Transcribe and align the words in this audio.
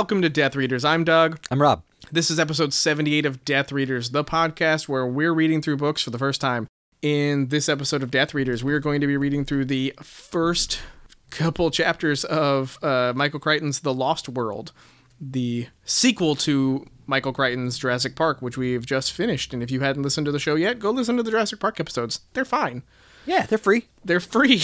Welcome 0.00 0.22
to 0.22 0.30
Death 0.30 0.56
Readers. 0.56 0.82
I'm 0.82 1.04
Doug. 1.04 1.38
I'm 1.50 1.60
Rob. 1.60 1.82
This 2.10 2.30
is 2.30 2.40
episode 2.40 2.72
78 2.72 3.26
of 3.26 3.44
Death 3.44 3.70
Readers, 3.70 4.12
the 4.12 4.24
podcast 4.24 4.88
where 4.88 5.06
we're 5.06 5.34
reading 5.34 5.60
through 5.60 5.76
books 5.76 6.00
for 6.00 6.08
the 6.08 6.16
first 6.16 6.40
time. 6.40 6.66
In 7.02 7.48
this 7.48 7.68
episode 7.68 8.02
of 8.02 8.10
Death 8.10 8.32
Readers, 8.32 8.64
we're 8.64 8.80
going 8.80 9.02
to 9.02 9.06
be 9.06 9.18
reading 9.18 9.44
through 9.44 9.66
the 9.66 9.92
first 10.00 10.80
couple 11.28 11.70
chapters 11.70 12.24
of 12.24 12.82
uh, 12.82 13.12
Michael 13.14 13.40
Crichton's 13.40 13.80
The 13.80 13.92
Lost 13.92 14.26
World, 14.26 14.72
the 15.20 15.66
sequel 15.84 16.34
to 16.36 16.86
Michael 17.06 17.34
Crichton's 17.34 17.76
Jurassic 17.76 18.16
Park, 18.16 18.40
which 18.40 18.56
we've 18.56 18.86
just 18.86 19.12
finished. 19.12 19.52
And 19.52 19.62
if 19.62 19.70
you 19.70 19.80
hadn't 19.80 20.02
listened 20.02 20.24
to 20.24 20.32
the 20.32 20.38
show 20.38 20.54
yet, 20.54 20.78
go 20.78 20.90
listen 20.92 21.18
to 21.18 21.22
the 21.22 21.30
Jurassic 21.30 21.60
Park 21.60 21.78
episodes. 21.78 22.20
They're 22.32 22.46
fine. 22.46 22.84
Yeah, 23.26 23.44
they're 23.44 23.58
free. 23.58 23.84
They're 24.02 24.18
free. 24.18 24.62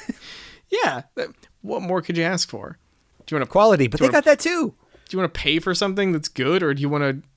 yeah. 0.70 1.02
What 1.60 1.82
more 1.82 2.00
could 2.00 2.16
you 2.16 2.24
ask 2.24 2.48
for? 2.48 2.78
Do 3.26 3.34
you 3.34 3.38
want 3.40 3.48
to 3.48 3.52
Quality, 3.52 3.86
but 3.88 4.00
they 4.00 4.08
got 4.08 4.24
that 4.24 4.38
too. 4.40 4.74
do 5.08 5.16
you 5.16 5.18
want 5.18 5.32
to 5.32 5.38
pay 5.40 5.58
for 5.58 5.74
something 5.74 6.12
that's 6.12 6.28
good 6.28 6.62
or 6.62 6.74
do 6.74 6.80
you 6.82 6.88
want 6.88 7.02
to 7.04 7.28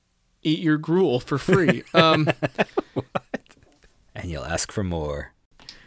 eat 0.43 0.59
your 0.59 0.77
gruel 0.77 1.19
for 1.19 1.37
free 1.37 1.83
um 1.93 2.27
And 4.15 4.29
you'll 4.29 4.45
ask 4.45 4.71
for 4.71 4.83
more. 4.83 5.33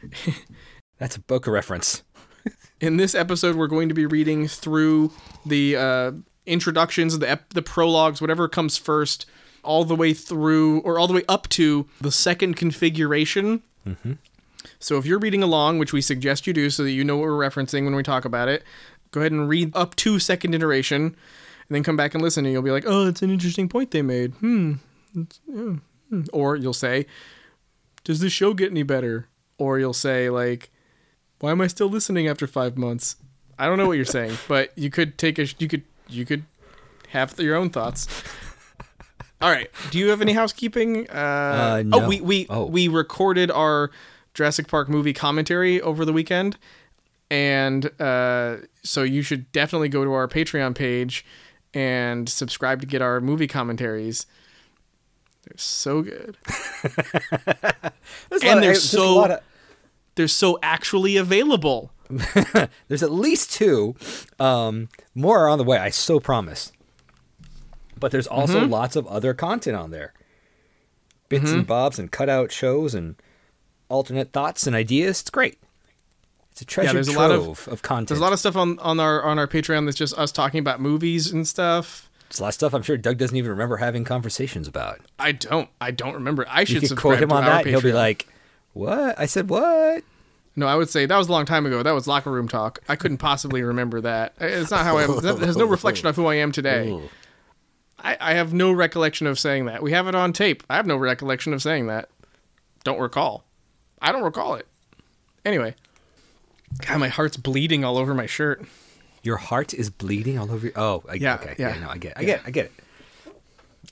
That's 0.99 1.17
a 1.17 1.21
Boca 1.21 1.51
reference. 1.51 2.03
in 2.81 2.97
this 2.97 3.15
episode 3.15 3.57
we're 3.57 3.67
going 3.67 3.89
to 3.89 3.95
be 3.95 4.07
reading 4.07 4.49
through 4.49 5.13
the 5.45 5.77
uh 5.77 6.13
introductions 6.47 7.19
the 7.19 7.29
ep- 7.31 7.53
the 7.53 7.61
prologues 7.63 8.21
whatever 8.23 8.49
comes 8.49 8.77
first 8.79 9.27
all 9.63 9.85
the 9.85 9.95
way 9.95 10.15
through 10.15 10.81
or 10.81 10.99
all 10.99 11.07
the 11.07 11.13
way 11.13 11.23
up 11.29 11.47
to 11.51 11.87
the 12.01 12.11
second 12.11 12.55
configuration 12.57 13.63
so 14.79 14.97
if 14.97 15.05
you're 15.05 15.19
reading 15.19 15.43
along 15.43 15.79
which 15.79 15.93
we 15.93 16.01
suggest 16.01 16.47
you 16.47 16.55
do 16.55 16.71
so 16.71 16.83
that 16.83 16.93
you 16.93 17.05
know 17.05 17.19
what 17.19 17.25
we're 17.29 17.33
referencing 17.49 17.85
when 17.85 17.95
we 17.95 18.03
talk 18.03 18.25
about 18.25 18.49
it 18.49 18.63
go 19.11 19.21
ahead 19.21 19.33
and 19.33 19.49
read 19.49 19.75
up 19.77 19.97
to 19.97 20.19
second 20.19 20.55
iteration 20.55 21.03
and 21.05 21.15
then 21.69 21.83
come 21.83 21.97
back 21.97 22.15
and 22.15 22.23
listen 22.23 22.45
and 22.45 22.53
you'll 22.53 22.63
be 22.63 22.71
like 22.71 22.85
oh 22.87 23.07
it's 23.07 23.23
an 23.23 23.31
interesting 23.31 23.69
point 23.69 23.91
they 23.91 24.03
made. 24.03 24.33
Hmm. 24.35 24.75
Yeah, 25.15 25.25
hmm." 26.09 26.23
or 26.33 26.57
you'll 26.57 26.73
say 26.73 27.07
does 28.05 28.21
this 28.21 28.33
show 28.33 28.55
get 28.55 28.71
any 28.71 28.83
better? 28.83 29.29
Or 29.59 29.79
you'll 29.79 29.93
say 29.93 30.31
like 30.31 30.71
why 31.41 31.51
am 31.53 31.61
i 31.61 31.67
still 31.67 31.89
listening 31.89 32.29
after 32.29 32.47
five 32.47 32.77
months? 32.79 33.17
I 33.59 33.67
don't 33.67 33.77
know 33.79 33.87
what 33.87 33.97
you're 33.97 34.05
saying 34.05 34.37
but 34.49 34.73
you 34.77 34.91
could 34.91 35.19
take 35.19 35.39
a 35.39 35.47
you 35.59 35.69
could 35.69 35.83
you 36.09 36.25
could 36.25 36.45
have 37.09 37.39
your 37.41 37.57
own 37.57 37.71
thoughts. 37.71 38.07
All 39.43 39.51
right. 39.51 39.71
Do 39.91 39.99
you 39.99 40.11
have 40.11 40.21
any 40.21 40.33
housekeeping? 40.35 41.09
Uh, 41.09 41.13
Uh, 41.15 41.79
oh 41.79 41.83
no. 41.83 42.09
we 42.09 42.21
we 42.21 42.47
Oh. 42.51 42.67
we 42.67 42.89
recorded 42.89 43.51
our 43.51 43.91
jurassic 44.35 44.69
park 44.69 44.89
movie 44.89 45.13
commentary 45.13 45.81
over 45.81 46.05
the 46.05 46.13
weekend 46.13 46.57
and 47.31 47.91
uh, 48.01 48.57
so 48.83 49.03
you 49.03 49.23
should 49.23 49.51
definitely 49.53 49.89
go 49.89 50.05
to 50.05 50.13
our 50.13 50.27
patreon 50.29 50.75
page 50.75 51.25
and 51.75 52.29
subscribe 52.29 52.81
to 52.81 52.87
get 52.87 53.01
our 53.03 53.21
movie 53.21 53.47
commentaries 53.47 54.27
they're 55.45 55.57
so 55.57 56.03
good 56.03 56.37
And 58.33 58.43
a 58.43 58.47
lot 58.49 58.57
of- 58.57 58.61
there's 58.63 58.63
there's 58.63 58.83
so- 58.83 59.25
of- 59.25 59.41
they're 60.17 60.29
so 60.29 60.59
actually 60.63 61.17
available 61.17 61.93
there's 62.89 63.05
at 63.05 63.13
least 63.13 63.53
two. 63.53 63.95
Um, 64.41 64.89
more 65.15 65.45
are 65.45 65.49
on 65.49 65.59
the 65.59 65.65
way. 65.65 65.79
I 65.79 65.91
so 65.91 66.19
promise. 66.19 66.73
But 68.01 68.11
there's 68.11 68.27
also 68.27 68.63
Mm-hmm. 68.63 68.73
lots 68.73 68.97
of 68.97 69.07
other 69.07 69.33
content 69.33 69.77
on 69.77 69.93
there. 69.93 70.13
Bits 71.29 71.53
and 71.53 71.65
bobs 71.65 72.01
and 72.01 72.11
cutout 72.11 72.51
shows 72.51 72.97
and 72.97 73.15
alternate 73.89 74.33
thoughts 74.33 74.67
and 74.67 74.75
ideas. 74.75 75.21
It's 75.21 75.31
great. 75.31 75.61
It's 76.53 76.63
a 76.63 76.65
treasure 76.65 76.93
there's 76.95 77.09
a 77.09 77.13
trove 77.13 77.31
lot 77.31 77.31
of- 77.69 77.69
of, 77.69 77.83
content. 77.83 78.09
There's 78.09 78.21
a 78.21 78.23
lot 78.23 78.33
of 78.33 78.39
stuff 78.39 78.57
on, 78.57 78.79
on 78.81 79.01
our 79.01 79.23
on 79.23 79.39
our 79.39 79.47
Patreon 79.47 79.85
that's 79.87 79.97
just 79.97 80.17
us 80.19 80.33
talking 80.33 80.59
about 80.61 80.81
movies 80.81 81.31
and 81.33 81.47
stuff. 81.47 82.11
It's 82.29 82.39
a 82.39 82.43
lot 82.43 82.49
of 82.49 82.55
stuff 82.55 82.75
I'm 82.75 82.83
sure 82.83 82.97
Doug 82.97 83.19
doesn't 83.19 83.37
even 83.37 83.51
remember 83.51 83.79
having 83.79 84.05
conversations 84.05 84.69
about. 84.69 85.01
I 85.19 85.33
don't. 85.33 85.69
I 85.81 85.91
don't 85.91 86.15
remember. 86.15 86.47
I 86.49 86.65
should 86.65 86.97
quote 86.97 87.21
him 87.21 87.31
to 87.31 87.35
on 87.35 87.45
our 87.45 87.51
that. 87.63 87.67
He'll 87.67 87.81
be 87.81 87.93
like, 87.93 88.29
"What?" 88.73 89.19
I 89.19 89.27
said, 89.27 89.49
"What?" 89.51 90.05
no, 90.57 90.67
I 90.67 90.75
would 90.77 90.91
say 90.91 91.07
that 91.07 91.17
was 91.17 91.29
a 91.29 91.33
long 91.33 91.45
time 91.47 91.67
ago. 91.67 91.83
That 91.83 91.93
was 91.93 92.07
locker 92.07 92.31
room 92.31 92.47
talk. 92.47 92.81
I 92.89 92.95
couldn't 92.97 93.19
possibly 93.19 93.63
remember 93.63 94.01
that. 94.03 94.35
It's 94.41 94.71
not 94.71 94.85
how 94.85 94.99
I. 94.99 95.05
am. 95.05 95.21
That 95.21 95.39
has 95.39 95.57
no 95.57 95.65
reflection 95.77 96.07
of 96.07 96.17
who 96.17 96.27
I 96.27 96.37
am 96.37 96.53
today. 96.53 97.01
I, 97.99 98.17
I 98.21 98.35
have 98.35 98.53
no 98.55 98.73
recollection 98.73 99.27
of 99.27 99.39
saying 99.39 99.67
that. 99.67 99.83
We 99.83 99.93
have 99.93 100.07
it 100.07 100.15
on 100.15 100.33
tape. 100.33 100.63
I 100.71 100.77
have 100.77 100.87
no 100.87 100.97
recollection 100.97 101.53
of 101.53 101.63
saying 101.63 101.87
that. 101.89 102.09
Don't 102.85 102.99
recall. 103.01 103.45
I 104.01 104.13
don't 104.13 104.23
recall 104.23 104.55
it. 104.55 104.67
Anyway, 105.45 105.75
God, 106.87 106.99
my 106.99 107.09
heart's 107.09 107.37
bleeding 107.37 107.85
all 107.85 107.99
over 107.99 108.15
my 108.15 108.27
shirt. 108.27 108.65
Your 109.23 109.37
heart 109.37 109.75
is 109.75 109.91
bleeding 109.91 110.39
all 110.39 110.51
over. 110.51 110.67
Your, 110.69 110.79
oh, 110.79 111.03
I, 111.09 111.15
Yeah, 111.15 111.35
okay, 111.35 111.55
yeah, 111.59 111.75
yeah, 111.75 111.81
no, 111.81 111.91
I 111.91 111.99
get, 111.99 112.13
it. 112.13 112.19
I 112.19 112.25
get, 112.25 112.41
it. 112.41 112.47
I 112.47 112.51
get 112.51 112.65
it. 112.67 112.73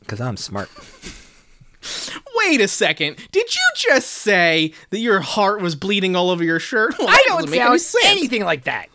Because 0.01 0.21
I'm 0.21 0.37
smart. 0.37 0.71
Wait 2.37 2.61
a 2.61 2.69
second. 2.69 3.17
Did 3.31 3.55
you 3.55 3.61
just 3.77 4.09
say 4.09 4.73
that 4.91 4.99
your 5.01 5.21
heart 5.21 5.61
was 5.61 5.75
bleeding 5.77 6.17
all 6.17 6.31
over 6.31 6.43
your 6.43 6.59
shirt? 6.61 6.95
Well, 6.99 7.09
I 7.09 7.23
don't 7.27 7.37
doesn't 7.43 7.51
make 7.51 7.61
any 7.61 7.79
sound 7.79 7.81
sense. 7.81 8.05
anything 8.07 8.45
like 8.45 8.65
that. 8.65 8.89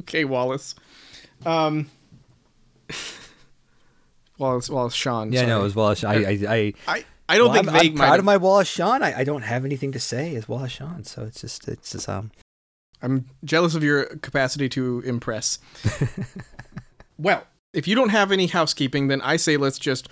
Okay, 0.00 0.24
Wallace. 0.24 0.74
Um, 1.44 1.90
Wallace, 4.38 4.70
Wallace, 4.70 4.94
Shawn. 4.94 5.32
Yeah, 5.32 5.40
sorry. 5.40 5.48
no, 5.50 5.64
as 5.64 5.74
Wallace. 5.74 6.04
I, 6.04 6.14
I, 6.14 6.38
I, 6.48 6.74
I, 6.86 7.04
I 7.28 7.38
don't 7.38 7.48
well, 7.48 7.54
think 7.62 7.68
I'm, 7.68 7.72
they 7.74 7.80
I'm 7.88 7.94
might 7.94 7.96
proud 7.96 8.10
have- 8.10 8.18
of 8.20 8.24
my 8.24 8.36
Wallace 8.36 8.68
Shawn. 8.68 9.02
I, 9.02 9.18
I 9.20 9.24
don't 9.24 9.42
have 9.42 9.64
anything 9.64 9.92
to 9.92 10.00
say 10.00 10.34
as 10.36 10.48
Wallace 10.48 10.72
Shawn, 10.72 11.04
so 11.04 11.24
it's 11.24 11.40
just, 11.40 11.68
it's 11.68 11.92
just, 11.92 12.08
um, 12.08 12.30
I'm 13.02 13.26
jealous 13.44 13.74
of 13.74 13.82
your 13.82 14.04
capacity 14.16 14.68
to 14.70 15.00
impress. 15.06 15.58
well, 17.18 17.44
if 17.72 17.86
you 17.88 17.94
don't 17.94 18.10
have 18.10 18.32
any 18.32 18.46
housekeeping, 18.46 19.08
then 19.08 19.20
I 19.22 19.36
say 19.36 19.56
let's 19.56 19.78
just 19.78 20.08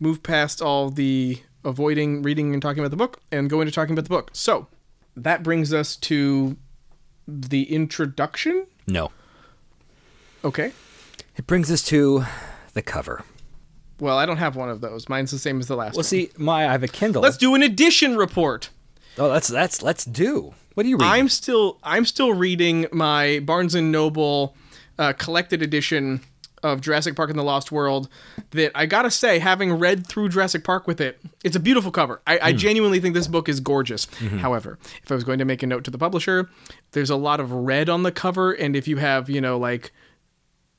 move 0.00 0.22
past 0.22 0.62
all 0.62 0.90
the 0.90 1.40
avoiding 1.64 2.22
reading 2.22 2.52
and 2.52 2.62
talking 2.62 2.80
about 2.80 2.90
the 2.90 2.96
book 2.96 3.20
and 3.32 3.50
go 3.50 3.60
into 3.60 3.72
talking 3.72 3.92
about 3.94 4.04
the 4.04 4.10
book. 4.10 4.30
So 4.32 4.68
that 5.16 5.42
brings 5.42 5.72
us 5.72 5.96
to 5.96 6.56
the 7.26 7.64
introduction. 7.72 8.66
no. 8.86 9.10
Okay. 10.44 10.72
It 11.36 11.46
brings 11.48 11.70
us 11.70 11.82
to 11.86 12.24
the 12.74 12.82
cover. 12.82 13.24
Well, 13.98 14.16
I 14.16 14.24
don't 14.24 14.36
have 14.36 14.54
one 14.54 14.68
of 14.70 14.80
those. 14.80 15.08
Mine's 15.08 15.32
the 15.32 15.38
same 15.38 15.58
as 15.58 15.66
the 15.66 15.74
last 15.74 15.94
Well, 15.94 15.98
one. 15.98 16.04
see, 16.04 16.30
my 16.36 16.68
I 16.68 16.72
have 16.72 16.84
a 16.84 16.88
Kindle. 16.88 17.22
Let's 17.22 17.36
do 17.36 17.56
an 17.56 17.62
edition 17.64 18.16
report. 18.16 18.70
Oh, 19.18 19.28
that's 19.28 19.48
that's 19.48 19.82
let's 19.82 20.04
do. 20.04 20.54
What 20.78 20.86
are 20.86 20.90
you 20.90 20.96
reading? 20.96 21.12
I'm 21.12 21.28
still 21.28 21.76
I'm 21.82 22.04
still 22.04 22.32
reading 22.34 22.86
my 22.92 23.40
Barnes 23.40 23.74
and 23.74 23.90
Noble 23.90 24.54
uh, 24.96 25.12
collected 25.12 25.60
edition 25.60 26.20
of 26.62 26.80
Jurassic 26.80 27.16
Park 27.16 27.30
and 27.30 27.38
the 27.38 27.42
Lost 27.42 27.72
World. 27.72 28.08
That 28.52 28.70
I 28.76 28.86
gotta 28.86 29.10
say, 29.10 29.40
having 29.40 29.72
read 29.72 30.06
through 30.06 30.28
Jurassic 30.28 30.62
Park 30.62 30.86
with 30.86 31.00
it, 31.00 31.20
it's 31.42 31.56
a 31.56 31.58
beautiful 31.58 31.90
cover. 31.90 32.22
I, 32.28 32.38
I 32.40 32.52
genuinely 32.52 33.00
think 33.00 33.16
this 33.16 33.26
book 33.26 33.48
is 33.48 33.58
gorgeous. 33.58 34.04
However, 34.38 34.78
if 35.02 35.10
I 35.10 35.16
was 35.16 35.24
going 35.24 35.40
to 35.40 35.44
make 35.44 35.64
a 35.64 35.66
note 35.66 35.82
to 35.82 35.90
the 35.90 35.98
publisher, 35.98 36.48
there's 36.92 37.10
a 37.10 37.16
lot 37.16 37.40
of 37.40 37.50
red 37.50 37.88
on 37.88 38.04
the 38.04 38.12
cover, 38.12 38.52
and 38.52 38.76
if 38.76 38.86
you 38.86 38.98
have 38.98 39.28
you 39.28 39.40
know 39.40 39.58
like 39.58 39.90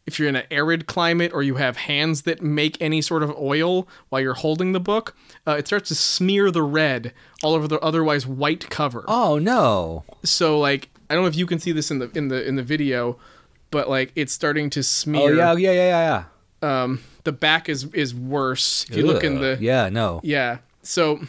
if 0.10 0.18
you're 0.20 0.28
in 0.28 0.36
an 0.36 0.48
arid 0.52 0.88
climate 0.88 1.32
or 1.34 1.44
you 1.44 1.56
have 1.56 1.78
hands 1.78 2.24
that 2.24 2.42
make 2.42 2.76
any 2.82 3.02
sort 3.02 3.22
of 3.22 3.30
oil 3.38 3.88
while 4.10 4.20
you're 4.20 4.34
holding 4.34 4.72
the 4.72 4.80
book, 4.80 5.16
uh, 5.48 5.56
it 5.60 5.68
starts 5.68 5.88
to 5.90 5.96
smear 5.96 6.50
the 6.52 6.64
red 6.64 7.14
all 7.44 7.54
over 7.54 7.68
the 7.68 7.80
otherwise 7.80 8.26
white 8.26 8.70
cover 8.70 9.04
oh 9.08 9.38
no. 9.40 10.04
so 10.24 10.60
like 10.60 10.90
I 11.10 11.16
don't 11.16 11.24
know 11.24 11.30
if 11.30 11.36
you 11.36 11.46
can 11.46 11.60
see 11.60 11.72
this 11.72 11.90
in 11.90 12.00
the 12.00 12.12
in 12.16 12.28
the 12.28 12.48
in 12.48 12.56
the 12.56 12.64
video, 12.64 13.18
but 13.72 13.90
like 13.90 14.12
it's 14.16 14.32
starting 14.32 14.70
to 14.72 14.84
smear. 14.84 15.22
Oh 15.22 15.28
smear. 15.28 15.38
yeah, 15.38 15.54
yeah, 15.54 15.72
yeah, 15.72 16.24
yeah, 16.62 16.84
Um, 16.84 17.02
the 17.24 17.32
back 17.32 17.68
is 17.68 17.86
is 17.94 18.14
worse. 18.14 18.86
If 18.90 18.98
you 18.98 19.06
look 19.08 19.24
in 19.24 19.40
the 19.42 19.58
yeah, 19.60 19.90
no. 19.90 20.22
yeah. 20.24 20.60
So, 20.84 21.22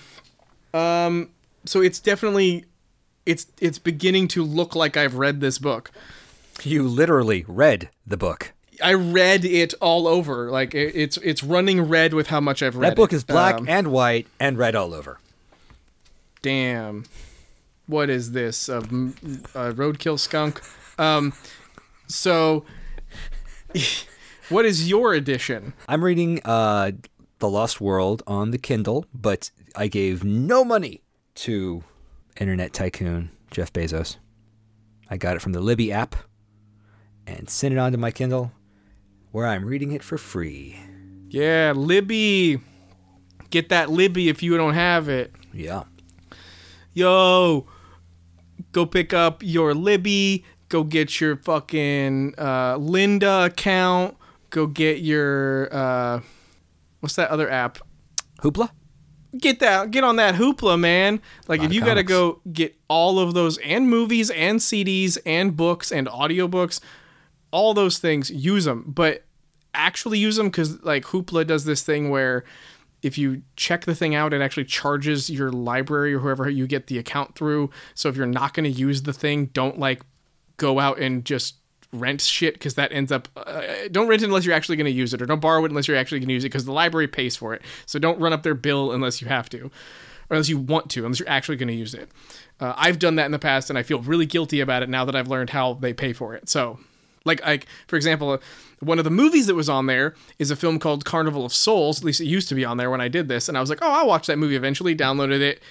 um, 0.74 1.30
so 1.64 1.80
it's 1.80 1.98
definitely 1.98 2.66
it's 3.24 3.46
it's 3.60 3.78
beginning 3.78 4.28
to 4.28 4.44
look 4.44 4.74
like 4.74 4.96
I've 4.96 5.14
read 5.14 5.40
this 5.40 5.58
book. 5.58 5.90
You 6.62 6.86
literally 6.86 7.44
read 7.48 7.88
the 8.06 8.18
book. 8.18 8.52
I 8.82 8.94
read 8.94 9.44
it 9.44 9.74
all 9.80 10.06
over. 10.08 10.50
Like 10.50 10.74
it, 10.74 10.94
it's 10.94 11.16
it's 11.18 11.42
running 11.42 11.80
red 11.82 12.14
with 12.14 12.28
how 12.28 12.40
much 12.40 12.62
I've 12.62 12.76
read. 12.76 12.90
That 12.92 12.96
book 12.96 13.12
it. 13.12 13.16
is 13.16 13.24
black 13.24 13.56
Um, 13.56 13.68
and 13.68 13.88
white 13.92 14.26
and 14.38 14.56
red 14.58 14.74
all 14.74 14.94
over. 14.94 15.18
damn. 16.42 17.04
What 17.86 18.08
is 18.08 18.30
this? 18.32 18.68
A, 18.68 18.78
a 18.78 19.72
roadkill 19.74 20.16
skunk? 20.18 20.60
Um, 20.96 21.32
so, 22.06 22.64
what 24.48 24.64
is 24.64 24.88
your 24.88 25.12
edition? 25.14 25.72
I'm 25.88 26.04
reading 26.04 26.40
uh, 26.44 26.92
The 27.40 27.48
Lost 27.50 27.80
World 27.80 28.22
on 28.28 28.52
the 28.52 28.58
Kindle, 28.58 29.06
but 29.12 29.50
I 29.74 29.88
gave 29.88 30.22
no 30.22 30.64
money 30.64 31.02
to 31.36 31.82
internet 32.38 32.72
tycoon 32.72 33.30
Jeff 33.50 33.72
Bezos. 33.72 34.18
I 35.08 35.16
got 35.16 35.34
it 35.34 35.40
from 35.42 35.52
the 35.52 35.60
Libby 35.60 35.90
app 35.90 36.14
and 37.26 37.50
sent 37.50 37.74
it 37.74 37.78
onto 37.78 37.98
my 37.98 38.12
Kindle, 38.12 38.52
where 39.32 39.46
I'm 39.46 39.64
reading 39.64 39.92
it 39.92 40.02
for 40.02 40.18
free. 40.18 40.78
Yeah, 41.28 41.72
Libby. 41.76 42.60
Get 43.50 43.68
that 43.68 43.90
Libby 43.90 44.28
if 44.28 44.42
you 44.42 44.56
don't 44.56 44.74
have 44.74 45.08
it. 45.08 45.32
Yeah. 45.52 45.84
Yo, 46.92 47.66
go 48.72 48.86
pick 48.86 49.12
up 49.12 49.42
your 49.42 49.74
Libby. 49.74 50.44
Go 50.68 50.84
get 50.84 51.20
your 51.20 51.36
fucking 51.36 52.34
uh, 52.38 52.76
Linda 52.76 53.44
account. 53.46 54.16
go 54.50 54.66
get 54.66 55.00
your 55.00 55.68
uh, 55.72 56.20
what's 57.00 57.16
that 57.16 57.30
other 57.30 57.50
app? 57.50 57.78
Hoopla. 58.42 58.70
Get 59.38 59.60
that, 59.60 59.92
get 59.92 60.02
on 60.02 60.16
that 60.16 60.34
hoopla, 60.34 60.78
man. 60.78 61.20
Like 61.46 61.62
if 61.62 61.72
you 61.72 61.80
got 61.80 61.94
to 61.94 62.02
go 62.02 62.40
get 62.52 62.76
all 62.88 63.20
of 63.20 63.32
those 63.32 63.58
and 63.58 63.88
movies 63.88 64.28
and 64.30 64.58
CDs 64.58 65.18
and 65.24 65.56
books 65.56 65.92
and 65.92 66.08
audiobooks, 66.08 66.80
all 67.50 67.74
those 67.74 67.98
things, 67.98 68.30
use 68.30 68.64
them, 68.64 68.84
but 68.86 69.24
actually 69.74 70.18
use 70.18 70.36
them 70.36 70.48
because 70.48 70.82
like 70.82 71.04
Hoopla 71.04 71.46
does 71.46 71.64
this 71.64 71.82
thing 71.82 72.10
where 72.10 72.44
if 73.02 73.16
you 73.16 73.42
check 73.56 73.84
the 73.84 73.94
thing 73.94 74.14
out, 74.14 74.32
it 74.32 74.42
actually 74.42 74.64
charges 74.64 75.30
your 75.30 75.50
library 75.50 76.14
or 76.14 76.18
whoever 76.18 76.48
you 76.48 76.66
get 76.66 76.86
the 76.86 76.98
account 76.98 77.34
through. 77.34 77.70
So 77.94 78.08
if 78.08 78.16
you're 78.16 78.26
not 78.26 78.54
going 78.54 78.70
to 78.70 78.78
use 78.78 79.02
the 79.02 79.12
thing, 79.12 79.46
don't 79.46 79.78
like 79.78 80.02
go 80.56 80.78
out 80.78 80.98
and 80.98 81.24
just 81.24 81.56
rent 81.92 82.20
shit 82.20 82.54
because 82.54 82.74
that 82.74 82.92
ends 82.92 83.10
up 83.10 83.26
uh, 83.36 83.62
don't 83.90 84.06
rent 84.06 84.22
it 84.22 84.26
unless 84.26 84.44
you're 84.44 84.54
actually 84.54 84.76
going 84.76 84.84
to 84.84 84.92
use 84.92 85.12
it 85.12 85.20
or 85.20 85.26
don't 85.26 85.40
borrow 85.40 85.64
it 85.64 85.70
unless 85.70 85.88
you're 85.88 85.96
actually 85.96 86.20
going 86.20 86.28
to 86.28 86.34
use 86.34 86.44
it 86.44 86.48
because 86.48 86.64
the 86.64 86.72
library 86.72 87.08
pays 87.08 87.36
for 87.36 87.54
it. 87.54 87.62
So 87.86 87.98
don't 87.98 88.20
run 88.20 88.32
up 88.32 88.42
their 88.42 88.54
bill 88.54 88.92
unless 88.92 89.20
you 89.20 89.28
have 89.28 89.48
to 89.50 89.70
or 90.30 90.36
unless 90.36 90.48
you 90.48 90.58
want 90.58 90.90
to 90.90 91.04
unless 91.04 91.18
you're 91.18 91.28
actually 91.28 91.56
going 91.56 91.68
to 91.68 91.74
use 91.74 91.94
it. 91.94 92.08
Uh, 92.60 92.74
i've 92.76 92.98
done 92.98 93.16
that 93.16 93.24
in 93.24 93.32
the 93.32 93.38
past 93.38 93.70
and 93.70 93.78
i 93.78 93.82
feel 93.82 94.00
really 94.00 94.26
guilty 94.26 94.60
about 94.60 94.82
it 94.82 94.88
now 94.88 95.02
that 95.04 95.16
i've 95.16 95.28
learned 95.28 95.50
how 95.50 95.74
they 95.74 95.92
pay 95.92 96.12
for 96.12 96.34
it. 96.34 96.48
So 96.48 96.78
like 97.24 97.44
like 97.44 97.66
for 97.86 97.96
example 97.96 98.40
one 98.80 98.98
of 98.98 99.04
the 99.04 99.10
movies 99.10 99.46
that 99.46 99.54
was 99.54 99.68
on 99.68 99.86
there 99.86 100.14
is 100.38 100.50
a 100.50 100.56
film 100.56 100.78
called 100.78 101.04
carnival 101.04 101.44
of 101.44 101.52
souls. 101.52 101.98
At 101.98 102.04
least 102.04 102.20
it 102.20 102.26
used 102.26 102.48
to 102.48 102.54
be 102.54 102.64
on 102.64 102.76
there 102.76 102.90
when 102.90 103.00
i 103.00 103.08
did 103.08 103.28
this 103.28 103.48
and 103.48 103.56
i 103.58 103.60
was 103.60 103.70
like 103.70 103.80
oh 103.82 103.90
i'll 103.90 104.06
watch 104.06 104.26
that 104.26 104.38
movie 104.38 104.56
eventually. 104.56 104.94
Downloaded 104.96 105.40
it 105.40 105.62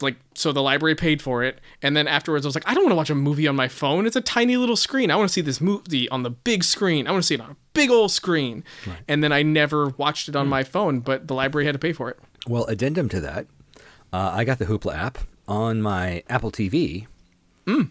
like 0.00 0.16
so 0.34 0.50
the 0.50 0.62
library 0.62 0.96
paid 0.96 1.22
for 1.22 1.44
it 1.44 1.60
and 1.80 1.96
then 1.96 2.08
afterwards 2.08 2.44
i 2.44 2.48
was 2.48 2.56
like 2.56 2.66
i 2.66 2.74
don't 2.74 2.82
want 2.82 2.90
to 2.90 2.96
watch 2.96 3.10
a 3.10 3.14
movie 3.14 3.46
on 3.46 3.56
my 3.56 3.68
phone. 3.68 4.06
It's 4.06 4.16
a 4.16 4.20
tiny 4.20 4.56
little 4.56 4.76
screen. 4.76 5.10
I 5.10 5.16
want 5.16 5.28
to 5.28 5.32
see 5.32 5.40
this 5.40 5.60
movie 5.60 6.08
on 6.08 6.22
the 6.22 6.30
big 6.30 6.64
screen. 6.64 7.06
I 7.06 7.10
want 7.12 7.22
to 7.22 7.26
see 7.26 7.34
it 7.34 7.40
on 7.40 7.50
a 7.50 7.56
big 7.74 7.90
old 7.90 8.10
screen. 8.10 8.64
And 9.08 9.22
then 9.24 9.32
i 9.32 9.42
never 9.42 9.88
watched 9.96 10.28
it 10.28 10.36
on 10.36 10.48
my 10.48 10.62
phone 10.64 11.00
but 11.00 11.28
the 11.28 11.34
library 11.34 11.66
had 11.66 11.72
to 11.72 11.78
pay 11.78 11.92
for 11.92 12.10
it. 12.10 12.18
Well, 12.48 12.64
addendum 12.66 13.08
to 13.10 13.20
that, 13.20 13.46
uh, 14.12 14.32
I 14.34 14.44
got 14.44 14.58
the 14.58 14.66
Hoopla 14.66 14.94
app 14.96 15.18
on 15.46 15.80
my 15.80 16.24
Apple 16.28 16.50
TV, 16.50 17.06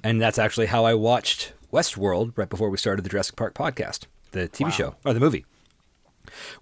and 0.04 0.22
that's 0.22 0.38
actually 0.38 0.66
how 0.68 0.84
I 0.84 0.94
watched 0.94 1.54
Westworld 1.72 2.34
right 2.38 2.50
before 2.50 2.70
we 2.70 2.78
started 2.78 3.04
the 3.04 3.10
Jurassic 3.10 3.36
Park 3.36 3.54
podcast, 3.54 4.06
the 4.32 4.48
TV 4.50 4.72
show 4.72 4.96
or 5.06 5.14
the 5.14 5.20
movie, 5.20 5.46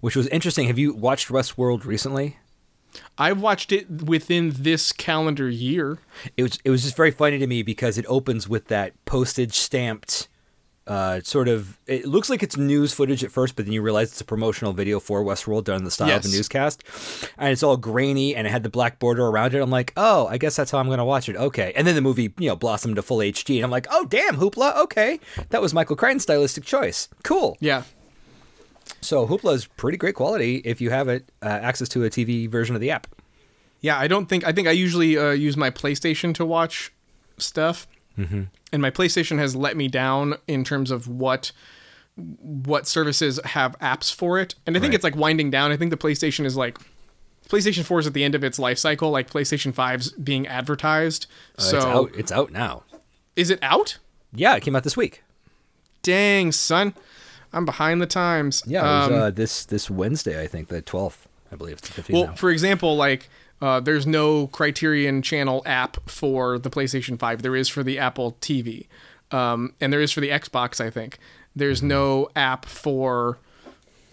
which 0.00 0.16
was 0.16 0.26
interesting. 0.28 0.66
Have 0.66 0.78
you 0.78 0.94
watched 0.94 1.28
Westworld 1.28 1.84
recently? 1.84 2.38
I've 3.16 3.40
watched 3.40 3.70
it 3.70 3.88
within 4.04 4.50
this 4.56 4.90
calendar 4.90 5.48
year 5.48 5.98
It 6.36 6.42
was 6.42 6.58
it 6.64 6.70
was 6.70 6.82
just 6.82 6.96
very 6.96 7.10
funny 7.12 7.38
to 7.38 7.46
me 7.46 7.62
because 7.62 7.98
it 7.98 8.06
opens 8.08 8.48
with 8.48 8.66
that 8.66 8.92
postage 9.04 9.54
stamped. 9.54 10.28
Uh, 10.90 11.20
sort 11.22 11.46
of, 11.46 11.78
it 11.86 12.04
looks 12.04 12.28
like 12.28 12.42
it's 12.42 12.56
news 12.56 12.92
footage 12.92 13.22
at 13.22 13.30
first, 13.30 13.54
but 13.54 13.64
then 13.64 13.72
you 13.72 13.80
realize 13.80 14.10
it's 14.10 14.20
a 14.20 14.24
promotional 14.24 14.72
video 14.72 14.98
for 14.98 15.22
Westworld 15.22 15.62
done 15.62 15.76
in 15.76 15.84
the 15.84 15.90
style 15.90 16.10
of 16.16 16.24
a 16.24 16.28
newscast, 16.28 16.82
and 17.38 17.52
it's 17.52 17.62
all 17.62 17.76
grainy 17.76 18.34
and 18.34 18.44
it 18.44 18.50
had 18.50 18.64
the 18.64 18.68
black 18.70 18.98
border 18.98 19.24
around 19.24 19.54
it. 19.54 19.62
I'm 19.62 19.70
like, 19.70 19.92
oh, 19.96 20.26
I 20.26 20.36
guess 20.36 20.56
that's 20.56 20.72
how 20.72 20.78
I'm 20.78 20.86
going 20.86 20.98
to 20.98 21.04
watch 21.04 21.28
it. 21.28 21.36
Okay, 21.36 21.72
and 21.76 21.86
then 21.86 21.94
the 21.94 22.00
movie, 22.00 22.34
you 22.38 22.48
know, 22.48 22.56
blossomed 22.56 22.96
to 22.96 23.02
full 23.02 23.18
HD, 23.18 23.54
and 23.54 23.64
I'm 23.64 23.70
like, 23.70 23.86
oh, 23.88 24.04
damn, 24.06 24.34
Hoopla. 24.34 24.76
Okay, 24.78 25.20
that 25.50 25.62
was 25.62 25.72
Michael 25.72 25.94
Crichton's 25.94 26.24
stylistic 26.24 26.64
choice. 26.64 27.08
Cool. 27.22 27.56
yeah 27.60 27.84
So 29.00 29.28
Hoopla 29.28 29.54
is 29.54 29.66
pretty 29.66 29.96
great 29.96 30.16
quality 30.16 30.56
if 30.64 30.80
you 30.80 30.90
have 30.90 31.06
it 31.06 31.30
uh, 31.40 31.46
access 31.46 31.88
to 31.90 32.02
a 32.04 32.10
TV 32.10 32.48
version 32.48 32.74
of 32.74 32.80
the 32.80 32.90
app. 32.90 33.06
Yeah, 33.80 33.96
I 33.96 34.08
don't 34.08 34.26
think 34.26 34.44
I 34.44 34.52
think 34.52 34.66
I 34.66 34.72
usually 34.72 35.16
uh, 35.16 35.30
use 35.30 35.56
my 35.56 35.70
PlayStation 35.70 36.34
to 36.34 36.44
watch 36.44 36.92
stuff, 37.38 37.86
mm-hmm. 38.18 38.42
and 38.72 38.82
my 38.82 38.90
PlayStation 38.90 39.38
has 39.38 39.54
let 39.56 39.76
me 39.76 39.88
down 39.88 40.34
in 40.46 40.64
terms 40.64 40.90
of 40.90 41.08
what 41.08 41.52
what 42.16 42.86
services 42.86 43.40
have 43.44 43.78
apps 43.78 44.14
for 44.14 44.38
it, 44.38 44.54
and 44.66 44.76
I 44.76 44.80
think 44.80 44.90
Right. 44.90 44.94
it's 44.96 45.04
like 45.04 45.16
winding 45.16 45.50
down. 45.50 45.72
I 45.72 45.76
think 45.76 45.90
the 45.90 45.96
PlayStation 45.96 46.44
is 46.44 46.56
like 46.56 46.76
PlayStation 47.48 47.82
Four 47.84 47.98
is 48.00 48.06
at 48.06 48.12
the 48.14 48.24
end 48.24 48.34
of 48.34 48.44
its 48.44 48.58
life 48.58 48.78
cycle, 48.78 49.10
like 49.10 49.30
PlayStation 49.30 49.72
5's 49.72 50.12
being 50.12 50.46
advertised. 50.46 51.26
Uh, 51.58 51.62
so 51.62 51.76
it's 51.78 51.86
out. 51.86 52.10
It's 52.16 52.32
out 52.32 52.52
now. 52.52 52.82
is 53.36 53.48
it 53.50 53.58
out? 53.62 53.98
Yeah, 54.32 54.54
it 54.56 54.62
came 54.62 54.76
out 54.76 54.84
this 54.84 54.96
week. 54.96 55.22
Dang, 56.02 56.52
son, 56.52 56.94
I'm 57.52 57.64
behind 57.64 58.00
the 58.00 58.06
times. 58.06 58.62
Yeah, 58.66 58.82
was 58.82 59.08
Um, 59.10 59.14
uh, 59.14 59.30
this 59.30 59.64
this 59.64 59.90
Wednesday, 59.90 60.40
I 60.42 60.46
think, 60.46 60.68
the 60.68 60.82
12th. 60.82 61.26
I 61.52 61.56
believe 61.56 61.78
it's 61.78 61.88
the 61.88 62.02
15th 62.02 62.12
Well, 62.12 62.26
now. 62.26 62.34
for 62.34 62.50
example, 62.50 62.96
like 62.96 63.28
uh, 63.60 63.80
there's 63.80 64.06
no 64.06 64.46
Criterion 64.48 65.22
Channel 65.22 65.62
app 65.66 66.08
for 66.08 66.58
the 66.58 66.70
PlayStation 66.70 67.18
5. 67.18 67.42
There 67.42 67.56
is 67.56 67.68
for 67.68 67.82
the 67.82 67.98
Apple 67.98 68.36
TV, 68.40 68.86
um, 69.30 69.74
and 69.80 69.92
there 69.92 70.00
is 70.00 70.12
for 70.12 70.20
the 70.20 70.30
Xbox. 70.30 70.80
I 70.80 70.90
think 70.90 71.18
there's 71.54 71.82
no 71.82 72.28
app 72.34 72.64
for 72.64 73.38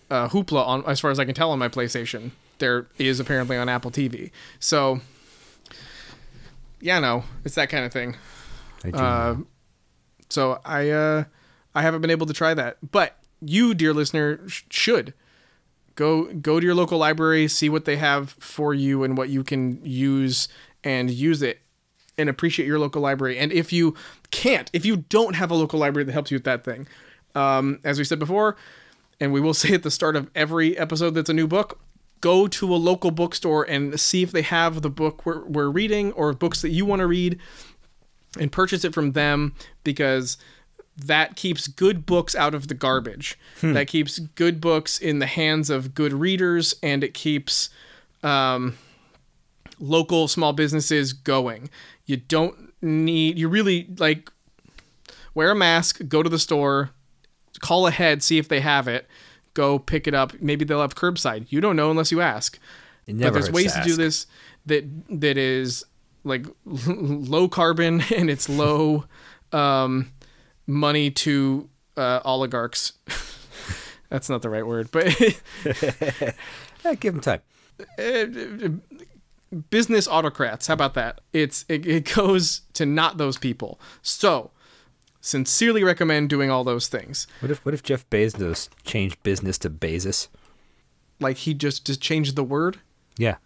uh, 0.09 0.27
Hoopla 0.29 0.65
on, 0.65 0.83
as 0.85 0.99
far 0.99 1.11
as 1.11 1.19
I 1.19 1.25
can 1.25 1.33
tell, 1.33 1.51
on 1.51 1.59
my 1.59 1.69
PlayStation. 1.69 2.31
There 2.59 2.87
is 2.97 3.19
apparently 3.19 3.55
on 3.55 3.69
Apple 3.69 3.91
TV. 3.91 4.31
So, 4.59 4.99
yeah, 6.81 6.99
no, 6.99 7.23
it's 7.45 7.55
that 7.55 7.69
kind 7.69 7.85
of 7.85 7.93
thing. 7.93 8.15
I 8.83 8.89
Uh, 8.89 9.35
so 10.29 10.59
I 10.65 10.89
uh, 10.89 11.23
I 11.73 11.81
haven't 11.81 12.01
been 12.01 12.11
able 12.11 12.25
to 12.25 12.33
try 12.33 12.53
that, 12.53 12.77
but 12.91 13.17
you, 13.41 13.73
dear 13.73 13.93
listener, 13.93 14.41
sh- 14.47 14.63
should 14.69 15.13
go 15.97 16.31
go 16.33 16.61
to 16.61 16.65
your 16.65 16.75
local 16.75 16.97
library, 16.97 17.49
see 17.49 17.67
what 17.67 17.83
they 17.83 17.97
have 17.97 18.29
for 18.29 18.73
you 18.73 19.03
and 19.03 19.17
what 19.17 19.27
you 19.27 19.43
can 19.43 19.83
use, 19.83 20.47
and 20.83 21.11
use 21.11 21.41
it, 21.41 21.59
and 22.17 22.29
appreciate 22.29 22.65
your 22.65 22.79
local 22.79 23.01
library. 23.01 23.37
And 23.37 23.51
if 23.51 23.73
you 23.73 23.95
can't, 24.31 24.69
if 24.71 24.85
you 24.85 24.95
don't 24.95 25.35
have 25.35 25.51
a 25.51 25.55
local 25.55 25.79
library 25.79 26.05
that 26.05 26.13
helps 26.13 26.31
you 26.31 26.35
with 26.35 26.45
that 26.45 26.63
thing, 26.63 26.87
um, 27.35 27.79
as 27.83 27.97
we 27.97 28.05
said 28.05 28.19
before, 28.19 28.55
and 29.19 29.33
we 29.33 29.41
will 29.41 29.53
say 29.65 29.73
at 29.73 29.83
the 29.83 29.91
start 29.91 30.15
of 30.15 30.31
every 30.33 30.77
episode 30.77 31.11
that's 31.11 31.29
a 31.29 31.33
new 31.33 31.47
book. 31.47 31.79
Go 32.19 32.47
to 32.47 32.73
a 32.73 32.77
local 32.77 33.11
bookstore 33.11 33.63
and 33.63 33.99
see 33.99 34.23
if 34.23 34.31
they 34.31 34.41
have 34.41 34.81
the 34.81 34.89
book 34.89 35.23
we're, 35.23 35.45
we're 35.45 35.69
reading 35.69 36.11
or 36.13 36.33
books 36.33 36.63
that 36.63 36.69
you 36.69 36.83
want 36.83 37.01
to 37.01 37.07
read 37.07 37.37
and 38.39 38.51
purchase 38.51 38.83
it 38.83 38.93
from 38.93 39.11
them 39.11 39.53
because 39.83 40.37
that 40.97 41.35
keeps 41.35 41.67
good 41.67 42.05
books 42.05 42.35
out 42.35 42.53
of 42.55 42.67
the 42.67 42.73
garbage. 42.73 43.37
That 43.73 43.87
keeps 43.87 44.19
good 44.19 44.59
books 44.59 44.97
in 44.97 45.19
the 45.19 45.25
hands 45.25 45.69
of 45.69 45.93
good 45.93 46.13
readers, 46.13 46.75
and 46.81 47.03
it 47.03 47.13
keeps 47.13 47.69
um, 48.23 48.77
local 49.79 50.27
small 50.27 50.53
businesses 50.53 51.13
going. 51.13 51.69
You 52.05 52.17
don't 52.17 52.73
need. 52.81 53.37
You 53.37 53.47
really 53.47 53.87
like 53.97 54.31
wear 55.33 55.51
a 55.51 55.55
mask. 55.55 56.01
Go 56.07 56.23
to 56.23 56.29
the 56.29 56.39
store. 56.39 56.91
Call 57.59 57.87
ahead. 57.87 58.23
See 58.23 58.37
if 58.37 58.47
they 58.47 58.59
have 58.61 58.87
it. 58.87 59.07
Go 59.53 59.79
pick 59.79 60.07
it 60.07 60.13
up. 60.13 60.39
Maybe 60.39 60.65
they'll 60.65 60.81
have 60.81 60.95
curbside. 60.95 61.47
You 61.49 61.61
don't 61.61 61.75
know 61.75 61.89
unless 61.89 62.11
you 62.11 62.21
ask 62.21 62.59
but 63.07 63.33
there's 63.33 63.51
ways 63.51 63.73
to 63.73 63.79
to 63.79 63.87
do 63.87 63.95
this 63.95 64.27
that 64.65 64.83
that 65.09 65.37
is 65.37 65.85
like 66.23 66.45
low 66.65 67.47
carbon 67.47 68.01
and 68.15 68.29
it's 68.29 68.49
low 68.49 69.05
um, 69.53 70.11
money 70.67 71.09
to 71.11 71.69
uh, 71.95 72.19
oligarchs. 72.23 72.93
That's 74.09 74.29
not 74.29 74.41
the 74.41 74.49
right 74.49 74.65
word, 74.67 74.89
but 74.91 75.07
Eh, 76.85 76.95
give 76.99 77.13
them 77.13 77.21
time. 77.21 77.41
business 79.69 80.07
autocrats. 80.07 80.67
How 80.67 80.73
about 80.73 80.93
that? 80.93 81.21
It's 81.33 81.65
it, 81.67 81.85
it 81.85 82.13
goes 82.15 82.61
to 82.73 82.85
not 82.85 83.17
those 83.17 83.37
people. 83.37 83.79
So, 84.01 84.51
sincerely 85.21 85.83
recommend 85.83 86.29
doing 86.29 86.49
all 86.49 86.63
those 86.63 86.87
things. 86.87 87.27
What 87.39 87.51
if 87.51 87.65
what 87.65 87.73
if 87.73 87.83
Jeff 87.83 88.09
Bezos 88.09 88.69
changed 88.83 89.21
business 89.23 89.57
to 89.59 89.69
Bezos? 89.69 90.27
Like 91.19 91.37
he 91.37 91.53
just 91.53 91.85
just 91.85 92.01
changed 92.01 92.35
the 92.35 92.43
word. 92.43 92.79
Yeah, 93.17 93.37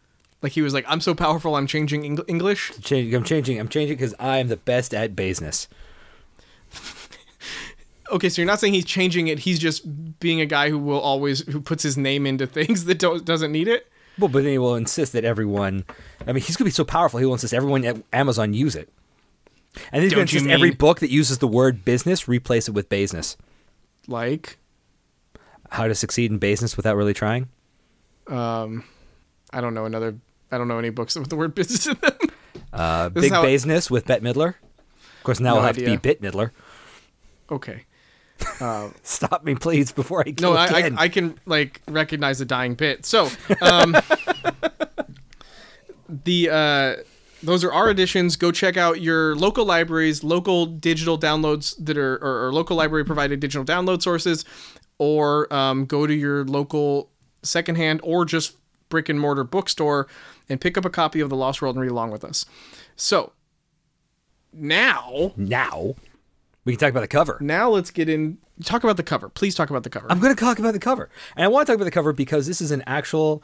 Like 0.42 0.52
he 0.52 0.62
was 0.62 0.74
like, 0.74 0.84
"I'm 0.88 1.00
so 1.02 1.16
powerful, 1.16 1.56
I'm 1.56 1.66
changing 1.68 2.04
Eng- 2.06 2.20
English." 2.28 2.74
Change, 2.82 3.14
I'm 3.14 3.24
changing. 3.24 3.58
I'm 3.60 3.70
changing 3.70 3.96
because 3.98 4.14
I 4.20 4.40
am 4.40 4.50
the 4.50 4.58
best 4.58 4.94
at 4.94 5.16
business. 5.16 5.68
Okay, 8.12 8.30
so 8.30 8.42
you're 8.42 8.48
not 8.48 8.60
saying 8.60 8.74
he's 8.74 8.86
changing 8.86 9.28
it. 9.28 9.40
He's 9.40 9.58
just 9.60 10.20
being 10.20 10.42
a 10.42 10.46
guy 10.46 10.70
who 10.70 10.78
will 10.78 11.00
always 11.00 11.42
who 11.48 11.62
puts 11.62 11.82
his 11.84 11.98
name 11.98 12.26
into 12.26 12.46
things 12.58 12.86
that 12.86 13.00
don't 13.00 13.24
doesn't 13.26 13.52
need 13.52 13.68
it. 13.68 13.88
Well, 14.20 14.28
but 14.28 14.44
then 14.44 14.52
he 14.52 14.58
will 14.58 14.76
insist 14.76 15.14
that 15.14 15.24
everyone. 15.24 15.86
I 16.28 16.34
mean, 16.34 16.44
he's 16.44 16.58
gonna 16.58 16.68
be 16.68 16.72
so 16.74 16.84
powerful. 16.84 17.20
He 17.20 17.26
will 17.26 17.34
insist 17.34 17.54
everyone 17.54 17.86
at 17.86 18.02
Amazon 18.12 18.54
use 18.54 18.76
it. 18.76 18.90
And 19.92 20.02
then 20.02 20.02
he's 20.04 20.12
Don't 20.12 20.34
you 20.34 20.40
insist 20.40 20.48
every 20.54 20.72
book 20.72 21.00
that 21.00 21.10
uses 21.10 21.38
the 21.38 21.48
word 21.48 21.86
business 21.86 22.28
replace 22.28 22.68
it 22.68 22.72
with 22.74 22.90
business. 22.90 23.38
Like, 24.08 24.58
How 25.70 25.88
to 25.88 25.96
succeed 25.96 26.30
in 26.30 26.40
business 26.40 26.76
without 26.76 26.98
really 26.98 27.14
trying. 27.14 27.48
um, 28.28 28.84
I 29.54 29.62
don't 29.62 29.74
know 29.74 29.86
another. 29.86 30.16
I 30.52 30.58
don't 30.58 30.68
know 30.68 30.78
any 30.78 30.90
books 30.90 31.16
with 31.16 31.30
the 31.30 31.38
word 31.38 31.56
business 31.56 31.88
in 31.88 31.98
them. 32.02 32.12
Uh, 32.74 33.10
Big 33.10 33.32
business 33.32 33.92
with 33.92 34.06
Bette 34.06 34.24
Midler. 34.24 34.56
Of 35.18 35.24
course, 35.24 35.42
now 35.42 35.52
No 35.52 35.56
it'll 35.58 35.68
have 35.68 35.78
idea. 35.78 35.90
to 35.90 35.92
be 35.92 35.98
Bit 35.98 36.22
Midler. 36.22 36.52
Okay. 37.50 37.84
Stop 39.04 39.44
me, 39.44 39.56
please, 39.56 39.92
before 39.92 40.24
I 40.26 40.34
No, 40.40 40.54
I, 40.54 40.66
I 40.66 40.92
I 40.98 41.10
can 41.10 41.40
like 41.46 41.82
recognize 41.88 42.40
the 42.40 42.46
dying 42.46 42.76
bit. 42.76 43.06
So, 43.06 43.30
um, 43.62 43.92
the 46.10 46.50
uh, 46.50 46.96
those 47.44 47.64
are 47.64 47.72
our 47.72 47.90
editions. 47.90 48.36
Go 48.36 48.52
check 48.52 48.78
out 48.78 49.02
your 49.02 49.36
local 49.36 49.66
libraries, 49.66 50.24
local 50.24 50.66
digital 50.66 51.18
downloads 51.18 51.76
that 51.84 51.98
are 51.98 52.16
or, 52.16 52.48
or 52.48 52.54
local 52.54 52.78
library 52.78 53.06
provided 53.06 53.40
digital 53.40 53.66
download 53.66 54.02
sources, 54.02 54.46
or 54.98 55.52
um, 55.54 55.86
go 55.86 56.06
to 56.06 56.14
your 56.14 56.46
local 56.46 57.10
secondhand 57.44 58.00
or 58.04 58.26
just 58.26 58.56
brick 58.90 59.10
and 59.10 59.20
mortar 59.20 59.44
bookstore 59.44 60.08
and 60.50 60.62
pick 60.62 60.78
up 60.78 60.86
a 60.86 60.90
copy 60.90 61.20
of 61.20 61.30
The 61.30 61.36
Lost 61.36 61.62
World 61.62 61.76
and 61.76 61.82
read 61.82 61.92
along 61.92 62.12
with 62.12 62.24
us. 62.24 62.46
So 62.96 63.32
now, 64.54 65.34
Now, 65.36 65.96
we 66.66 66.74
can 66.74 66.80
talk 66.80 66.92
about 66.92 67.02
the 67.02 67.08
cover. 67.08 67.38
now 67.42 67.70
let's 67.70 67.92
get 67.92 68.08
in. 68.10 68.38
Talk 68.64 68.84
about 68.84 68.98
the 68.98 69.04
cover. 69.04 69.30
Please 69.30 69.56
talk 69.56 69.70
about 69.70 69.84
the 69.84 69.90
cover. 69.90 70.06
I'm 70.12 70.20
going 70.20 70.36
to 70.36 70.40
talk 70.40 70.60
about 70.60 70.74
the 70.74 70.80
cover. 70.80 71.10
And 71.36 71.44
I 71.44 71.48
want 71.48 71.66
to 71.66 71.72
talk 71.72 71.76
about 71.76 71.86
the 71.86 71.92
cover 71.92 72.14
because 72.14 72.46
this 72.46 72.62
is 72.62 72.72
an 72.72 72.84
actual 72.86 73.44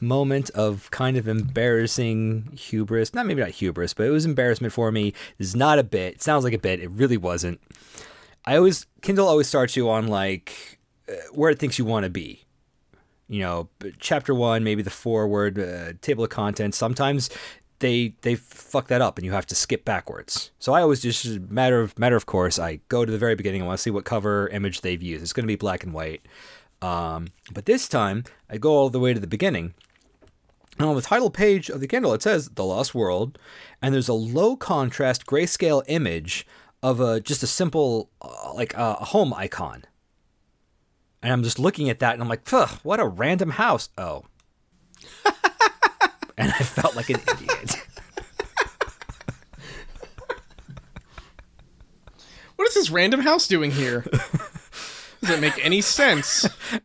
moment 0.00 0.50
of 0.50 0.90
kind 0.90 1.16
of 1.16 1.28
embarrassing 1.28 2.56
hubris. 2.56 3.14
Not 3.14 3.26
maybe 3.26 3.40
not 3.40 3.50
hubris, 3.50 3.94
but 3.94 4.06
it 4.06 4.10
was 4.10 4.24
embarrassment 4.24 4.72
for 4.72 4.92
me. 4.92 5.12
This 5.38 5.48
is 5.48 5.56
not 5.56 5.78
a 5.78 5.84
bit. 5.84 6.14
It 6.14 6.22
sounds 6.22 6.44
like 6.44 6.52
a 6.52 6.58
bit. 6.58 6.80
It 6.80 6.90
really 6.90 7.16
wasn't. 7.16 7.60
I 8.44 8.56
always 8.56 8.86
Kindle 9.02 9.28
always 9.28 9.46
starts 9.46 9.76
you 9.76 9.88
on 9.88 10.08
like 10.08 10.78
uh, 11.08 11.14
where 11.32 11.50
it 11.50 11.58
thinks 11.58 11.78
you 11.78 11.84
want 11.84 12.04
to 12.04 12.10
be. 12.10 12.44
You 13.28 13.40
know, 13.40 13.68
chapter 13.98 14.34
one, 14.34 14.62
maybe 14.62 14.82
the 14.82 14.90
forward, 14.90 15.58
uh, 15.58 15.94
table 16.02 16.24
of 16.24 16.30
contents. 16.30 16.76
Sometimes 16.76 17.30
they 17.82 18.14
they 18.22 18.36
fuck 18.36 18.86
that 18.88 19.02
up 19.02 19.18
and 19.18 19.26
you 19.26 19.32
have 19.32 19.46
to 19.46 19.54
skip 19.54 19.84
backwards. 19.84 20.52
So 20.58 20.72
I 20.72 20.80
always 20.80 21.02
just 21.02 21.26
matter 21.50 21.80
of 21.80 21.98
matter 21.98 22.16
of 22.16 22.24
course. 22.24 22.58
I 22.58 22.80
go 22.88 23.04
to 23.04 23.12
the 23.12 23.18
very 23.18 23.34
beginning. 23.34 23.62
I 23.62 23.66
want 23.66 23.78
to 23.78 23.82
see 23.82 23.90
what 23.90 24.06
cover 24.06 24.48
image 24.48 24.80
they've 24.80 25.02
used. 25.02 25.22
It's 25.22 25.34
going 25.34 25.44
to 25.44 25.48
be 25.48 25.56
black 25.56 25.84
and 25.84 25.92
white. 25.92 26.22
Um, 26.80 27.28
but 27.52 27.66
this 27.66 27.88
time 27.88 28.24
I 28.48 28.56
go 28.56 28.70
all 28.72 28.88
the 28.88 29.00
way 29.00 29.12
to 29.12 29.20
the 29.20 29.26
beginning. 29.26 29.74
And 30.78 30.88
on 30.88 30.96
the 30.96 31.02
title 31.02 31.30
page 31.30 31.68
of 31.68 31.80
the 31.80 31.86
Kindle, 31.86 32.14
it 32.14 32.22
says 32.22 32.48
"The 32.54 32.64
Lost 32.64 32.94
World," 32.94 33.38
and 33.82 33.92
there's 33.92 34.08
a 34.08 34.14
low 34.14 34.56
contrast 34.56 35.26
grayscale 35.26 35.82
image 35.86 36.46
of 36.82 36.98
a 36.98 37.20
just 37.20 37.42
a 37.42 37.46
simple 37.46 38.08
uh, 38.22 38.54
like 38.54 38.76
uh, 38.78 38.96
a 39.00 39.04
home 39.06 39.34
icon. 39.34 39.84
And 41.22 41.32
I'm 41.32 41.42
just 41.42 41.58
looking 41.58 41.88
at 41.88 42.00
that, 42.00 42.14
and 42.14 42.22
I'm 42.22 42.28
like, 42.28 42.48
what 42.82 43.00
a 43.00 43.06
random 43.06 43.50
house!" 43.50 43.90
Oh, 43.98 44.24
and 46.38 46.50
I 46.50 46.62
felt 46.62 46.96
like 46.96 47.10
an 47.10 47.20
idiot. 47.20 47.76
what 52.56 52.68
is 52.68 52.74
this 52.74 52.90
random 52.90 53.20
house 53.20 53.46
doing 53.48 53.70
here? 53.70 54.04
Does 55.20 55.30
it 55.30 55.40
make 55.40 55.64
any 55.64 55.80
sense. 55.80 56.48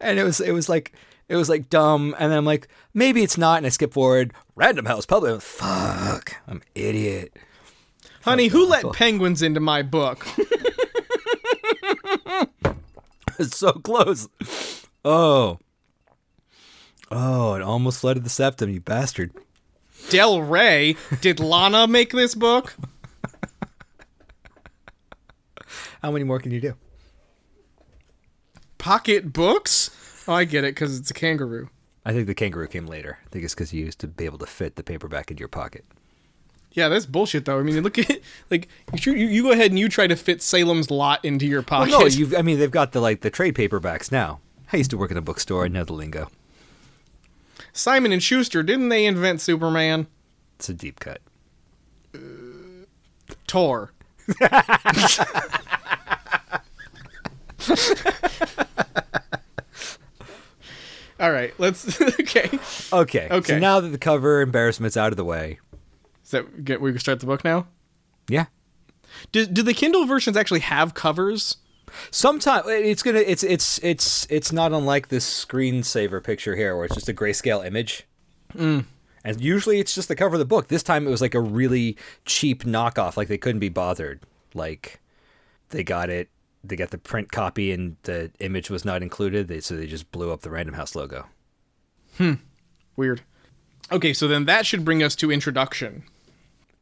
and 0.00 0.18
it 0.18 0.24
was 0.24 0.40
it 0.40 0.52
was 0.52 0.68
like 0.68 0.92
it 1.28 1.36
was 1.36 1.48
like 1.48 1.70
dumb, 1.70 2.14
and 2.18 2.32
then 2.32 2.38
I'm 2.38 2.44
like, 2.44 2.68
maybe 2.94 3.22
it's 3.22 3.38
not, 3.38 3.58
and 3.58 3.66
I 3.66 3.68
skip 3.68 3.92
forward. 3.92 4.32
Random 4.56 4.86
house, 4.86 5.06
public. 5.06 5.40
Fuck, 5.40 6.36
I'm 6.48 6.56
an 6.56 6.62
idiot. 6.74 7.36
Honey, 8.22 8.48
who 8.48 8.66
let 8.66 8.92
penguins 8.92 9.42
into 9.42 9.60
my 9.60 9.82
book? 9.82 10.26
It's 13.38 13.56
so 13.56 13.72
close. 13.72 14.28
Oh. 15.04 15.60
Oh, 17.10 17.54
it 17.54 17.62
almost 17.62 18.00
flooded 18.00 18.24
the 18.24 18.30
septum, 18.30 18.70
you 18.70 18.80
bastard. 18.80 19.32
Del 20.10 20.42
Rey. 20.42 20.96
Did 21.20 21.40
Lana 21.40 21.86
make 21.86 22.12
this 22.12 22.34
book? 22.34 22.74
How 26.02 26.10
many 26.10 26.24
more 26.24 26.38
can 26.38 26.52
you 26.52 26.60
do? 26.60 26.74
Pocket 28.78 29.32
books? 29.32 29.90
Oh, 30.28 30.34
I 30.34 30.44
get 30.44 30.64
it 30.64 30.74
because 30.74 30.98
it's 30.98 31.10
a 31.10 31.14
kangaroo. 31.14 31.68
I 32.04 32.12
think 32.12 32.26
the 32.26 32.34
kangaroo 32.34 32.68
came 32.68 32.86
later. 32.86 33.18
I 33.26 33.28
think 33.30 33.44
it's 33.44 33.54
because 33.54 33.72
you 33.72 33.84
used 33.84 33.98
to 34.00 34.06
be 34.06 34.24
able 34.24 34.38
to 34.38 34.46
fit 34.46 34.76
the 34.76 34.82
paperback 34.82 35.30
into 35.30 35.40
your 35.40 35.48
pocket. 35.48 35.84
Yeah, 36.72 36.88
that's 36.88 37.06
bullshit 37.06 37.44
though. 37.44 37.58
I 37.58 37.62
mean, 37.62 37.82
look 37.82 37.98
at 37.98 38.20
like 38.50 38.68
you, 39.04 39.12
you, 39.12 39.42
go 39.42 39.52
ahead 39.52 39.70
and 39.70 39.78
you 39.78 39.88
try 39.88 40.06
to 40.06 40.16
fit 40.16 40.40
Salem's 40.42 40.90
Lot 40.90 41.24
into 41.24 41.46
your 41.46 41.62
pocket. 41.62 41.90
Well, 41.90 42.00
no, 42.02 42.06
you. 42.06 42.36
I 42.36 42.42
mean, 42.42 42.58
they've 42.58 42.70
got 42.70 42.92
the 42.92 43.00
like 43.00 43.22
the 43.22 43.30
trade 43.30 43.54
paperbacks 43.54 44.12
now. 44.12 44.40
I 44.72 44.76
used 44.76 44.90
to 44.90 44.98
work 44.98 45.10
in 45.10 45.16
a 45.16 45.22
bookstore. 45.22 45.64
I 45.64 45.68
know 45.68 45.84
the 45.84 45.94
lingo. 45.94 46.30
Simon 47.78 48.12
and 48.12 48.22
Schuster 48.22 48.62
didn't 48.62 48.88
they 48.88 49.06
invent 49.06 49.40
Superman? 49.40 50.08
It's 50.56 50.68
a 50.68 50.74
deep 50.74 50.98
cut. 50.98 51.20
Tor. 53.46 53.92
All 61.20 61.32
right, 61.32 61.52
let's. 61.58 62.00
okay, 62.00 62.48
Okay. 62.92 63.28
Okay. 63.30 63.52
So 63.54 63.58
now 63.58 63.80
that 63.80 63.88
the 63.88 63.98
cover 63.98 64.40
embarrassment's 64.40 64.96
out 64.96 65.12
of 65.12 65.16
the 65.16 65.24
way, 65.24 65.58
is 66.24 66.30
that 66.30 66.64
get 66.64 66.80
we 66.80 66.90
can 66.92 67.00
start 67.00 67.20
the 67.20 67.26
book 67.26 67.44
now? 67.44 67.66
yeah. 68.28 68.46
Do, 69.32 69.46
do 69.46 69.62
the 69.62 69.74
Kindle 69.74 70.04
versions 70.04 70.36
actually 70.36 70.60
have 70.60 70.94
covers? 70.94 71.56
Sometimes 72.10 72.66
it's 72.68 73.02
gonna. 73.02 73.20
It's 73.20 73.42
it's 73.42 73.78
it's 73.82 74.26
it's 74.30 74.52
not 74.52 74.72
unlike 74.72 75.08
this 75.08 75.44
screensaver 75.44 76.22
picture 76.22 76.56
here, 76.56 76.76
where 76.76 76.84
it's 76.84 76.94
just 76.94 77.08
a 77.08 77.14
grayscale 77.14 77.64
image. 77.66 78.06
And 79.24 79.40
usually 79.40 79.78
it's 79.80 79.94
just 79.94 80.08
the 80.08 80.16
cover 80.16 80.36
of 80.36 80.38
the 80.38 80.44
book. 80.44 80.68
This 80.68 80.82
time 80.82 81.06
it 81.06 81.10
was 81.10 81.20
like 81.20 81.34
a 81.34 81.40
really 81.40 81.96
cheap 82.24 82.64
knockoff. 82.64 83.16
Like 83.16 83.28
they 83.28 83.38
couldn't 83.38 83.60
be 83.60 83.68
bothered. 83.68 84.20
Like 84.54 85.00
they 85.70 85.84
got 85.84 86.10
it. 86.10 86.30
They 86.64 86.76
got 86.76 86.90
the 86.90 86.98
print 86.98 87.30
copy, 87.30 87.72
and 87.72 87.96
the 88.02 88.30
image 88.40 88.68
was 88.68 88.84
not 88.84 89.02
included. 89.02 89.48
They, 89.48 89.60
so 89.60 89.76
they 89.76 89.86
just 89.86 90.10
blew 90.10 90.32
up 90.32 90.40
the 90.40 90.50
Random 90.50 90.74
House 90.74 90.94
logo. 90.94 91.26
Hmm. 92.16 92.34
Weird. 92.96 93.22
Okay, 93.92 94.12
so 94.12 94.26
then 94.26 94.44
that 94.46 94.66
should 94.66 94.84
bring 94.84 95.02
us 95.02 95.14
to 95.16 95.30
introduction. 95.30 96.02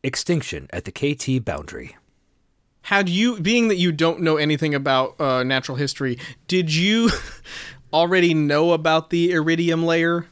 Extinction 0.02 0.68
at 0.72 0.84
the 0.84 0.92
KT 0.92 1.44
boundary. 1.44 1.96
Had 2.86 3.08
you, 3.08 3.40
being 3.40 3.66
that 3.66 3.78
you 3.78 3.90
don't 3.90 4.20
know 4.20 4.36
anything 4.36 4.72
about 4.72 5.20
uh, 5.20 5.42
natural 5.42 5.76
history, 5.76 6.20
did 6.46 6.72
you 6.72 7.10
already 7.92 8.32
know 8.32 8.70
about 8.72 9.10
the 9.10 9.32
iridium 9.32 9.84
layer? 9.84 10.26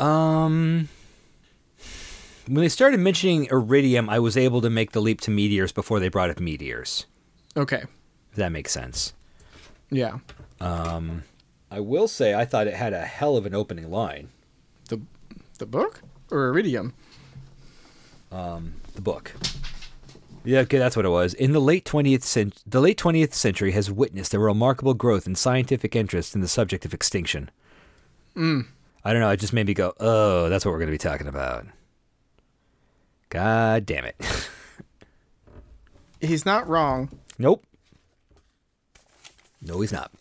Um, 0.00 0.88
when 2.48 2.56
they 2.62 2.68
started 2.68 2.98
mentioning 2.98 3.46
iridium, 3.52 4.10
I 4.10 4.18
was 4.18 4.36
able 4.36 4.60
to 4.62 4.68
make 4.68 4.90
the 4.90 5.00
leap 5.00 5.20
to 5.20 5.30
meteors 5.30 5.70
before 5.70 6.00
they 6.00 6.08
brought 6.08 6.28
up 6.28 6.40
meteors. 6.40 7.06
Okay. 7.56 7.84
If 8.30 8.36
that 8.36 8.50
makes 8.50 8.72
sense. 8.72 9.12
Yeah. 9.88 10.18
um 10.60 11.22
I 11.70 11.78
will 11.78 12.08
say 12.08 12.34
I 12.34 12.44
thought 12.44 12.66
it 12.66 12.74
had 12.74 12.92
a 12.92 13.02
hell 13.02 13.36
of 13.36 13.46
an 13.46 13.54
opening 13.54 13.88
line. 13.92 14.30
The 14.88 15.00
the 15.58 15.66
book 15.66 16.00
or 16.32 16.48
iridium? 16.48 16.94
um 18.32 18.74
The 18.94 19.02
book. 19.02 19.34
Yeah, 20.44 20.60
okay, 20.60 20.78
that's 20.78 20.96
what 20.96 21.04
it 21.04 21.10
was. 21.10 21.34
In 21.34 21.52
the 21.52 21.60
late 21.60 21.84
20th 21.84 22.22
cent- 22.22 22.62
the 22.66 22.80
late 22.80 22.98
20th 22.98 23.32
century 23.32 23.72
has 23.72 23.90
witnessed 23.90 24.34
a 24.34 24.38
remarkable 24.38 24.94
growth 24.94 25.26
in 25.26 25.34
scientific 25.34 25.94
interest 25.94 26.34
in 26.34 26.40
the 26.40 26.48
subject 26.48 26.84
of 26.84 26.92
extinction. 26.92 27.50
Mm. 28.36 28.66
I 29.04 29.12
don't 29.12 29.20
know, 29.20 29.30
it 29.30 29.40
just 29.40 29.52
made 29.52 29.66
me 29.66 29.74
go, 29.74 29.94
"Oh, 30.00 30.48
that's 30.48 30.64
what 30.64 30.72
we're 30.72 30.78
going 30.78 30.88
to 30.88 30.92
be 30.92 30.98
talking 30.98 31.28
about." 31.28 31.66
God 33.28 33.86
damn 33.86 34.04
it. 34.04 34.16
He's 36.20 36.44
not 36.44 36.68
wrong. 36.68 37.10
Nope. 37.38 37.64
No, 39.60 39.80
he's 39.80 39.92
not. 39.92 40.12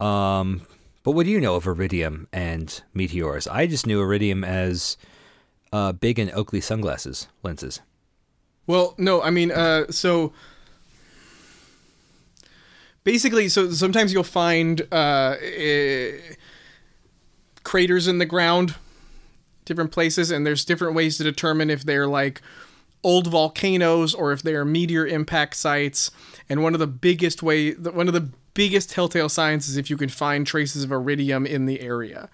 Um, 0.00 0.62
but 1.02 1.12
what 1.12 1.26
do 1.26 1.32
you 1.32 1.40
know 1.40 1.54
of 1.56 1.66
iridium 1.66 2.28
and 2.32 2.82
meteors? 2.94 3.46
I 3.46 3.66
just 3.66 3.86
knew 3.86 4.00
iridium 4.00 4.42
as 4.42 4.96
uh, 5.72 5.92
big 5.92 6.18
and 6.18 6.30
Oakley 6.32 6.60
sunglasses 6.60 7.28
lenses. 7.42 7.80
Well, 8.66 8.94
no, 8.96 9.22
I 9.22 9.30
mean, 9.30 9.50
uh, 9.50 9.90
so 9.90 10.32
basically, 13.04 13.48
so 13.48 13.70
sometimes 13.70 14.12
you'll 14.12 14.22
find 14.22 14.82
uh, 14.92 15.36
eh, 15.40 16.12
craters 17.64 18.06
in 18.06 18.18
the 18.18 18.26
ground, 18.26 18.76
different 19.64 19.90
places, 19.90 20.30
and 20.30 20.46
there's 20.46 20.64
different 20.64 20.94
ways 20.94 21.18
to 21.18 21.24
determine 21.24 21.70
if 21.70 21.82
they're 21.82 22.06
like 22.06 22.40
old 23.04 23.26
volcanoes 23.26 24.14
or 24.14 24.32
if 24.32 24.42
they're 24.42 24.64
meteor 24.64 25.06
impact 25.06 25.56
sites. 25.56 26.10
And 26.48 26.62
one 26.62 26.74
of 26.74 26.80
the 26.80 26.86
biggest 26.86 27.42
way, 27.42 27.72
one 27.72 28.06
of 28.06 28.14
the 28.14 28.28
biggest 28.54 28.90
telltale 28.90 29.28
signs 29.28 29.68
is 29.68 29.76
if 29.76 29.90
you 29.90 29.96
can 29.96 30.08
find 30.08 30.46
traces 30.46 30.84
of 30.84 30.92
iridium 30.92 31.46
in 31.46 31.66
the 31.66 31.80
area. 31.80 32.28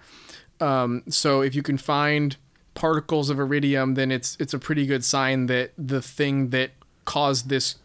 Um, 0.59 1.03
so 1.09 1.41
if 1.41 1.55
you 1.55 1.63
can 1.63 1.77
find 1.77 2.35
particles 2.79 3.29
of 3.29 3.39
iridium, 3.39 3.95
then 3.95 4.09
it's 4.09 4.37
it's 4.39 4.53
a 4.53 4.57
pretty 4.57 4.85
good 4.85 5.03
sign 5.03 5.47
that 5.47 5.71
the 5.77 6.01
thing 6.01 6.49
that 6.49 6.71
caused 7.03 7.49
this 7.49 7.75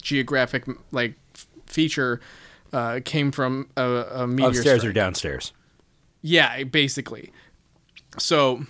geographic 0.00 0.64
like 0.90 1.14
f- 1.34 1.46
feature 1.66 2.18
uh, 2.72 3.00
came 3.04 3.30
from 3.30 3.68
a, 3.76 3.82
a 3.82 4.26
meteor. 4.26 4.48
Upstairs 4.48 4.80
strike. 4.80 4.90
or 4.90 4.92
downstairs? 4.94 5.52
Yeah, 6.22 6.64
basically. 6.64 7.30
So, 8.18 8.64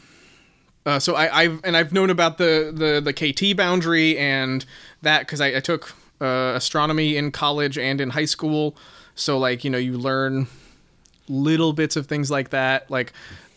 uh, 0.85 0.99
so 0.99 1.15
I, 1.15 1.43
I've 1.43 1.61
and 1.63 1.77
I've 1.77 1.93
known 1.93 2.11
about 2.11 2.39
the 2.39 2.73
the 2.75 3.01
the 3.01 3.13
KT 3.13 3.57
boundary 3.57 4.19
and 4.19 4.67
that 5.03 5.21
because 5.21 5.41
I, 5.41 5.59
I 5.59 5.61
took 5.61 5.95
uh, 6.21 6.55
astronomy 6.57 7.17
in 7.17 7.31
college 7.31 7.79
and 7.79 8.01
in 8.01 8.11
high 8.11 8.25
school. 8.25 8.77
So 9.15 9.39
like 9.39 9.63
you 9.63 9.71
know 9.71 9.79
you 9.79 9.97
learn 9.97 10.49
little 11.29 11.73
bits 11.73 11.95
of 11.95 12.07
things 12.07 12.33
like 12.33 12.51
that 12.51 12.91
like 12.91 13.13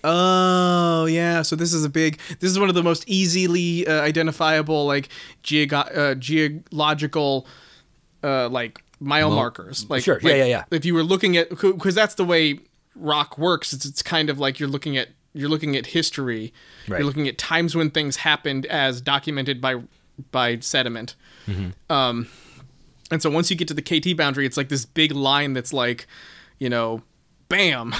oh 0.05 1.05
yeah 1.05 1.41
so 1.41 1.55
this 1.55 1.74
is 1.74 1.83
a 1.83 1.89
big 1.89 2.19
this 2.39 2.51
is 2.51 2.59
one 2.59 2.69
of 2.69 2.75
the 2.75 2.83
most 2.83 3.03
easily 3.07 3.85
uh, 3.88 4.01
identifiable 4.01 4.85
like 4.85 5.09
geog- 5.43 5.97
uh, 5.97 6.15
geological 6.15 7.47
uh, 8.24 8.50
like 8.50 8.81
mile 9.00 9.29
markers. 9.31 9.89
Like 9.89 10.03
Sure. 10.03 10.19
Yeah, 10.21 10.29
like, 10.29 10.38
yeah, 10.38 10.45
yeah. 10.45 10.63
If 10.71 10.85
you 10.85 10.93
were 10.93 11.03
looking 11.03 11.38
at 11.38 11.50
because 11.50 11.95
that's 11.95 12.15
the 12.15 12.25
way 12.25 12.59
rock 12.95 13.38
works. 13.38 13.74
It's 13.74 13.85
it's 13.85 14.01
kind 14.01 14.29
of 14.29 14.39
like 14.39 14.59
you're 14.59 14.69
looking 14.69 14.97
at 14.97 15.09
you're 15.33 15.50
looking 15.50 15.75
at 15.75 15.88
history. 15.88 16.53
Right. 16.88 17.00
You're 17.00 17.07
looking 17.07 17.27
at 17.27 17.38
times 17.38 17.75
when 17.75 17.91
things 17.91 18.17
happened 18.17 18.65
as 18.67 19.01
documented 19.01 19.62
by 19.62 19.81
by 20.31 20.59
sediment. 20.59 21.15
Um, 21.89 22.27
and 23.12 23.21
so 23.21 23.29
once 23.29 23.51
you 23.51 23.55
get 23.55 23.67
to 23.67 23.74
the 23.74 23.81
KT 23.81 24.17
boundary, 24.17 24.45
it's 24.45 24.57
like 24.57 24.69
this 24.69 24.85
big 24.85 25.12
line 25.12 25.53
that's 25.53 25.74
like, 25.74 26.07
you 26.57 26.69
know, 26.69 27.03
bam, 27.50 27.93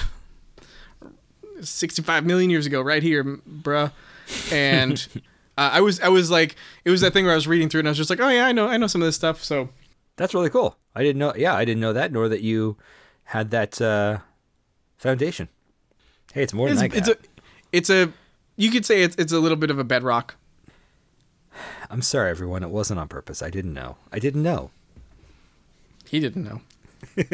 65 1.62 2.26
million 2.26 2.50
years 2.50 2.66
ago, 2.66 2.82
right 2.82 3.04
here, 3.04 3.24
bruh. 3.24 3.92
And 4.52 5.08
uh, 5.58 5.70
I 5.74 5.82
was, 5.82 6.00
I 6.00 6.10
was 6.10 6.32
like, 6.32 6.56
it 6.84 6.90
was 6.90 7.02
that 7.02 7.14
thing 7.14 7.26
where 7.26 7.34
I 7.34 7.36
was 7.36 7.48
reading 7.48 7.70
through, 7.70 7.80
and 7.80 7.88
I 7.88 7.92
was 7.92 7.98
just 7.98 8.10
like, 8.10 8.20
oh 8.20 8.30
yeah, 8.30 8.46
I 8.46 8.52
know, 8.52 8.68
I 8.68 8.78
know 8.78 8.88
some 8.88 9.02
of 9.02 9.08
this 9.08 9.16
stuff. 9.16 9.44
So 9.44 9.70
That's 10.16 10.34
really 10.34 10.50
cool. 10.50 10.78
I 10.96 11.04
didn't 11.04 11.20
know. 11.20 11.34
Yeah, 11.36 11.56
I 11.56 11.66
didn't 11.66 11.82
know 11.82 11.94
that, 11.94 12.12
nor 12.12 12.30
that 12.30 12.42
you 12.42 12.78
had 13.26 13.52
that 13.52 13.82
uh, 13.82 14.20
foundation. 14.98 15.50
Hey, 16.34 16.44
it's 16.44 16.54
more 16.54 16.68
it's, 16.70 16.82
than 16.82 16.92
I 16.92 16.96
it's 16.96 17.08
got. 17.08 17.18
a, 17.18 17.20
it's 17.72 17.90
a, 17.90 18.14
you 18.56 18.72
could 18.72 18.86
say 18.86 19.04
it's, 19.04 19.16
it's 19.18 19.32
a 19.32 19.40
little 19.40 19.58
bit 19.58 19.70
of 19.70 19.80
a 19.80 19.84
bedrock. 19.84 20.36
I'm 21.90 22.02
sorry, 22.02 22.30
everyone. 22.30 22.64
It 22.64 22.70
wasn't 22.70 23.00
on 23.00 23.08
purpose. 23.08 23.42
I 23.42 23.50
didn't 23.50 23.74
know. 23.74 23.98
I 24.12 24.20
didn't 24.20 24.44
know. 24.44 24.72
He 26.08 26.20
didn't 26.20 26.44
know. 26.44 26.62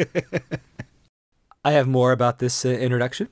I 1.64 1.72
have 1.72 1.86
more 1.86 2.12
about 2.12 2.38
this 2.38 2.64
uh, 2.64 2.68
introduction. 2.68 3.28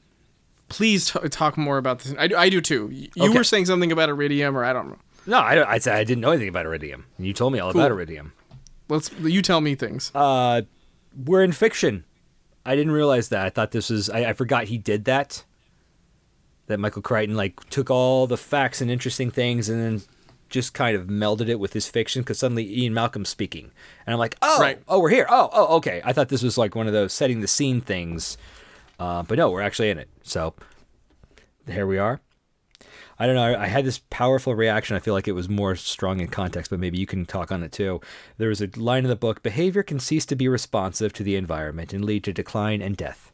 Please 0.71 1.11
t- 1.11 1.29
talk 1.29 1.59
more 1.59 1.77
about 1.77 1.99
this. 1.99 2.15
I 2.19 2.27
do, 2.29 2.37
I 2.37 2.49
do 2.49 2.61
too. 2.63 2.89
You 2.91 3.09
Okay. 3.27 3.37
were 3.37 3.45
saying 3.45 3.67
something 3.67 3.93
about 3.93 4.09
iridium, 4.09 4.57
or 4.57 4.65
I 4.65 4.73
don't 4.73 4.89
know. 4.89 4.99
No, 5.27 5.37
I. 5.39 5.57
I 5.57 5.75
I 5.75 5.79
didn't 6.05 6.21
know 6.21 6.31
anything 6.31 6.49
about 6.49 6.65
iridium. 6.65 7.05
And 7.19 7.27
you 7.27 7.33
told 7.35 7.53
me 7.53 7.59
all 7.59 7.69
about 7.71 7.91
iridium. 7.91 8.33
Let's 8.89 9.11
you 9.21 9.43
tell 9.43 9.61
me 9.61 9.75
things. 9.75 10.11
Uh, 10.15 10.63
we're 11.27 11.43
in 11.45 11.53
fiction. 11.53 12.05
I 12.65 12.75
didn't 12.77 12.93
realize 12.93 13.29
that. 13.29 13.45
I 13.45 13.51
thought 13.51 13.73
this 13.73 13.91
was. 13.91 14.09
I, 14.09 14.31
I 14.31 14.33
forgot 14.33 14.65
he 14.65 14.79
did 14.79 15.05
that. 15.05 15.45
That 16.69 16.79
Michael 16.79 17.03
Crichton 17.03 17.37
like 17.37 17.69
took 17.69 17.91
all 17.91 18.27
the 18.27 18.37
facts 18.37 18.81
and 18.81 18.91
interesting 18.91 19.31
things 19.31 19.69
and 19.69 19.81
then 19.81 20.03
just 20.49 20.73
kind 20.73 20.97
of 20.97 21.07
melded 21.09 21.49
it 21.49 21.59
with 21.61 21.73
his 21.73 21.89
fiction 21.89 22.23
because 22.23 22.39
suddenly 22.39 22.65
Ian 22.83 22.95
Malcolm's 22.95 23.29
speaking 23.29 23.71
and 24.07 24.13
I'm 24.13 24.19
like, 24.19 24.37
oh, 24.43 24.61
Right. 24.61 24.81
oh, 24.89 24.99
we're 25.01 25.11
here. 25.11 25.27
Oh, 25.29 25.49
oh, 25.53 25.77
okay. 25.77 26.01
I 26.05 26.13
thought 26.13 26.29
this 26.29 26.43
was 26.43 26.57
like 26.59 26.75
one 26.75 26.87
of 26.89 26.93
those 26.93 27.13
setting 27.13 27.41
the 27.41 27.47
scene 27.49 27.81
things, 27.81 28.37
uh, 29.01 29.23
but 29.23 29.39
no, 29.39 29.51
we're 29.51 29.63
actually 29.63 29.89
in 29.91 29.99
it. 29.99 30.09
So 30.23 30.55
here 31.67 31.87
we 31.87 31.99
are. 31.99 32.21
I 33.19 33.27
don't 33.27 33.35
know. 33.35 33.43
I, 33.43 33.65
I 33.65 33.67
had 33.67 33.85
this 33.85 34.01
powerful 34.11 34.55
reaction. 34.55 34.95
I 34.95 34.99
feel 34.99 35.15
like 35.15 35.27
it 35.27 35.33
was 35.33 35.49
more 35.49 35.75
strong 35.75 36.21
in 36.21 36.29
context, 36.29 36.71
but 36.71 36.79
maybe 36.79 36.99
you 36.99 37.07
can 37.07 37.25
talk 37.27 37.51
on 37.51 37.63
it 37.63 37.73
too. 37.73 38.01
There 38.39 38.51
was 38.51 38.61
a 38.61 38.69
line 38.77 39.05
in 39.05 39.11
the 39.11 39.17
book 39.17 39.43
behavior 39.43 39.83
can 39.83 40.01
cease 40.01 40.27
to 40.27 40.37
be 40.37 40.49
responsive 40.49 41.13
to 41.15 41.23
the 41.23 41.37
environment 41.37 41.93
and 41.93 42.05
lead 42.05 42.25
to 42.25 42.33
decline 42.33 42.81
and 42.83 42.97
death. 42.97 43.33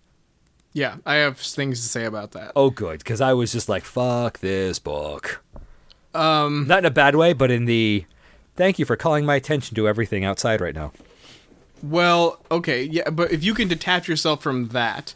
Yeah, 0.72 0.96
I 1.04 1.16
have 1.16 1.38
things 1.38 1.80
to 1.80 1.88
say 1.88 2.04
about 2.04 2.32
that. 2.32 2.52
Oh, 2.54 2.70
good. 2.70 2.98
Because 2.98 3.20
I 3.20 3.32
was 3.32 3.50
just 3.50 3.68
like, 3.68 3.84
fuck 3.84 4.38
this 4.38 4.78
book. 4.78 5.42
Um, 6.14 6.66
Not 6.68 6.80
in 6.80 6.84
a 6.84 6.90
bad 6.90 7.16
way, 7.16 7.32
but 7.32 7.50
in 7.50 7.64
the 7.64 8.06
thank 8.54 8.78
you 8.78 8.84
for 8.84 8.96
calling 8.96 9.26
my 9.26 9.34
attention 9.34 9.74
to 9.74 9.88
everything 9.88 10.24
outside 10.24 10.60
right 10.60 10.74
now. 10.74 10.92
Well, 11.82 12.40
okay, 12.50 12.82
yeah, 12.82 13.10
but 13.10 13.32
if 13.32 13.44
you 13.44 13.54
can 13.54 13.68
detach 13.68 14.08
yourself 14.08 14.42
from 14.42 14.68
that 14.68 15.14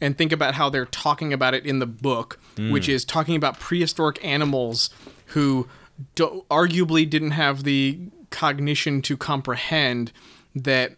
and 0.00 0.16
think 0.16 0.32
about 0.32 0.54
how 0.54 0.70
they're 0.70 0.86
talking 0.86 1.32
about 1.32 1.54
it 1.54 1.66
in 1.66 1.78
the 1.78 1.86
book, 1.86 2.38
hmm. 2.56 2.70
which 2.70 2.88
is 2.88 3.04
talking 3.04 3.36
about 3.36 3.58
prehistoric 3.58 4.22
animals 4.24 4.90
who 5.26 5.68
do- 6.14 6.44
arguably 6.50 7.08
didn't 7.08 7.32
have 7.32 7.64
the 7.64 7.98
cognition 8.30 9.02
to 9.02 9.16
comprehend 9.16 10.12
that 10.54 10.96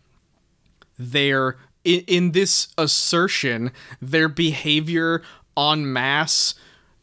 their 0.98 1.56
in, 1.84 2.00
in 2.06 2.32
this 2.32 2.68
assertion 2.76 3.70
their 4.02 4.28
behavior 4.28 5.22
en 5.56 5.90
masse 5.90 6.54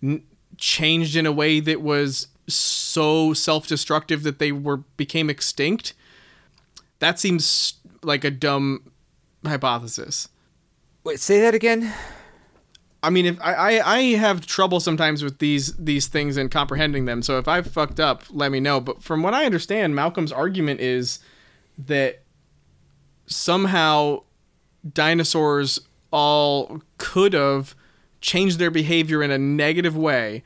n- 0.04 0.22
changed 0.58 1.16
in 1.16 1.26
a 1.26 1.32
way 1.32 1.60
that 1.60 1.82
was 1.82 2.28
so 2.48 3.34
self-destructive 3.34 4.24
that 4.24 4.40
they 4.40 4.52
were 4.52 4.78
became 4.78 5.30
extinct 5.30 5.94
that 7.00 7.20
seems 7.20 7.76
like 8.04 8.24
a 8.24 8.32
dumb 8.32 8.92
hypothesis. 9.46 10.30
Wait, 11.08 11.22
say 11.22 11.40
that 11.40 11.56
again. 11.56 11.94
I 13.02 13.10
mean, 13.10 13.26
if 13.26 13.40
I, 13.40 13.54
I, 13.54 13.96
I 13.96 14.02
have 14.18 14.46
trouble 14.46 14.82
sometimes 14.82 15.24
with 15.24 15.40
these 15.40 15.74
these 15.78 16.08
things 16.08 16.36
and 16.36 16.52
comprehending 16.52 17.06
them. 17.06 17.22
So 17.22 17.38
if 17.38 17.48
I've 17.48 17.68
fucked 17.68 18.02
up, 18.02 18.24
let 18.30 18.52
me 18.52 18.60
know. 18.60 18.82
But 18.82 19.02
from 19.02 19.24
what 19.24 19.34
I 19.34 19.46
understand, 19.46 19.96
Malcolm's 19.96 20.34
argument 20.34 20.82
is 20.82 21.20
that 21.78 22.24
somehow 23.26 24.24
dinosaurs 24.92 25.80
all 26.12 26.82
could 26.98 27.32
have 27.32 27.74
changed 28.20 28.60
their 28.60 28.70
behavior 28.70 29.24
in 29.24 29.32
a 29.32 29.38
negative 29.38 29.96
way 29.96 30.44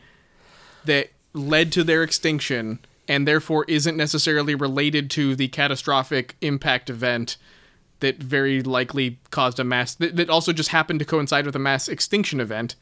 that 0.85 1.09
led 1.33 1.71
to 1.71 1.83
their 1.83 2.03
extinction 2.03 2.77
and 3.07 3.27
therefore 3.27 3.65
isn't 3.67 3.97
necessarily 3.97 4.53
related 4.53 5.09
to 5.09 5.35
the 5.35 5.47
catastrophic 5.47 6.35
impact 6.39 6.87
event 6.87 7.37
that 8.01 8.17
very 8.21 8.61
likely 8.61 9.19
caused 9.31 9.59
a 9.59 9.63
mass 9.63 9.95
that, 9.95 10.15
that 10.15 10.29
also 10.29 10.51
just 10.53 10.69
happened 10.69 10.99
to 10.99 11.05
coincide 11.05 11.45
with 11.45 11.55
a 11.55 11.59
mass 11.59 11.87
extinction 11.87 12.39
event 12.39 12.75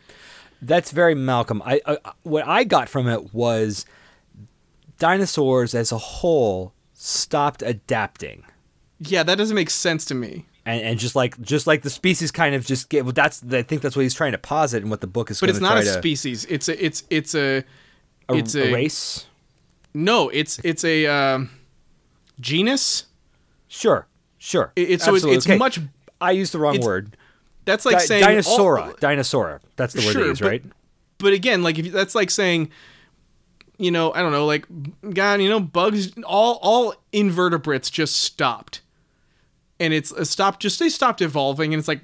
That's 0.61 0.91
very 0.91 1.15
Malcolm. 1.15 1.61
I, 1.65 1.79
I 1.85 1.97
what 2.23 2.45
I 2.47 2.63
got 2.63 2.89
from 2.89 3.07
it 3.07 3.33
was 3.33 3.85
dinosaurs 4.97 5.73
as 5.73 5.91
a 5.91 5.97
whole 5.97 6.73
stopped 6.93 7.61
adapting. 7.61 8.43
yeah 8.99 9.23
that 9.23 9.37
doesn't 9.37 9.55
make 9.55 9.69
sense 9.69 10.03
to 10.05 10.15
me 10.15 10.45
And, 10.65 10.81
and 10.81 10.99
just 10.99 11.15
like 11.15 11.39
just 11.41 11.67
like 11.67 11.83
the 11.83 11.89
species 11.89 12.31
kind 12.31 12.55
of 12.55 12.65
just 12.65 12.89
get 12.89 13.05
well 13.05 13.13
that's 13.13 13.41
I 13.51 13.61
think 13.61 13.81
that's 13.81 13.95
what 13.95 14.01
he's 14.03 14.13
trying 14.13 14.33
to 14.33 14.37
posit 14.37 14.81
and 14.81 14.89
what 14.91 14.99
the 15.01 15.07
book 15.07 15.31
is 15.31 15.39
but 15.39 15.49
it's 15.49 15.61
not 15.61 15.77
a 15.77 15.83
to 15.83 15.93
species 15.93 16.45
it's 16.45 16.67
a 16.67 16.85
it's 16.85 17.03
it's 17.09 17.35
a 17.35 17.63
a, 18.27 18.35
it's 18.35 18.55
a 18.55 18.69
a, 18.69 18.73
race. 18.73 19.25
no 19.93 20.27
it's 20.29 20.59
it's 20.63 20.83
a 20.83 21.07
um, 21.07 21.49
genus 22.39 23.05
Sure, 23.71 24.07
sure. 24.39 24.71
It- 24.75 24.89
it's 24.89 25.05
so 25.05 25.13
it's, 25.15 25.23
it's 25.25 25.45
Okay. 25.45 25.57
much 25.57 25.79
I 26.19 26.31
used 26.31 26.51
the 26.53 26.59
wrong 26.59 26.79
word. 26.81 27.15
that's 27.65 27.85
like 27.85 27.97
Di- 27.99 28.05
saying 28.05 28.23
all- 28.23 28.29
dinosaura. 28.31 28.99
dinosaura. 28.99 29.59
That's 29.75 29.93
the 29.93 29.99
word 30.05 30.11
Sure, 30.13 30.23
they 30.23 30.29
use, 30.29 30.39
but- 30.39 30.47
right? 30.47 30.63
but 31.19 31.33
again, 31.33 31.61
like 31.63 31.77
if 31.77 31.85
you- 31.85 31.91
that's 31.91 32.15
like 32.15 32.31
saying, 32.31 32.71
you 33.77 33.91
know, 33.91 34.11
I 34.13 34.19
don't 34.21 34.31
know, 34.33 34.45
like 34.45 34.65
God, 35.13 35.41
you 35.41 35.47
know, 35.49 35.59
bugs, 35.59 36.11
all 36.23 36.59
all 36.63 36.95
invertebrates 37.13 37.89
just 37.89 38.17
stopped, 38.17 38.81
and 39.79 39.93
it's 39.93 40.11
uh, 40.11 40.25
stopped. 40.25 40.61
Just 40.61 40.79
they 40.79 40.89
stopped 40.89 41.21
evolving, 41.21 41.73
and 41.73 41.79
it's 41.79 41.87
like 41.87 42.01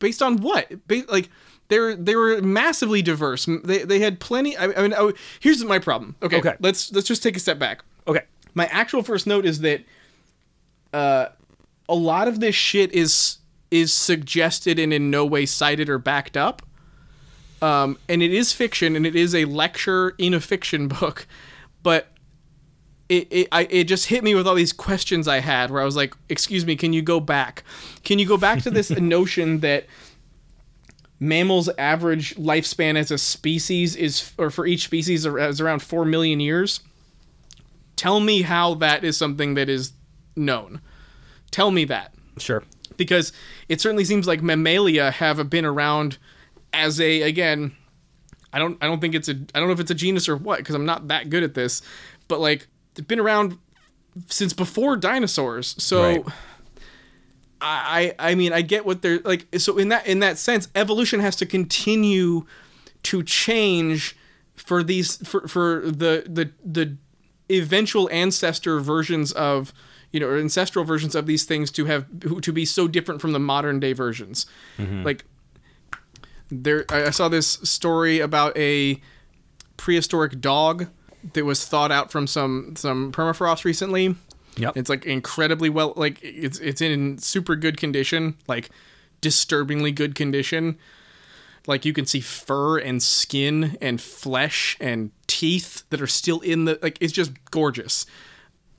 based 0.00 0.20
on 0.22 0.38
what? 0.38 0.70
Ba- 0.86 1.04
like 1.08 1.30
they're 1.68 1.94
they 1.96 2.14
were 2.14 2.42
massively 2.42 3.00
diverse. 3.00 3.46
They 3.64 3.84
they 3.84 4.00
had 4.00 4.20
plenty. 4.20 4.54
I, 4.58 4.64
I 4.64 4.82
mean, 4.82 4.92
I, 4.92 5.12
here's 5.40 5.64
my 5.64 5.78
problem. 5.78 6.14
Okay, 6.22 6.38
Okay. 6.40 6.56
let's 6.60 6.92
let's 6.92 7.08
just 7.08 7.22
take 7.22 7.36
a 7.36 7.40
step 7.40 7.58
back. 7.58 7.82
Okay. 8.06 8.22
My 8.54 8.66
actual 8.66 9.02
first 9.02 9.26
note 9.26 9.46
is 9.46 9.60
that 9.60 9.82
uh, 10.92 11.28
a 11.88 11.94
lot 11.94 12.28
of 12.28 12.40
this 12.40 12.54
shit 12.54 12.92
is 12.92 13.38
is 13.70 13.92
suggested 13.92 14.78
and 14.78 14.92
in 14.92 15.10
no 15.10 15.24
way 15.24 15.44
cited 15.46 15.88
or 15.88 15.98
backed 15.98 16.36
up. 16.36 16.62
Um, 17.60 17.98
and 18.08 18.22
it 18.22 18.32
is 18.32 18.52
fiction, 18.52 18.94
and 18.94 19.06
it 19.06 19.16
is 19.16 19.34
a 19.34 19.46
lecture 19.46 20.14
in 20.18 20.34
a 20.34 20.40
fiction 20.40 20.88
book, 21.00 21.26
but 21.82 22.08
it 23.08 23.28
it, 23.30 23.48
I, 23.52 23.66
it 23.70 23.84
just 23.84 24.06
hit 24.06 24.22
me 24.22 24.34
with 24.34 24.46
all 24.46 24.54
these 24.54 24.72
questions 24.72 25.26
I 25.28 25.40
had, 25.40 25.70
where 25.70 25.82
I 25.82 25.84
was 25.84 25.96
like, 25.96 26.14
"Excuse 26.28 26.64
me, 26.66 26.76
can 26.76 26.92
you 26.92 27.02
go 27.02 27.20
back? 27.20 27.64
Can 28.02 28.18
you 28.18 28.26
go 28.26 28.36
back 28.36 28.62
to 28.62 28.70
this 28.70 28.90
notion 28.98 29.60
that 29.60 29.86
mammals' 31.20 31.70
average 31.78 32.34
lifespan 32.36 32.96
as 32.96 33.10
a 33.10 33.18
species 33.18 33.96
is, 33.96 34.32
or 34.36 34.50
for 34.50 34.66
each 34.66 34.84
species, 34.84 35.24
is 35.26 35.60
around 35.60 35.82
four 35.82 36.04
million 36.04 36.40
years?" 36.40 36.80
Tell 37.96 38.18
me 38.18 38.42
how 38.42 38.74
that 38.74 39.04
is 39.04 39.16
something 39.16 39.54
that 39.54 39.68
is 39.68 39.92
known. 40.36 40.80
Tell 41.54 41.70
me 41.70 41.84
that 41.84 42.12
Sure. 42.36 42.64
because 42.96 43.32
it 43.68 43.80
certainly 43.80 44.04
seems 44.04 44.26
like 44.26 44.42
mammalia 44.42 45.12
have 45.12 45.48
been 45.48 45.64
around 45.64 46.18
as 46.72 47.00
a 47.00 47.22
again 47.22 47.72
I 48.52 48.58
don't 48.58 48.76
I 48.82 48.86
don't 48.88 49.00
think 49.00 49.14
it's 49.14 49.28
a 49.28 49.36
I 49.54 49.60
don't 49.60 49.68
know 49.68 49.72
if 49.72 49.78
it's 49.78 49.92
a 49.92 49.94
genus 49.94 50.28
or 50.28 50.36
what 50.36 50.58
because 50.58 50.74
I'm 50.74 50.84
not 50.84 51.06
that 51.08 51.30
good 51.30 51.44
at 51.44 51.54
this 51.54 51.80
but 52.26 52.40
like 52.40 52.66
they've 52.94 53.06
been 53.06 53.20
around 53.20 53.56
since 54.26 54.52
before 54.52 54.96
dinosaurs 54.96 55.76
so 55.78 56.02
Right. 56.02 56.24
I 57.60 58.14
I 58.18 58.30
I 58.30 58.34
mean 58.34 58.52
I 58.52 58.62
get 58.62 58.84
what 58.84 59.00
they're 59.02 59.20
like 59.20 59.46
so 59.58 59.78
in 59.78 59.90
that 59.90 60.08
in 60.08 60.18
that 60.18 60.36
sense 60.36 60.66
evolution 60.74 61.20
has 61.20 61.36
to 61.36 61.46
continue 61.46 62.46
to 63.04 63.22
change 63.22 64.16
for 64.56 64.82
these 64.82 65.16
for 65.28 65.46
for 65.46 65.82
the 65.86 66.24
the 66.28 66.50
the 66.64 66.96
eventual 67.50 68.08
ancestor 68.10 68.80
versions 68.80 69.30
of 69.32 69.72
you 70.14 70.20
know 70.20 70.26
or 70.28 70.38
ancestral 70.38 70.84
versions 70.84 71.14
of 71.14 71.26
these 71.26 71.44
things 71.44 71.70
to 71.70 71.84
have 71.84 72.06
to 72.40 72.52
be 72.52 72.64
so 72.64 72.88
different 72.88 73.20
from 73.20 73.32
the 73.32 73.38
modern 73.38 73.80
day 73.80 73.92
versions 73.92 74.46
mm-hmm. 74.78 75.02
like 75.02 75.24
there 76.50 76.84
I 76.88 77.06
I 77.06 77.10
saw 77.10 77.28
this 77.28 77.48
story 77.64 78.20
about 78.20 78.56
a 78.56 79.00
prehistoric 79.76 80.40
dog 80.40 80.86
that 81.32 81.44
was 81.44 81.64
thawed 81.66 81.90
out 81.90 82.12
from 82.12 82.26
some 82.26 82.74
some 82.76 83.12
permafrost 83.12 83.64
recently 83.64 84.14
Yep. 84.56 84.76
It's 84.76 84.90
like 84.90 85.04
incredibly 85.04 85.68
well 85.68 85.94
like 85.96 86.18
it's 86.22 86.58
it's 86.60 86.80
in 86.80 87.18
super 87.18 87.56
good 87.56 87.76
condition, 87.76 88.36
like 88.46 88.70
disturbingly 89.20 89.92
good 89.92 90.14
condition. 90.14 90.78
Like 91.66 91.84
you 91.84 91.92
can 91.92 92.06
see 92.06 92.20
fur 92.20 92.78
and 92.78 93.02
skin 93.02 93.76
and 93.80 94.00
flesh 94.00 94.76
and 94.80 95.10
teeth 95.26 95.84
that 95.90 96.00
are 96.00 96.06
still 96.06 96.40
in 96.40 96.66
the 96.66 96.78
like 96.82 96.98
it's 97.00 97.12
just 97.12 97.32
gorgeous. 97.50 98.06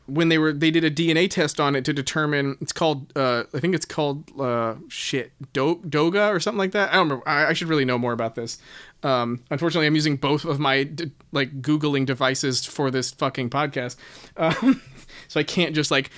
When 0.08 0.30
they 0.30 0.38
were 0.38 0.54
they 0.54 0.70
did 0.70 0.84
a 0.84 0.92
DNA 0.92 1.28
test 1.30 1.60
on 1.60 1.76
it 1.76 1.84
to 1.86 1.94
determine 1.94 2.58
it's 2.62 2.72
called 2.72 3.12
uh 3.18 3.46
I 3.56 3.60
think 3.60 3.74
it's 3.74 3.86
called 3.86 4.30
uh 4.40 4.76
shit 4.88 5.32
Do- 5.54 5.82
Doga 5.88 6.30
or 6.32 6.40
something 6.40 6.60
like 6.60 6.74
that. 6.74 6.90
I 6.90 6.98
don't 6.98 7.10
remember. 7.10 7.28
I, 7.28 7.48
I 7.48 7.54
should 7.54 7.68
really 7.70 7.86
know 7.86 7.98
more 7.98 8.14
about 8.14 8.36
this. 8.36 8.60
Um, 9.02 9.44
unfortunately, 9.50 9.88
I'm 9.88 9.96
using 9.96 10.16
both 10.16 10.46
of 10.46 10.60
my 10.60 10.84
d- 10.84 11.12
like 11.32 11.62
googling 11.62 12.06
devices 12.06 12.66
for 12.66 12.92
this 12.92 13.12
fucking 13.12 13.50
podcast, 13.50 13.96
um, 14.38 14.82
so 15.28 15.40
I 15.40 15.44
can't 15.44 15.74
just 15.76 15.90
like. 15.92 16.12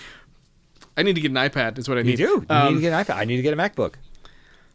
I 0.98 1.04
need 1.04 1.14
to 1.16 1.22
get 1.22 1.32
an 1.32 1.38
iPad. 1.38 1.78
Is 1.78 1.88
what 1.88 1.98
I 1.98 2.02
You 2.02 2.08
need. 2.12 2.16
do. 2.18 2.24
You 2.24 2.46
Um, 2.50 2.68
need 2.70 2.76
to 2.76 2.82
get 2.82 2.94
an 2.94 3.06
iPad. 3.06 3.16
I 3.18 3.26
need 3.26 3.36
to 3.38 3.42
get 3.44 3.54
a 3.54 3.58
MacBook. 3.58 3.94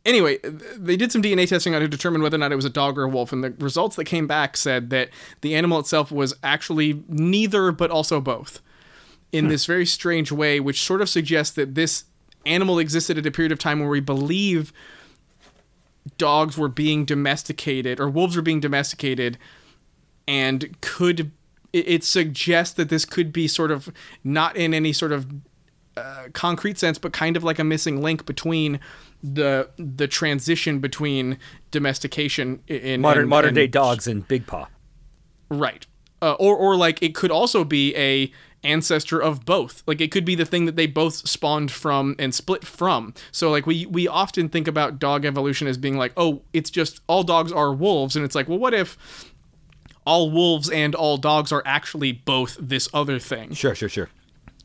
anyway, 0.06 0.38
they 0.76 0.96
did 0.96 1.10
some 1.12 1.20
DNA 1.22 1.48
testing 1.48 1.74
on 1.74 1.82
it 1.82 1.86
to 1.86 1.88
determine 1.88 2.22
whether 2.22 2.36
or 2.36 2.38
not 2.38 2.52
it 2.52 2.56
was 2.56 2.64
a 2.64 2.70
dog 2.70 2.96
or 2.98 3.02
a 3.04 3.08
wolf, 3.08 3.32
and 3.32 3.42
the 3.44 3.50
results 3.58 3.96
that 3.96 4.04
came 4.04 4.26
back 4.26 4.56
said 4.56 4.90
that 4.90 5.10
the 5.42 5.54
animal 5.54 5.78
itself 5.80 6.10
was 6.12 6.34
actually 6.42 7.02
neither, 7.08 7.72
but 7.72 7.90
also 7.90 8.20
both, 8.20 8.60
in 9.32 9.48
this 9.48 9.64
very 9.66 9.86
strange 9.86 10.30
way, 10.30 10.60
which 10.60 10.82
sort 10.82 11.00
of 11.00 11.08
suggests 11.08 11.54
that 11.56 11.74
this 11.74 12.04
animal 12.44 12.78
existed 12.78 13.16
at 13.18 13.24
a 13.26 13.30
period 13.30 13.50
of 13.52 13.58
time 13.58 13.80
where 13.80 13.88
we 13.88 14.00
believe 14.00 14.72
dogs 16.18 16.58
were 16.58 16.68
being 16.68 17.04
domesticated 17.04 18.00
or 18.00 18.08
wolves 18.08 18.36
were 18.36 18.42
being 18.42 18.60
domesticated, 18.60 19.38
and 20.28 20.80
could 20.80 21.30
it, 21.72 21.88
it 21.88 22.04
suggests 22.04 22.74
that 22.74 22.88
this 22.88 23.04
could 23.04 23.32
be 23.32 23.48
sort 23.48 23.70
of 23.70 23.90
not 24.22 24.56
in 24.56 24.74
any 24.74 24.92
sort 24.92 25.12
of 25.12 25.26
uh, 25.96 26.24
concrete 26.32 26.78
sense, 26.78 26.98
but 26.98 27.12
kind 27.12 27.36
of 27.36 27.44
like 27.44 27.58
a 27.58 27.64
missing 27.64 28.02
link 28.02 28.26
between 28.26 28.80
the 29.22 29.68
the 29.76 30.08
transition 30.08 30.80
between 30.80 31.38
domestication 31.70 32.60
in 32.66 33.00
Modern 33.00 33.22
and- 33.22 33.30
modern 33.30 33.48
and- 33.48 33.54
day 33.54 33.66
dogs 33.68 34.06
and 34.06 34.26
Big 34.26 34.46
Paw. 34.46 34.66
right? 35.48 35.86
Uh, 36.22 36.36
or 36.38 36.56
or 36.56 36.76
like 36.76 37.02
it 37.02 37.14
could 37.14 37.30
also 37.32 37.64
be 37.64 37.94
a 37.96 38.32
ancestor 38.64 39.20
of 39.20 39.44
both. 39.44 39.82
Like 39.88 40.00
it 40.00 40.12
could 40.12 40.24
be 40.24 40.36
the 40.36 40.44
thing 40.44 40.66
that 40.66 40.76
they 40.76 40.86
both 40.86 41.14
spawned 41.28 41.72
from 41.72 42.14
and 42.18 42.32
split 42.32 42.64
from. 42.64 43.12
So 43.32 43.50
like 43.50 43.66
we 43.66 43.86
we 43.86 44.06
often 44.06 44.48
think 44.48 44.68
about 44.68 45.00
dog 45.00 45.24
evolution 45.24 45.66
as 45.66 45.76
being 45.76 45.96
like, 45.98 46.12
oh, 46.16 46.42
it's 46.52 46.70
just 46.70 47.00
all 47.08 47.24
dogs 47.24 47.50
are 47.50 47.74
wolves, 47.74 48.14
and 48.14 48.24
it's 48.24 48.36
like, 48.36 48.48
well, 48.48 48.58
what 48.58 48.72
if 48.72 48.96
all 50.06 50.30
wolves 50.30 50.70
and 50.70 50.94
all 50.94 51.16
dogs 51.16 51.50
are 51.50 51.62
actually 51.66 52.12
both 52.12 52.56
this 52.60 52.88
other 52.94 53.18
thing? 53.18 53.52
Sure, 53.52 53.74
sure, 53.74 53.88
sure. 53.88 54.08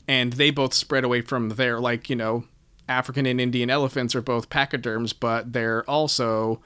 and 0.07 0.33
they 0.33 0.51
both 0.51 0.73
spread 0.75 1.03
away 1.03 1.21
from 1.21 1.49
there. 1.49 1.79
Like 1.79 2.07
you 2.09 2.15
know, 2.15 2.43
African 2.87 3.25
and 3.25 3.41
Indian 3.41 3.69
elephants 3.71 4.15
are 4.15 4.21
both 4.21 4.49
pachyderms, 4.49 5.11
but 5.13 5.53
they're 5.53 5.83
also 5.89 6.61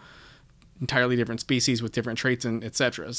entirely 0.81 1.15
different 1.15 1.39
species 1.39 1.81
with 1.81 1.91
different 1.91 2.19
traits 2.19 2.43
and 2.43 2.63
etc. 2.63 3.13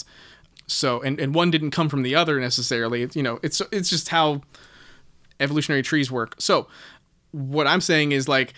So, 0.66 1.00
and, 1.02 1.20
and 1.20 1.34
one 1.34 1.50
didn't 1.50 1.72
come 1.72 1.88
from 1.88 2.02
the 2.02 2.14
other 2.14 2.40
necessarily. 2.40 3.08
You 3.14 3.22
know, 3.22 3.38
it's 3.42 3.60
it's 3.72 3.90
just 3.90 4.08
how 4.08 4.42
evolutionary 5.40 5.82
trees 5.82 6.10
work. 6.10 6.34
So, 6.38 6.68
what 7.32 7.66
I'm 7.66 7.80
saying 7.80 8.12
is 8.12 8.28
like. 8.28 8.54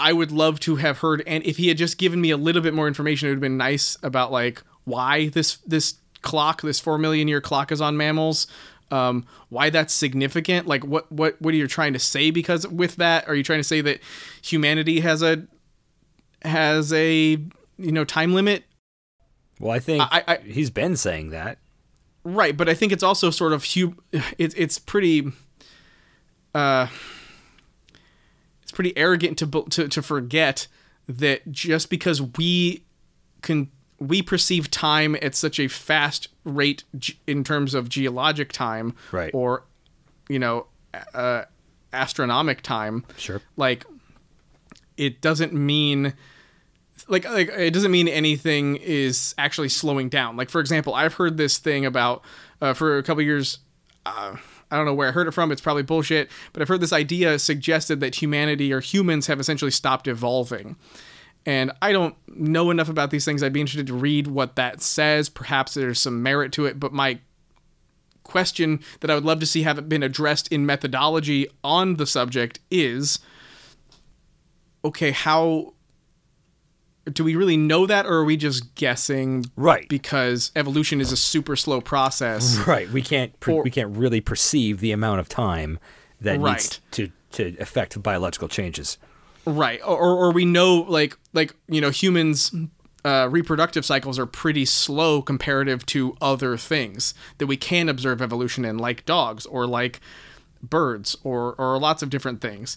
I 0.00 0.12
would 0.12 0.30
love 0.30 0.60
to 0.60 0.76
have 0.76 0.98
heard, 0.98 1.24
and 1.26 1.42
if 1.42 1.56
he 1.56 1.66
had 1.66 1.76
just 1.76 1.98
given 1.98 2.20
me 2.20 2.30
a 2.30 2.36
little 2.36 2.62
bit 2.62 2.72
more 2.72 2.86
information, 2.86 3.26
it 3.26 3.30
would 3.32 3.38
have 3.38 3.40
been 3.40 3.56
nice 3.56 3.98
about 4.04 4.30
like 4.30 4.62
why 4.84 5.28
this 5.30 5.56
this 5.66 5.96
clock, 6.22 6.62
this 6.62 6.78
four 6.78 6.98
million 6.98 7.26
year 7.26 7.40
clock, 7.40 7.72
is 7.72 7.80
on 7.80 7.96
mammals, 7.96 8.46
um, 8.90 9.26
why 9.48 9.70
that's 9.70 9.92
significant. 9.92 10.66
Like, 10.66 10.84
what 10.84 11.10
what 11.12 11.40
what 11.40 11.52
are 11.54 11.56
you 11.56 11.66
trying 11.66 11.92
to 11.92 11.98
say? 11.98 12.30
Because 12.30 12.66
with 12.66 12.96
that, 12.96 13.28
are 13.28 13.34
you 13.34 13.42
trying 13.42 13.60
to 13.60 13.64
say 13.64 13.80
that 13.82 14.00
humanity 14.42 15.00
has 15.00 15.22
a 15.22 15.46
has 16.42 16.92
a 16.92 17.38
you 17.78 17.92
know 17.92 18.04
time 18.04 18.34
limit? 18.34 18.64
Well, 19.58 19.72
I 19.72 19.78
think 19.80 20.02
I- 20.10 20.24
I- 20.26 20.36
he's 20.38 20.70
been 20.70 20.96
saying 20.96 21.30
that. 21.30 21.58
Right, 22.24 22.56
but 22.56 22.68
I 22.68 22.74
think 22.74 22.92
it's 22.92 23.02
also 23.02 23.30
sort 23.30 23.52
of 23.52 23.64
hu- 23.64 23.96
it's 24.36 24.54
it's 24.56 24.78
pretty 24.78 25.32
uh 26.54 26.88
it's 28.62 28.72
pretty 28.72 28.96
arrogant 28.96 29.38
to 29.38 29.46
to 29.70 29.88
to 29.88 30.02
forget 30.02 30.66
that 31.08 31.50
just 31.50 31.88
because 31.90 32.20
we 32.20 32.82
can 33.42 33.70
we 33.98 34.22
perceive 34.22 34.70
time 34.70 35.16
at 35.22 35.34
such 35.34 35.58
a 35.58 35.68
fast 35.68 36.28
rate 36.44 36.84
ge- 36.98 37.18
in 37.26 37.42
terms 37.44 37.74
of 37.74 37.88
geologic 37.88 38.52
time 38.52 38.94
Right. 39.10 39.30
or 39.32 39.64
you 40.28 40.38
know 40.38 40.66
uh 41.14 41.44
astronomic 41.92 42.62
time 42.62 43.04
Sure. 43.16 43.40
like 43.56 43.86
it 44.96 45.20
doesn't 45.20 45.52
mean 45.54 46.12
like 47.08 47.24
like 47.28 47.48
it 47.48 47.72
doesn't 47.72 47.90
mean 47.90 48.08
anything 48.08 48.76
is 48.76 49.34
actually 49.38 49.68
slowing 49.68 50.08
down. 50.08 50.36
Like 50.36 50.50
for 50.50 50.60
example, 50.60 50.94
I've 50.94 51.14
heard 51.14 51.36
this 51.36 51.58
thing 51.58 51.84
about 51.84 52.22
uh, 52.60 52.74
for 52.74 52.98
a 52.98 53.02
couple 53.02 53.22
years. 53.22 53.58
Uh, 54.06 54.36
I 54.70 54.76
don't 54.76 54.84
know 54.84 54.94
where 54.94 55.08
I 55.08 55.12
heard 55.12 55.26
it 55.26 55.32
from. 55.32 55.50
It's 55.50 55.60
probably 55.60 55.82
bullshit, 55.82 56.30
but 56.52 56.60
I've 56.60 56.68
heard 56.68 56.80
this 56.80 56.92
idea 56.92 57.38
suggested 57.38 58.00
that 58.00 58.16
humanity 58.16 58.72
or 58.72 58.80
humans 58.80 59.26
have 59.26 59.40
essentially 59.40 59.70
stopped 59.70 60.06
evolving. 60.06 60.76
And 61.46 61.72
I 61.80 61.92
don't 61.92 62.14
know 62.28 62.70
enough 62.70 62.90
about 62.90 63.10
these 63.10 63.24
things. 63.24 63.42
I'd 63.42 63.52
be 63.54 63.60
interested 63.60 63.86
to 63.86 63.94
read 63.94 64.26
what 64.26 64.56
that 64.56 64.82
says. 64.82 65.30
Perhaps 65.30 65.74
there's 65.74 65.98
some 65.98 66.22
merit 66.22 66.52
to 66.52 66.66
it, 66.66 66.78
but 66.78 66.92
my 66.92 67.20
question 68.22 68.80
that 69.00 69.10
I 69.10 69.14
would 69.14 69.24
love 69.24 69.40
to 69.40 69.46
see 69.46 69.62
have 69.62 69.78
it 69.78 69.88
been 69.88 70.02
addressed 70.02 70.52
in 70.52 70.66
methodology 70.66 71.48
on 71.64 71.96
the 71.96 72.06
subject 72.06 72.60
is 72.70 73.18
okay, 74.84 75.10
how 75.10 75.72
do 77.12 77.24
we 77.24 77.34
really 77.36 77.56
know 77.56 77.86
that 77.86 78.06
or 78.06 78.14
are 78.18 78.24
we 78.24 78.36
just 78.36 78.74
guessing 78.74 79.44
Right. 79.56 79.88
because 79.88 80.50
evolution 80.56 81.00
is 81.00 81.12
a 81.12 81.16
super 81.16 81.56
slow 81.56 81.80
process 81.80 82.56
Right. 82.66 82.90
We 82.90 83.02
can't 83.02 83.38
per- 83.40 83.52
Or- 83.52 83.62
we 83.62 83.70
can't 83.70 83.96
really 83.96 84.20
perceive 84.20 84.80
the 84.80 84.92
amount 84.92 85.20
of 85.20 85.28
time 85.28 85.78
that 86.20 86.40
needs 86.40 86.80
to 86.92 87.10
to 87.32 87.56
affect 87.60 88.02
biological 88.02 88.48
changes. 88.48 88.98
right 89.44 89.80
or, 89.84 89.96
or 89.98 90.32
we 90.32 90.44
know 90.44 90.84
like 90.88 91.16
like 91.32 91.54
you 91.68 91.80
know 91.80 91.90
humans 91.90 92.52
uh, 93.04 93.28
reproductive 93.30 93.84
cycles 93.84 94.18
are 94.18 94.26
pretty 94.26 94.64
slow 94.64 95.22
comparative 95.22 95.86
to 95.86 96.16
other 96.20 96.56
things 96.56 97.14
that 97.38 97.46
we 97.46 97.56
can 97.56 97.88
observe 97.88 98.20
evolution 98.20 98.64
in 98.64 98.76
like 98.76 99.06
dogs 99.06 99.46
or 99.46 99.66
like 99.66 100.00
birds 100.62 101.16
or 101.22 101.54
or 101.58 101.78
lots 101.78 102.02
of 102.02 102.10
different 102.10 102.40
things 102.40 102.76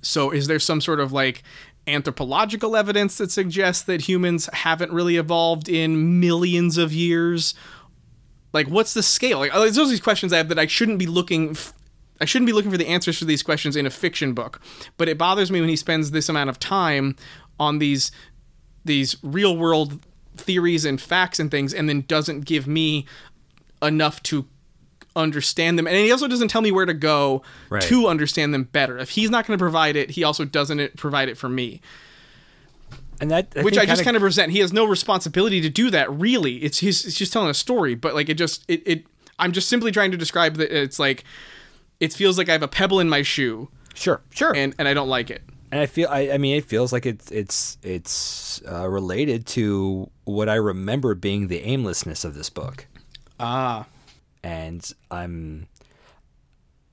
so 0.00 0.30
is 0.30 0.46
there 0.46 0.58
some 0.60 0.80
sort 0.80 1.00
of 1.00 1.12
like 1.12 1.42
anthropological 1.88 2.76
evidence 2.76 3.18
that 3.18 3.30
suggests 3.30 3.82
that 3.84 4.02
humans 4.02 4.48
haven't 4.52 4.92
really 4.92 5.16
evolved 5.16 5.68
in 5.68 6.20
millions 6.20 6.78
of 6.78 6.92
years. 6.92 7.54
Like 8.52 8.68
what's 8.68 8.94
the 8.94 9.02
scale? 9.02 9.38
Like 9.38 9.52
there's 9.52 9.76
those 9.76 9.90
these 9.90 10.00
questions 10.00 10.32
i 10.32 10.36
have 10.36 10.48
that 10.48 10.58
i 10.58 10.66
shouldn't 10.66 10.98
be 10.98 11.06
looking 11.06 11.50
f- 11.50 11.72
i 12.20 12.24
shouldn't 12.24 12.46
be 12.46 12.52
looking 12.52 12.70
for 12.70 12.76
the 12.76 12.88
answers 12.88 13.18
to 13.18 13.24
these 13.24 13.42
questions 13.42 13.76
in 13.76 13.86
a 13.86 13.90
fiction 13.90 14.34
book. 14.34 14.60
But 14.96 15.08
it 15.08 15.18
bothers 15.18 15.50
me 15.50 15.60
when 15.60 15.68
he 15.68 15.76
spends 15.76 16.10
this 16.10 16.28
amount 16.28 16.50
of 16.50 16.58
time 16.58 17.16
on 17.58 17.78
these 17.78 18.10
these 18.84 19.16
real 19.22 19.56
world 19.56 20.00
theories 20.36 20.84
and 20.84 21.00
facts 21.00 21.38
and 21.38 21.50
things 21.50 21.74
and 21.74 21.88
then 21.88 22.02
doesn't 22.02 22.44
give 22.44 22.66
me 22.66 23.06
enough 23.82 24.22
to 24.24 24.46
understand 25.16 25.78
them 25.78 25.86
and 25.86 25.96
he 25.96 26.12
also 26.12 26.28
doesn't 26.28 26.48
tell 26.48 26.60
me 26.60 26.70
where 26.70 26.86
to 26.86 26.94
go 26.94 27.42
Right. 27.70 27.82
to 27.82 28.06
understand 28.06 28.54
them 28.54 28.64
better 28.64 28.98
if 28.98 29.10
he's 29.10 29.30
not 29.30 29.46
going 29.46 29.58
to 29.58 29.62
provide 29.62 29.96
it 29.96 30.10
he 30.10 30.22
also 30.22 30.44
doesn't 30.44 30.96
provide 30.96 31.28
it 31.28 31.36
for 31.36 31.48
me 31.48 31.80
And 33.20 33.30
that 33.32 33.52
which 33.64 33.76
I 33.76 33.84
just 33.84 34.04
kind 34.04 34.16
of 34.16 34.22
resent. 34.22 34.52
He 34.52 34.60
has 34.60 34.72
no 34.72 34.84
responsibility 34.84 35.60
to 35.60 35.68
do 35.68 35.90
that. 35.90 36.08
Really, 36.12 36.58
it's 36.58 36.78
he's, 36.78 37.02
he's 37.02 37.16
just 37.16 37.32
telling 37.32 37.50
a 37.50 37.54
story. 37.54 37.96
But 37.96 38.14
like 38.14 38.28
it 38.28 38.34
just 38.34 38.64
it, 38.68 38.80
it 38.86 39.06
I'm 39.40 39.50
just 39.50 39.68
simply 39.68 39.90
trying 39.90 40.12
to 40.12 40.16
describe 40.16 40.54
that 40.58 40.70
it's 40.70 41.00
like 41.00 41.24
it 41.98 42.12
feels 42.12 42.38
like 42.38 42.48
I 42.48 42.52
have 42.52 42.62
a 42.62 42.68
pebble 42.68 43.00
in 43.00 43.08
my 43.08 43.22
shoe 43.22 43.70
sure, 43.94 44.20
sure. 44.30 44.54
and 44.54 44.72
and 44.78 44.86
I 44.86 44.94
don't 44.94 45.08
like 45.08 45.30
it. 45.30 45.42
and 45.72 45.80
I 45.80 45.86
feel 45.86 46.06
I, 46.08 46.30
I 46.30 46.38
mean 46.38 46.56
it 46.56 46.64
feels 46.66 46.92
like 46.92 47.06
it's 47.06 47.28
it's 47.32 47.76
it's 47.82 48.62
uh, 48.70 48.88
related 48.88 49.46
to 49.58 50.08
what 50.24 50.48
I 50.48 50.54
remember 50.54 51.16
being 51.16 51.48
the 51.48 51.60
aimlessness 51.64 52.24
of 52.24 52.34
this 52.36 52.50
book. 52.50 52.86
Ah, 53.40 53.86
and 54.42 54.90
I'm 55.10 55.66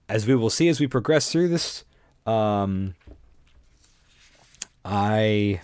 as 0.09 0.27
we 0.27 0.35
will 0.35 0.49
see 0.49 0.69
as 0.69 0.79
we 0.79 0.87
progress 0.87 1.31
through 1.31 1.49
this 1.49 1.83
um 2.25 2.95
I 4.83 5.61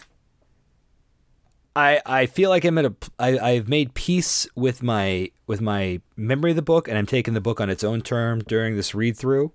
I 1.75 2.01
I 2.05 2.25
feel 2.25 2.49
like 2.49 2.65
I'm 2.65 2.77
at 2.77 2.85
a 2.85 2.93
I 3.19 3.37
I've 3.39 3.69
made 3.69 3.93
peace 3.93 4.47
with 4.55 4.81
my 4.83 5.29
with 5.47 5.61
my 5.61 6.01
memory 6.15 6.51
of 6.51 6.55
the 6.55 6.61
book 6.61 6.87
and 6.87 6.97
I'm 6.97 7.05
taking 7.05 7.33
the 7.33 7.41
book 7.41 7.61
on 7.61 7.69
its 7.69 7.83
own 7.83 8.01
term 8.01 8.39
during 8.39 8.75
this 8.75 8.93
read 8.95 9.15
through. 9.15 9.51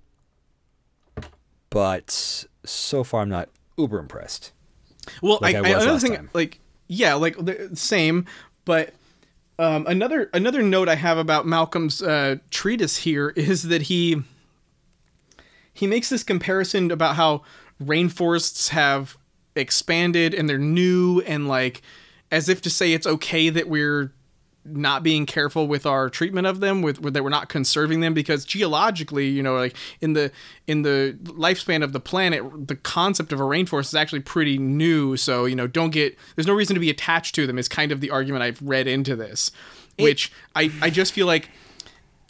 But 1.68 2.46
so 2.64 3.04
far 3.04 3.22
I'm 3.22 3.28
not 3.28 3.48
uber 3.76 3.98
impressed. 3.98 4.52
well, 5.20 5.38
Like 5.42 5.56
I, 5.56 5.58
I 5.58 5.62
I, 5.62 5.82
another 5.82 5.98
thing 5.98 6.14
time. 6.14 6.30
like 6.32 6.60
yeah, 6.88 7.14
like 7.14 7.36
the 7.36 7.70
same, 7.74 8.24
but. 8.64 8.94
Um, 9.58 9.86
another 9.86 10.28
another 10.34 10.62
note 10.62 10.88
I 10.88 10.96
have 10.96 11.16
about 11.16 11.46
Malcolm's 11.46 12.02
uh, 12.02 12.36
treatise 12.50 12.98
here 12.98 13.30
is 13.30 13.64
that 13.64 13.82
he 13.82 14.22
he 15.72 15.86
makes 15.86 16.08
this 16.08 16.22
comparison 16.22 16.90
about 16.90 17.16
how 17.16 17.42
rainforests 17.82 18.70
have 18.70 19.16
expanded 19.54 20.34
and 20.34 20.48
they're 20.48 20.58
new 20.58 21.20
and 21.22 21.48
like 21.48 21.82
as 22.30 22.48
if 22.48 22.60
to 22.62 22.70
say 22.70 22.92
it's 22.92 23.06
okay 23.06 23.48
that 23.48 23.68
we're 23.68 24.12
not 24.68 25.02
being 25.02 25.26
careful 25.26 25.66
with 25.66 25.86
our 25.86 26.08
treatment 26.10 26.46
of 26.46 26.60
them 26.60 26.82
with, 26.82 27.00
with 27.00 27.14
that 27.14 27.22
we're 27.22 27.30
not 27.30 27.48
conserving 27.48 28.00
them 28.00 28.14
because 28.14 28.44
geologically 28.44 29.26
you 29.28 29.42
know 29.42 29.54
like 29.54 29.76
in 30.00 30.12
the 30.14 30.30
in 30.66 30.82
the 30.82 31.16
lifespan 31.24 31.82
of 31.82 31.92
the 31.92 32.00
planet 32.00 32.42
the 32.68 32.76
concept 32.76 33.32
of 33.32 33.40
a 33.40 33.44
rainforest 33.44 33.86
is 33.86 33.94
actually 33.94 34.20
pretty 34.20 34.58
new 34.58 35.16
so 35.16 35.44
you 35.44 35.54
know 35.56 35.66
don't 35.66 35.90
get 35.90 36.16
there's 36.34 36.46
no 36.46 36.54
reason 36.54 36.74
to 36.74 36.80
be 36.80 36.90
attached 36.90 37.34
to 37.34 37.46
them 37.46 37.58
is 37.58 37.68
kind 37.68 37.92
of 37.92 38.00
the 38.00 38.10
argument 38.10 38.42
i've 38.42 38.60
read 38.62 38.86
into 38.86 39.14
this 39.16 39.50
which 39.98 40.32
i 40.54 40.70
i 40.82 40.90
just 40.90 41.12
feel 41.12 41.26
like 41.26 41.48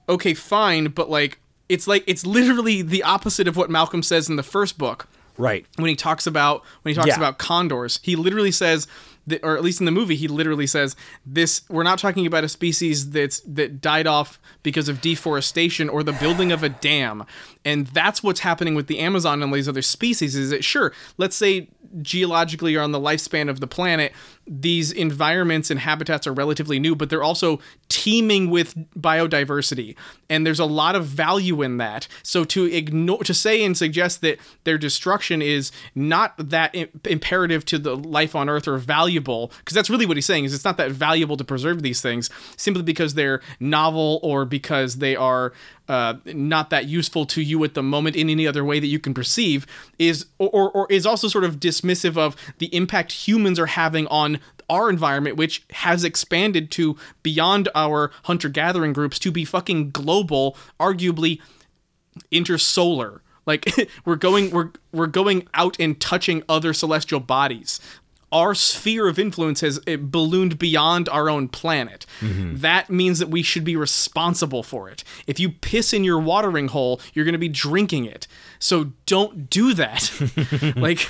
okay 0.09 0.35
fine 0.35 0.87
but 0.89 1.09
like 1.11 1.39
it's 1.69 1.87
like 1.87 2.05
it's 2.07 2.25
literally 2.25 2.83
the 2.83 3.03
opposite 3.03 3.49
of 3.49 3.57
what 3.57 3.71
malcolm 3.71 4.03
says 4.03 4.29
in 4.29 4.37
the 4.37 4.43
first 4.43 4.79
book 4.79 5.09
Right. 5.39 5.67
when 5.77 5.91
he 5.91 5.97
talks 5.97 6.27
about 6.27 6.63
when 6.81 6.91
he 6.93 6.95
talks 6.95 7.09
Yeah. 7.09 7.17
about 7.17 7.37
condors 7.39 8.01
he 8.03 8.17
literally 8.17 8.51
says 8.53 8.87
or 9.43 9.57
at 9.57 9.63
least 9.63 9.81
in 9.81 9.87
the 9.87 9.93
movie 9.93 10.15
he 10.15 10.29
literally 10.29 10.67
says 10.67 10.95
this 11.25 11.63
we're 11.69 11.83
not 11.83 11.99
talking 11.99 12.27
about 12.27 12.45
a 12.45 12.49
species 12.49 13.11
that's 13.11 13.41
that 13.41 13.81
died 13.81 14.07
off 14.07 14.39
because 14.63 14.89
of 14.89 15.01
deforestation 15.01 15.89
or 15.89 16.03
the 16.03 16.13
building 16.13 16.53
of 16.53 16.63
a 16.63 16.69
dam. 16.69 17.25
And 17.65 17.89
that's 17.89 18.23
what's 18.23 18.41
happening 18.41 18.75
with 18.75 18.87
the 18.87 18.99
amazon 19.01 19.43
and 19.43 19.51
all 19.51 19.57
these 19.57 19.69
other 19.69 19.83
species 19.83 20.37
is 20.37 20.51
that 20.51 20.65
sure 20.65 20.93
let's 21.19 21.37
say 21.37 21.69
geologically 22.03 22.75
or 22.75 22.83
on 22.83 22.93
the 22.93 23.01
lifespan 23.01 23.49
of 23.49 23.61
the 23.61 23.67
planet 23.67 24.13
these 24.47 24.93
environments 24.93 25.71
and 25.71 25.81
habitats 25.81 26.27
are 26.27 26.33
relatively 26.33 26.79
new 26.79 26.95
but 26.95 27.11
they're 27.11 27.23
also 27.23 27.61
teeming 27.89 28.51
with 28.51 28.75
biodiversity. 28.99 29.97
And 30.29 30.47
there's 30.47 30.61
a 30.61 30.65
lot 30.65 30.95
of 30.97 31.05
value 31.05 31.63
in 31.63 31.77
that. 31.79 32.09
So 32.23 32.45
to 32.45 32.65
ignore 32.65 33.23
to 33.25 33.35
say 33.35 33.65
and 33.65 33.77
suggest 33.77 34.21
that 34.23 34.39
their 34.65 34.79
destruction 34.79 35.43
is 35.43 35.71
not 35.95 36.35
that 36.39 36.75
imperative 37.05 37.65
to 37.67 37.79
the 37.79 37.97
life 37.97 38.35
on 38.35 38.49
earth 38.49 38.69
or 38.69 38.79
valuable 38.79 39.53
because 39.59 39.75
that's 39.75 39.91
really 39.91 40.07
what 40.07 40.17
he's 40.17 40.27
saying 40.27 40.45
is 40.45 40.55
it's 40.55 40.65
not 40.65 40.77
that 40.77 40.91
valuable 40.91 41.37
to 41.37 41.45
preserve 41.45 41.83
these 41.83 42.01
things 42.01 42.31
simply 42.57 42.83
because 42.83 43.15
they're 43.15 43.41
novel 43.61 44.21
or 44.23 44.45
because 44.45 44.97
they 44.97 45.17
are 45.17 45.53
uh, 45.89 46.15
not 46.27 46.71
that 46.71 46.87
useful 46.87 47.27
to 47.27 47.41
you 47.41 47.63
at 47.65 47.75
the 47.75 47.83
moment 47.83 48.17
in 48.17 48.29
any 48.29 48.47
other 48.47 48.65
way 48.65 48.81
that 48.81 48.87
you 48.87 48.99
can 48.99 49.15
perceive 49.15 49.67
is 49.99 50.27
or, 50.39 50.71
or, 50.71 50.87
is 50.91 51.07
also 51.07 51.29
sort 51.29 51.45
of 51.45 51.61
dismissive 51.61 52.17
of 52.17 52.37
the 52.59 52.75
impact 52.75 53.13
humans 53.13 53.59
are 53.59 53.67
having 53.67 54.07
on 54.09 54.41
our 54.69 54.91
environment 54.91 55.37
which 55.37 55.65
has 55.71 56.03
expanded 56.03 56.71
to 56.73 56.97
beyond 57.23 57.69
our 57.75 58.11
hunter 58.25 58.49
gathering 58.49 58.93
groups 58.93 59.19
to 59.19 59.31
be 59.31 59.45
fucking 59.45 59.91
global 59.91 60.57
arguably 60.81 61.41
intersolar. 62.33 63.21
Like 63.47 63.89
we're 64.05 64.17
going 64.17 64.51
we're 64.51 64.71
we're 64.93 65.07
going 65.07 65.49
out 65.55 65.77
and 65.79 66.01
touching 66.01 66.43
other 66.49 66.73
celestial 66.73 67.21
bodies 67.21 67.81
our 68.33 68.55
sphere 68.55 69.07
of 69.09 69.19
influence 69.19 69.61
has 69.61 69.79
uh, 69.87 69.97
ballooned 69.99 70.59
beyond 70.59 71.09
our 71.09 71.31
own 71.31 71.49
planet. 71.49 72.05
That 72.21 72.91
means 72.91 73.19
that 73.21 73.29
we 73.29 73.43
should 73.43 73.65
be 73.65 73.77
responsible 73.77 74.63
for 74.63 74.89
it. 74.89 75.05
If 75.27 75.39
you 75.39 75.51
piss 75.51 75.93
in 75.93 76.03
your 76.05 76.19
watering 76.19 76.69
hole, 76.69 77.01
you're 77.15 77.25
going 77.25 77.35
to 77.35 77.39
be 77.39 77.49
drinking 77.49 78.05
it. 78.07 78.27
So 78.59 78.93
don't 79.07 79.49
do 79.49 79.75
that. 79.75 80.11
like, 80.77 81.09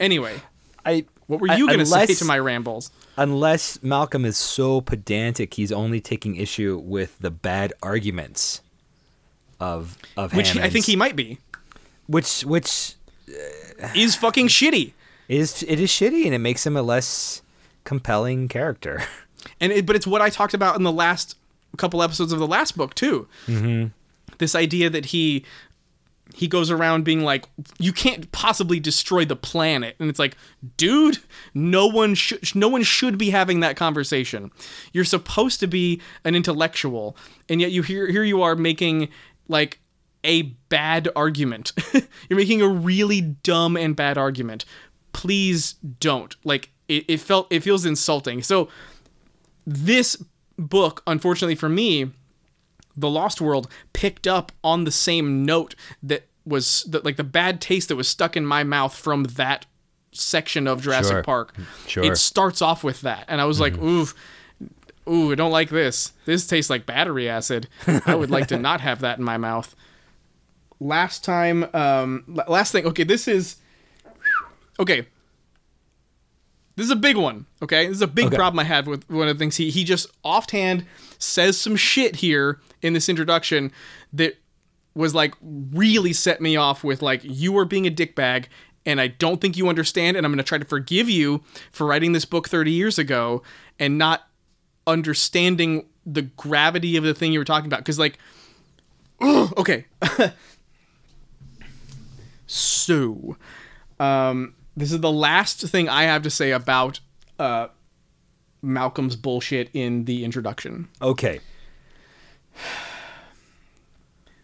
anyway, 0.00 0.40
I 0.84 1.04
what 1.26 1.40
were 1.40 1.54
you 1.54 1.66
going 1.66 1.78
to 1.78 1.86
say 1.86 2.06
to 2.06 2.24
my 2.24 2.38
rambles? 2.38 2.90
unless 3.16 3.82
Malcolm 3.82 4.24
is 4.24 4.36
so 4.38 4.80
pedantic, 4.80 5.54
he's 5.54 5.70
only 5.70 6.00
taking 6.00 6.34
issue 6.36 6.80
with 6.82 7.18
the 7.20 7.30
bad 7.30 7.72
arguments 7.82 8.60
of 9.60 9.98
of 10.16 10.34
Which 10.34 10.56
I 10.56 10.68
think 10.68 10.86
he 10.86 10.96
might 10.96 11.14
be. 11.14 11.38
which 12.06 12.42
which 12.44 12.94
Is 13.94 14.16
fucking 14.16 14.48
shitty. 14.48 14.92
Is 15.32 15.62
it 15.62 15.80
is 15.80 15.90
shitty 15.90 16.24
and 16.24 16.34
it 16.34 16.38
makes 16.38 16.66
him 16.66 16.76
a 16.76 16.82
less 16.82 17.42
compelling 17.84 18.48
character. 18.48 19.02
and 19.60 19.72
it, 19.72 19.86
but 19.86 19.96
it's 19.96 20.06
what 20.06 20.22
I 20.22 20.28
talked 20.28 20.54
about 20.54 20.76
in 20.76 20.82
the 20.82 20.92
last 20.92 21.36
couple 21.76 22.02
episodes 22.02 22.32
of 22.32 22.38
the 22.38 22.46
last 22.46 22.76
book 22.76 22.94
too. 22.94 23.26
Mm-hmm. 23.46 23.88
This 24.38 24.54
idea 24.54 24.90
that 24.90 25.06
he 25.06 25.44
he 26.34 26.48
goes 26.48 26.70
around 26.70 27.04
being 27.04 27.22
like, 27.22 27.46
"You 27.78 27.92
can't 27.92 28.30
possibly 28.32 28.80
destroy 28.80 29.24
the 29.24 29.36
planet," 29.36 29.96
and 29.98 30.08
it's 30.08 30.18
like, 30.18 30.36
dude, 30.76 31.18
no 31.54 31.86
one 31.86 32.14
should 32.14 32.54
no 32.54 32.68
one 32.68 32.82
should 32.82 33.18
be 33.18 33.30
having 33.30 33.60
that 33.60 33.76
conversation. 33.76 34.50
You're 34.92 35.04
supposed 35.04 35.60
to 35.60 35.66
be 35.66 36.00
an 36.24 36.34
intellectual, 36.34 37.16
and 37.48 37.60
yet 37.60 37.70
you 37.70 37.82
here 37.82 38.06
here 38.10 38.24
you 38.24 38.42
are 38.42 38.54
making 38.54 39.08
like 39.48 39.80
a 40.24 40.42
bad 40.68 41.08
argument. 41.16 41.72
You're 42.28 42.38
making 42.38 42.62
a 42.62 42.68
really 42.68 43.20
dumb 43.20 43.76
and 43.76 43.96
bad 43.96 44.16
argument. 44.16 44.64
Please 45.12 45.74
don't. 46.00 46.34
Like 46.44 46.70
it, 46.88 47.04
it 47.08 47.20
felt 47.20 47.46
it 47.50 47.60
feels 47.60 47.84
insulting. 47.86 48.42
So 48.42 48.68
this 49.66 50.22
book, 50.58 51.02
unfortunately 51.06 51.54
for 51.54 51.68
me, 51.68 52.10
The 52.96 53.08
Lost 53.10 53.40
World 53.40 53.68
picked 53.92 54.26
up 54.26 54.52
on 54.62 54.84
the 54.84 54.90
same 54.90 55.44
note 55.44 55.74
that 56.02 56.26
was 56.44 56.82
that 56.84 57.04
like 57.04 57.16
the 57.16 57.24
bad 57.24 57.60
taste 57.60 57.88
that 57.88 57.96
was 57.96 58.08
stuck 58.08 58.36
in 58.36 58.44
my 58.44 58.64
mouth 58.64 58.94
from 58.94 59.24
that 59.24 59.66
section 60.12 60.66
of 60.66 60.82
Jurassic 60.82 61.12
Sure. 61.12 61.22
Park. 61.22 61.54
Sure. 61.86 62.04
It 62.04 62.16
starts 62.16 62.60
off 62.60 62.84
with 62.84 63.00
that. 63.02 63.24
And 63.28 63.40
I 63.40 63.44
was 63.44 63.60
like, 63.60 63.78
ooh, 63.78 64.06
ooh, 65.08 65.32
I 65.32 65.34
don't 65.36 65.52
like 65.52 65.70
this. 65.70 66.12
This 66.26 66.46
tastes 66.46 66.68
like 66.68 66.84
battery 66.84 67.28
acid. 67.28 67.68
I 68.06 68.14
would 68.14 68.30
like 68.30 68.48
to 68.48 68.58
not 68.58 68.80
have 68.82 69.00
that 69.00 69.18
in 69.18 69.24
my 69.24 69.38
mouth. 69.38 69.74
Last 70.80 71.24
time, 71.24 71.64
um, 71.74 72.24
last 72.48 72.72
thing. 72.72 72.84
Okay, 72.86 73.04
this 73.04 73.28
is 73.28 73.56
okay. 74.78 75.06
This 76.74 76.84
is 76.86 76.90
a 76.90 76.96
big 76.96 77.16
one. 77.18 77.44
Okay, 77.62 77.86
this 77.86 77.96
is 77.96 78.02
a 78.02 78.06
big 78.06 78.26
Okay. 78.26 78.36
problem 78.36 78.58
I 78.58 78.64
had 78.64 78.86
with 78.86 79.08
one 79.10 79.28
of 79.28 79.36
the 79.36 79.38
things 79.38 79.56
he 79.56 79.70
he 79.70 79.84
just 79.84 80.06
offhand 80.24 80.86
says 81.18 81.60
some 81.60 81.76
shit 81.76 82.16
here 82.16 82.60
in 82.80 82.94
this 82.94 83.08
introduction 83.10 83.70
that 84.12 84.38
was 84.94 85.14
like 85.14 85.34
really 85.42 86.12
set 86.14 86.40
me 86.40 86.56
off 86.56 86.82
with 86.82 87.02
like 87.02 87.20
you 87.24 87.56
are 87.58 87.64
being 87.66 87.86
a 87.86 87.90
dickbag 87.90 88.46
and 88.86 89.00
I 89.00 89.08
don't 89.08 89.40
think 89.40 89.56
you 89.56 89.68
understand 89.68 90.16
and 90.16 90.24
I'm 90.26 90.32
going 90.32 90.38
to 90.38 90.42
try 90.44 90.58
to 90.58 90.64
forgive 90.64 91.08
you 91.08 91.42
for 91.70 91.86
writing 91.86 92.12
this 92.12 92.24
book 92.24 92.48
30 92.48 92.70
years 92.72 92.98
ago 92.98 93.42
and 93.78 93.96
not 93.98 94.26
understanding 94.86 95.86
the 96.04 96.22
gravity 96.22 96.96
of 96.96 97.04
the 97.04 97.14
thing 97.14 97.32
you 97.32 97.38
were 97.38 97.44
talking 97.44 97.66
about 97.66 97.84
cuz 97.84 97.98
like 97.98 98.18
ugh, 99.20 99.52
okay 99.58 99.84
so 102.46 103.36
um 104.00 104.54
this 104.76 104.92
is 104.92 105.00
the 105.00 105.12
last 105.12 105.60
thing 105.68 105.88
I 105.88 106.04
have 106.04 106.22
to 106.22 106.30
say 106.30 106.50
about 106.52 107.00
uh 107.38 107.68
Malcolm's 108.62 109.16
bullshit 109.16 109.70
in 109.72 110.04
the 110.04 110.24
introduction. 110.24 110.88
Okay. 111.00 111.40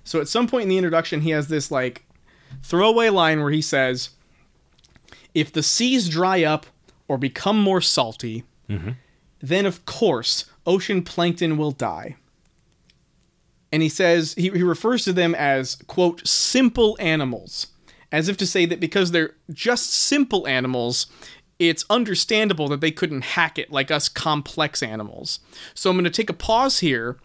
So 0.05 0.21
at 0.21 0.29
some 0.29 0.49
point 0.49 0.65
in 0.65 0.69
the 0.71 0.79
introduction, 0.79 1.21
he 1.21 1.31
has 1.31 1.49
this 1.49 1.71
like 1.71 2.05
throwaway 2.63 3.11
line 3.11 3.41
where 3.41 3.51
he 3.51 3.63
says, 3.63 4.11
"If 5.35 5.53
the 5.53 5.63
seas 5.63 6.09
dry 6.09 6.43
up 6.43 6.67
or 7.07 7.19
become 7.19 7.61
more 7.61 7.81
salty, 7.81 8.45
then 9.41 9.67
of 9.67 9.85
course 9.87 10.47
ocean 10.67 11.03
plankton 11.03 11.57
will 11.57 11.73
die." 11.73 12.17
And 13.71 13.83
he 13.83 13.89
says 13.91 14.35
he, 14.35 14.49
he 14.51 14.63
refers 14.63 15.05
to 15.05 15.13
them 15.13 15.35
as 15.35 15.77
quote 15.87 16.27
simple 16.27 16.97
animals, 16.99 17.67
as 18.11 18.29
if 18.29 18.37
to 18.39 18.47
say 18.47 18.65
that 18.67 18.81
because 18.81 19.11
they're 19.11 19.35
just 19.53 19.93
simple 19.93 20.47
animals, 20.47 21.07
it's 21.59 21.85
understandable 21.91 22.69
that 22.69 22.81
they 22.81 22.91
couldn't 22.91 23.23
hack 23.23 23.59
it 23.59 23.71
like 23.71 23.91
us 23.91 24.09
complex 24.09 24.83
animals. 24.83 25.41
So 25.75 25.91
I'm 25.91 25.97
going 25.97 26.05
to 26.05 26.11
take 26.11 26.31
a 26.31 26.35
pause 26.35 26.79
here 26.81 27.19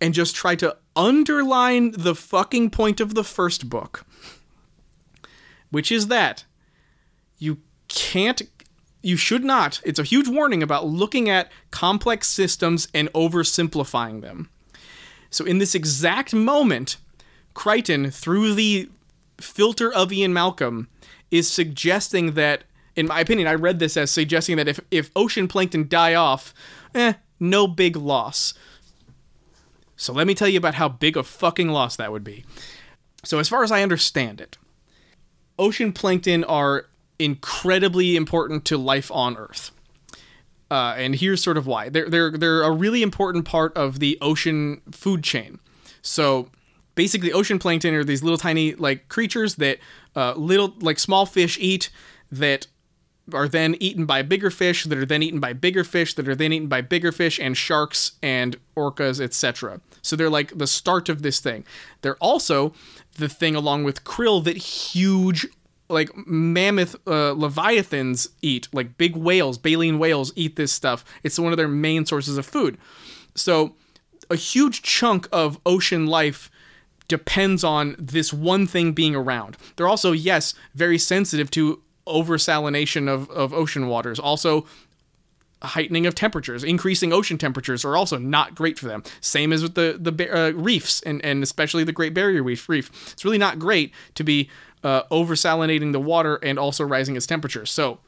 and 0.00 0.14
just 0.14 0.34
try 0.34 0.54
to 0.56 0.76
underline 0.94 1.92
the 1.92 2.14
fucking 2.14 2.70
point 2.70 3.00
of 3.00 3.14
the 3.14 3.24
first 3.24 3.68
book, 3.68 4.04
which 5.70 5.92
is 5.92 6.08
that 6.08 6.44
you 7.38 7.58
can't, 7.88 8.42
you 9.02 9.16
should 9.16 9.44
not, 9.44 9.80
it's 9.84 9.98
a 9.98 10.04
huge 10.04 10.28
warning 10.28 10.62
about 10.62 10.86
looking 10.86 11.28
at 11.28 11.50
complex 11.70 12.26
systems 12.28 12.88
and 12.92 13.12
oversimplifying 13.12 14.22
them. 14.22 14.50
So, 15.30 15.44
in 15.44 15.58
this 15.58 15.74
exact 15.74 16.32
moment, 16.32 16.96
Crichton, 17.56 18.10
through 18.10 18.52
the 18.52 18.90
filter 19.40 19.90
of 19.90 20.12
Ian 20.12 20.34
Malcolm, 20.34 20.88
is 21.30 21.50
suggesting 21.50 22.34
that, 22.34 22.64
in 22.94 23.06
my 23.06 23.20
opinion, 23.20 23.48
I 23.48 23.54
read 23.54 23.78
this 23.78 23.96
as 23.96 24.10
suggesting 24.10 24.58
that 24.58 24.68
if, 24.68 24.78
if 24.90 25.10
ocean 25.16 25.48
plankton 25.48 25.88
die 25.88 26.14
off, 26.14 26.52
eh, 26.94 27.14
no 27.40 27.66
big 27.66 27.96
loss. 27.96 28.52
So 29.96 30.12
let 30.12 30.26
me 30.26 30.34
tell 30.34 30.48
you 30.48 30.58
about 30.58 30.74
how 30.74 30.90
big 30.90 31.16
a 31.16 31.22
fucking 31.22 31.70
loss 31.70 31.96
that 31.96 32.12
would 32.12 32.22
be. 32.22 32.44
So, 33.24 33.38
as 33.38 33.48
far 33.48 33.64
as 33.64 33.72
I 33.72 33.82
understand 33.82 34.38
it, 34.42 34.58
ocean 35.58 35.94
plankton 35.94 36.44
are 36.44 36.86
incredibly 37.18 38.16
important 38.16 38.66
to 38.66 38.76
life 38.76 39.10
on 39.10 39.34
Earth. 39.38 39.70
Uh, 40.70 40.94
and 40.98 41.14
here's 41.14 41.42
sort 41.42 41.56
of 41.56 41.66
why. 41.66 41.88
They're, 41.88 42.10
they're, 42.10 42.32
they're 42.32 42.62
a 42.62 42.70
really 42.70 43.02
important 43.02 43.46
part 43.46 43.74
of 43.74 43.98
the 43.98 44.18
ocean 44.20 44.82
food 44.92 45.24
chain. 45.24 45.58
So 46.02 46.50
basically, 46.96 47.32
ocean 47.32 47.60
plankton 47.60 47.94
are 47.94 48.02
these 48.02 48.24
little 48.24 48.38
tiny 48.38 48.74
like 48.74 49.08
creatures 49.08 49.54
that 49.54 49.78
uh, 50.16 50.34
little 50.34 50.74
like 50.80 50.98
small 50.98 51.24
fish 51.24 51.56
eat 51.60 51.90
that 52.32 52.66
are 53.32 53.46
then 53.46 53.76
eaten 53.78 54.06
by 54.06 54.22
bigger 54.22 54.50
fish 54.50 54.84
that 54.84 54.98
are 54.98 55.06
then 55.06 55.22
eaten 55.22 55.38
by 55.38 55.52
bigger 55.52 55.84
fish 55.84 56.14
that 56.14 56.28
are 56.28 56.34
then 56.34 56.52
eaten 56.52 56.68
by 56.68 56.80
bigger 56.80 57.12
fish 57.12 57.38
and 57.38 57.56
sharks 57.56 58.12
and 58.22 58.56
orcas 58.76 59.20
etc 59.20 59.80
so 60.06 60.14
they're 60.14 60.30
like 60.30 60.56
the 60.56 60.68
start 60.68 61.08
of 61.08 61.22
this 61.22 61.40
thing. 61.40 61.64
They're 62.02 62.16
also 62.16 62.72
the 63.18 63.28
thing 63.28 63.56
along 63.56 63.82
with 63.84 64.04
krill 64.04 64.42
that 64.44 64.56
huge 64.56 65.46
like 65.88 66.10
mammoth 66.26 66.94
uh, 67.06 67.32
leviathans 67.32 68.28
eat. 68.40 68.68
Like 68.72 68.96
big 68.96 69.16
whales 69.16 69.58
baleen 69.58 69.98
whales 69.98 70.32
eat 70.36 70.54
this 70.54 70.72
stuff. 70.72 71.04
It's 71.24 71.38
one 71.38 71.52
of 71.52 71.56
their 71.56 71.68
main 71.68 72.06
sources 72.06 72.38
of 72.38 72.46
food. 72.46 72.78
So 73.34 73.74
a 74.30 74.36
huge 74.36 74.82
chunk 74.82 75.28
of 75.32 75.58
ocean 75.66 76.06
life 76.06 76.50
depends 77.08 77.64
on 77.64 77.96
this 77.98 78.32
one 78.32 78.66
thing 78.66 78.92
being 78.92 79.14
around. 79.14 79.56
They're 79.76 79.88
also, 79.88 80.12
yes, 80.12 80.54
very 80.74 80.98
sensitive 80.98 81.50
to 81.52 81.82
oversalination 82.06 83.08
of, 83.08 83.30
of 83.30 83.52
ocean 83.52 83.88
waters. 83.88 84.18
Also, 84.18 84.66
heightening 85.62 86.06
of 86.06 86.14
temperatures, 86.14 86.62
increasing 86.62 87.12
ocean 87.12 87.38
temperatures 87.38 87.84
are 87.84 87.96
also 87.96 88.18
not 88.18 88.54
great 88.54 88.78
for 88.78 88.86
them. 88.86 89.02
Same 89.20 89.52
as 89.52 89.62
with 89.62 89.74
the 89.74 89.96
the 89.98 90.34
uh, 90.34 90.50
reefs 90.52 91.02
and 91.02 91.24
and 91.24 91.42
especially 91.42 91.84
the 91.84 91.92
Great 91.92 92.14
Barrier 92.14 92.42
Reef. 92.42 92.68
Reef. 92.68 92.90
It's 93.12 93.24
really 93.24 93.38
not 93.38 93.58
great 93.58 93.92
to 94.14 94.24
be 94.24 94.48
uh, 94.84 95.02
oversalinating 95.04 95.92
the 95.92 96.00
water 96.00 96.36
and 96.42 96.58
also 96.58 96.84
rising 96.84 97.16
its 97.16 97.26
temperature. 97.26 97.66
So 97.66 97.98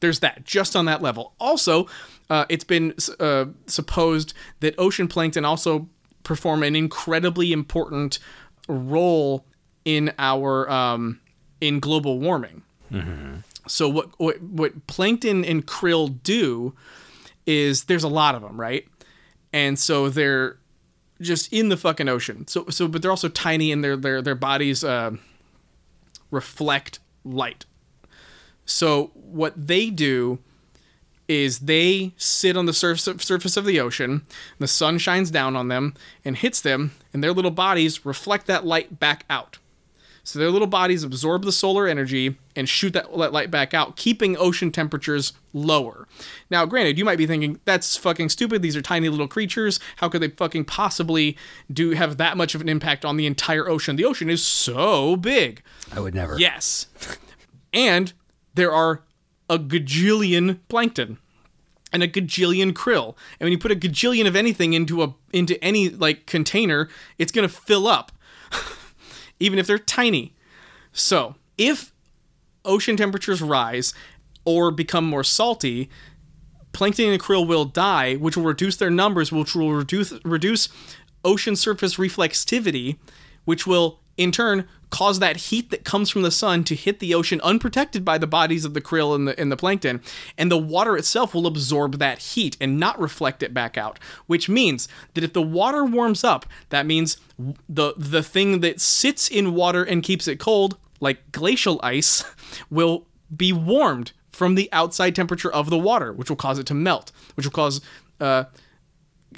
there's 0.00 0.20
that 0.20 0.44
just 0.44 0.76
on 0.76 0.84
that 0.84 1.02
level. 1.02 1.32
Also, 1.40 1.86
uh, 2.28 2.44
it's 2.48 2.64
been 2.64 2.94
uh, 3.18 3.46
supposed 3.66 4.34
that 4.60 4.74
ocean 4.78 5.08
plankton 5.08 5.44
also 5.44 5.88
perform 6.26 6.64
an 6.64 6.74
incredibly 6.74 7.52
important 7.52 8.18
role 8.68 9.46
in 9.84 10.12
our 10.18 10.68
um, 10.68 11.20
in 11.60 11.78
global 11.78 12.18
warming. 12.18 12.62
So 13.68 13.88
what, 13.88 14.08
what 14.18 14.42
what 14.42 14.86
plankton 14.86 15.44
and 15.44 15.66
krill 15.66 16.22
do 16.22 16.74
is 17.46 17.84
there's 17.84 18.04
a 18.04 18.08
lot 18.08 18.34
of 18.34 18.42
them, 18.42 18.60
right? 18.60 18.86
And 19.52 19.78
so 19.78 20.08
they're 20.10 20.58
just 21.20 21.52
in 21.52 21.68
the 21.68 21.76
fucking 21.76 22.08
ocean. 22.08 22.46
So 22.48 22.66
so 22.70 22.88
but 22.88 23.02
they're 23.02 23.10
also 23.10 23.28
tiny 23.28 23.70
and 23.70 23.82
their 23.84 23.96
their 23.96 24.20
their 24.20 24.34
bodies 24.34 24.82
uh, 24.82 25.12
reflect 26.30 26.98
light. 27.24 27.66
So 28.64 29.12
what 29.14 29.54
they 29.54 29.90
do 29.90 30.40
is 31.28 31.60
they 31.60 32.12
sit 32.16 32.56
on 32.56 32.66
the 32.66 32.72
surface 32.72 33.24
surface 33.24 33.56
of 33.56 33.64
the 33.64 33.80
ocean. 33.80 34.22
The 34.58 34.68
sun 34.68 34.98
shines 34.98 35.30
down 35.30 35.56
on 35.56 35.68
them 35.68 35.94
and 36.24 36.36
hits 36.36 36.60
them, 36.60 36.92
and 37.12 37.22
their 37.22 37.32
little 37.32 37.50
bodies 37.50 38.04
reflect 38.06 38.46
that 38.46 38.64
light 38.66 38.98
back 38.98 39.24
out. 39.28 39.58
So 40.26 40.40
their 40.40 40.50
little 40.50 40.66
bodies 40.66 41.04
absorb 41.04 41.44
the 41.44 41.52
solar 41.52 41.86
energy 41.86 42.36
and 42.56 42.68
shoot 42.68 42.94
that 42.94 43.14
light 43.14 43.48
back 43.48 43.72
out, 43.74 43.94
keeping 43.94 44.36
ocean 44.36 44.72
temperatures 44.72 45.32
lower. 45.52 46.08
Now, 46.50 46.66
granted, 46.66 46.98
you 46.98 47.04
might 47.04 47.18
be 47.18 47.28
thinking 47.28 47.60
that's 47.64 47.96
fucking 47.96 48.30
stupid. 48.30 48.60
These 48.60 48.76
are 48.76 48.82
tiny 48.82 49.08
little 49.08 49.28
creatures. 49.28 49.78
How 49.96 50.08
could 50.08 50.22
they 50.22 50.28
fucking 50.28 50.64
possibly 50.64 51.36
do 51.72 51.92
have 51.92 52.16
that 52.16 52.36
much 52.36 52.56
of 52.56 52.60
an 52.60 52.68
impact 52.68 53.04
on 53.04 53.16
the 53.16 53.26
entire 53.26 53.68
ocean? 53.68 53.94
The 53.94 54.04
ocean 54.04 54.28
is 54.28 54.44
so 54.44 55.14
big. 55.14 55.62
I 55.92 56.00
would 56.00 56.14
never. 56.16 56.36
Yes. 56.40 56.88
And 57.72 58.12
there 58.54 58.72
are 58.72 59.02
a 59.48 59.58
gajillion 59.58 60.58
plankton 60.68 61.18
and 61.92 62.02
a 62.02 62.08
gajillion 62.08 62.72
krill. 62.72 63.16
And 63.38 63.46
when 63.46 63.52
you 63.52 63.58
put 63.58 63.70
a 63.70 63.76
gajillion 63.76 64.26
of 64.26 64.36
anything 64.36 64.72
into 64.72 65.02
a 65.02 65.14
into 65.32 65.62
any 65.62 65.88
like 65.88 66.26
container, 66.26 66.88
it's 67.18 67.32
going 67.32 67.48
to 67.48 67.54
fill 67.54 67.86
up. 67.86 68.12
even 69.40 69.58
if 69.58 69.66
they're 69.66 69.78
tiny. 69.78 70.34
So, 70.92 71.36
if 71.58 71.92
ocean 72.64 72.96
temperatures 72.96 73.42
rise 73.42 73.94
or 74.44 74.70
become 74.70 75.04
more 75.04 75.24
salty, 75.24 75.90
plankton 76.72 77.10
and 77.10 77.20
krill 77.20 77.46
will 77.46 77.64
die, 77.64 78.14
which 78.14 78.36
will 78.36 78.44
reduce 78.44 78.76
their 78.76 78.90
numbers, 78.90 79.32
which 79.32 79.54
will 79.54 79.72
reduce 79.72 80.12
reduce 80.24 80.68
ocean 81.24 81.56
surface 81.56 81.96
reflexivity, 81.96 82.96
which 83.44 83.66
will 83.66 84.00
in 84.16 84.32
turn 84.32 84.66
cause 84.90 85.18
that 85.18 85.36
heat 85.36 85.70
that 85.70 85.84
comes 85.84 86.10
from 86.10 86.22
the 86.22 86.30
sun 86.30 86.64
to 86.64 86.74
hit 86.74 87.00
the 87.00 87.14
ocean 87.14 87.40
unprotected 87.42 88.04
by 88.04 88.18
the 88.18 88.26
bodies 88.26 88.64
of 88.64 88.74
the 88.74 88.80
krill 88.80 89.14
and 89.14 89.28
the, 89.28 89.38
and 89.38 89.50
the 89.50 89.56
plankton 89.56 90.00
and 90.38 90.50
the 90.50 90.58
water 90.58 90.96
itself 90.96 91.34
will 91.34 91.46
absorb 91.46 91.98
that 91.98 92.18
heat 92.18 92.56
and 92.60 92.78
not 92.78 92.98
reflect 92.98 93.42
it 93.42 93.52
back 93.52 93.76
out 93.76 93.98
which 94.26 94.48
means 94.48 94.88
that 95.14 95.24
if 95.24 95.32
the 95.32 95.42
water 95.42 95.84
warms 95.84 96.22
up 96.22 96.46
that 96.68 96.86
means 96.86 97.16
the 97.68 97.94
the 97.96 98.22
thing 98.22 98.60
that 98.60 98.80
sits 98.80 99.28
in 99.28 99.54
water 99.54 99.82
and 99.82 100.02
keeps 100.02 100.28
it 100.28 100.38
cold 100.38 100.76
like 101.00 101.32
glacial 101.32 101.80
ice 101.82 102.24
will 102.70 103.06
be 103.34 103.52
warmed 103.52 104.12
from 104.30 104.54
the 104.54 104.68
outside 104.72 105.14
temperature 105.14 105.52
of 105.52 105.68
the 105.68 105.78
water 105.78 106.12
which 106.12 106.28
will 106.28 106.36
cause 106.36 106.58
it 106.58 106.66
to 106.66 106.74
melt 106.74 107.10
which 107.34 107.44
will 107.44 107.52
cause 107.52 107.80
uh, 108.20 108.44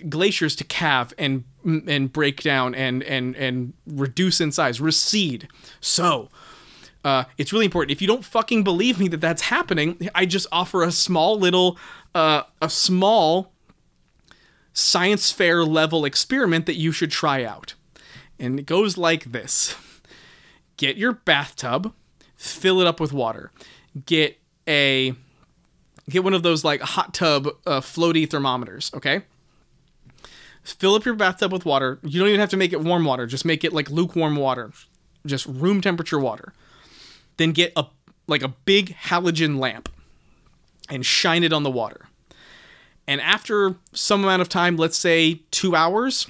glaciers 0.09 0.55
to 0.55 0.65
calve 0.65 1.13
and 1.19 1.45
and 1.65 2.13
break 2.13 2.43
down 2.43 2.75
and 2.75 3.03
and 3.03 3.37
and 3.37 3.73
reduce 3.87 4.41
in 4.41 4.53
size, 4.53 4.81
recede. 4.81 5.49
So, 5.81 6.29
uh, 7.05 7.25
it's 7.37 7.53
really 7.53 7.65
important. 7.65 7.91
If 7.91 8.01
you 8.01 8.09
don't 8.09 8.25
fucking 8.25 8.65
believe 8.65 8.99
me 8.99 9.09
that 9.09 9.21
that's 9.21 9.43
happening, 9.43 10.11
I 10.15 10.27
just 10.27 10.47
offer 10.51 10.83
a 10.83 10.93
small 10.93 11.39
little, 11.39 11.79
uh, 12.15 12.43
a 12.61 12.69
small 12.69 13.53
science 14.73 15.33
fair 15.33 15.65
level 15.65 16.05
experiment 16.05 16.67
that 16.67 16.77
you 16.77 16.93
should 16.93 17.11
try 17.11 17.45
out, 17.45 17.75
and 18.39 18.59
it 18.59 18.67
goes 18.67 18.97
like 18.97 19.33
this: 19.33 19.77
Get 20.77 20.97
your 20.97 21.13
bathtub, 21.13 21.93
fill 22.37 22.81
it 22.81 22.87
up 22.87 23.01
with 23.01 23.13
water, 23.13 23.53
get 24.07 24.39
a 24.67 25.15
get 26.09 26.25
one 26.25 26.35
of 26.35 26.43
those 26.43 26.65
like 26.65 26.81
hot 26.81 27.15
tub 27.15 27.49
uh, 27.67 27.81
floaty 27.81 28.29
thermometers, 28.29 28.91
okay? 28.95 29.23
Fill 30.73 30.95
up 30.95 31.05
your 31.05 31.15
bathtub 31.15 31.53
with 31.53 31.65
water. 31.65 31.99
You 32.03 32.19
don't 32.19 32.29
even 32.29 32.41
have 32.41 32.51
to 32.51 32.57
make 32.57 32.73
it 32.73 32.81
warm 32.81 33.05
water, 33.05 33.27
just 33.27 33.45
make 33.45 33.65
it 33.65 33.73
like 33.73 33.91
lukewarm 33.91 34.37
water, 34.37 34.73
just 35.27 35.47
room 35.47 35.81
temperature 35.81 36.19
water. 36.19 36.53
Then 37.37 37.53
get 37.53 37.73
a 37.77 37.87
like 38.27 38.43
a 38.43 38.49
big 38.49 38.95
halogen 38.95 39.59
lamp 39.59 39.89
and 40.91 41.05
shine 41.05 41.45
it 41.45 41.53
on 41.53 41.63
the 41.63 41.71
water. 41.71 42.09
And 43.07 43.21
after 43.23 43.77
some 43.93 44.23
amount 44.23 44.43
of 44.43 44.51
time, 44.51 44.77
let's 44.77 44.99
say 44.99 45.41
2 45.51 45.75
hours, 45.75 46.27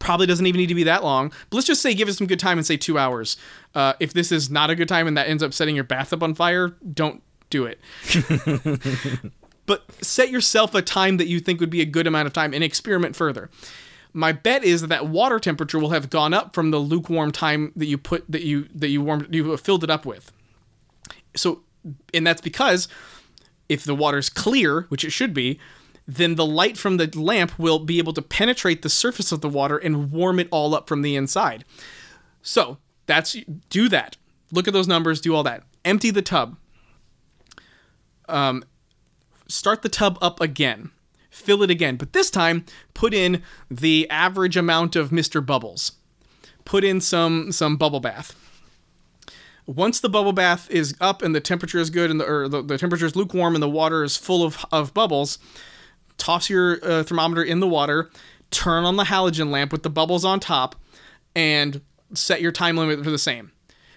probably 0.00 0.26
doesn't 0.26 0.44
even 0.46 0.58
need 0.58 0.66
to 0.66 0.74
be 0.74 0.82
that 0.82 1.04
long. 1.04 1.28
But 1.48 1.56
let's 1.56 1.66
just 1.66 1.80
say 1.80 1.94
give 1.94 2.08
it 2.08 2.14
some 2.14 2.26
good 2.26 2.40
time 2.40 2.58
and 2.58 2.66
say 2.66 2.76
2 2.76 2.98
hours. 2.98 3.36
Uh, 3.72 3.92
if 4.00 4.12
this 4.12 4.32
is 4.32 4.50
not 4.50 4.68
a 4.68 4.74
good 4.74 4.88
time 4.88 5.06
and 5.06 5.16
that 5.16 5.28
ends 5.28 5.44
up 5.44 5.54
setting 5.54 5.76
your 5.76 5.84
bathtub 5.84 6.24
on 6.24 6.34
fire, 6.34 6.74
don't 6.92 7.22
do 7.50 7.66
it. 7.66 7.78
but 9.66 9.84
set 10.02 10.30
yourself 10.30 10.74
a 10.74 10.82
time 10.82 11.16
that 11.16 11.28
you 11.28 11.40
think 11.40 11.60
would 11.60 11.70
be 11.70 11.80
a 11.80 11.86
good 11.86 12.06
amount 12.06 12.26
of 12.26 12.32
time 12.32 12.52
and 12.52 12.64
experiment 12.64 13.16
further. 13.16 13.50
My 14.12 14.32
bet 14.32 14.64
is 14.64 14.82
that, 14.82 14.88
that 14.88 15.08
water 15.08 15.38
temperature 15.38 15.78
will 15.78 15.90
have 15.90 16.10
gone 16.10 16.34
up 16.34 16.54
from 16.54 16.70
the 16.70 16.78
lukewarm 16.78 17.32
time 17.32 17.72
that 17.76 17.86
you 17.86 17.96
put 17.96 18.24
that 18.30 18.42
you 18.42 18.68
that 18.74 18.88
you 18.88 19.00
warmed 19.00 19.34
you 19.34 19.56
filled 19.56 19.84
it 19.84 19.90
up 19.90 20.04
with. 20.04 20.32
So, 21.34 21.62
and 22.12 22.26
that's 22.26 22.42
because 22.42 22.88
if 23.68 23.84
the 23.84 23.94
water's 23.94 24.28
clear, 24.28 24.82
which 24.90 25.04
it 25.04 25.10
should 25.10 25.32
be, 25.32 25.58
then 26.06 26.34
the 26.34 26.44
light 26.44 26.76
from 26.76 26.98
the 26.98 27.06
lamp 27.18 27.58
will 27.58 27.78
be 27.78 27.96
able 27.98 28.12
to 28.12 28.20
penetrate 28.20 28.82
the 28.82 28.90
surface 28.90 29.32
of 29.32 29.40
the 29.40 29.48
water 29.48 29.78
and 29.78 30.10
warm 30.10 30.38
it 30.38 30.48
all 30.50 30.74
up 30.74 30.88
from 30.88 31.00
the 31.00 31.16
inside. 31.16 31.64
So, 32.42 32.76
that's 33.06 33.36
do 33.70 33.88
that. 33.88 34.16
Look 34.50 34.68
at 34.68 34.74
those 34.74 34.88
numbers, 34.88 35.22
do 35.22 35.34
all 35.34 35.42
that. 35.44 35.62
Empty 35.84 36.10
the 36.10 36.22
tub. 36.22 36.58
Um, 38.28 38.64
start 39.52 39.82
the 39.82 39.88
tub 39.88 40.18
up 40.20 40.40
again, 40.40 40.90
fill 41.30 41.62
it 41.62 41.70
again, 41.70 41.96
but 41.96 42.12
this 42.12 42.30
time 42.30 42.64
put 42.94 43.14
in 43.14 43.42
the 43.70 44.08
average 44.10 44.56
amount 44.56 44.96
of 44.96 45.10
Mr. 45.10 45.44
Bubbles. 45.44 45.92
Put 46.64 46.84
in 46.84 47.00
some 47.00 47.50
some 47.50 47.76
bubble 47.76 48.00
bath. 48.00 48.36
Once 49.66 50.00
the 50.00 50.08
bubble 50.08 50.32
bath 50.32 50.70
is 50.70 50.94
up 51.00 51.22
and 51.22 51.34
the 51.34 51.40
temperature 51.40 51.78
is 51.78 51.90
good 51.90 52.10
and 52.10 52.20
the 52.20 52.24
or 52.24 52.48
the, 52.48 52.62
the 52.62 52.78
temperature 52.78 53.06
is 53.06 53.16
lukewarm 53.16 53.54
and 53.54 53.62
the 53.62 53.68
water 53.68 54.04
is 54.04 54.16
full 54.16 54.44
of, 54.44 54.64
of 54.70 54.94
bubbles, 54.94 55.38
toss 56.18 56.48
your 56.48 56.78
uh, 56.84 57.02
thermometer 57.02 57.42
in 57.42 57.60
the 57.60 57.66
water, 57.66 58.10
turn 58.50 58.84
on 58.84 58.96
the 58.96 59.04
halogen 59.04 59.50
lamp 59.50 59.72
with 59.72 59.82
the 59.82 59.90
bubbles 59.90 60.24
on 60.24 60.38
top, 60.38 60.76
and 61.34 61.80
set 62.14 62.40
your 62.40 62.52
time 62.52 62.76
limit 62.76 63.02
for 63.02 63.10
the 63.10 63.18
same 63.18 63.50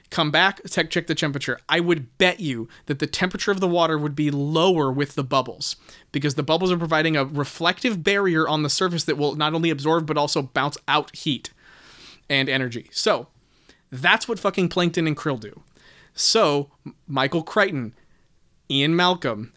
come 0.09 0.31
back, 0.31 0.61
check, 0.69 0.89
check 0.89 1.07
the 1.07 1.15
temperature. 1.15 1.59
I 1.67 1.79
would 1.79 2.17
bet 2.17 2.39
you 2.39 2.67
that 2.85 2.99
the 2.99 3.07
temperature 3.07 3.51
of 3.51 3.59
the 3.59 3.67
water 3.67 3.97
would 3.97 4.15
be 4.15 4.31
lower 4.31 4.91
with 4.91 5.15
the 5.15 5.23
bubbles 5.23 5.75
because 6.11 6.35
the 6.35 6.43
bubbles 6.43 6.71
are 6.71 6.77
providing 6.77 7.17
a 7.17 7.25
reflective 7.25 8.03
barrier 8.03 8.47
on 8.47 8.63
the 8.63 8.69
surface 8.69 9.03
that 9.05 9.17
will 9.17 9.35
not 9.35 9.53
only 9.53 9.69
absorb 9.69 10.05
but 10.05 10.17
also 10.17 10.41
bounce 10.41 10.77
out 10.87 11.15
heat 11.15 11.51
and 12.29 12.49
energy. 12.49 12.89
So 12.91 13.27
that's 13.91 14.27
what 14.27 14.39
fucking 14.39 14.69
plankton 14.69 15.07
and 15.07 15.17
krill 15.17 15.39
do. 15.39 15.61
So, 16.13 16.71
Michael 17.07 17.43
Crichton, 17.43 17.93
Ian 18.69 18.95
Malcolm, 18.95 19.51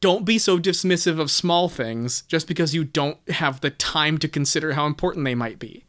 don't 0.00 0.24
be 0.24 0.38
so 0.38 0.58
dismissive 0.58 1.18
of 1.18 1.30
small 1.30 1.68
things 1.68 2.22
just 2.22 2.46
because 2.46 2.74
you 2.74 2.84
don't 2.84 3.18
have 3.30 3.60
the 3.60 3.70
time 3.70 4.18
to 4.18 4.28
consider 4.28 4.74
how 4.74 4.86
important 4.86 5.24
they 5.24 5.34
might 5.34 5.58
be. 5.58 5.84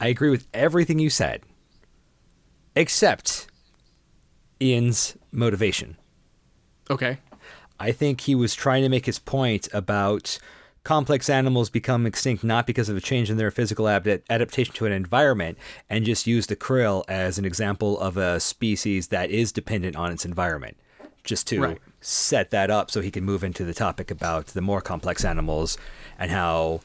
I 0.00 0.08
agree 0.08 0.30
with 0.30 0.46
everything 0.54 0.98
you 0.98 1.10
said, 1.10 1.42
except 2.76 3.46
Ian's 4.60 5.16
motivation. 5.32 5.96
Okay. 6.90 7.18
I 7.80 7.92
think 7.92 8.22
he 8.22 8.34
was 8.34 8.54
trying 8.54 8.82
to 8.82 8.88
make 8.88 9.06
his 9.06 9.18
point 9.18 9.68
about 9.72 10.38
complex 10.84 11.28
animals 11.30 11.70
become 11.70 12.06
extinct 12.06 12.44
not 12.44 12.66
because 12.66 12.88
of 12.88 12.96
a 12.96 13.00
change 13.00 13.30
in 13.30 13.36
their 13.38 13.50
physical 13.50 13.88
ab- 13.88 14.22
adaptation 14.28 14.74
to 14.74 14.86
an 14.86 14.92
environment, 14.92 15.56
and 15.88 16.04
just 16.04 16.26
use 16.26 16.46
the 16.46 16.56
krill 16.56 17.04
as 17.08 17.38
an 17.38 17.44
example 17.44 17.98
of 18.00 18.16
a 18.16 18.38
species 18.38 19.08
that 19.08 19.30
is 19.30 19.50
dependent 19.50 19.96
on 19.96 20.12
its 20.12 20.24
environment, 20.26 20.76
just 21.24 21.46
to 21.48 21.60
Right. 21.60 21.78
set 22.02 22.50
that 22.50 22.70
up 22.70 22.90
so 22.90 23.00
he 23.00 23.10
can 23.10 23.24
move 23.24 23.42
into 23.42 23.64
the 23.64 23.72
topic 23.74 24.10
about 24.10 24.48
the 24.48 24.60
more 24.60 24.80
complex 24.82 25.24
animals 25.24 25.78
and 26.18 26.30
how. 26.30 26.80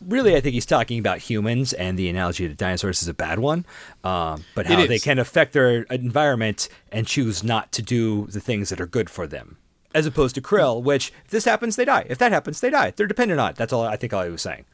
Really, 0.00 0.36
I 0.36 0.40
think 0.40 0.54
he's 0.54 0.66
talking 0.66 0.98
about 0.98 1.18
humans, 1.18 1.72
and 1.72 1.98
the 1.98 2.08
analogy 2.08 2.46
to 2.48 2.54
dinosaurs 2.54 3.02
is 3.02 3.08
a 3.08 3.14
bad 3.14 3.38
one. 3.38 3.64
Um, 4.04 4.44
but 4.54 4.66
how 4.66 4.86
they 4.86 4.98
can 4.98 5.18
affect 5.18 5.52
their 5.52 5.82
environment 5.84 6.68
and 6.92 7.06
choose 7.06 7.42
not 7.42 7.72
to 7.72 7.82
do 7.82 8.26
the 8.26 8.40
things 8.40 8.68
that 8.68 8.80
are 8.80 8.86
good 8.86 9.08
for 9.08 9.26
them 9.26 9.56
as 9.94 10.04
opposed 10.04 10.34
to 10.34 10.42
krill, 10.42 10.82
which 10.82 11.10
if 11.24 11.30
this 11.30 11.46
happens, 11.46 11.76
they 11.76 11.86
die. 11.86 12.06
If 12.10 12.18
that 12.18 12.30
happens, 12.30 12.60
they 12.60 12.68
die. 12.68 12.92
They're 12.94 13.06
dependent 13.06 13.40
on 13.40 13.50
it. 13.50 13.56
That's 13.56 13.72
all 13.72 13.82
I 13.84 13.96
think 13.96 14.12
all 14.12 14.24
he 14.24 14.30
was 14.30 14.42
saying. 14.42 14.66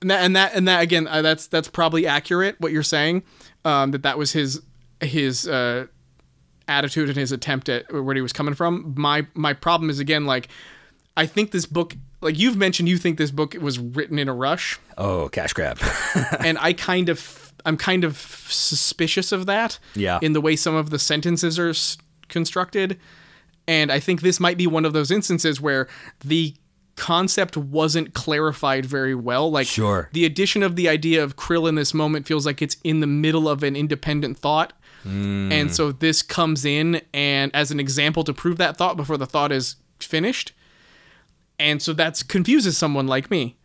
and 0.00 0.10
that 0.10 0.24
and 0.24 0.36
that, 0.36 0.54
and 0.54 0.68
that 0.68 0.82
again 0.82 1.08
uh, 1.08 1.22
that's 1.22 1.48
that's 1.48 1.68
probably 1.68 2.06
accurate 2.06 2.54
what 2.60 2.70
you're 2.70 2.82
saying 2.82 3.24
um, 3.64 3.90
that 3.90 4.02
that 4.04 4.16
was 4.18 4.32
his 4.32 4.62
his 5.00 5.48
uh, 5.48 5.86
attitude 6.68 7.08
and 7.08 7.18
his 7.18 7.32
attempt 7.32 7.68
at 7.68 7.92
where 7.92 8.14
he 8.14 8.20
was 8.20 8.32
coming 8.32 8.54
from 8.54 8.94
my 8.96 9.26
my 9.34 9.52
problem 9.52 9.88
is 9.90 9.98
again 9.98 10.26
like 10.26 10.48
i 11.16 11.24
think 11.26 11.50
this 11.50 11.66
book 11.66 11.96
like 12.26 12.38
you've 12.38 12.56
mentioned 12.56 12.88
you 12.88 12.98
think 12.98 13.16
this 13.18 13.30
book 13.30 13.54
was 13.60 13.78
written 13.78 14.18
in 14.18 14.28
a 14.28 14.34
rush 14.34 14.78
Oh, 14.98 15.28
cash 15.30 15.52
grab. 15.54 15.78
and 16.40 16.58
i 16.58 16.72
kind 16.72 17.08
of 17.08 17.52
i'm 17.64 17.76
kind 17.76 18.04
of 18.04 18.16
suspicious 18.18 19.32
of 19.32 19.46
that 19.46 19.78
Yeah. 19.94 20.18
in 20.22 20.32
the 20.34 20.40
way 20.40 20.56
some 20.56 20.74
of 20.74 20.90
the 20.90 20.98
sentences 20.98 21.58
are 21.58 21.70
s- 21.70 21.96
constructed 22.28 22.98
and 23.68 23.90
i 23.90 23.98
think 24.00 24.20
this 24.20 24.38
might 24.40 24.56
be 24.58 24.66
one 24.66 24.84
of 24.84 24.92
those 24.92 25.10
instances 25.10 25.60
where 25.60 25.88
the 26.24 26.54
concept 26.96 27.56
wasn't 27.58 28.14
clarified 28.14 28.86
very 28.86 29.14
well 29.14 29.50
like 29.50 29.66
Sure. 29.66 30.08
the 30.12 30.24
addition 30.24 30.62
of 30.62 30.76
the 30.76 30.88
idea 30.88 31.22
of 31.22 31.36
krill 31.36 31.68
in 31.68 31.74
this 31.74 31.92
moment 31.92 32.26
feels 32.26 32.46
like 32.46 32.62
it's 32.62 32.76
in 32.84 33.00
the 33.00 33.06
middle 33.06 33.48
of 33.48 33.62
an 33.62 33.76
independent 33.76 34.38
thought 34.38 34.72
and 35.04 35.68
hmm. 35.68 35.72
so 35.72 35.92
this 35.92 36.20
comes 36.22 36.64
in 36.64 37.00
and 37.14 37.54
as 37.54 37.70
an 37.70 37.78
example 37.78 38.24
to 38.24 38.32
prove 38.32 38.56
that 38.58 38.76
thought 38.76 38.96
before 38.96 39.16
the 39.16 39.26
thought 39.26 39.52
is 39.52 39.76
finished 40.00 40.52
and 41.58 41.80
so 41.82 41.92
that's 41.92 42.22
confuses 42.22 42.76
someone 42.76 43.06
like 43.06 43.30
me 43.30 43.56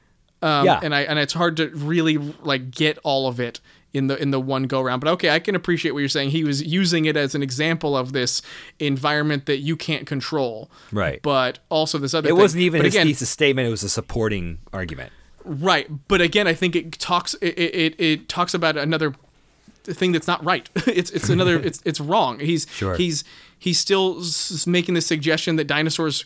um, 0.42 0.66
Yeah. 0.66 0.80
and 0.84 0.94
I 0.96 1.02
and 1.02 1.20
it's 1.20 1.34
hard 1.34 1.58
to 1.58 1.70
really 1.70 2.18
like 2.18 2.72
get 2.72 2.98
all 3.04 3.28
of 3.28 3.40
it 3.40 3.60
in 3.94 4.08
the 4.08 4.16
in 4.22 4.32
the 4.32 4.40
one 4.40 4.64
go 4.64 4.82
round. 4.82 5.02
But 5.02 5.10
okay, 5.12 5.30
I 5.32 5.40
can 5.40 5.54
appreciate 5.54 5.92
what 5.92 6.00
you're 6.00 6.08
saying. 6.10 6.30
He 6.30 6.44
was 6.46 6.64
using 6.64 7.04
it 7.06 7.18
as 7.18 7.36
an 7.36 7.44
example 7.44 7.98
of 7.98 8.14
this 8.14 8.42
environment 8.80 9.46
that 9.48 9.58
you 9.58 9.76
can't 9.76 10.08
control, 10.08 10.72
Right. 10.94 11.22
But 11.22 11.60
also 11.70 11.98
this 11.98 12.14
other. 12.14 12.30
it 12.30 12.32
thing. 12.32 12.40
wasn't 12.42 12.62
even 12.64 12.80
But 12.80 12.86
his 12.86 12.96
again, 12.96 13.08
thesis 13.08 13.30
statement. 13.30 13.68
It 13.68 13.72
was 13.72 13.84
a 13.84 13.90
supporting 13.90 14.60
argument. 14.72 15.12
right. 15.44 15.88
But 16.08 16.22
again, 16.22 16.48
I 16.48 16.54
think 16.54 16.76
it 16.76 16.94
talks 17.00 17.34
it 17.36 17.58
it, 17.58 18.00
it 18.00 18.30
talks 18.30 18.54
about 18.54 18.78
another 18.78 19.14
thing 19.84 20.12
that's 20.14 20.28
not 20.28 20.44
right. 20.46 20.70
it's 20.88 21.12
it's 21.12 21.28
another 21.30 21.60
it's 21.64 21.82
it's 21.86 22.00
wrong. 22.00 22.40
He's 22.40 22.68
Sure. 22.72 22.96
he's 22.96 23.26
he's 23.60 23.78
still 23.78 24.24
making 24.66 24.96
the 24.96 25.02
suggestion 25.02 25.58
that 25.58 25.66
dinosaurs 25.66 26.24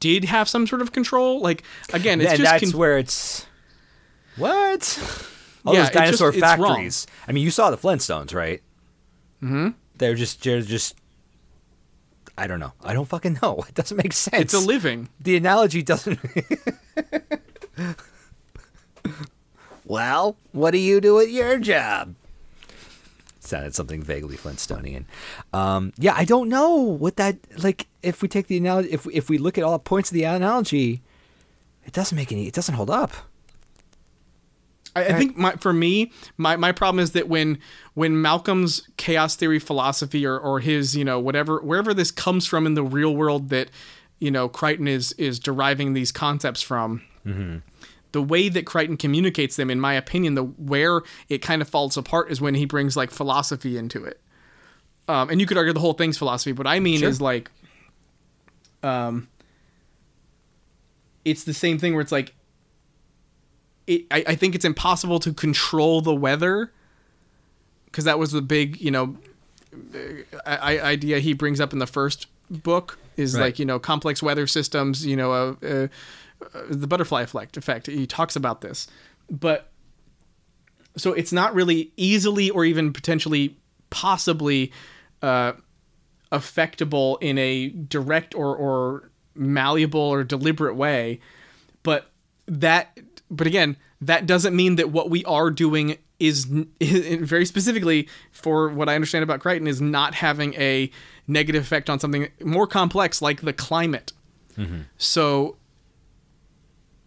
did 0.00 0.24
have 0.24 0.48
some 0.48 0.66
sort 0.66 0.82
of 0.82 0.92
control. 0.92 1.40
Like 1.40 1.62
again, 1.92 2.20
it's 2.20 2.30
and 2.30 2.38
just 2.40 2.50
that's 2.50 2.62
conf- 2.64 2.74
where 2.74 2.98
it's 2.98 3.46
what 4.36 4.48
all 5.64 5.74
Yeah, 5.74 5.80
those 5.80 5.88
it's 5.88 5.94
just- 5.96 6.18
dinosaur 6.20 6.32
factories. 6.32 7.06
I 7.28 7.32
mean, 7.32 7.44
you 7.44 7.50
saw 7.50 7.70
the 7.70 7.76
Flintstones, 7.78 8.34
right? 8.34 8.62
Mm-hmm. 9.42 9.68
They're 9.96 10.14
just 10.14 10.42
they're 10.42 10.62
just. 10.62 10.96
I 12.38 12.46
don't 12.46 12.60
know. 12.60 12.72
I 12.82 12.94
don't 12.94 13.04
fucking 13.06 13.38
know. 13.42 13.64
It 13.68 13.74
doesn't 13.74 13.96
make 13.98 14.12
sense. 14.14 14.40
it's 14.42 14.54
a 14.54 14.60
living. 14.60 15.08
the 15.20 15.36
analogy 15.36 15.82
doesn't. 15.82 16.18
well, 19.84 20.36
what 20.52 20.70
do 20.72 20.78
you 20.78 21.00
do 21.00 21.20
at 21.20 21.30
your 21.30 21.58
job? 21.58 22.14
Sounded 23.50 23.74
something 23.74 24.00
vaguely 24.00 24.36
Flintstonian. 24.36 25.06
Um, 25.52 25.92
yeah, 25.98 26.14
I 26.16 26.24
don't 26.24 26.48
know 26.48 26.74
what 26.76 27.16
that 27.16 27.36
like. 27.60 27.88
If 28.00 28.22
we 28.22 28.28
take 28.28 28.46
the 28.46 28.56
analogy, 28.56 28.92
if 28.92 29.08
if 29.12 29.28
we 29.28 29.38
look 29.38 29.58
at 29.58 29.64
all 29.64 29.76
points 29.80 30.10
of 30.10 30.14
the 30.14 30.22
analogy, 30.22 31.02
it 31.84 31.92
doesn't 31.92 32.14
make 32.14 32.30
any. 32.30 32.46
It 32.46 32.54
doesn't 32.54 32.76
hold 32.76 32.90
up. 32.90 33.12
I, 34.94 35.06
I 35.06 35.12
think 35.14 35.36
my, 35.36 35.52
for 35.52 35.72
me, 35.72 36.12
my, 36.36 36.56
my 36.56 36.70
problem 36.70 37.02
is 37.02 37.10
that 37.12 37.28
when 37.28 37.58
when 37.94 38.22
Malcolm's 38.22 38.88
chaos 38.96 39.34
theory 39.34 39.58
philosophy 39.58 40.24
or, 40.24 40.38
or 40.38 40.60
his 40.60 40.96
you 40.96 41.04
know 41.04 41.18
whatever 41.18 41.60
wherever 41.60 41.92
this 41.92 42.12
comes 42.12 42.46
from 42.46 42.66
in 42.66 42.74
the 42.74 42.84
real 42.84 43.16
world 43.16 43.48
that 43.48 43.68
you 44.20 44.30
know 44.30 44.48
Crichton 44.48 44.86
is 44.86 45.10
is 45.12 45.40
deriving 45.40 45.92
these 45.94 46.12
concepts 46.12 46.62
from, 46.62 47.02
the 48.12 48.22
way 48.22 48.48
that 48.48 48.66
Crichton 48.66 48.96
communicates 48.96 49.56
them, 49.56 49.70
in 49.70 49.78
my 49.80 49.94
opinion, 49.94 50.34
the 50.34 50.42
where 50.44 51.02
it 51.28 51.38
kind 51.38 51.62
of 51.62 51.68
falls 51.68 51.96
apart 51.96 52.30
is 52.30 52.40
when 52.40 52.54
he 52.54 52.64
brings 52.64 52.96
like 52.96 53.10
philosophy 53.10 53.76
into 53.78 54.04
it. 54.04 54.20
Um, 55.08 55.28
and 55.30 55.40
you 55.40 55.46
could 55.46 55.56
argue 55.56 55.72
the 55.72 55.80
whole 55.80 55.92
thing's 55.94 56.18
philosophy, 56.18 56.52
but 56.52 56.66
I 56.66 56.78
mean 56.80 57.00
Sure. 57.00 57.08
is 57.08 57.20
like, 57.20 57.50
um, 58.82 59.28
it's 61.24 61.44
the 61.44 61.54
same 61.54 61.78
thing 61.78 61.92
where 61.94 62.00
it's 62.02 62.12
like 62.12 62.34
it, 63.86 64.06
I, 64.10 64.24
I 64.28 64.34
think 64.34 64.54
it's 64.54 64.64
impossible 64.64 65.18
to 65.20 65.32
control 65.32 66.00
the 66.00 66.14
weather 66.14 66.72
because 67.86 68.04
that 68.04 68.18
was 68.18 68.32
the 68.32 68.42
big 68.42 68.80
you 68.80 68.90
know 68.90 69.16
I, 70.46 70.56
I- 70.78 70.80
idea 70.90 71.18
he 71.18 71.32
brings 71.32 71.60
up 71.60 71.72
in 71.72 71.78
the 71.78 71.86
first 71.86 72.26
book 72.50 72.98
is 73.16 73.34
Right. 73.34 73.42
like 73.46 73.58
you 73.58 73.64
know 73.64 73.78
complex 73.78 74.22
weather 74.22 74.46
systems 74.46 75.04
you 75.06 75.16
know 75.16 75.32
uh, 75.32 75.66
uh, 75.66 75.88
uh, 76.54 76.62
the 76.68 76.86
butterfly 76.86 77.22
effect 77.22 77.56
effect 77.56 77.86
he 77.86 78.06
talks 78.06 78.36
about 78.36 78.60
this. 78.60 78.86
But 79.30 79.70
so 80.96 81.12
it's 81.12 81.32
not 81.32 81.54
really 81.54 81.92
easily 81.96 82.50
or 82.50 82.64
even 82.64 82.92
potentially 82.92 83.56
possibly 83.90 84.72
uh, 85.22 85.52
affectable 86.32 87.18
in 87.20 87.38
a 87.38 87.68
direct 87.68 88.34
or, 88.34 88.56
or 88.56 89.10
malleable 89.34 90.00
or 90.00 90.24
deliberate 90.24 90.76
way. 90.76 91.20
But 91.82 92.10
that 92.46 92.98
but 93.30 93.46
again 93.46 93.76
that 94.00 94.26
doesn't 94.26 94.56
mean 94.56 94.76
that 94.76 94.90
what 94.90 95.08
we 95.10 95.24
are 95.24 95.50
doing 95.50 95.96
is, 96.18 96.50
is 96.80 97.16
very 97.28 97.46
specifically 97.46 98.08
for 98.32 98.68
what 98.68 98.88
i 98.88 98.94
understand 98.96 99.22
about 99.22 99.38
crichton 99.38 99.68
is 99.68 99.80
not 99.80 100.14
having 100.16 100.52
a 100.54 100.90
negative 101.28 101.62
effect 101.62 101.88
on 101.88 102.00
something 102.00 102.28
more 102.42 102.66
complex 102.66 103.22
like 103.22 103.40
the 103.42 103.52
climate. 103.52 104.12
So 104.98 105.56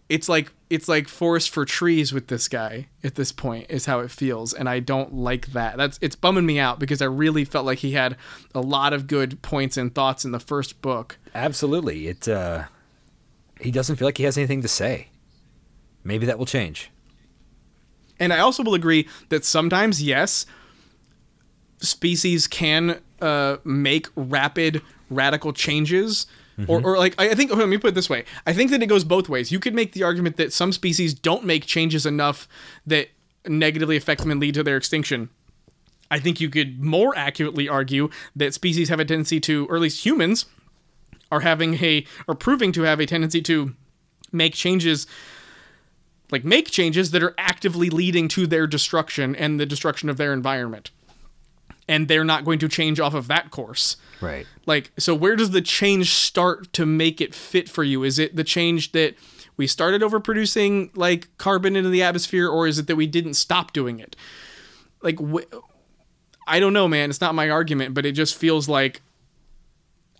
it's 0.08 0.28
like 0.28 0.52
it's 0.70 0.88
like 0.88 1.08
forest 1.08 1.50
for 1.50 1.64
trees 1.64 2.12
with 2.12 2.28
this 2.28 2.48
guy 2.48 2.88
at 3.02 3.14
this 3.14 3.32
point 3.32 3.66
is 3.70 3.86
how 3.86 4.00
it 4.00 4.10
feels 4.10 4.52
and 4.52 4.68
i 4.68 4.78
don't 4.78 5.14
like 5.14 5.46
that 5.48 5.76
that's 5.76 5.98
it's 6.02 6.16
bumming 6.16 6.44
me 6.44 6.58
out 6.58 6.78
because 6.78 7.00
i 7.00 7.06
really 7.06 7.44
felt 7.44 7.64
like 7.64 7.78
he 7.78 7.92
had 7.92 8.16
a 8.54 8.60
lot 8.60 8.92
of 8.92 9.06
good 9.06 9.40
points 9.40 9.76
and 9.76 9.94
thoughts 9.94 10.24
in 10.24 10.30
the 10.32 10.40
first 10.40 10.82
book 10.82 11.16
Absolutely. 11.34 12.06
It. 12.06 12.28
Uh, 12.28 12.64
he 13.60 13.70
doesn't 13.70 13.96
feel 13.96 14.06
like 14.06 14.18
he 14.18 14.24
has 14.24 14.38
anything 14.38 14.62
to 14.62 14.68
say. 14.68 15.08
Maybe 16.02 16.26
that 16.26 16.38
will 16.38 16.46
change. 16.46 16.90
And 18.20 18.32
I 18.32 18.38
also 18.38 18.62
will 18.62 18.74
agree 18.74 19.08
that 19.30 19.44
sometimes, 19.44 20.02
yes, 20.02 20.46
species 21.78 22.46
can 22.46 23.00
uh, 23.20 23.56
make 23.64 24.06
rapid, 24.14 24.82
radical 25.10 25.52
changes. 25.52 26.26
Or, 26.56 26.78
mm-hmm. 26.78 26.86
or 26.86 26.98
like 26.98 27.14
I 27.18 27.30
I 27.30 27.34
think 27.34 27.54
let 27.54 27.68
me 27.68 27.78
put 27.78 27.88
it 27.88 27.94
this 27.94 28.08
way. 28.08 28.24
I 28.46 28.52
think 28.52 28.70
that 28.70 28.82
it 28.82 28.86
goes 28.86 29.04
both 29.04 29.28
ways. 29.28 29.50
You 29.50 29.58
could 29.58 29.74
make 29.74 29.92
the 29.92 30.02
argument 30.02 30.36
that 30.36 30.52
some 30.52 30.72
species 30.72 31.12
don't 31.12 31.44
make 31.44 31.66
changes 31.66 32.06
enough 32.06 32.48
that 32.86 33.08
negatively 33.46 33.96
affect 33.96 34.20
them 34.20 34.30
and 34.30 34.40
lead 34.40 34.54
to 34.54 34.62
their 34.62 34.76
extinction. 34.76 35.30
I 36.10 36.20
think 36.20 36.40
you 36.40 36.48
could 36.48 36.80
more 36.80 37.16
accurately 37.16 37.68
argue 37.68 38.08
that 38.36 38.54
species 38.54 38.88
have 38.88 39.00
a 39.00 39.04
tendency 39.04 39.40
to, 39.40 39.66
or 39.68 39.76
at 39.76 39.82
least 39.82 40.04
humans, 40.04 40.46
are 41.32 41.40
having 41.40 41.74
a 41.82 42.06
or 42.28 42.34
proving 42.34 42.70
to 42.72 42.82
have 42.82 43.00
a 43.00 43.06
tendency 43.06 43.42
to 43.42 43.74
make 44.30 44.54
changes 44.54 45.06
like 46.30 46.44
make 46.44 46.70
changes 46.70 47.10
that 47.10 47.22
are 47.22 47.34
actively 47.38 47.90
leading 47.90 48.28
to 48.28 48.46
their 48.46 48.66
destruction 48.66 49.36
and 49.36 49.60
the 49.60 49.66
destruction 49.66 50.08
of 50.08 50.16
their 50.16 50.32
environment. 50.32 50.90
And 51.86 52.08
they're 52.08 52.24
not 52.24 52.44
going 52.44 52.58
to 52.60 52.68
change 52.68 52.98
off 52.98 53.14
of 53.14 53.26
that 53.28 53.50
course. 53.50 53.96
Right. 54.20 54.46
Like, 54.64 54.90
so 54.98 55.14
where 55.14 55.36
does 55.36 55.50
the 55.50 55.60
change 55.60 56.14
start 56.14 56.72
to 56.72 56.86
make 56.86 57.20
it 57.20 57.34
fit 57.34 57.68
for 57.68 57.84
you? 57.84 58.04
Is 58.04 58.18
it 58.18 58.36
the 58.36 58.44
change 58.44 58.92
that 58.92 59.14
we 59.56 59.66
started 59.66 60.02
overproducing 60.02 60.90
like 60.96 61.28
carbon 61.38 61.76
into 61.76 61.90
the 61.90 62.02
atmosphere, 62.02 62.48
or 62.48 62.66
is 62.66 62.78
it 62.78 62.86
that 62.86 62.96
we 62.96 63.06
didn't 63.06 63.34
stop 63.34 63.72
doing 63.72 64.00
it? 64.00 64.16
Like, 65.02 65.18
wh- 65.20 65.44
I 66.46 66.58
don't 66.58 66.72
know, 66.72 66.88
man. 66.88 67.10
It's 67.10 67.20
not 67.20 67.34
my 67.34 67.50
argument, 67.50 67.94
but 67.94 68.06
it 68.06 68.12
just 68.12 68.34
feels 68.34 68.68
like 68.68 69.02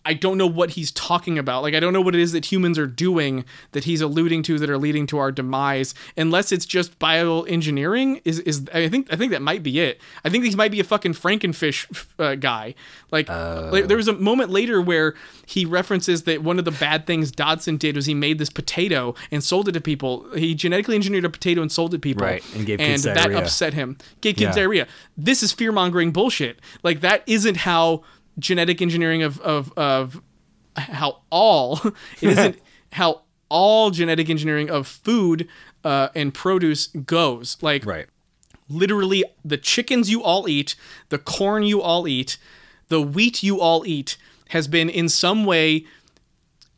I 0.04 0.14
don't 0.14 0.36
know 0.38 0.46
what 0.46 0.70
he's 0.70 0.90
talking 0.92 1.38
about. 1.38 1.62
Like 1.62 1.74
I 1.74 1.80
don't 1.80 1.92
know 1.92 2.00
what 2.00 2.14
it 2.14 2.20
is 2.20 2.32
that 2.32 2.52
humans 2.52 2.78
are 2.78 2.86
doing 2.86 3.44
that 3.72 3.84
he's 3.84 4.00
alluding 4.00 4.42
to 4.44 4.58
that 4.58 4.68
are 4.70 4.78
leading 4.78 5.06
to 5.08 5.18
our 5.18 5.32
demise. 5.32 5.94
Unless 6.16 6.52
it's 6.52 6.66
just 6.66 6.98
bioengineering. 6.98 8.20
Is 8.24 8.40
is 8.40 8.66
I 8.72 8.88
think 8.88 9.12
I 9.12 9.16
think 9.16 9.32
that 9.32 9.42
might 9.42 9.62
be 9.62 9.80
it. 9.80 10.00
I 10.24 10.28
think 10.28 10.44
he 10.44 10.54
might 10.54 10.70
be 10.70 10.80
a 10.80 10.84
fucking 10.84 11.14
Frankenfish 11.14 12.06
uh, 12.18 12.34
guy. 12.34 12.74
Like, 13.10 13.28
like 13.28 13.86
there 13.86 13.96
was 13.96 14.08
a 14.08 14.12
moment 14.12 14.50
later 14.50 14.80
where 14.80 15.14
he 15.46 15.64
references 15.64 16.24
that 16.24 16.42
one 16.42 16.58
of 16.58 16.64
the 16.64 16.72
bad 16.72 17.06
things 17.06 17.30
Dodgson 17.30 17.76
did 17.76 17.96
was 17.96 18.06
he 18.06 18.14
made 18.14 18.38
this 18.38 18.50
potato 18.50 19.14
and 19.30 19.42
sold 19.42 19.68
it 19.68 19.72
to 19.72 19.80
people. 19.80 20.26
He 20.34 20.54
genetically 20.54 20.96
engineered 20.96 21.24
a 21.24 21.30
potato 21.30 21.62
and 21.62 21.70
sold 21.70 21.94
it 21.94 21.98
to 21.98 22.00
people. 22.00 22.26
Right, 22.26 22.42
and 22.54 22.66
gave 22.66 22.78
kids 22.78 23.02
diarrhea. 23.04 23.10
And 23.12 23.16
that 23.18 23.28
diarrhea. 23.28 23.44
upset 23.44 23.74
him. 23.74 23.96
Gave 24.20 24.36
kids 24.36 24.56
Yeah. 24.56 24.62
diarrhea. 24.62 24.86
This 25.16 25.42
is 25.42 25.52
fear 25.52 25.72
mongering 25.72 26.10
bullshit. 26.10 26.60
Like 26.82 27.00
that 27.00 27.22
isn't 27.26 27.58
how 27.58 28.02
genetic 28.38 28.80
engineering 28.82 29.22
of 29.22 29.40
of 29.40 29.72
of 29.76 30.20
how 30.76 31.22
all 31.30 31.80
it 32.20 32.30
isn't 32.30 32.58
how 32.92 33.22
all 33.48 33.90
genetic 33.90 34.28
engineering 34.30 34.70
of 34.70 34.86
food 34.86 35.48
uh, 35.84 36.08
and 36.14 36.32
produce 36.34 36.88
goes. 36.88 37.56
Like 37.60 37.84
Right. 37.86 38.06
literally 38.68 39.22
the 39.44 39.56
chickens 39.58 40.10
you 40.10 40.22
all 40.22 40.48
eat, 40.48 40.74
the 41.10 41.18
corn 41.18 41.62
you 41.62 41.80
all 41.82 42.08
eat, 42.08 42.38
the 42.88 43.00
wheat 43.02 43.42
you 43.42 43.60
all 43.60 43.86
eat 43.86 44.16
has 44.48 44.66
been 44.68 44.88
in 44.90 45.08
some 45.08 45.44
way 45.44 45.84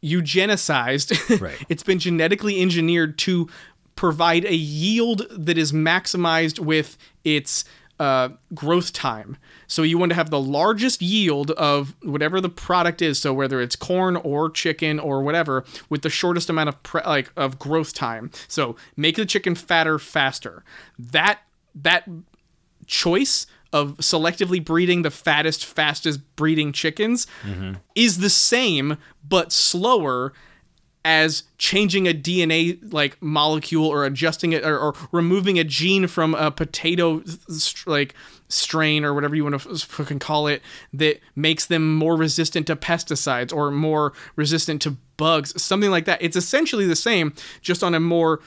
eugenicized. 0.02 1.40
Right. 1.40 1.58
it's 1.68 1.82
been 1.82 1.98
genetically 1.98 2.60
engineered 2.60 3.18
to 3.18 3.48
provide 3.94 4.44
a 4.44 4.54
yield 4.54 5.26
that 5.30 5.56
is 5.56 5.72
maximized 5.72 6.58
with 6.58 6.96
its 7.24 7.64
uh, 7.98 8.30
growth 8.54 8.92
time. 8.92 9.36
So 9.66 9.82
you 9.82 9.98
want 9.98 10.10
to 10.10 10.16
have 10.16 10.30
the 10.30 10.40
largest 10.40 11.02
yield 11.02 11.50
of 11.52 11.94
whatever 12.02 12.40
the 12.40 12.48
product 12.48 13.02
is. 13.02 13.18
So 13.18 13.32
whether 13.32 13.60
it's 13.60 13.76
corn 13.76 14.16
or 14.16 14.50
chicken 14.50 14.98
or 14.98 15.22
whatever, 15.22 15.64
with 15.88 16.02
the 16.02 16.10
shortest 16.10 16.50
amount 16.50 16.68
of 16.68 16.82
pre- 16.82 17.02
like 17.02 17.30
of 17.36 17.58
growth 17.58 17.94
time. 17.94 18.30
So 18.48 18.76
make 18.96 19.16
the 19.16 19.26
chicken 19.26 19.54
fatter 19.54 19.98
faster. 19.98 20.64
That 20.98 21.40
that 21.74 22.08
choice 22.86 23.46
of 23.72 23.96
selectively 23.98 24.64
breeding 24.64 25.02
the 25.02 25.10
fattest, 25.10 25.64
fastest 25.64 26.20
breeding 26.36 26.72
chickens 26.72 27.26
mm-hmm. 27.42 27.74
is 27.94 28.18
the 28.18 28.30
same 28.30 28.96
but 29.28 29.52
slower 29.52 30.32
as 31.04 31.44
changing 31.58 32.08
a 32.08 32.12
DNA 32.12 32.78
like 32.92 33.20
molecule 33.22 33.86
or 33.86 34.04
adjusting 34.04 34.52
it 34.52 34.64
or, 34.64 34.76
or 34.76 34.94
removing 35.12 35.58
a 35.58 35.62
gene 35.62 36.06
from 36.08 36.34
a 36.34 36.50
potato 36.50 37.22
like 37.86 38.14
strain 38.48 39.04
or 39.04 39.12
whatever 39.12 39.34
you 39.34 39.42
want 39.44 39.60
to 39.60 39.76
fucking 39.78 40.18
call 40.18 40.46
it 40.46 40.62
that 40.92 41.18
makes 41.34 41.66
them 41.66 41.94
more 41.96 42.16
resistant 42.16 42.66
to 42.66 42.76
pesticides 42.76 43.52
or 43.52 43.70
more 43.70 44.12
resistant 44.36 44.80
to 44.80 44.96
bugs 45.16 45.60
something 45.60 45.90
like 45.90 46.04
that 46.04 46.20
it's 46.22 46.36
essentially 46.36 46.86
the 46.86 46.94
same 46.96 47.34
just 47.60 47.82
on 47.82 47.94
a 47.94 48.00
more 48.00 48.40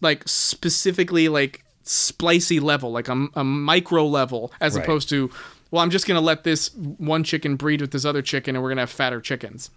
like 0.00 0.22
specifically 0.26 1.28
like 1.28 1.64
splicey 1.84 2.60
level 2.60 2.90
like 2.92 3.08
a, 3.08 3.26
a 3.34 3.44
micro 3.44 4.06
level 4.06 4.52
as 4.60 4.74
Right. 4.74 4.82
opposed 4.84 5.08
to 5.10 5.30
well 5.70 5.82
i'm 5.82 5.90
just 5.90 6.06
going 6.06 6.16
to 6.18 6.24
let 6.24 6.42
this 6.44 6.74
one 6.74 7.22
chicken 7.22 7.56
breed 7.56 7.80
with 7.80 7.90
this 7.90 8.04
other 8.04 8.22
chicken 8.22 8.56
and 8.56 8.62
we're 8.62 8.70
going 8.70 8.78
to 8.78 8.82
have 8.82 8.90
fatter 8.90 9.20
chickens 9.20 9.70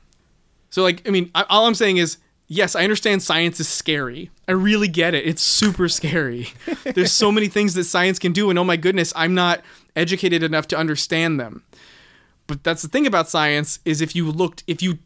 so, 0.71 0.83
like, 0.83 1.07
I 1.07 1.11
mean, 1.11 1.31
I, 1.33 1.45
all 1.49 1.65
I'm 1.65 1.73
saying 1.73 1.97
is, 1.97 2.17
yes, 2.49 2.75
I 2.75 2.83
understand 2.83 3.23
science 3.23 3.59
is 3.61 3.69
scary. 3.69 4.29
I 4.47 4.51
really 4.51 4.89
get 4.89 5.13
it. 5.13 5.25
It's 5.25 5.41
super 5.41 5.87
scary. 5.87 6.49
There's 6.83 7.13
so 7.13 7.31
many 7.31 7.47
things 7.47 7.73
that 7.75 7.85
science 7.85 8.19
can 8.19 8.33
do, 8.33 8.49
and 8.49 8.59
oh 8.59 8.65
my 8.65 8.75
goodness, 8.75 9.13
I'm 9.15 9.33
not 9.33 9.61
educated 9.95 10.43
enough 10.43 10.67
to 10.69 10.77
understand 10.77 11.39
them. 11.39 11.63
But 12.47 12.63
that's 12.63 12.81
the 12.81 12.87
thing 12.89 13.07
about 13.07 13.29
science 13.29 13.79
is 13.85 14.01
if 14.01 14.15
you 14.15 14.29
looked, 14.29 14.63
if 14.67 14.81
you, 14.81 14.97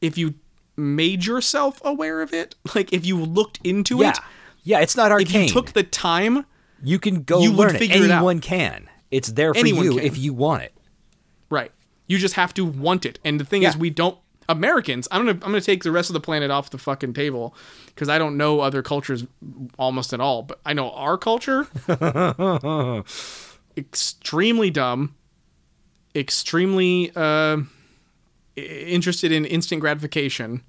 if 0.00 0.16
you 0.18 0.34
made 0.76 1.24
yourself 1.26 1.80
aware 1.84 2.22
of 2.22 2.32
it, 2.32 2.54
like 2.74 2.92
if 2.92 3.04
you 3.06 3.16
looked 3.18 3.60
into 3.62 3.98
Yeah. 3.98 4.10
it, 4.10 4.18
Yeah, 4.64 4.80
it's 4.80 4.96
not 4.96 5.12
if 5.20 5.32
you 5.32 5.46
took 5.48 5.72
the 5.72 5.82
time, 5.82 6.46
you 6.82 6.98
can 6.98 7.22
go 7.22 7.42
you 7.42 7.50
would 7.50 7.58
learn 7.58 7.76
it. 7.76 7.78
figure 7.78 7.96
it 8.04 8.10
out. 8.10 8.16
Anyone 8.16 8.40
can. 8.40 8.88
It's 9.10 9.30
there 9.32 9.52
for 9.52 9.60
Anyone 9.60 9.84
you 9.84 9.90
can. 9.96 10.04
if 10.04 10.16
you 10.16 10.32
want 10.32 10.62
it. 10.62 10.72
Right. 11.50 11.70
You 12.06 12.16
just 12.16 12.34
have 12.36 12.54
to 12.54 12.64
want 12.64 13.04
it. 13.04 13.18
And 13.24 13.38
the 13.38 13.44
thing 13.44 13.62
is 13.64 13.76
we 13.76 13.90
don't 13.90 14.16
Americans, 14.48 15.08
I'm 15.10 15.24
going 15.24 15.38
to 15.38 15.46
I'm 15.46 15.52
to 15.52 15.60
take 15.60 15.84
the 15.84 15.92
rest 15.92 16.10
of 16.10 16.14
the 16.14 16.20
planet 16.20 16.50
off 16.50 16.70
the 16.70 16.78
fucking 16.78 17.14
table 17.14 17.54
cuz 17.96 18.08
I 18.08 18.18
don't 18.18 18.36
know 18.36 18.60
other 18.60 18.82
cultures 18.82 19.24
almost 19.78 20.12
at 20.12 20.20
all, 20.20 20.42
but 20.42 20.60
I 20.64 20.72
know 20.72 20.90
our 20.92 21.16
culture. 21.18 21.66
Extremely 23.76 24.70
dumb, 24.70 25.14
extremely 26.14 27.10
uh 27.16 27.58
interested 28.56 29.32
in 29.32 29.46
instant 29.46 29.80
gratification, 29.80 30.62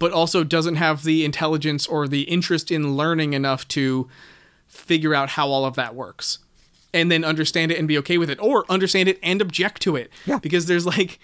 but 0.00 0.10
also 0.10 0.42
doesn't 0.42 0.76
have 0.76 1.04
the 1.04 1.24
intelligence 1.24 1.86
or 1.86 2.08
the 2.08 2.22
interest 2.22 2.72
in 2.72 2.96
learning 2.96 3.34
enough 3.34 3.68
to 3.68 4.08
figure 4.66 5.14
out 5.14 5.30
how 5.30 5.48
all 5.48 5.64
of 5.64 5.76
that 5.76 5.94
works 5.94 6.38
and 6.94 7.10
then 7.10 7.24
understand 7.24 7.70
it 7.70 7.78
and 7.78 7.88
be 7.88 7.96
okay 7.98 8.18
with 8.18 8.30
it 8.30 8.40
or 8.40 8.64
understand 8.68 9.08
it 9.08 9.18
and 9.22 9.40
object 9.40 9.82
to 9.82 9.96
it. 9.96 10.10
Yeah. 10.26 10.38
because 10.38 10.66
there's 10.66 10.86
like 10.86 11.18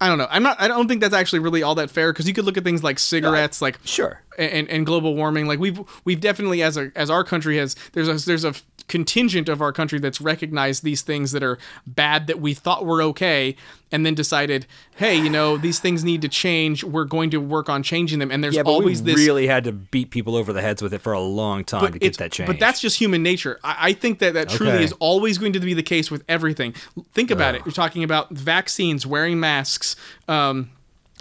I 0.00 0.08
don't 0.08 0.18
know. 0.18 0.26
I'm 0.30 0.42
not 0.42 0.60
I 0.60 0.68
don't 0.68 0.88
think 0.88 1.00
that's 1.00 1.14
actually 1.14 1.38
really 1.38 1.62
all 1.62 1.74
that 1.76 1.90
fair 1.90 2.12
because 2.12 2.28
you 2.28 2.34
could 2.34 2.44
look 2.44 2.56
at 2.58 2.64
things 2.64 2.82
like 2.82 2.98
cigarettes 2.98 3.62
like 3.62 3.78
Sure. 3.84 4.20
and, 4.38 4.68
and 4.68 4.84
global 4.84 5.14
warming 5.14 5.46
like 5.46 5.58
we've 5.58 5.80
we've 6.04 6.20
definitely 6.20 6.62
as 6.62 6.76
a 6.76 6.92
as 6.94 7.08
our 7.08 7.24
country 7.24 7.56
has 7.56 7.74
there's 7.92 8.08
a 8.08 8.14
there's 8.26 8.44
a 8.44 8.52
contingent 8.88 9.48
of 9.48 9.60
our 9.60 9.72
country 9.72 9.98
that's 9.98 10.20
recognized 10.20 10.84
these 10.84 11.02
things 11.02 11.32
that 11.32 11.42
are 11.42 11.58
bad 11.86 12.26
that 12.28 12.40
we 12.40 12.54
thought 12.54 12.86
were 12.86 13.02
okay 13.02 13.56
and 13.90 14.06
then 14.06 14.14
decided 14.14 14.66
hey 14.96 15.14
you 15.16 15.28
know 15.28 15.56
these 15.56 15.80
things 15.80 16.04
need 16.04 16.22
to 16.22 16.28
change 16.28 16.84
we're 16.84 17.04
going 17.04 17.28
to 17.30 17.38
work 17.38 17.68
on 17.68 17.82
changing 17.82 18.18
them 18.20 18.30
and 18.30 18.44
there's 18.44 18.54
Yeah, 18.54 18.62
but 18.62 18.70
always 18.70 19.02
we 19.02 19.12
this 19.14 19.26
really 19.26 19.46
had 19.48 19.64
to 19.64 19.72
beat 19.72 20.10
people 20.10 20.36
over 20.36 20.52
the 20.52 20.60
heads 20.62 20.82
with 20.82 20.94
it 20.94 21.00
for 21.00 21.12
a 21.12 21.20
long 21.20 21.64
time 21.64 21.92
to 21.92 21.98
get 21.98 22.16
that 22.18 22.30
change. 22.32 22.46
But 22.46 22.58
that's 22.60 22.80
just 22.80 22.98
human 22.98 23.22
nature. 23.22 23.58
I, 23.64 23.76
I 23.88 23.92
think 23.92 24.20
that 24.20 24.34
that 24.34 24.48
truly 24.50 24.74
Okay. 24.74 24.84
is 24.84 24.92
always 25.00 25.36
going 25.38 25.52
to 25.54 25.60
be 25.60 25.74
the 25.74 25.82
case 25.82 26.10
with 26.10 26.22
everything. 26.28 26.74
Think 27.12 27.30
about 27.30 27.54
it. 27.56 27.62
You're 27.64 27.72
talking 27.72 28.04
about 28.04 28.30
vaccines, 28.30 29.04
wearing 29.06 29.40
masks, 29.40 29.96
um, 30.28 30.70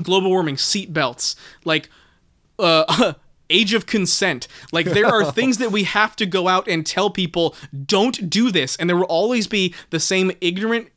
global 0.03 0.29
warming, 0.29 0.57
seat 0.57 0.93
belts, 0.93 1.35
like 1.63 1.89
uh, 2.59 3.13
age 3.49 3.73
of 3.73 3.85
consent. 3.85 4.47
Like 4.71 4.85
there 4.87 5.07
are 5.07 5.31
things 5.31 5.57
that 5.57 5.71
we 5.71 5.83
have 5.83 6.15
to 6.17 6.25
go 6.25 6.47
out 6.47 6.67
and 6.67 6.85
tell 6.85 7.09
people 7.09 7.55
don't 7.85 8.29
do 8.29 8.51
this, 8.51 8.75
and 8.75 8.89
there 8.89 8.97
will 8.97 9.03
always 9.05 9.47
be 9.47 9.73
the 9.89 9.99
same 9.99 10.31
ignorant 10.41 10.89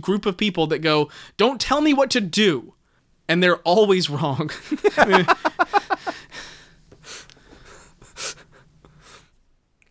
group 0.00 0.26
of 0.26 0.36
people 0.36 0.66
that 0.68 0.80
go, 0.80 1.08
"Don't 1.36 1.60
tell 1.60 1.80
me 1.80 1.94
what 1.94 2.10
to 2.10 2.20
do." 2.20 2.74
And 3.30 3.42
they're 3.42 3.58
always 3.58 4.08
wrong. 4.08 4.50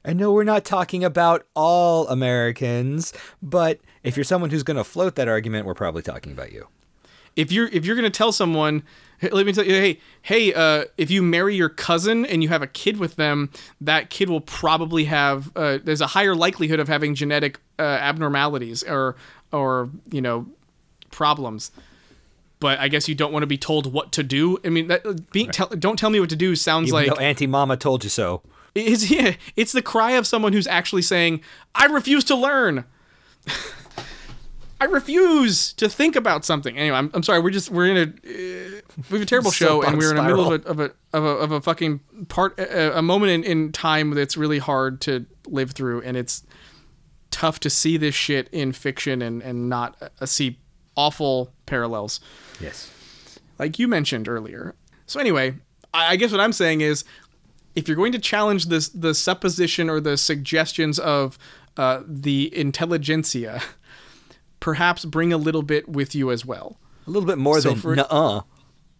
I 0.08 0.14
know 0.14 0.32
we're 0.32 0.46
not 0.46 0.64
talking 0.64 1.04
about 1.04 1.46
all 1.54 2.08
Americans, 2.08 3.12
but 3.42 3.82
if 4.04 4.16
you're 4.16 4.24
someone 4.24 4.50
who's 4.50 4.64
going 4.64 4.78
to 4.78 4.86
float 4.86 5.16
that 5.16 5.28
argument, 5.28 5.66
we're 5.66 5.74
probably 5.74 6.02
talking 6.02 6.32
about 6.32 6.54
you. 6.54 6.68
If 7.38 7.52
you're 7.52 7.68
if 7.70 7.86
you're 7.86 7.96
gonna 7.96 8.10
tell 8.10 8.34
someone 8.34 8.84
hey, 9.20 9.30
let 9.30 9.46
me 9.46 9.54
tell 9.54 9.64
you 9.64 9.74
hey 9.74 10.00
hey 10.24 10.54
uh, 10.54 10.84
if 10.98 11.10
you 11.10 11.22
marry 11.24 11.56
your 11.56 11.70
cousin 11.70 12.26
and 12.26 12.44
you 12.44 12.50
have 12.50 12.62
a 12.62 12.68
kid 12.68 12.98
with 12.98 13.16
them 13.16 13.50
that 13.80 14.10
kid 14.10 14.30
will 14.30 14.42
probably 14.42 15.06
have 15.06 15.56
uh, 15.56 15.78
there's 15.82 16.02
a 16.02 16.08
higher 16.08 16.36
likelihood 16.36 16.82
of 16.82 16.90
having 16.90 17.16
genetic 17.16 17.60
uh, 17.80 17.84
abnormalities 17.84 18.84
or 18.84 19.16
or 19.54 19.90
you 20.12 20.22
know 20.22 20.48
problems 21.12 21.72
but 22.60 22.80
I 22.80 22.88
guess 22.88 23.08
you 23.08 23.16
don't 23.16 23.32
want 23.32 23.44
to 23.44 23.48
be 23.48 23.58
told 23.60 23.94
what 23.94 24.12
to 24.14 24.24
do. 24.24 24.58
I 24.66 24.70
mean, 24.70 24.88
that, 24.88 25.32
being 25.32 25.52
tell, 25.52 25.68
don't 25.68 25.98
tell 25.98 26.10
me 26.10 26.20
what 26.20 26.30
to 26.30 26.36
do 26.36 26.56
sounds 26.56 26.88
Even 26.88 27.10
like 27.10 27.22
Auntie 27.22 27.46
Mama 27.46 27.78
told 27.78 28.04
you 28.04 28.10
so. 28.10 28.42
it's 28.74 29.12
yeah, 29.12 29.36
it's 29.56 29.74
the 29.74 29.84
cry 29.84 30.14
of 30.14 30.26
someone 30.26 30.54
who's 30.54 30.66
actually 30.66 31.04
saying, 31.04 31.42
"I 31.76 31.86
refuse 31.86 32.24
to 32.26 32.36
learn." 32.36 32.86
I 34.80 34.86
refuse 34.86 35.74
to 35.74 35.90
think 35.90 36.16
about 36.16 36.46
something. 36.46 36.78
Anyway, 36.78 36.96
I'm, 36.96 37.10
I'm 37.14 37.24
sorry. 37.24 37.40
We're 37.40 37.50
just 37.50 37.72
we're 37.72 37.88
in 37.88 37.98
a 37.98 38.02
uh, 38.04 38.82
we 39.10 39.18
have 39.18 39.22
a 39.22 39.26
terrible 39.26 39.52
show, 39.64 39.82
and 39.82 39.98
we're 39.98 40.12
in 40.12 40.16
the 40.18 40.24
middle 40.24 40.52
of 40.54 40.66
a 40.66 40.70
of 40.70 40.80
a 40.80 40.92
of 41.14 41.24
a, 41.24 41.28
of 41.28 41.52
a 41.52 41.62
fucking 41.62 42.00
part 42.28 42.60
a, 42.60 42.98
a 43.00 43.02
moment 43.02 43.32
in, 43.32 43.44
in 43.44 43.72
time 43.72 44.12
that's 44.12 44.38
really 44.38 44.60
hard 44.60 45.02
to 45.02 45.26
live 45.48 45.72
through, 45.72 46.02
and 46.04 46.16
it's 46.16 46.44
tough 47.32 47.60
to 47.62 47.70
see 47.70 47.98
this 47.98 48.14
shit 48.16 48.48
in 48.50 48.72
fiction 48.72 49.22
and 49.22 49.42
and 49.42 49.68
not 49.70 49.96
uh, 50.22 50.26
see 50.26 50.60
awful 50.96 51.52
parallels 51.68 52.20
Yes. 52.60 52.90
like 53.60 53.78
you 53.78 53.88
mentioned 53.88 54.28
earlier. 54.28 54.74
So 55.06 55.20
anyway, 55.20 55.56
I, 55.94 56.14
I 56.14 56.16
guess 56.16 56.32
what 56.32 56.40
I'm 56.42 56.54
saying 56.54 56.82
is, 56.82 57.04
if 57.76 57.88
you're 57.88 57.98
going 57.98 58.12
to 58.14 58.20
challenge 58.20 58.66
this 58.68 58.90
the 58.90 59.14
supposition 59.16 59.90
or 59.90 60.00
the 60.00 60.18
suggestions 60.18 61.00
of 61.00 61.38
uh, 61.78 62.02
the 62.08 62.56
intelligentsia, 62.56 63.62
perhaps 64.60 65.05
bring 65.05 65.32
a 65.34 65.38
little 65.38 65.62
bit 65.64 65.88
with 65.88 66.16
you 66.16 66.32
as 66.32 66.45
well. 66.45 66.78
A 67.05 67.10
little 67.12 67.28
bit 67.28 67.38
more 67.38 67.62
So 67.62 67.70
than 67.72 67.80
for- 67.80 67.95
nuh-uh. 67.95 68.41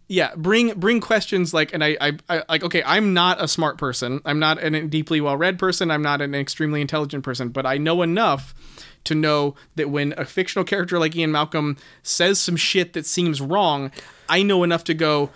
yeah 0.08 0.34
bring 0.38 0.72
bring 0.80 1.02
questions 1.02 1.54
like 1.54 1.74
and 1.74 1.84
I, 1.84 1.98
I 2.00 2.18
i 2.30 2.44
like 2.48 2.64
okay 2.64 2.82
i'm 2.86 3.14
not 3.14 3.44
a 3.44 3.48
smart 3.50 3.78
person 3.78 4.22
i'm 4.24 4.40
not 4.40 4.58
an, 4.64 4.74
a 4.74 4.88
deeply 4.88 5.20
well 5.20 5.36
read 5.36 5.60
person 5.60 5.92
i'm 5.92 6.02
not 6.02 6.22
an 6.22 6.34
extremely 6.34 6.80
intelligent 6.80 7.26
person 7.26 7.50
but 7.50 7.66
i 7.66 7.78
know 7.78 8.02
enough 8.02 8.56
to 9.04 9.14
know 9.16 9.56
that 9.76 9.90
when 9.90 10.14
a 10.18 10.24
fictional 10.24 10.64
character 10.64 10.98
like 10.98 11.14
ian 11.18 11.34
malcolm 11.34 11.76
says 12.04 12.40
some 12.40 12.56
shit 12.56 12.94
that 12.94 13.06
seems 13.06 13.42
wrong 13.42 13.92
i 14.30 14.42
know 14.42 14.64
enough 14.64 14.86
to 14.86 14.94
go 14.94 15.30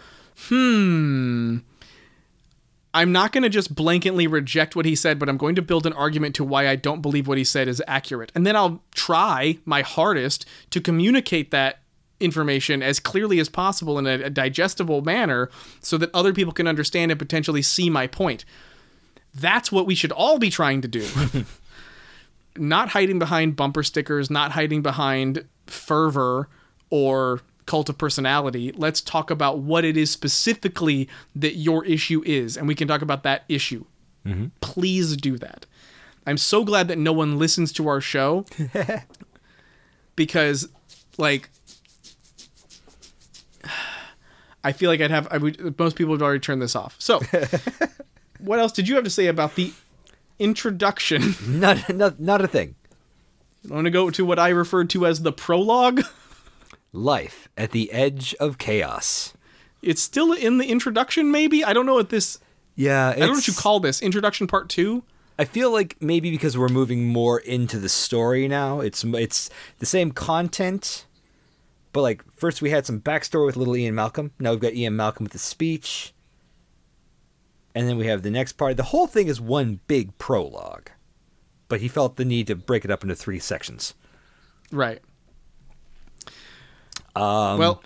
hmm 0.48 1.58
i'm 2.94 3.12
not 3.12 3.32
going 3.32 3.44
to 3.44 3.50
just 3.50 3.76
blanketly 3.76 4.30
reject 4.30 4.76
what 4.76 4.86
he 4.86 4.96
said 4.96 5.18
but 5.20 5.30
i'm 5.30 5.38
going 5.38 5.56
to 5.56 5.62
build 5.62 5.86
an 5.86 5.94
argument 5.94 6.36
to 6.36 6.44
why 6.44 6.68
i 6.68 6.76
don't 6.76 7.02
believe 7.02 7.28
what 7.28 7.38
he 7.38 7.44
said 7.44 7.68
is 7.68 7.82
accurate 7.88 8.32
and 8.36 8.46
then 8.46 8.56
i'll 8.56 8.82
try 8.94 9.58
my 9.66 9.82
hardest 9.82 10.46
to 10.70 10.80
communicate 10.82 11.52
that 11.52 11.82
information 12.22 12.82
as 12.82 13.00
clearly 13.00 13.40
as 13.40 13.50
possible 13.50 14.00
in 14.00 14.08
a, 14.08 14.26
a 14.26 14.30
digestible 14.30 15.02
manner 15.02 15.50
so 15.82 15.98
that 15.98 16.10
other 16.14 16.34
people 16.34 16.54
can 16.54 16.68
understand 16.68 17.12
and 17.12 17.20
potentially 17.20 17.62
see 17.62 17.90
my 17.90 18.08
point. 18.08 18.46
That's 19.34 19.72
what 19.72 19.86
we 19.86 19.96
should 19.96 20.12
all 20.12 20.40
be 20.40 20.50
trying 20.50 20.82
to 20.82 20.88
do. 20.88 21.08
not 22.56 22.90
hiding 22.90 23.20
behind 23.20 23.56
bumper 23.56 23.84
stickers, 23.84 24.30
not 24.30 24.52
hiding 24.52 24.82
behind 24.82 25.46
fervor 25.66 26.48
or 26.90 27.42
cult 27.72 27.88
of 27.88 27.98
personality. 27.98 28.74
Let's 28.76 29.00
talk 29.00 29.32
about 29.32 29.60
what 29.60 29.86
it 29.86 29.96
is 29.96 30.12
specifically 30.12 31.08
that 31.34 31.56
your 31.56 31.86
issue 31.86 32.22
is, 32.26 32.58
and 32.58 32.68
we 32.68 32.76
can 32.76 32.86
talk 32.86 33.02
about 33.02 33.24
that 33.24 33.46
issue. 33.48 33.86
Mm-hmm. 34.26 34.48
Please 34.60 35.16
do 35.16 35.38
that. 35.38 35.66
I'm 36.28 36.36
so 36.36 36.66
glad 36.66 36.90
that 36.90 36.98
no 36.98 37.14
one 37.14 37.40
listens 37.40 37.72
to 37.74 37.88
our 37.88 38.02
show 38.02 38.46
because, 40.18 40.68
like, 41.18 41.50
I 44.66 44.74
feel 44.74 44.90
like 44.90 45.00
I'd 45.00 45.10
have 45.10 45.30
I 45.32 45.38
would 45.38 45.80
most 45.80 45.96
people 45.96 46.12
would 46.12 46.22
already 46.22 46.42
turn 46.42 46.60
this 46.60 46.76
off. 46.76 46.98
So, 47.00 47.22
what 48.40 48.60
else 48.60 48.74
did 48.74 48.90
you 48.90 48.96
have 48.96 49.06
to 49.06 49.10
say 49.10 49.28
about 49.28 49.56
the 49.56 49.72
introduction? 50.40 51.36
Not, 51.48 51.88
not, 51.96 52.20
not 52.20 52.42
a 52.42 52.50
thing. 52.50 52.76
I 53.70 53.74
want 53.74 53.86
to 53.86 53.92
go 53.92 54.10
to 54.10 54.26
what 54.26 54.40
I 54.40 54.50
referred 54.50 54.90
to 54.90 55.06
as 55.06 55.22
the 55.22 55.32
prologue. 55.32 56.02
Life 56.94 57.48
at 57.58 57.72
the 57.72 57.92
edge 57.92 58.36
of 58.40 58.58
chaos. 58.58 59.34
It's 59.82 60.02
still 60.02 60.34
in 60.34 60.58
the 60.58 60.66
introduction, 60.66 61.32
maybe. 61.32 61.64
I 61.64 61.74
don't 61.74 61.86
know 61.86 61.96
what 61.96 62.10
this. 62.10 62.40
Yeah, 62.76 63.10
I 63.10 63.20
don't 63.20 63.30
know 63.30 63.34
what 63.36 63.48
you 63.48 63.54
call 63.54 63.80
this. 63.80 64.02
Introduction 64.02 64.48
part 64.48 64.70
two. 64.70 65.04
I 65.40 65.46
feel 65.46 65.72
like 65.72 65.96
maybe 66.00 66.30
because 66.30 66.58
we're 66.58 66.68
moving 66.68 67.08
more 67.08 67.40
into 67.40 67.80
the 67.80 67.90
story 67.90 68.48
now, 68.48 68.80
it's 68.80 69.04
it's 69.04 69.50
the 69.80 69.86
same 69.86 70.12
content, 70.12 71.08
but 71.94 72.02
like 72.02 72.24
first 72.36 72.62
we 72.62 72.70
had 72.70 72.86
some 72.86 73.00
backstory 73.00 73.48
with 73.48 73.58
little 73.58 73.76
Ian 73.76 73.96
Malcolm. 73.96 74.32
Now 74.38 74.52
we've 74.52 74.60
got 74.60 74.74
Ian 74.74 74.96
Malcolm 74.96 75.24
with 75.24 75.34
the 75.34 75.40
speech, 75.40 76.14
and 77.74 77.88
then 77.88 77.98
we 77.98 78.06
have 78.06 78.22
the 78.22 78.30
next 78.30 78.54
part. 78.54 78.78
The 78.78 78.84
whole 78.84 79.08
thing 79.08 79.28
is 79.28 79.42
one 79.42 79.80
big 79.88 80.16
prologue, 80.20 80.90
but 81.70 81.82
he 81.82 81.88
felt 81.88 82.18
the 82.18 82.26
need 82.26 82.46
to 82.48 82.56
break 82.56 82.86
it 82.86 82.92
up 82.92 83.02
into 83.02 83.16
three 83.16 83.40
sections. 83.40 83.96
Right. 84.72 85.02
Um, 87.16 87.58
well, 87.60 87.84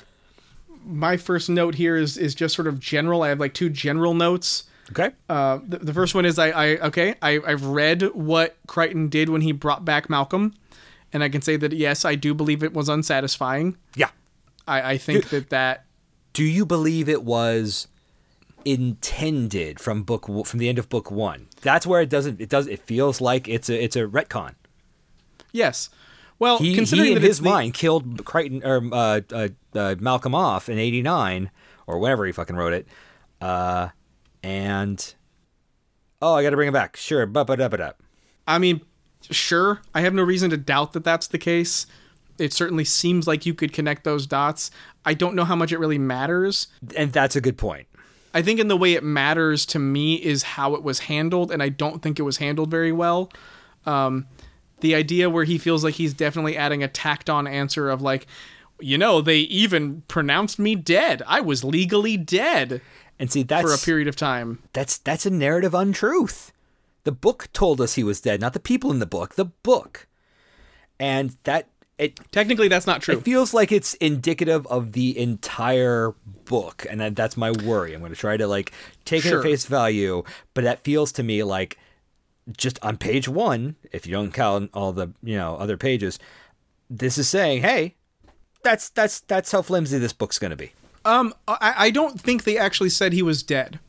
my 0.86 1.18
first 1.18 1.50
note 1.50 1.76
here 1.76 1.96
is 1.96 2.18
is 2.18 2.36
just 2.36 2.56
sort 2.56 2.68
of 2.68 2.80
general. 2.80 3.24
I 3.24 3.30
have 3.30 3.40
like 3.40 3.54
two 3.54 3.70
general 3.70 4.14
notes. 4.14 4.66
okay, 4.92 5.12
Uh, 5.30 5.60
the, 5.68 5.80
the 5.80 5.94
first 5.94 6.14
one 6.14 6.26
is 6.26 6.38
I, 6.38 6.50
I 6.50 6.66
okay 6.88 7.16
I, 7.22 7.40
I've 7.46 7.66
read 7.66 8.04
what 8.14 8.56
Crichton 8.68 9.10
did 9.10 9.30
when 9.30 9.42
he 9.42 9.52
brought 9.52 9.84
back 9.84 10.10
Malcolm, 10.10 10.54
and 11.12 11.24
I 11.24 11.30
can 11.30 11.42
say 11.42 11.58
that 11.58 11.74
yes 11.74 12.06
I 12.06 12.16
do 12.16 12.34
believe 12.34 12.64
it 12.64 12.74
was 12.74 12.88
unsatisfying. 12.90 13.78
yeah. 13.96 14.10
I, 14.68 14.92
I 14.94 14.98
think 14.98 15.30
that 15.30 15.50
that 15.50 15.86
Do 16.34 16.44
you 16.44 16.66
believe 16.66 17.08
it 17.10 17.24
was 17.24 17.88
intended 18.64 19.80
from 19.80 20.04
book 20.04 20.26
from 20.46 20.60
the 20.60 20.68
end 20.70 20.78
of 20.80 20.90
book 20.90 21.10
one? 21.12 21.48
That's 21.62 21.86
where 21.88 22.02
it 22.02 22.10
doesn't. 22.10 22.42
It 22.42 22.50
does. 22.50 22.68
It 22.68 22.80
feels 22.82 23.22
like 23.22 23.48
it's 23.48 23.70
a 23.70 23.84
it's 23.84 23.96
a 23.96 24.02
retcon. 24.06 24.54
yes. 25.52 25.90
Well, 26.38 26.58
He, 26.58 26.76
considering 26.76 27.08
he 27.08 27.16
in 27.16 27.22
that 27.22 27.28
his 27.28 27.40
the- 27.40 27.50
mind 27.50 27.74
killed 27.74 28.26
Crichton 28.26 28.62
or 28.64 28.82
uh, 28.92 29.22
uh, 29.32 29.48
uh, 29.74 29.96
Malcolm 30.00 30.36
off 30.36 30.68
in 30.70 30.78
'89 30.78 31.50
or 31.88 32.00
whenever 32.00 32.26
he 32.26 32.32
fucking 32.32 32.56
wrote 32.56 32.74
it, 32.74 32.88
uh, 33.42 33.90
and 34.44 35.14
oh, 36.22 36.34
I 36.34 36.44
got 36.44 36.50
to 36.50 36.56
bring 36.56 36.68
him 36.68 36.74
back. 36.74 36.98
Sure, 36.98 37.26
but 37.26 37.46
but 37.46 37.60
but 37.72 37.80
up. 37.82 38.02
I 38.48 38.58
mean, 38.58 38.82
sure. 39.32 39.82
I 39.94 40.02
have 40.02 40.14
no 40.14 40.24
reason 40.24 40.50
to 40.52 40.58
doubt 40.58 40.94
that 40.94 41.04
that's 41.04 41.28
the 41.28 41.38
case. 41.38 41.88
It 42.38 42.52
certainly 42.52 42.84
seems 42.84 43.28
like 43.28 43.46
you 43.46 43.54
could 43.54 43.72
connect 43.72 44.04
those 44.04 44.28
dots. 44.28 44.70
I 45.06 45.14
don't 45.14 45.36
know 45.36 45.46
how 45.46 45.56
much 45.56 45.72
it 45.72 45.80
really 45.80 45.98
matters. 45.98 46.68
And 46.98 47.14
that's 47.14 47.36
a 47.36 47.42
good 47.42 47.58
point. 47.58 47.88
I 48.34 48.42
think 48.42 48.60
in 48.60 48.68
the 48.68 48.76
way 48.76 48.94
it 48.94 49.04
matters 49.04 49.66
to 49.68 49.80
me 49.80 50.16
is 50.16 50.44
how 50.44 50.76
it 50.76 50.84
was 50.84 51.00
handled, 51.00 51.50
and 51.52 51.64
I 51.64 51.70
don't 51.70 52.02
think 52.02 52.20
it 52.20 52.24
was 52.24 52.38
handled 52.38 52.70
very 52.70 52.92
well. 52.92 53.32
Um, 53.86 54.26
the 54.82 54.96
idea 54.96 55.30
where 55.30 55.46
he 55.46 55.58
feels 55.58 55.84
like 55.84 55.96
he's 55.96 56.14
definitely 56.14 56.58
adding 56.58 56.84
a 56.84 56.88
tacked 56.88 57.30
on 57.30 57.48
answer 57.48 57.90
of 57.90 58.02
like, 58.02 58.28
you 58.80 58.98
know, 58.98 59.22
they 59.22 59.40
even 59.40 60.04
pronounced 60.08 60.60
me 60.60 60.76
dead. 60.76 61.22
I 61.26 61.40
was 61.42 61.64
legally 61.64 62.18
dead 62.18 62.82
And 63.20 63.32
see, 63.32 63.44
that's 63.44 63.66
for 63.66 63.74
a 63.74 63.78
period 63.78 64.08
of 64.08 64.16
time. 64.16 64.60
that's 64.74 64.98
that's 64.98 65.26
a 65.26 65.30
narrative 65.30 65.74
untruth. 65.74 66.52
The 67.06 67.12
book 67.12 67.48
told 67.54 67.80
us 67.80 67.94
he 67.96 68.04
was 68.04 68.20
dead, 68.20 68.42
not 68.42 68.54
the 68.54 68.60
people 68.60 68.92
in 68.92 69.00
the 69.00 69.06
book. 69.06 69.36
The 69.36 69.46
book, 69.46 70.08
and 71.00 71.38
that 71.44 71.70
it 71.98 72.20
Technically, 72.32 72.68
that's 72.68 72.88
not 72.88 73.02
true. 73.02 73.18
It 73.18 73.24
feels 73.24 73.54
like 73.54 73.72
it's 73.72 73.94
indicative 73.96 74.68
of 74.68 74.92
the 74.92 75.18
entire 75.18 76.14
book, 76.44 76.86
and 76.90 77.00
that, 77.00 77.16
that's 77.16 77.38
my 77.38 77.52
worry. 77.52 77.94
I'm 77.94 78.02
going 78.02 78.12
to 78.12 78.20
try 78.20 78.36
to 78.36 78.48
like 78.48 78.74
take 79.06 79.26
it 79.26 79.34
at 79.34 79.44
face 79.44 79.66
value, 79.66 80.24
but 80.54 80.66
that 80.66 80.84
feels 80.84 81.14
to 81.14 81.24
me 81.24 81.44
like 81.44 81.78
just 82.58 82.78
on 82.84 82.98
page 82.98 83.28
one, 83.28 83.76
if 83.92 84.06
you 84.06 84.12
don't 84.12 84.34
count 84.34 84.70
all 84.74 84.92
the 84.94 85.12
you 85.24 85.38
know 85.38 85.56
other 85.58 85.78
pages, 85.78 86.20
this 86.90 87.18
is 87.18 87.28
saying, 87.28 87.62
hey, 87.62 87.96
that's 88.64 88.90
that's 88.90 89.22
that's 89.22 89.52
how 89.52 89.62
flimsy 89.62 89.98
this 89.98 90.14
book's 90.14 90.40
going 90.40 90.52
to 90.52 90.58
be. 90.58 90.72
Um, 91.06 91.34
I, 91.48 91.74
I 91.78 91.90
don't 91.92 92.20
think 92.20 92.44
they 92.44 92.58
actually 92.58 92.90
said 92.90 93.14
he 93.14 93.22
was 93.22 93.44
dead 93.44 93.80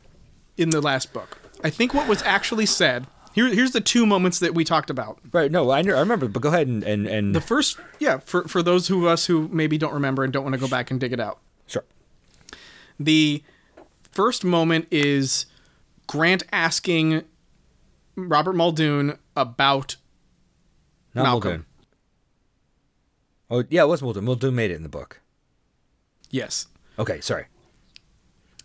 in 0.57 0.71
the 0.71 0.81
last 0.83 1.13
book. 1.13 1.39
I 1.65 1.71
think 1.71 1.95
what 1.95 2.09
was 2.09 2.23
actually 2.23 2.67
said. 2.67 3.07
Here, 3.33 3.49
here's 3.49 3.73
the 3.73 3.83
two 3.83 4.07
moments 4.07 4.39
that 4.39 4.55
we 4.55 4.65
talked 4.65 4.89
about. 4.89 5.19
Right? 5.31 5.51
No, 5.51 5.69
I, 5.71 5.81
I 5.81 5.83
remember, 5.83 6.27
but 6.27 6.41
go 6.41 6.49
ahead 6.49 6.67
and 6.69 6.83
and, 6.83 7.07
and 7.07 7.35
The 7.35 7.41
first, 7.41 7.79
yeah, 7.99 8.19
for 8.19 8.49
for 8.49 8.63
those 8.63 8.89
of 8.89 9.05
us 9.05 9.27
who 9.27 9.49
maybe 9.49 9.77
don't 9.77 9.93
remember 9.93 10.25
and 10.25 10.33
don't 10.33 10.43
want 10.43 10.55
to 10.55 10.61
go 10.61 10.69
back 10.69 10.91
and 10.91 10.99
dig 10.99 11.13
it 11.13 11.21
out. 11.21 11.39
sure. 11.67 11.85
The 12.99 13.43
first 14.11 14.43
moment 14.45 14.89
is 14.91 15.45
Grant 16.07 16.45
asking 16.51 17.25
Robert 18.17 18.55
Muldoon 18.55 19.19
about 19.37 19.97
Not 21.15 21.23
Malcolm. 21.25 21.51
Muldoon. 21.51 21.67
Oh 23.51 23.65
yeah, 23.71 23.83
it 23.83 23.89
was 23.89 24.03
Muldoon. 24.03 24.25
Muldoon 24.25 24.55
made 24.55 24.71
it 24.71 24.75
in 24.77 24.83
the 24.83 24.89
book. 24.89 25.21
yes, 26.31 26.67
Okay, 26.99 27.21
sorry. 27.21 27.47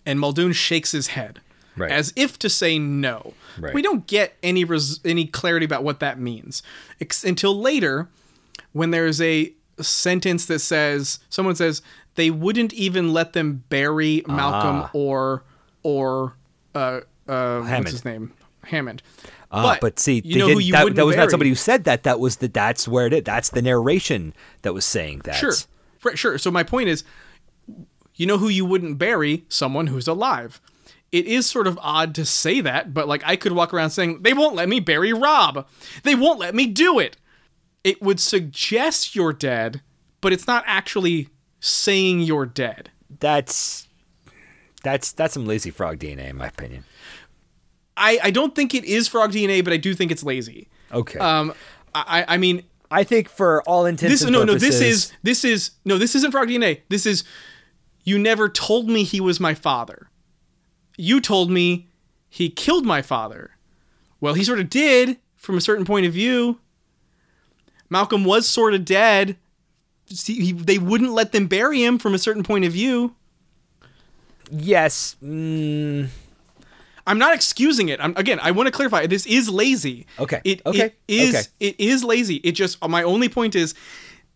and 0.05 0.19
Muldoon 0.19 0.53
shakes 0.53 0.91
his 0.91 1.07
head 1.07 1.41
Right. 1.77 1.91
as 1.91 2.11
if 2.15 2.37
to 2.39 2.49
say 2.49 2.79
no. 2.79 3.33
Right. 3.59 3.73
We 3.73 3.81
don't 3.81 4.07
get 4.07 4.35
any 4.43 4.63
res- 4.63 4.99
any 5.05 5.25
clarity 5.25 5.65
about 5.65 5.83
what 5.83 5.99
that 5.99 6.19
means 6.19 6.63
ex- 6.99 7.23
until 7.23 7.59
later, 7.59 8.09
when 8.73 8.91
there's 8.91 9.21
a 9.21 9.53
sentence 9.79 10.45
that 10.47 10.59
says 10.59 11.19
someone 11.29 11.55
says 11.55 11.81
they 12.15 12.29
wouldn't 12.29 12.73
even 12.73 13.13
let 13.13 13.33
them 13.33 13.63
bury 13.69 14.23
Malcolm 14.27 14.81
Ah. 14.85 14.89
or 14.93 15.43
or 15.83 16.35
uh, 16.75 17.01
uh, 17.27 17.61
what's 17.61 17.91
his 17.91 18.05
name 18.05 18.33
Hammond. 18.65 19.01
Ah, 19.51 19.77
but, 19.81 19.99
see, 19.99 20.21
you 20.23 20.37
know 20.37 20.47
who 20.47 20.59
you 20.59 20.71
that, 20.71 20.95
that 20.95 21.05
was 21.05 21.15
bury. 21.15 21.25
not 21.25 21.31
somebody 21.31 21.49
who 21.49 21.55
said 21.55 21.83
that. 21.83 22.03
That 22.03 22.19
was 22.19 22.37
the 22.37 22.47
that's 22.47 22.87
where 22.87 23.07
it 23.07 23.13
is. 23.13 23.23
That's 23.23 23.49
the 23.49 23.61
narration 23.61 24.33
that 24.61 24.73
was 24.73 24.85
saying 24.85 25.21
that. 25.25 25.35
Sure. 25.35 25.53
Right, 26.03 26.17
sure. 26.17 26.37
So 26.37 26.49
my 26.51 26.63
point 26.63 26.89
is, 26.89 27.03
you 28.15 28.25
know 28.25 28.37
who 28.37 28.49
you 28.49 28.65
wouldn't 28.65 28.97
bury? 28.97 29.45
Someone 29.49 29.87
who's 29.87 30.07
alive. 30.07 30.61
It 31.11 31.25
is 31.25 31.45
sort 31.45 31.67
of 31.67 31.77
odd 31.81 32.15
to 32.15 32.25
say 32.25 32.61
that, 32.61 32.93
but 32.93 33.07
like 33.07 33.21
I 33.25 33.35
could 33.35 33.51
walk 33.51 33.73
around 33.73 33.89
saying, 33.89 34.21
they 34.21 34.33
won't 34.33 34.55
let 34.55 34.69
me 34.69 34.79
bury 34.79 35.11
Rob. 35.11 35.67
They 36.03 36.15
won't 36.15 36.39
let 36.39 36.55
me 36.55 36.67
do 36.67 36.99
it. 36.99 37.17
It 37.83 38.01
would 38.01 38.19
suggest 38.19 39.15
you're 39.15 39.33
dead, 39.33 39.81
but 40.21 40.31
it's 40.31 40.47
not 40.47 40.63
actually 40.65 41.27
saying 41.59 42.21
you're 42.21 42.45
dead. 42.45 42.91
That's 43.19 43.87
that's 44.83 45.11
that's 45.11 45.33
some 45.33 45.45
lazy 45.45 45.69
frog 45.69 45.99
DNA 45.99 46.29
in 46.29 46.37
my 46.37 46.47
opinion. 46.47 46.85
I, 47.97 48.19
I 48.23 48.31
don't 48.31 48.55
think 48.55 48.73
it 48.73 48.85
is 48.85 49.07
frog 49.07 49.31
DNA, 49.31 49.63
but 49.63 49.73
I 49.73 49.77
do 49.77 49.93
think 49.93 50.11
it's 50.11 50.23
lazy. 50.23 50.69
Okay. 50.91 51.19
Um, 51.19 51.53
I, 51.93 52.25
I 52.27 52.37
mean, 52.37 52.63
I 52.89 53.03
think 53.03 53.29
for 53.29 53.61
all 53.63 53.85
intents 53.85 54.11
this 54.13 54.21
and 54.21 54.31
no 54.31 54.45
purposes, 54.45 54.61
no 54.61 54.67
this 54.67 54.81
is 54.81 55.13
this 55.23 55.45
is 55.45 55.71
no 55.85 55.97
this 55.97 56.15
isn't 56.15 56.31
frog 56.31 56.47
DNA. 56.47 56.81
This 56.89 57.05
is 57.05 57.23
you 58.03 58.17
never 58.17 58.49
told 58.49 58.89
me 58.89 59.03
he 59.03 59.21
was 59.21 59.39
my 59.39 59.53
father. 59.53 60.09
You 60.97 61.21
told 61.21 61.51
me 61.51 61.89
he 62.29 62.49
killed 62.49 62.85
my 62.85 63.01
father. 63.01 63.51
Well, 64.19 64.33
he 64.33 64.43
sort 64.43 64.59
of 64.59 64.69
did 64.69 65.17
from 65.35 65.57
a 65.57 65.61
certain 65.61 65.85
point 65.85 66.05
of 66.05 66.13
view. 66.13 66.59
Malcolm 67.89 68.23
was 68.23 68.47
sort 68.47 68.73
of 68.73 68.85
dead. 68.85 69.37
See, 70.07 70.45
he, 70.45 70.51
they 70.51 70.77
wouldn't 70.77 71.11
let 71.11 71.31
them 71.31 71.47
bury 71.47 71.83
him 71.83 71.97
from 71.97 72.13
a 72.13 72.19
certain 72.19 72.43
point 72.43 72.65
of 72.65 72.71
view. 72.71 73.15
yes. 74.49 75.15
Mm, 75.23 76.09
I'm 77.07 77.17
not 77.17 77.33
excusing 77.33 77.89
it. 77.89 77.99
I'm, 77.99 78.13
again, 78.15 78.39
I 78.41 78.51
want 78.51 78.67
to 78.67 78.71
clarify. 78.71 79.05
This 79.07 79.25
is 79.25 79.49
lazy. 79.49 80.05
Okay. 80.19 80.41
It, 80.43 80.61
Okay. 80.65 80.85
It 80.85 80.93
is. 81.07 81.35
Okay. 81.35 81.47
It 81.59 81.79
is 81.79 82.03
lazy. 82.03 82.35
It 82.37 82.53
just. 82.53 82.85
My 82.87 83.03
only 83.03 83.29
point 83.29 83.55
is, 83.55 83.73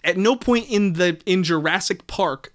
at 0.03 0.17
no 0.17 0.35
point 0.35 0.69
in 0.69 0.93
the 0.93 1.19
in 1.25 1.43
Jurassic 1.43 2.07
Park 2.07 2.53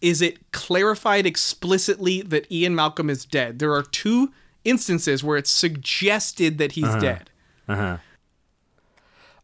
is 0.00 0.22
it 0.22 0.50
clarified 0.52 1.26
explicitly 1.26 2.22
that 2.22 2.50
Ian 2.50 2.74
Malcolm 2.74 3.10
is 3.10 3.24
dead. 3.24 3.58
There 3.58 3.74
are 3.74 3.82
two 3.82 4.32
instances 4.64 5.22
where 5.22 5.36
it's 5.36 5.50
suggested 5.50 6.58
that 6.58 6.72
he's 6.72 6.94
dead. 6.96 7.30
Uh-huh. 7.68 7.98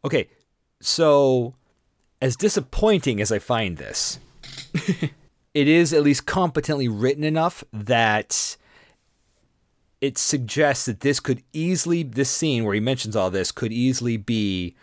okay. 0.04 0.28
So, 0.80 1.54
as 2.20 2.36
disappointing 2.36 3.20
as 3.20 3.30
I 3.30 3.38
find 3.38 3.76
this, 3.76 4.18
it 5.54 5.68
is 5.68 5.92
at 5.92 6.02
least 6.02 6.26
competently 6.26 6.88
written 6.88 7.24
enough 7.24 7.64
that 7.72 8.56
it 10.00 10.18
suggests 10.18 10.86
that 10.86 11.00
this 11.00 11.20
could 11.20 11.42
easily, 11.52 12.02
this 12.02 12.30
scene 12.30 12.64
where 12.64 12.74
he 12.74 12.80
mentions 12.80 13.16
all 13.16 13.30
this 13.30 13.50
could 13.52 13.72
easily 13.72 14.16
be 14.16 14.74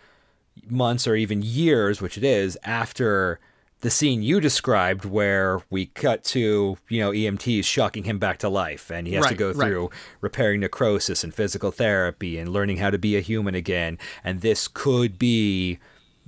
months 0.67 1.07
or 1.07 1.15
even 1.15 1.41
years, 1.41 2.01
which 2.01 2.17
it 2.17 2.23
is, 2.23 2.57
after 2.63 3.39
the 3.81 3.89
scene 3.89 4.23
you 4.23 4.39
described 4.39 5.03
where 5.03 5.61
we 5.69 5.87
cut 5.87 6.23
to, 6.23 6.77
you 6.87 7.01
know, 7.01 7.11
EMTs 7.11 7.65
shocking 7.65 8.05
him 8.05 8.17
back 8.17 8.37
to 8.39 8.47
life 8.47 8.89
and 8.89 9.05
he 9.07 9.13
has 9.13 9.25
to 9.25 9.29
Right, 9.31 9.37
go 9.37 9.47
right. 9.51 9.67
through 9.67 9.89
repairing 10.21 10.61
necrosis 10.61 11.23
and 11.23 11.33
physical 11.33 11.69
therapy 11.69 12.37
and 12.37 12.49
learning 12.51 12.77
how 12.77 12.89
to 12.89 12.97
be 12.97 13.17
a 13.17 13.19
human 13.19 13.55
again. 13.55 13.97
And 14.23 14.41
this 14.41 14.67
could 14.69 15.19
be 15.19 15.79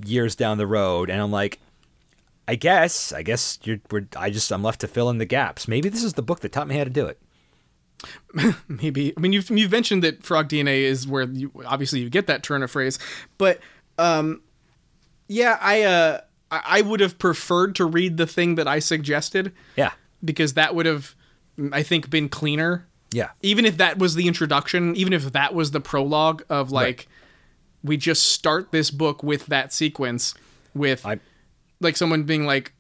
years 0.04 0.36
down 0.36 0.58
the 0.58 0.68
road. 0.68 1.10
And 1.10 1.22
I'm 1.22 1.32
like, 1.32 1.60
I 2.48 2.56
guess, 2.56 3.14
I 3.14 3.24
guess 3.24 3.58
you're, 3.64 3.80
we're, 3.90 4.06
I 4.18 4.30
just, 4.30 4.52
I'm 4.52 4.62
left 4.62 4.82
to 4.82 4.88
fill 4.88 5.10
in 5.10 5.18
the 5.18 5.26
gaps. 5.26 5.68
Maybe 5.68 5.88
this 5.88 6.04
is 6.04 6.14
the 6.14 6.22
book 6.22 6.42
that 6.42 6.52
taught 6.52 6.68
me 6.68 6.78
how 6.78 6.84
to 6.84 6.90
do 6.90 7.06
it. 7.08 7.20
maybe 8.68 9.14
i 9.18 9.20
mean 9.20 9.34
you've, 9.34 9.50
you've 9.50 9.72
mentioned 9.72 10.04
that 10.04 10.24
frog 10.24 10.50
dna 10.50 10.80
is 10.82 11.08
where 11.08 11.24
you 11.24 11.52
obviously 11.66 12.00
you 12.02 12.10
get 12.10 12.28
that 12.28 12.44
turn 12.44 12.62
of 12.64 12.70
phrase 12.70 13.00
but 13.38 13.60
um 13.98 14.42
yeah 15.28 15.58
i 15.62 15.82
uh 15.84 16.20
i 16.52 16.82
would 16.82 17.00
have 17.00 17.18
preferred 17.18 17.76
to 17.76 17.86
read 17.86 18.18
the 18.18 18.28
thing 18.28 18.56
that 18.56 18.68
i 18.68 18.80
suggested 18.80 19.52
Yeah. 19.76 19.92
because 20.24 20.54
that 20.54 20.76
would 20.76 20.86
have 20.86 21.16
i 21.72 21.82
think 21.84 22.10
been 22.10 22.30
cleaner 22.30 22.86
Yeah. 23.12 23.30
even 23.42 23.66
if 23.66 23.78
that 23.78 23.98
was 23.98 24.16
the 24.16 24.28
introduction 24.28 24.96
even 24.96 25.14
if 25.14 25.32
that 25.32 25.54
was 25.54 25.72
the 25.72 25.80
prologue 25.82 26.44
of 26.50 26.72
like 26.72 27.08
we 27.84 27.98
just 27.98 28.26
start 28.30 28.72
this 28.72 28.92
book 28.92 29.24
with 29.24 29.46
that 29.48 29.72
sequence 29.72 30.34
with 30.74 31.06
I, 31.06 31.20
like 31.80 31.96
someone 31.98 32.24
being 32.24 32.46
like 32.46 32.74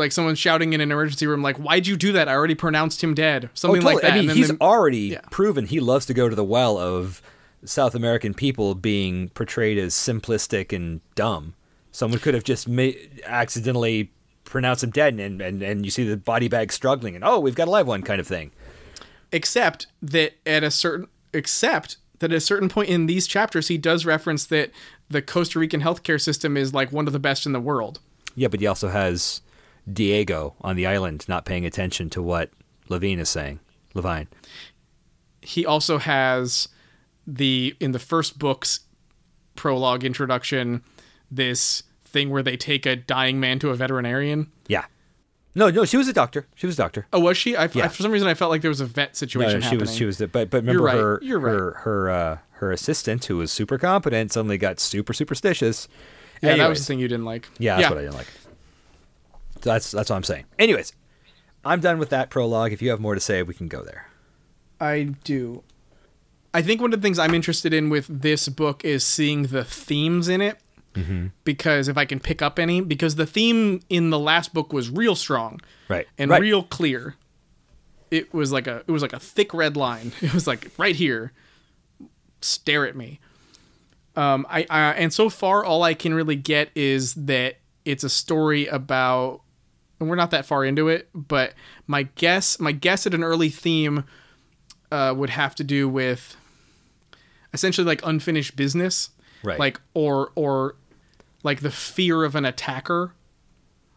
like 0.00 0.10
someone 0.10 0.34
shouting 0.34 0.72
in 0.72 0.80
an 0.80 0.90
emergency 0.90 1.26
room 1.26 1.42
like 1.42 1.56
why'd 1.58 1.86
you 1.86 1.96
do 1.96 2.10
that 2.10 2.28
i 2.28 2.32
already 2.32 2.56
pronounced 2.56 3.04
him 3.04 3.14
dead 3.14 3.48
something 3.54 3.82
like 3.82 4.00
that 4.00 4.12
Oh, 4.12 4.14
I 4.14 4.20
mean, 4.22 4.30
he's 4.30 4.50
already 4.60 5.16
proven 5.30 5.66
he 5.66 5.78
loves 5.78 6.06
to 6.06 6.14
go 6.14 6.28
to 6.28 6.34
the 6.34 6.42
well 6.44 6.76
of 6.78 7.22
South 7.64 7.94
American 7.94 8.32
people 8.34 8.74
being 8.74 9.28
portrayed 9.28 9.76
as 9.76 9.94
simplistic 9.94 10.74
and 10.74 11.02
dumb. 11.14 11.54
Someone 11.92 12.18
could 12.18 12.32
have 12.32 12.42
just 12.42 12.66
ma- 12.66 12.96
accidentally 13.26 14.10
pronounced 14.44 14.82
him 14.82 14.90
dead, 14.90 15.20
and, 15.20 15.42
and 15.42 15.62
and 15.62 15.84
you 15.84 15.90
see 15.90 16.04
the 16.08 16.16
body 16.16 16.48
bag 16.48 16.72
struggling, 16.72 17.14
and 17.14 17.22
oh, 17.22 17.38
we've 17.38 17.54
got 17.54 17.68
a 17.68 17.70
live 17.70 17.86
one, 17.86 18.00
kind 18.02 18.18
of 18.18 18.26
thing. 18.26 18.50
except 19.30 19.86
that 20.00 20.32
at 20.46 20.64
a 20.64 20.70
certain 20.70 21.06
except 21.34 21.98
that 22.20 22.30
at 22.32 22.36
a 22.36 22.40
certain 22.40 22.68
point 22.68 22.88
in 22.88 23.06
these 23.06 23.26
chapters 23.26 23.68
he 23.68 23.76
does 23.78 24.04
reference 24.06 24.44
that 24.46 24.70
the 25.08 25.20
Costa 25.22 25.58
Rican 25.58 25.80
healthcare 25.82 26.20
system 26.20 26.56
is 26.56 26.72
like 26.72 26.90
one 26.92 27.06
of 27.06 27.12
the 27.12 27.18
best 27.18 27.44
in 27.46 27.52
the 27.52 27.60
world. 27.60 28.00
Yeah, 28.34 28.48
but 28.48 28.60
he 28.60 28.66
also 28.66 28.88
has 28.88 29.42
Diego 29.90 30.54
on 30.60 30.76
the 30.76 30.86
island 30.86 31.26
not 31.28 31.44
paying 31.44 31.64
attention 31.66 32.10
to 32.10 32.22
what 32.22 32.50
Levine 32.88 33.18
is 33.18 33.28
saying. 33.28 33.60
Levine. 33.94 34.28
He 35.42 35.64
also 35.64 35.98
has 35.98 36.68
the 37.26 37.74
in 37.80 37.92
the 37.92 37.98
first 37.98 38.38
book's 38.38 38.80
prologue 39.56 40.04
introduction 40.04 40.82
this 41.30 41.82
thing 42.04 42.30
where 42.30 42.42
they 42.42 42.56
take 42.56 42.86
a 42.86 42.96
dying 42.96 43.38
man 43.40 43.58
to 43.60 43.70
a 43.70 43.74
veterinarian. 43.74 44.50
Yeah. 44.68 44.84
No, 45.54 45.68
no, 45.70 45.84
she 45.84 45.96
was 45.96 46.06
a 46.08 46.12
doctor. 46.12 46.46
She 46.54 46.66
was 46.66 46.76
a 46.78 46.82
doctor. 46.82 47.06
Oh, 47.12 47.20
was 47.20 47.36
she? 47.36 47.56
I, 47.56 47.68
Yeah. 47.72 47.84
I- 47.86 47.88
for 47.88 48.02
some 48.02 48.12
reason 48.12 48.28
I 48.28 48.34
felt 48.34 48.50
like 48.50 48.62
there 48.62 48.68
was 48.70 48.80
a 48.80 48.86
vet 48.86 49.16
situation 49.16 49.54
no, 49.54 49.60
she 49.60 49.64
happening. 49.64 49.80
was 49.80 49.94
she 49.96 50.04
was 50.04 50.18
the, 50.18 50.28
but 50.28 50.50
but 50.50 50.58
remember 50.58 50.82
right, 50.82 50.96
her 50.96 51.18
you're 51.22 51.40
right. 51.40 51.52
her 51.52 51.72
her 51.80 52.10
uh, 52.10 52.38
her 52.52 52.72
assistant 52.72 53.24
who 53.24 53.36
was 53.38 53.50
super 53.50 53.78
competent 53.78 54.32
suddenly 54.32 54.58
got 54.58 54.78
super 54.78 55.12
superstitious. 55.12 55.88
yeah, 56.42 56.56
that 56.56 56.68
was 56.68 56.78
the 56.80 56.84
thing 56.84 56.98
you 56.98 57.08
didn't 57.08 57.24
like. 57.24 57.48
Yeah, 57.58 57.76
that's 57.78 57.90
what 57.90 57.98
I 57.98 58.02
didn't 58.02 58.16
like. 58.16 58.28
That's 59.62 59.90
that's 59.90 60.10
what 60.10 60.16
I'm 60.16 60.22
saying. 60.24 60.44
Anyways, 60.58 60.92
I'm 61.64 61.80
done 61.80 61.98
with 61.98 62.10
that 62.10 62.30
prologue. 62.30 62.72
If 62.72 62.80
you 62.82 62.90
have 62.90 63.00
more 63.00 63.14
to 63.14 63.20
say, 63.20 63.42
we 63.42 63.54
can 63.54 63.68
go 63.68 63.82
there. 63.82 64.06
I 64.80 65.14
do. 65.24 65.62
I 66.52 66.62
think 66.62 66.80
one 66.80 66.92
of 66.92 67.00
the 67.00 67.06
things 67.06 67.18
I'm 67.18 67.34
interested 67.34 67.72
in 67.72 67.90
with 67.90 68.06
this 68.08 68.48
book 68.48 68.84
is 68.84 69.04
seeing 69.06 69.44
the 69.44 69.62
themes 69.64 70.28
in 70.28 70.40
it. 70.40 70.58
Mm-hmm. 70.94 71.28
Because 71.44 71.86
if 71.86 71.96
I 71.96 72.04
can 72.04 72.18
pick 72.18 72.42
up 72.42 72.58
any, 72.58 72.80
because 72.80 73.14
the 73.14 73.26
theme 73.26 73.80
in 73.88 74.10
the 74.10 74.18
last 74.18 74.52
book 74.52 74.72
was 74.72 74.90
real 74.90 75.14
strong 75.14 75.60
Right. 75.88 76.08
and 76.18 76.30
right. 76.30 76.40
real 76.40 76.64
clear. 76.64 77.14
It 78.10 78.34
was 78.34 78.50
like 78.50 78.66
a 78.66 78.82
it 78.88 78.90
was 78.90 79.02
like 79.02 79.12
a 79.12 79.20
thick 79.20 79.54
red 79.54 79.76
line. 79.76 80.10
It 80.20 80.34
was 80.34 80.48
like 80.48 80.72
right 80.78 80.96
here, 80.96 81.32
stare 82.40 82.86
at 82.86 82.96
me. 82.96 83.20
Um, 84.16 84.44
I, 84.50 84.66
I 84.68 84.80
and 84.94 85.12
so 85.12 85.28
far 85.30 85.64
all 85.64 85.84
I 85.84 85.94
can 85.94 86.12
really 86.12 86.34
get 86.34 86.70
is 86.74 87.14
that 87.14 87.58
it's 87.84 88.02
a 88.02 88.08
story 88.10 88.66
about, 88.66 89.42
and 90.00 90.08
we're 90.08 90.16
not 90.16 90.30
that 90.32 90.46
far 90.46 90.64
into 90.64 90.88
it, 90.88 91.08
but 91.14 91.54
my 91.86 92.04
guess 92.14 92.58
my 92.58 92.72
guess 92.72 93.06
at 93.06 93.14
an 93.14 93.22
early 93.22 93.50
theme 93.50 94.04
uh, 94.90 95.14
would 95.16 95.30
have 95.30 95.54
to 95.56 95.64
do 95.64 95.88
with 95.88 96.36
essentially 97.52 97.86
like 97.86 98.04
unfinished 98.04 98.56
business, 98.56 99.10
Right. 99.42 99.58
Like 99.58 99.80
or 99.94 100.32
or 100.34 100.74
like 101.42 101.60
the 101.60 101.70
fear 101.70 102.24
of 102.24 102.34
an 102.34 102.44
attacker. 102.44 103.14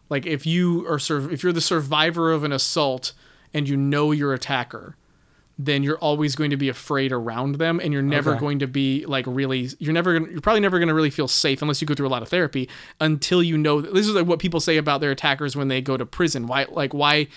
Like 0.08 0.26
if 0.26 0.46
you 0.46 0.86
are 0.88 0.98
sur- 0.98 1.30
if 1.30 1.42
you're 1.42 1.52
the 1.52 1.60
survivor 1.60 2.32
of 2.32 2.44
an 2.44 2.52
assault 2.52 3.12
and 3.52 3.68
you 3.68 3.76
know 3.76 4.10
your 4.12 4.32
attacker, 4.32 4.96
then 5.58 5.82
you're 5.84 5.98
always 5.98 6.34
going 6.34 6.50
to 6.50 6.56
be 6.56 6.68
afraid 6.68 7.12
around 7.12 7.56
them 7.58 7.78
and 7.80 7.92
you're 7.92 8.02
never 8.02 8.32
Okay. 8.32 8.40
going 8.40 8.58
to 8.58 8.66
be 8.66 9.04
like 9.06 9.24
really 9.28 9.68
you're 9.78 9.92
never 9.92 10.18
gonna, 10.18 10.30
you're 10.32 10.40
probably 10.40 10.60
never 10.60 10.78
going 10.78 10.88
to 10.88 10.94
really 10.94 11.10
feel 11.10 11.28
safe 11.28 11.62
unless 11.62 11.80
you 11.80 11.86
go 11.86 11.94
through 11.94 12.08
a 12.08 12.08
lot 12.08 12.22
of 12.22 12.28
therapy 12.28 12.68
until 13.00 13.40
you 13.42 13.56
know 13.56 13.80
this 13.80 14.08
is 14.08 14.14
like 14.14 14.26
what 14.26 14.40
people 14.40 14.58
say 14.58 14.76
about 14.76 15.00
their 15.00 15.12
attackers 15.12 15.54
when 15.54 15.68
they 15.68 15.80
go 15.80 15.96
to 15.96 16.04
prison 16.04 16.46
why 16.48 16.66
like 16.70 16.92
why 16.92 17.28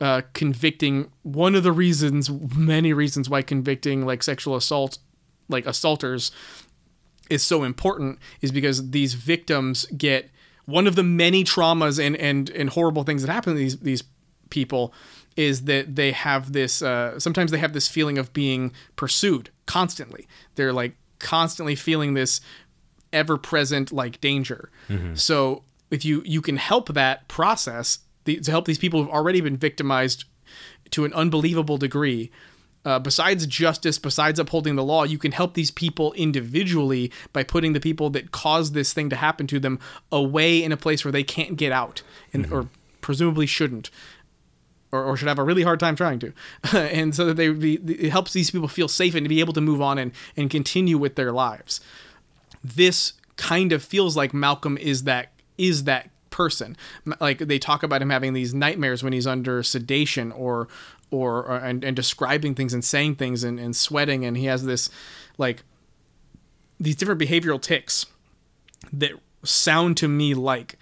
uh, 0.00 0.22
convicting 0.32 1.08
one 1.22 1.54
of 1.54 1.62
the 1.62 1.70
reasons 1.70 2.28
many 2.56 2.92
reasons 2.92 3.30
why 3.30 3.42
convicting 3.42 4.04
like 4.04 4.22
sexual 4.24 4.56
assault 4.56 4.98
like 5.48 5.64
assaulters 5.64 6.32
is 7.30 7.44
so 7.44 7.62
important 7.62 8.18
is 8.40 8.50
because 8.50 8.90
these 8.90 9.14
victims 9.14 9.86
get 9.96 10.28
one 10.66 10.88
of 10.88 10.96
the 10.96 11.04
many 11.04 11.44
traumas 11.44 12.04
and 12.04 12.16
and 12.16 12.50
and 12.50 12.70
horrible 12.70 13.04
things 13.04 13.22
that 13.22 13.30
happen 13.32 13.52
to 13.52 13.58
these 13.58 13.78
these 13.78 14.02
people 14.50 14.92
is 15.36 15.64
that 15.64 15.96
they 15.96 16.12
have 16.12 16.52
this 16.52 16.82
uh, 16.82 17.18
sometimes 17.18 17.50
they 17.50 17.58
have 17.58 17.72
this 17.72 17.88
feeling 17.88 18.18
of 18.18 18.32
being 18.32 18.72
pursued 18.96 19.50
constantly. 19.66 20.26
They're 20.54 20.72
like 20.72 20.94
constantly 21.18 21.74
feeling 21.74 22.14
this 22.14 22.40
ever 23.12 23.36
present 23.36 23.92
like 23.92 24.20
danger. 24.20 24.70
So 25.14 25.64
if 25.90 26.04
you 26.04 26.22
you 26.24 26.40
can 26.42 26.56
help 26.56 26.92
that 26.94 27.28
process 27.28 28.00
the, 28.24 28.36
to 28.40 28.50
help 28.50 28.66
these 28.66 28.78
people 28.78 29.02
who've 29.02 29.12
already 29.12 29.40
been 29.40 29.56
victimized 29.56 30.24
to 30.90 31.04
an 31.04 31.12
unbelievable 31.14 31.78
degree 31.78 32.30
uh, 32.84 32.98
besides 32.98 33.46
justice, 33.46 33.98
besides 33.98 34.38
upholding 34.38 34.74
the 34.74 34.82
law, 34.82 35.04
you 35.04 35.18
can 35.18 35.32
help 35.32 35.54
these 35.54 35.70
people 35.70 36.12
individually 36.14 37.12
by 37.32 37.44
putting 37.44 37.72
the 37.72 37.80
people 37.80 38.10
that 38.10 38.32
caused 38.32 38.74
this 38.74 38.92
thing 38.92 39.08
to 39.10 39.16
happen 39.16 39.46
to 39.46 39.60
them 39.60 39.78
away 40.10 40.62
in 40.62 40.72
a 40.72 40.76
place 40.76 41.04
where 41.04 41.12
they 41.12 41.22
can't 41.22 41.56
get 41.56 41.72
out, 41.72 42.02
and 42.32 42.52
or 42.52 42.68
presumably 43.00 43.46
shouldn't, 43.46 43.90
or, 44.92 45.02
or 45.02 45.16
should 45.16 45.28
have 45.28 45.38
a 45.38 45.44
really 45.44 45.62
hard 45.62 45.80
time 45.80 45.96
trying 45.96 46.18
to, 46.20 46.32
and 46.72 47.14
so 47.14 47.24
that 47.26 47.34
they 47.34 47.48
be, 47.48 47.74
it 47.74 48.10
helps 48.10 48.32
these 48.32 48.50
people 48.50 48.68
feel 48.68 48.88
safe 48.88 49.14
and 49.14 49.24
to 49.24 49.28
be 49.28 49.40
able 49.40 49.54
to 49.54 49.60
move 49.60 49.80
on 49.80 49.98
and 49.98 50.12
and 50.36 50.50
continue 50.50 50.98
with 50.98 51.16
their 51.16 51.32
lives. 51.32 51.80
This 52.62 53.14
kind 53.36 53.72
of 53.72 53.82
feels 53.82 54.16
like 54.16 54.32
Malcolm 54.32 54.78
is 54.78 55.04
that 55.04 55.32
is 55.58 55.84
that 55.84 56.10
person. 56.30 56.76
Like 57.20 57.38
they 57.38 57.58
talk 57.58 57.82
about 57.82 58.02
him 58.02 58.10
having 58.10 58.32
these 58.32 58.52
nightmares 58.54 59.02
when 59.02 59.12
he's 59.12 59.26
under 59.26 59.62
sedation 59.62 60.32
or 60.32 60.68
or, 61.10 61.44
or 61.44 61.56
and, 61.56 61.84
and 61.84 61.94
describing 61.94 62.54
things 62.54 62.72
and 62.72 62.84
saying 62.84 63.16
things 63.16 63.44
and, 63.44 63.60
and 63.60 63.76
sweating 63.76 64.24
and 64.24 64.36
he 64.36 64.46
has 64.46 64.64
this 64.64 64.88
like 65.38 65.62
these 66.80 66.96
different 66.96 67.20
behavioral 67.20 67.60
ticks 67.60 68.06
that 68.92 69.12
sound 69.44 69.96
to 69.98 70.08
me 70.08 70.34
like 70.34 70.78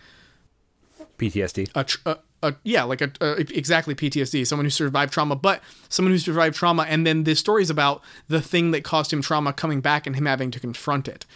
PTSD. 1.18 1.70
a, 1.74 1.84
tr- 1.84 1.98
a, 2.06 2.18
a 2.42 2.54
yeah, 2.62 2.84
like 2.84 3.00
a, 3.00 3.12
a 3.20 3.32
exactly 3.40 3.94
PTSD, 3.94 4.46
someone 4.46 4.66
who 4.66 4.70
survived 4.70 5.12
trauma, 5.12 5.36
but 5.36 5.62
someone 5.88 6.12
who 6.12 6.18
survived 6.18 6.56
trauma, 6.56 6.86
and 6.88 7.06
then 7.06 7.24
this 7.24 7.38
story 7.38 7.62
is 7.62 7.70
about 7.70 8.02
the 8.28 8.40
thing 8.40 8.70
that 8.70 8.84
caused 8.84 9.12
him 9.12 9.22
trauma 9.22 9.52
coming 9.52 9.80
back 9.80 10.06
and 10.06 10.16
him 10.16 10.26
having 10.26 10.50
to 10.50 10.60
confront 10.60 11.08
it. 11.08 11.26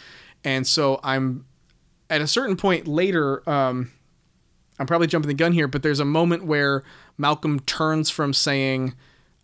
And 0.45 0.67
so 0.67 1.01
I'm 1.03 1.47
at 2.11 2.21
a 2.21 2.27
certain 2.27 2.57
point 2.57 2.87
later, 2.87 3.49
um, 3.49 3.91
I'm 4.79 4.87
probably 4.87 5.07
jumping 5.07 5.29
the 5.29 5.35
gun 5.35 5.53
here, 5.53 5.69
but 5.69 5.83
there's 5.83 6.01
a 6.01 6.05
moment 6.05 6.45
where 6.45 6.83
Malcolm 7.17 7.61
turns 7.61 8.11
from 8.11 8.33
saying, 8.33 8.95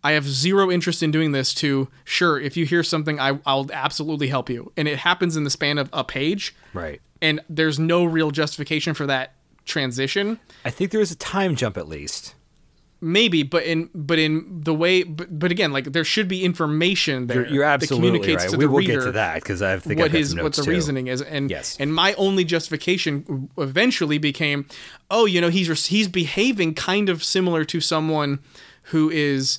I 0.03 0.13
have 0.13 0.25
zero 0.25 0.71
interest 0.71 1.03
in 1.03 1.11
doing 1.11 1.31
this 1.31 1.53
to, 1.55 1.87
sure, 2.03 2.39
if 2.39 2.57
you 2.57 2.65
hear 2.65 2.83
something, 2.83 3.19
I, 3.19 3.39
I'll 3.45 3.69
absolutely 3.71 4.27
help 4.27 4.49
you. 4.49 4.71
And 4.75 4.87
it 4.87 4.99
happens 4.99 5.37
in 5.37 5.43
the 5.43 5.49
span 5.49 5.77
of 5.77 5.89
a 5.93 6.03
page. 6.03 6.55
Right. 6.73 7.01
And 7.21 7.39
there's 7.49 7.77
no 7.77 8.03
real 8.03 8.31
justification 8.31 8.93
for 8.93 9.05
that 9.05 9.33
transition. 9.65 10.39
I 10.65 10.69
think 10.69 10.91
there 10.91 11.01
is 11.01 11.11
a 11.11 11.15
time 11.15 11.55
jump 11.55 11.77
at 11.77 11.87
least. 11.87 12.35
Maybe, 13.03 13.41
but 13.41 13.63
in 13.63 13.89
but 13.95 14.19
in 14.19 14.61
the 14.61 14.75
way, 14.75 15.01
but, 15.01 15.39
but 15.39 15.49
again, 15.49 15.71
like 15.71 15.85
there 15.85 16.03
should 16.03 16.27
be 16.27 16.45
information 16.45 17.25
there. 17.25 17.41
You're, 17.41 17.53
you're 17.55 17.63
absolutely 17.63 18.11
that 18.11 18.17
communicates 18.19 18.43
right. 18.43 18.51
To 18.51 18.57
we 18.57 18.67
will 18.67 18.81
get 18.81 19.01
to 19.01 19.11
that 19.13 19.35
because 19.35 19.63
I 19.63 19.79
think 19.79 19.97
what 19.97 20.05
I've 20.05 20.11
got 20.11 20.17
his 20.19 20.35
what 20.35 20.53
the 20.53 20.61
too. 20.61 20.69
reasoning 20.69 21.07
is, 21.07 21.19
and 21.19 21.49
Yes. 21.49 21.77
and 21.79 21.95
my 21.95 22.13
only 22.13 22.43
justification 22.43 23.49
eventually 23.57 24.19
became, 24.19 24.67
oh, 25.09 25.25
you 25.25 25.41
know, 25.41 25.49
he's 25.49 25.87
he's 25.87 26.07
behaving 26.07 26.75
kind 26.75 27.09
of 27.09 27.23
similar 27.23 27.65
to 27.65 27.81
someone 27.81 28.37
who 28.83 29.09
is 29.09 29.57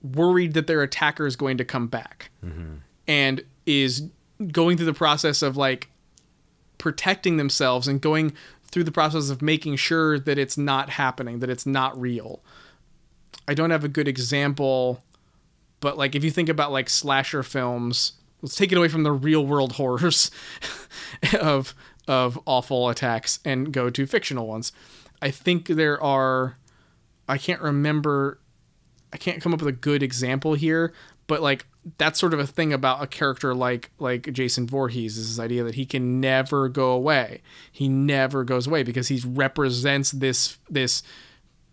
worried 0.00 0.54
that 0.54 0.68
their 0.68 0.82
attacker 0.82 1.26
is 1.26 1.34
going 1.34 1.58
to 1.58 1.64
come 1.64 1.88
back, 1.88 2.30
mm-hmm. 2.44 2.74
and 3.08 3.42
is 3.66 4.08
going 4.52 4.76
through 4.76 4.86
the 4.86 4.94
process 4.94 5.42
of 5.42 5.56
like 5.56 5.88
protecting 6.78 7.38
themselves 7.38 7.88
and 7.88 8.00
going 8.00 8.32
through 8.70 8.84
the 8.84 8.92
process 8.92 9.30
of 9.30 9.42
making 9.42 9.76
sure 9.76 10.18
that 10.18 10.38
it's 10.38 10.56
not 10.56 10.90
happening, 10.90 11.40
that 11.40 11.50
it's 11.50 11.66
not 11.66 11.98
real. 12.00 12.42
I 13.48 13.54
don't 13.54 13.70
have 13.70 13.84
a 13.84 13.88
good 13.88 14.08
example, 14.08 15.02
but 15.80 15.98
like 15.98 16.14
if 16.14 16.22
you 16.22 16.30
think 16.30 16.48
about 16.48 16.72
like 16.72 16.88
slasher 16.88 17.42
films, 17.42 18.12
let's 18.42 18.56
take 18.56 18.72
it 18.72 18.78
away 18.78 18.88
from 18.88 19.02
the 19.02 19.12
real 19.12 19.44
world 19.44 19.72
horrors 19.76 20.30
of 21.40 21.74
of 22.08 22.40
awful 22.46 22.88
attacks 22.88 23.38
and 23.44 23.72
go 23.72 23.90
to 23.90 24.06
fictional 24.06 24.46
ones. 24.46 24.72
I 25.22 25.30
think 25.30 25.66
there 25.66 26.02
are 26.02 26.56
I 27.28 27.38
can't 27.38 27.60
remember 27.60 28.40
I 29.12 29.16
can't 29.16 29.42
come 29.42 29.52
up 29.52 29.60
with 29.60 29.68
a 29.68 29.72
good 29.72 30.02
example 30.02 30.54
here, 30.54 30.92
but 31.30 31.42
like 31.42 31.64
that's 31.96 32.18
sort 32.18 32.34
of 32.34 32.40
a 32.40 32.46
thing 32.46 32.72
about 32.72 33.00
a 33.00 33.06
character 33.06 33.54
like 33.54 33.92
like 34.00 34.32
Jason 34.32 34.66
Voorhees 34.66 35.16
is 35.16 35.28
this 35.28 35.42
idea 35.42 35.62
that 35.62 35.76
he 35.76 35.86
can 35.86 36.20
never 36.20 36.68
go 36.68 36.90
away. 36.90 37.40
He 37.70 37.88
never 37.88 38.42
goes 38.42 38.66
away 38.66 38.82
because 38.82 39.06
he 39.06 39.22
represents 39.24 40.10
this 40.10 40.58
this 40.68 41.04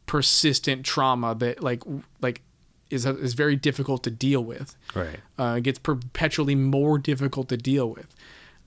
persistent 0.06 0.86
trauma 0.86 1.34
that 1.34 1.64
like 1.64 1.82
like 2.22 2.44
is 2.92 3.08
is 3.08 3.34
very 3.34 3.56
difficult 3.56 4.04
to 4.04 4.12
deal 4.12 4.44
with. 4.44 4.76
Right. 4.94 5.20
Uh, 5.40 5.56
it 5.58 5.62
gets 5.62 5.80
perpetually 5.80 6.54
more 6.54 7.00
difficult 7.00 7.50
to 7.50 7.58
deal 7.58 7.90
with. 7.90 8.16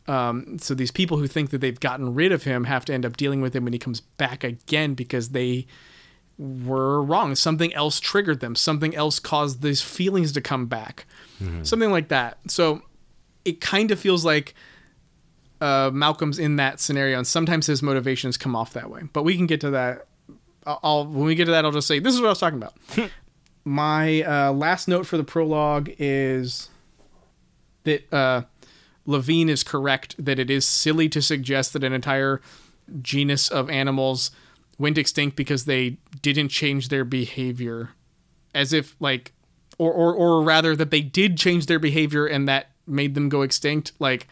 Um, 0.08 0.58
so 0.58 0.74
these 0.74 0.90
people 0.90 1.18
who 1.18 1.28
think 1.28 1.50
that 1.50 1.58
they've 1.58 1.78
gotten 1.78 2.14
rid 2.14 2.32
of 2.32 2.42
him 2.42 2.64
have 2.64 2.84
to 2.86 2.92
end 2.92 3.06
up 3.06 3.16
dealing 3.16 3.40
with 3.40 3.54
him 3.54 3.62
when 3.62 3.72
he 3.72 3.78
comes 3.78 4.00
back 4.00 4.42
again 4.42 4.94
because 4.94 5.28
they 5.28 5.68
were 6.40 7.02
wrong. 7.02 7.34
Something 7.34 7.72
else 7.74 8.00
triggered 8.00 8.40
them. 8.40 8.56
Something 8.56 8.96
else 8.96 9.18
caused 9.18 9.60
these 9.60 9.82
feelings 9.82 10.32
to 10.32 10.40
come 10.40 10.66
back. 10.66 11.04
Something 11.64 11.90
like 11.90 12.08
that. 12.08 12.38
So 12.48 12.82
it 13.44 13.60
kind 13.60 13.90
of 13.90 14.00
feels 14.00 14.24
like 14.24 14.54
uh, 15.60 15.90
Malcolm's 15.92 16.38
in 16.38 16.56
that 16.56 16.80
scenario, 16.80 17.18
and 17.18 17.26
sometimes 17.26 17.66
his 17.66 17.82
motivations 17.82 18.36
come 18.36 18.56
off 18.56 18.72
that 18.72 18.90
way. 18.90 19.02
But 19.12 19.24
we 19.24 19.36
can 19.36 19.46
get 19.46 19.60
to 19.62 19.70
that. 19.70 20.06
I'll, 20.66 20.80
I'll 20.82 21.06
when 21.06 21.24
we 21.26 21.34
get 21.34 21.46
to 21.46 21.50
that, 21.50 21.64
I'll 21.64 21.72
just 21.72 21.88
say 21.88 21.98
this 21.98 22.14
is 22.14 22.20
what 22.20 22.28
I 22.28 22.30
was 22.30 22.38
talking 22.40 22.58
about. 22.58 22.74
My 23.64 24.22
uh, 24.22 24.52
last 24.52 24.88
note 24.88 25.06
for 25.06 25.18
the 25.18 25.24
prologue 25.24 25.90
is 25.98 26.70
that 27.84 28.10
uh, 28.12 28.42
Levine 29.04 29.48
is 29.48 29.62
correct 29.62 30.14
that 30.18 30.38
it 30.38 30.50
is 30.50 30.66
silly 30.66 31.08
to 31.10 31.20
suggest 31.20 31.74
that 31.74 31.84
an 31.84 31.92
entire 31.92 32.40
genus 33.02 33.48
of 33.48 33.68
animals 33.68 34.30
went 34.78 34.96
extinct 34.96 35.36
because 35.36 35.66
they 35.66 35.98
didn't 36.22 36.48
change 36.48 36.88
their 36.88 37.04
behavior, 37.04 37.90
as 38.54 38.72
if 38.72 38.96
like, 39.00 39.32
or 39.78 39.92
or 39.92 40.14
or 40.14 40.42
rather 40.42 40.74
that 40.76 40.90
they 40.90 41.00
did 41.00 41.36
change 41.36 41.66
their 41.66 41.78
behavior 41.78 42.26
and 42.26 42.48
that 42.48 42.70
made 42.86 43.14
them 43.14 43.28
go 43.28 43.42
extinct. 43.42 43.92
Like, 43.98 44.26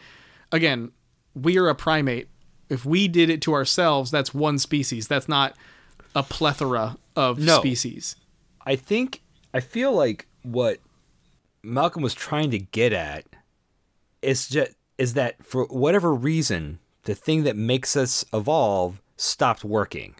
again, 0.52 0.90
we 1.34 1.58
are 1.58 1.68
a 1.68 1.74
primate. 1.74 2.28
If 2.68 2.84
we 2.84 3.08
did 3.08 3.30
it 3.30 3.40
to 3.42 3.54
ourselves, 3.54 4.10
that's 4.10 4.34
one 4.34 4.58
species. 4.58 5.08
That's 5.08 5.28
not 5.28 5.56
a 6.14 6.22
plethora 6.22 6.96
of 7.16 7.38
No. 7.38 7.58
species. 7.60 8.16
I 8.66 8.76
think 8.76 9.22
I 9.54 9.60
feel 9.60 9.92
like 9.92 10.26
what 10.42 10.78
Malcolm 11.62 12.02
was 12.02 12.14
trying 12.14 12.50
to 12.50 12.58
get 12.58 12.92
at 12.92 13.24
is 14.20 14.48
just 14.48 14.72
is 14.98 15.14
that 15.14 15.42
for 15.44 15.64
whatever 15.66 16.12
reason 16.12 16.78
the 17.04 17.14
thing 17.14 17.44
that 17.44 17.56
makes 17.56 17.96
us 17.96 18.24
evolve 18.34 19.00
stopped 19.16 19.64
working 19.64 20.14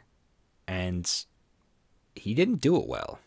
and 0.66 1.24
he 2.18 2.34
didn't 2.34 2.60
do 2.60 2.76
it 2.76 2.86
well. 2.86 3.18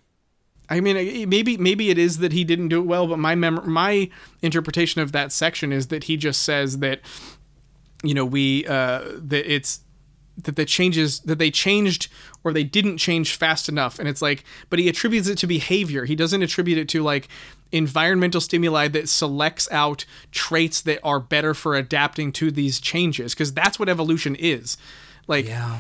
I 0.70 0.80
mean, 0.80 1.28
maybe 1.28 1.58
maybe 1.58 1.90
it 1.90 1.98
is 1.98 2.20
that 2.20 2.32
he 2.32 2.46
didn't 2.46 2.70
do 2.70 2.80
it 2.80 2.86
well, 2.86 3.06
but 3.06 3.20
my 3.20 3.36
mem- 3.36 3.70
my 3.70 4.10
interpretation 4.42 5.02
of 5.02 5.12
that 5.12 5.34
section 5.34 5.74
is 5.74 5.88
that 5.88 6.06
he 6.06 6.16
just 6.16 6.44
says 6.44 6.80
that 6.80 7.02
you 8.04 8.14
know 8.14 8.26
we 8.26 8.66
uh, 8.68 9.02
that 9.16 9.52
it's 9.54 9.82
that 10.38 10.56
the 10.56 10.64
changes 10.64 11.20
that 11.22 11.40
they 11.40 11.52
changed 11.52 12.08
or 12.44 12.54
they 12.54 12.64
didn't 12.64 12.98
change 12.98 13.36
fast 13.36 13.68
enough, 13.68 14.00
and 14.00 14.08
it's 14.08 14.22
like, 14.22 14.46
but 14.70 14.80
he 14.80 14.88
attributes 14.88 15.28
it 15.28 15.38
to 15.40 15.46
behavior. 15.48 16.06
He 16.06 16.16
doesn't 16.16 16.42
attribute 16.42 16.78
it 16.78 16.88
to 16.90 17.04
like 17.04 17.28
environmental 17.74 18.40
stimuli 18.40 18.88
that 18.88 19.10
selects 19.10 19.70
out 19.72 20.06
traits 20.32 20.82
that 20.82 21.00
are 21.04 21.20
better 21.20 21.54
for 21.54 21.76
adapting 21.76 22.32
to 22.34 22.50
these 22.50 22.80
changes, 22.80 23.34
because 23.34 23.54
that's 23.54 23.78
what 23.78 23.90
evolution 23.90 24.36
is. 24.36 24.78
Like, 25.28 25.48
Yeah. 25.48 25.80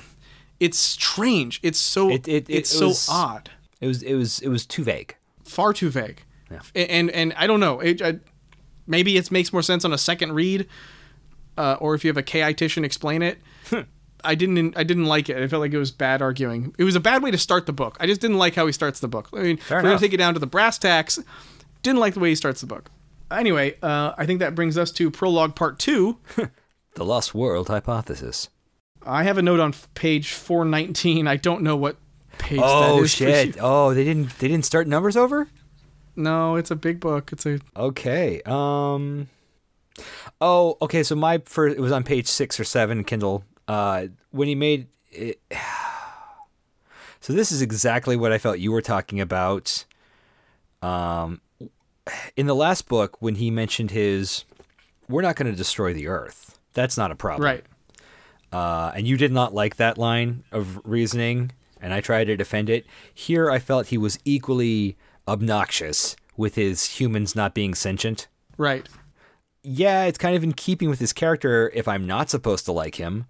It's 0.61 0.77
strange. 0.77 1.59
It's 1.63 1.79
so 1.79 2.09
It- 2.09 2.27
it- 2.27 2.49
it 2.49 2.55
it's 2.59 2.69
so 2.69 2.87
was- 2.89 3.09
odd 3.09 3.49
It 3.81 3.87
was 3.87 4.01
it 4.03 4.13
was 4.15 4.39
it 4.39 4.47
was 4.49 4.65
too 4.65 4.83
vague. 4.83 5.15
far 5.43 5.73
too 5.73 5.89
vague. 5.89 6.23
Yeah. 6.49 6.59
And 6.75 7.09
and 7.11 7.33
I 7.35 7.47
don't 7.47 7.59
know. 7.59 7.79
It, 7.81 8.01
I, 8.01 8.19
maybe 8.87 9.17
it 9.17 9.31
makes 9.31 9.51
more 9.53 9.61
sense 9.63 9.83
on 9.85 9.91
a 9.93 9.97
second 9.97 10.33
read, 10.33 10.67
uh, 11.57 11.77
or 11.79 11.95
if 11.95 12.03
you 12.03 12.09
have 12.09 12.17
a 12.17 12.23
K-itician 12.23 12.83
explain 12.85 13.21
it. 13.21 13.37
I 14.23 14.35
didn't. 14.35 14.77
I 14.77 14.83
didn't 14.83 15.05
like 15.05 15.29
it. 15.29 15.37
I 15.37 15.47
felt 15.47 15.61
like 15.61 15.73
it 15.73 15.79
was 15.79 15.89
bad 15.89 16.21
arguing. 16.21 16.75
It 16.77 16.83
was 16.83 16.95
a 16.95 16.99
bad 16.99 17.23
way 17.23 17.31
to 17.31 17.39
start 17.39 17.65
the 17.65 17.73
book. 17.73 17.97
I 17.99 18.05
just 18.05 18.21
didn't 18.21 18.37
like 18.37 18.53
how 18.53 18.67
he 18.67 18.71
starts 18.71 18.99
the 18.99 19.07
book. 19.07 19.29
I 19.33 19.39
mean, 19.41 19.57
if 19.57 19.69
we're 19.71 19.81
gonna 19.81 19.97
take 19.97 20.13
it 20.13 20.17
down 20.17 20.35
to 20.35 20.39
the 20.39 20.45
brass 20.47 20.77
tacks. 20.77 21.17
Didn't 21.81 21.99
like 21.99 22.13
the 22.13 22.19
way 22.19 22.29
he 22.29 22.35
starts 22.35 22.61
the 22.61 22.67
book. 22.67 22.91
Anyway, 23.31 23.77
uh, 23.81 24.11
I 24.19 24.27
think 24.27 24.39
that 24.39 24.53
brings 24.53 24.77
us 24.77 24.91
to 24.91 25.09
prologue 25.09 25.55
part 25.55 25.79
two. 25.79 26.17
The 26.95 27.05
Lost 27.05 27.33
World 27.33 27.69
hypothesis. 27.69 28.49
I 29.05 29.23
have 29.23 29.37
a 29.37 29.41
note 29.41 29.59
on 29.59 29.73
page 29.95 30.33
four 30.33 30.65
nineteen. 30.65 31.27
I 31.27 31.35
don't 31.37 31.61
know 31.63 31.75
what 31.75 31.97
page 32.37 32.59
that 32.59 32.65
Oh 32.65 33.03
is. 33.03 33.13
for 33.13 33.17
shit. 33.25 33.57
Oh, 33.59 33.93
they 33.93 34.03
didn't 34.03 34.37
they 34.39 34.47
didn't 34.47 34.65
start 34.65 34.87
numbers 34.87 35.17
over? 35.17 35.47
No, 36.15 36.55
it's 36.55 36.71
a 36.71 36.75
big 36.75 36.99
book. 36.99 37.31
It's 37.31 37.45
a 37.45 37.59
Okay. 37.75 38.41
Um. 38.45 39.27
Oh, 40.39 40.77
okay. 40.81 41.03
So 41.03 41.15
my 41.15 41.41
first, 41.45 41.77
it 41.77 41.81
was 41.81 41.91
on 41.91 42.03
page 42.03 42.27
six 42.27 42.59
or 42.59 42.63
seven, 42.63 43.03
Kindle. 43.03 43.43
Uh, 43.67 44.07
when 44.31 44.47
he 44.47 44.55
made 44.55 44.87
it. 45.11 45.39
So 47.23 47.33
this 47.33 47.51
is 47.51 47.61
exactly 47.61 48.15
what 48.15 48.31
I 48.31 48.39
felt 48.39 48.57
you 48.57 48.71
were 48.71 48.81
talking 48.81 49.21
about. 49.21 49.85
Um, 50.81 51.39
in 52.35 52.47
the 52.47 52.55
last 52.55 52.87
book, 52.87 53.21
when 53.21 53.35
he 53.35 53.51
mentioned 53.51 53.91
his, 53.91 54.43
"We're 55.07 55.21
not 55.21 55.35
going 55.35 55.51
to 55.51 55.55
destroy 55.55 55.93
the 55.93 56.07
Earth." 56.07 56.57
That's 56.73 56.97
not 56.97 57.11
a 57.11 57.15
problem, 57.15 57.45
right. 57.45 57.63
Uh, 58.51 58.91
and 58.95 59.07
you 59.07 59.17
did 59.17 59.31
not 59.31 59.53
like 59.53 59.77
that 59.77 59.97
line 59.97 60.43
of 60.51 60.79
reasoning, 60.83 61.51
and 61.81 61.93
I 61.93 62.01
tried 62.01 62.25
to 62.25 62.35
defend 62.37 62.69
it. 62.69 62.85
Here, 63.13 63.49
I 63.49 63.59
felt 63.59 63.87
he 63.87 63.97
was 63.97 64.19
equally 64.25 64.97
obnoxious 65.27 66.15
with 66.37 66.55
his 66.55 66.85
humans 66.99 67.35
not 67.35 67.53
being 67.53 67.73
sentient. 67.73 68.27
Right. 68.57 68.87
Yeah, 69.63 70.05
it's 70.05 70.17
kind 70.17 70.35
of 70.35 70.43
in 70.43 70.53
keeping 70.53 70.89
with 70.89 70.99
his 70.99 71.13
character 71.13 71.71
if 71.73 71.87
I'm 71.87 72.05
not 72.05 72.29
supposed 72.29 72.65
to 72.65 72.71
like 72.71 72.95
him, 72.95 73.25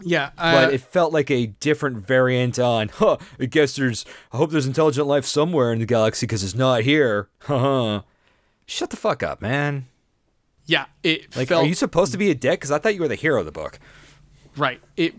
Yeah. 0.00 0.30
Uh, 0.38 0.52
but 0.66 0.74
it 0.74 0.80
felt 0.80 1.12
like 1.12 1.30
a 1.30 1.46
different 1.46 1.98
variant 2.06 2.58
on, 2.58 2.88
huh, 2.88 3.16
I 3.40 3.46
guess 3.46 3.76
there's, 3.76 4.04
I 4.32 4.36
hope 4.38 4.50
there's 4.52 4.66
intelligent 4.66 5.06
life 5.06 5.24
somewhere 5.26 5.72
in 5.72 5.80
the 5.80 5.86
galaxy 5.86 6.26
because 6.26 6.42
it's 6.44 6.54
not 6.54 6.82
here. 6.82 7.28
Haha. 7.40 8.02
Shut 8.64 8.90
the 8.90 8.96
fuck 8.96 9.22
up, 9.22 9.42
man. 9.42 9.86
yeah. 10.66 10.86
It 11.02 11.36
Like, 11.36 11.48
felt 11.48 11.64
are 11.64 11.68
you 11.68 11.74
supposed 11.74 12.12
to 12.12 12.18
be 12.18 12.30
a 12.30 12.34
dick? 12.34 12.60
Because 12.60 12.70
I 12.70 12.78
thought 12.78 12.94
you 12.94 13.00
were 13.00 13.08
the 13.08 13.16
hero 13.16 13.40
of 13.40 13.46
the 13.46 13.52
book. 13.52 13.78
Right. 14.56 14.80
It. 14.96 15.14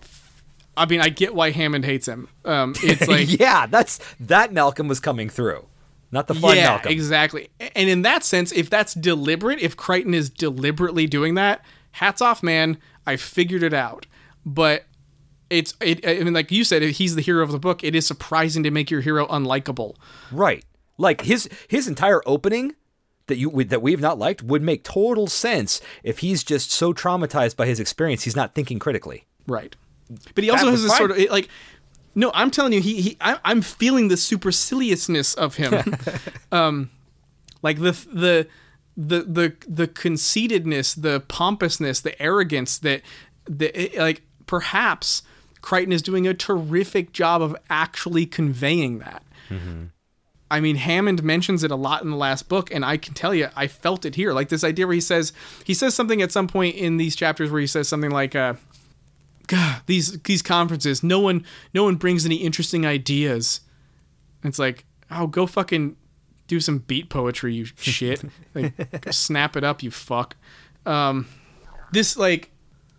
I 0.76 0.88
mean, 0.88 1.02
I 1.02 1.10
get 1.10 1.36
why 1.36 1.52
Hammond 1.52 1.86
hates 1.86 2.08
him. 2.08 2.28
Um, 2.46 2.74
it's 2.78 3.08
like 3.08 3.40
yeah, 3.40 3.68
that's, 3.68 4.00
that 4.20 4.54
Malcolm 4.54 4.88
was 4.88 5.00
coming 5.00 5.30
through. 5.30 5.66
Not 6.12 6.28
the 6.28 6.36
fun 6.36 6.56
yeah, 6.58 6.70
Malcolm. 6.70 6.92
exactly. 6.92 7.50
And 7.76 7.90
in 7.90 8.04
that 8.04 8.24
sense, 8.24 8.52
if 8.52 8.70
that's 8.70 8.94
deliberate, 8.94 9.60
if 9.60 9.76
Crichton 9.76 10.14
is 10.14 10.30
deliberately 10.30 11.08
doing 11.08 11.36
that, 11.36 11.66
hats 11.92 12.22
off, 12.22 12.44
man. 12.44 12.78
I 13.06 13.18
figured 13.18 13.64
it 13.64 13.74
out. 13.74 14.06
But 14.46 14.86
it's 15.50 15.74
it. 15.82 16.08
I 16.08 16.24
mean, 16.24 16.34
like 16.34 16.52
you 16.52 16.64
said, 16.64 16.84
he's 16.84 17.16
the 17.16 17.22
hero 17.22 17.44
of 17.44 17.52
the 17.52 17.60
book. 17.60 17.84
It 17.84 17.96
is 17.96 18.06
surprising 18.06 18.64
to 18.64 18.72
make 18.72 18.92
your 18.92 19.02
hero 19.02 19.26
unlikable. 19.28 19.96
Right. 20.32 20.64
Like 20.98 21.22
his 21.22 21.50
his 21.68 21.88
entire 21.88 22.22
opening 22.26 22.74
that 23.28 23.38
you 23.38 23.64
that 23.66 23.82
we've 23.82 24.02
not 24.02 24.18
liked 24.20 24.44
would 24.44 24.62
make 24.62 24.84
total 24.84 25.28
sense 25.28 25.82
if 26.04 26.20
he's 26.20 26.44
just 26.44 26.72
so 26.72 26.94
traumatized 26.94 27.56
by 27.56 27.66
his 27.66 27.80
experience 27.80 28.24
he's 28.24 28.36
not 28.36 28.54
thinking 28.54 28.80
critically. 28.80 29.26
Right. 29.48 29.76
But 30.36 30.44
he 30.44 30.50
also 30.50 30.66
That 30.66 30.72
has 30.72 30.82
this 30.84 30.92
fine. 30.92 30.98
sort 30.98 31.12
of 31.12 31.18
like. 31.32 31.50
No, 32.16 32.30
I'm 32.36 32.52
telling 32.52 32.74
you, 32.74 32.80
he, 32.82 33.02
he 33.02 33.18
I, 33.20 33.40
I'm 33.44 33.62
feeling 33.64 34.08
the 34.10 34.18
superciliousness 34.18 35.34
of 35.36 35.56
him, 35.56 35.96
um, 36.52 36.92
like 37.64 37.80
the 37.80 37.92
the 38.14 38.48
the 38.96 39.22
the 39.24 39.56
the 39.68 39.88
conceitedness, 39.88 40.94
the 40.94 41.22
pompousness, 41.22 42.02
the 42.02 42.22
arrogance 42.22 42.78
that 42.80 43.02
that 43.46 43.76
it- 43.76 43.98
like 43.98 44.22
perhaps 44.46 45.24
Crichton 45.62 45.92
is 45.92 46.04
doing 46.04 46.28
a 46.28 46.34
terrific 46.36 47.14
job 47.14 47.42
of 47.42 47.56
actually 47.70 48.26
conveying 48.28 49.00
that. 49.00 49.24
I 50.54 50.60
mean, 50.60 50.76
Hammond 50.76 51.24
mentions 51.24 51.64
it 51.64 51.72
a 51.72 51.76
lot 51.76 52.04
in 52.04 52.12
the 52.12 52.16
last 52.16 52.48
book, 52.48 52.72
and 52.72 52.86
I 52.86 52.96
can 52.98 53.16
tell 53.16 53.34
you, 53.34 53.50
I 53.56 53.66
felt 53.66 54.06
it 54.06 54.14
here. 54.14 54.34
Like 54.34 54.50
this 54.50 54.64
idea 54.64 54.86
where 54.86 54.94
he 54.94 55.02
says 55.02 55.34
he 55.64 55.74
says 55.74 55.96
something 55.96 56.22
at 56.22 56.32
some 56.32 56.48
point 56.48 56.76
in 56.76 56.98
these 56.98 57.16
chapters 57.16 57.50
where 57.50 57.60
he 57.60 57.66
says 57.66 57.88
something 57.88 58.12
like, 58.12 58.36
uh, 58.36 58.54
"God, 59.48 59.82
these 59.88 60.22
these 60.22 60.44
conferences, 60.44 61.02
no 61.02 61.20
one 61.20 61.44
no 61.74 61.86
one 61.86 61.96
brings 61.96 62.24
any 62.24 62.36
interesting 62.36 62.86
ideas." 62.86 63.62
And 64.44 64.52
it's 64.52 64.60
like, 64.60 64.86
oh, 65.10 65.26
go 65.26 65.48
fucking 65.48 65.96
do 66.46 66.60
some 66.60 66.78
beat 66.78 67.10
poetry, 67.10 67.56
you 67.56 67.66
shit. 67.78 68.24
like, 68.54 68.74
snap 69.10 69.58
it 69.58 69.64
up, 69.64 69.82
you 69.82 69.90
fuck. 69.90 70.36
Um, 70.86 71.26
this 71.92 72.16
like, 72.16 72.52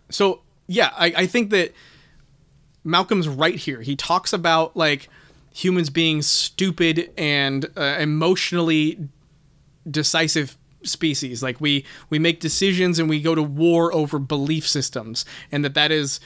so 0.09 0.41
yeah, 0.67 0.89
I, 0.97 1.13
I 1.15 1.25
think 1.25 1.51
that 1.51 1.73
Malcolm's 2.83 3.29
right 3.29 3.55
here. 3.55 3.81
He 3.81 3.95
talks 3.95 4.33
about 4.33 4.75
like 4.75 5.07
humans 5.55 5.89
being 5.89 6.21
stupid 6.21 7.09
and 7.17 7.65
uh, 7.77 7.95
emotionally 7.97 9.07
decisive 9.89 10.57
species. 10.83 11.41
Like 11.41 11.61
we 11.61 11.85
we 12.09 12.19
make 12.19 12.41
decisions 12.41 12.99
and 12.99 13.09
we 13.09 13.21
go 13.21 13.33
to 13.35 13.41
war 13.41 13.93
over 13.93 14.19
belief 14.19 14.67
systems 14.67 15.23
and 15.53 15.63
that 15.63 15.73
that 15.73 15.91
is 15.91 16.19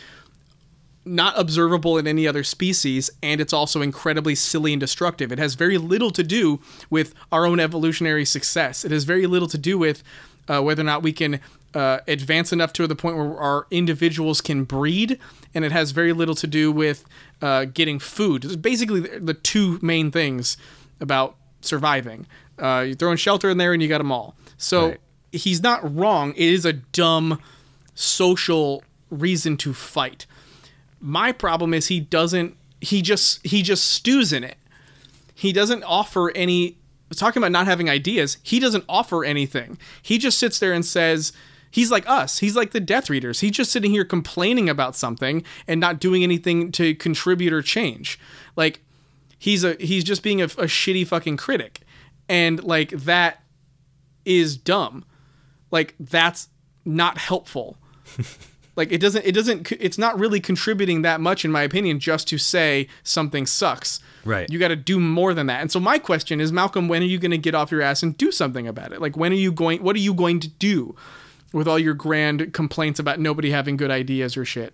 not 1.05 1.39
observable 1.39 1.97
in 1.97 2.07
any 2.07 2.27
other 2.27 2.43
species 2.43 3.09
and 3.21 3.39
it's 3.39 3.53
also 3.53 3.81
incredibly 3.83 4.33
silly 4.33 4.73
and 4.73 4.79
destructive. 4.79 5.31
It 5.31 5.37
has 5.37 5.53
very 5.53 5.77
little 5.77 6.11
to 6.11 6.23
do 6.23 6.59
with 6.89 7.13
our 7.31 7.45
own 7.45 7.59
evolutionary 7.59 8.25
success. 8.25 8.83
It 8.83 8.91
has 8.91 9.03
very 9.03 9.27
little 9.27 9.47
to 9.47 9.57
do 9.59 9.77
with 9.77 10.03
uh, 10.47 10.61
whether 10.61 10.81
or 10.81 10.85
not 10.85 11.03
we 11.03 11.13
can 11.13 11.39
uh, 11.75 11.99
advance 12.07 12.51
enough 12.51 12.73
to 12.73 12.87
the 12.87 12.95
point 12.95 13.15
where 13.15 13.37
our 13.37 13.67
individuals 13.69 14.41
can 14.41 14.63
breed 14.63 15.19
and 15.53 15.63
it 15.63 15.71
has 15.71 15.91
very 15.91 16.13
little 16.13 16.35
to 16.35 16.47
do 16.47 16.71
with 16.71 17.05
uh, 17.41 17.65
getting 17.65 17.99
food. 17.99 18.45
It's 18.45 18.55
basically 18.55 18.99
the 19.01 19.19
the 19.19 19.33
two 19.33 19.79
main 19.81 20.11
things 20.11 20.57
about 20.99 21.35
surviving. 21.61 22.25
Uh, 22.57 22.83
you're 22.87 22.95
throwing 22.95 23.17
shelter 23.17 23.49
in 23.49 23.57
there 23.57 23.73
and 23.73 23.81
you 23.81 23.87
got 23.87 23.99
them 23.99 24.11
all. 24.11 24.35
So 24.57 24.89
Right. 24.89 24.99
he's 25.31 25.61
not 25.63 25.95
wrong. 25.95 26.31
It 26.35 26.53
is 26.53 26.65
a 26.65 26.73
dumb 26.73 27.39
social 27.95 28.83
reason 29.09 29.57
to 29.57 29.73
fight. 29.73 30.25
My 30.99 31.31
problem 31.31 31.73
is 31.73 31.87
he 31.87 31.99
doesn't 31.99 32.55
he 32.81 33.01
just 33.01 33.45
he 33.45 33.61
just 33.61 33.85
stews 33.89 34.31
in 34.33 34.43
it. 34.43 34.57
He 35.33 35.53
doesn't 35.53 35.83
offer 35.83 36.31
any 36.31 36.75
talking 37.15 37.41
about 37.41 37.51
not 37.51 37.65
having 37.65 37.89
ideas 37.89 38.37
he 38.43 38.59
doesn't 38.59 38.83
offer 38.87 39.23
anything. 39.25 39.77
He 40.01 40.17
just 40.17 40.37
sits 40.37 40.59
there 40.59 40.73
and 40.73 40.85
says 40.85 41.31
he's 41.71 41.91
like 41.91 42.07
us. 42.09 42.39
He's 42.39 42.55
like 42.55 42.71
the 42.71 42.79
death 42.79 43.09
readers. 43.09 43.39
He's 43.39 43.51
just 43.51 43.71
sitting 43.71 43.91
here 43.91 44.05
complaining 44.05 44.69
about 44.69 44.95
something 44.95 45.43
and 45.67 45.79
not 45.79 45.99
doing 45.99 46.23
anything 46.23 46.71
to 46.73 46.95
contribute 46.95 47.53
or 47.53 47.61
change. 47.61 48.19
Like 48.55 48.81
he's 49.37 49.63
a 49.63 49.75
he's 49.79 50.03
just 50.03 50.23
being 50.23 50.41
a, 50.41 50.45
a 50.45 50.67
shitty 50.67 51.07
fucking 51.07 51.37
critic. 51.37 51.81
And 52.27 52.63
like 52.63 52.89
that 52.91 53.43
is 54.25 54.57
dumb. 54.57 55.05
Like 55.71 55.95
that's 55.99 56.49
not 56.85 57.17
helpful. 57.17 57.77
Like 58.79 58.93
it 58.93 58.99
doesn't 58.99 59.25
it 59.25 59.33
doesn't 59.33 59.73
it's 59.73 59.97
not 59.97 60.17
really 60.17 60.39
contributing 60.39 61.01
that 61.01 61.19
much 61.19 61.43
in 61.43 61.51
my 61.51 61.63
opinion 61.63 61.99
just 61.99 62.29
to 62.29 62.37
say 62.37 62.87
something 63.03 63.45
sucks. 63.45 63.99
Right. 64.23 64.49
you 64.49 64.57
got 64.57 64.69
to 64.69 64.77
do 64.77 65.01
more 65.01 65.33
than 65.33 65.47
that. 65.47 65.59
And 65.59 65.69
so 65.69 65.81
my 65.81 65.99
question 65.99 66.39
is 66.39 66.53
malcolm 66.53 66.87
when 66.87 67.01
are 67.01 67.05
you 67.05 67.19
going 67.19 67.31
to 67.31 67.37
get 67.37 67.53
off 67.53 67.71
your 67.71 67.81
ass 67.81 68.03
and 68.03 68.17
do 68.17 68.31
something 68.31 68.69
about 68.69 68.93
it? 68.93 69.01
Like 69.01 69.17
when 69.17 69.33
are 69.33 69.35
you 69.35 69.51
going 69.51 69.83
what 69.83 69.97
are 69.97 69.99
you 69.99 70.13
going 70.13 70.39
to 70.39 70.47
do 70.47 70.95
with 71.53 71.67
all 71.67 71.79
your 71.79 71.93
grand 71.93 72.53
complaints 72.53 72.99
about 72.99 73.19
nobody 73.19 73.51
having 73.51 73.77
good 73.77 73.91
ideas 73.91 74.37
or 74.37 74.45
shit. 74.45 74.73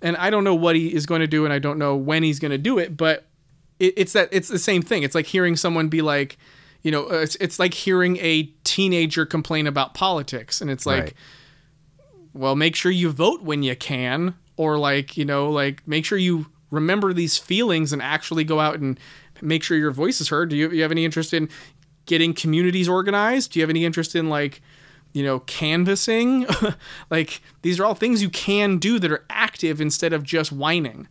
And 0.00 0.16
i 0.16 0.30
don't 0.30 0.42
know 0.44 0.54
what 0.54 0.74
he 0.74 0.92
is 0.92 1.06
going 1.06 1.20
to 1.20 1.28
do 1.28 1.44
and 1.44 1.52
i 1.52 1.60
don't 1.60 1.78
know 1.78 1.94
when 1.94 2.24
he's 2.24 2.40
going 2.40 2.50
to 2.50 2.58
do 2.58 2.78
it 2.78 2.96
but 2.96 3.26
it, 3.78 3.94
it's 3.96 4.12
that 4.14 4.28
it's 4.32 4.48
the 4.48 4.58
same 4.58 4.82
thing. 4.82 5.02
It's 5.02 5.14
like 5.14 5.26
hearing 5.26 5.56
someone 5.56 5.88
be 5.88 6.02
like 6.02 6.38
you 6.82 6.90
know 6.90 7.08
uh, 7.10 7.20
it's, 7.22 7.36
it's 7.36 7.58
like 7.58 7.74
hearing 7.74 8.16
a 8.18 8.44
teenager 8.64 9.24
complain 9.24 9.66
about 9.66 9.94
politics 9.94 10.60
and 10.60 10.70
it's 10.70 10.86
like 10.86 11.02
Right. 11.02 11.14
well 12.34 12.56
make 12.56 12.74
sure 12.76 12.90
you 12.90 13.10
vote 13.10 13.42
when 13.42 13.62
you 13.62 13.76
can 13.76 14.34
or 14.56 14.78
like 14.78 15.16
you 15.16 15.24
know 15.24 15.48
like 15.50 15.86
make 15.86 16.04
sure 16.04 16.18
you 16.18 16.46
remember 16.70 17.12
these 17.12 17.38
feelings 17.38 17.92
and 17.92 18.00
actually 18.02 18.44
go 18.44 18.58
out 18.58 18.78
and 18.80 18.98
make 19.40 19.62
sure 19.62 19.76
your 19.76 19.90
voice 19.90 20.20
is 20.20 20.28
heard. 20.28 20.48
Do 20.50 20.56
you, 20.56 20.70
you 20.70 20.82
have 20.82 20.90
any 20.90 21.04
interest 21.04 21.34
in 21.34 21.48
getting 22.06 22.32
communities 22.32 22.88
organized? 22.88 23.52
Do 23.52 23.58
you 23.58 23.62
have 23.62 23.70
any 23.70 23.84
interest 23.84 24.14
in 24.16 24.28
like 24.28 24.62
you 25.12 25.22
know 25.22 25.40
canvassing 25.40 26.46
like 27.10 27.40
these 27.62 27.78
are 27.78 27.84
all 27.84 27.94
things 27.94 28.22
you 28.22 28.30
can 28.30 28.78
do 28.78 28.98
that 28.98 29.12
are 29.12 29.24
active 29.28 29.80
instead 29.80 30.12
of 30.12 30.22
just 30.22 30.52
whining 30.52 31.06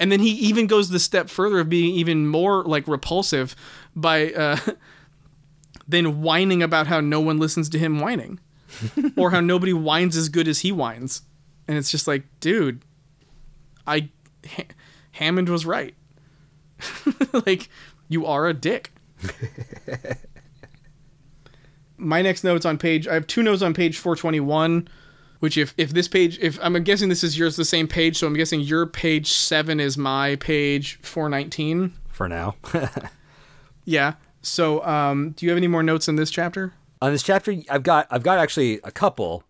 and 0.00 0.10
then 0.10 0.20
he 0.20 0.30
even 0.30 0.66
goes 0.66 0.88
the 0.88 0.98
step 0.98 1.28
further 1.28 1.60
of 1.60 1.68
being 1.68 1.94
even 1.94 2.26
more 2.26 2.64
like 2.64 2.86
repulsive 2.88 3.54
by 3.94 4.32
uh 4.32 4.56
than 5.88 6.22
whining 6.22 6.62
about 6.62 6.86
how 6.86 7.00
no 7.00 7.20
one 7.20 7.38
listens 7.38 7.68
to 7.68 7.78
him 7.78 8.00
whining 8.00 8.40
or 9.16 9.30
how 9.30 9.40
nobody 9.40 9.72
whines 9.72 10.16
as 10.16 10.28
good 10.28 10.48
as 10.48 10.60
he 10.60 10.72
whines. 10.72 11.22
And 11.66 11.76
it's 11.76 11.90
just 11.90 12.06
like, 12.06 12.24
dude, 12.40 12.82
I 13.86 14.08
ha- 14.46 14.64
Hammond 15.12 15.48
was 15.48 15.64
right. 15.64 15.94
like 17.46 17.68
you 18.08 18.26
are 18.26 18.46
a 18.46 18.54
dick. 18.54 18.92
My 21.96 22.22
next 22.22 22.44
notes 22.44 22.64
on 22.66 22.78
page 22.78 23.06
I 23.08 23.14
have 23.14 23.26
two 23.26 23.42
notes 23.42 23.62
on 23.62 23.74
page 23.74 23.98
421 23.98 24.88
which 25.40 25.56
if 25.58 25.74
if 25.76 25.92
this 25.92 26.08
page 26.08 26.38
if 26.40 26.58
I'm 26.62 26.82
guessing 26.84 27.08
this 27.08 27.22
is 27.22 27.38
yours 27.38 27.56
the 27.56 27.64
same 27.64 27.86
page 27.86 28.16
so 28.18 28.26
I'm 28.26 28.34
guessing 28.34 28.60
your 28.60 28.86
page 28.86 29.30
7 29.32 29.78
is 29.80 29.96
my 29.98 30.36
page 30.36 30.98
419. 31.02 31.92
for 32.08 32.28
now. 32.28 32.56
Yeah. 33.84 34.14
So 34.42 34.84
um 34.84 35.30
do 35.32 35.44
you 35.46 35.50
have 35.50 35.56
any 35.58 35.66
more 35.68 35.82
notes 35.82 36.08
in 36.08 36.16
this 36.16 36.30
chapter? 36.30 36.72
On 37.02 37.12
this 37.12 37.22
chapter, 37.22 37.54
I've 37.70 37.82
got 37.82 38.06
I've 38.10 38.22
got 38.22 38.38
actually 38.38 38.80
a 38.84 38.90
couple. 38.90 39.44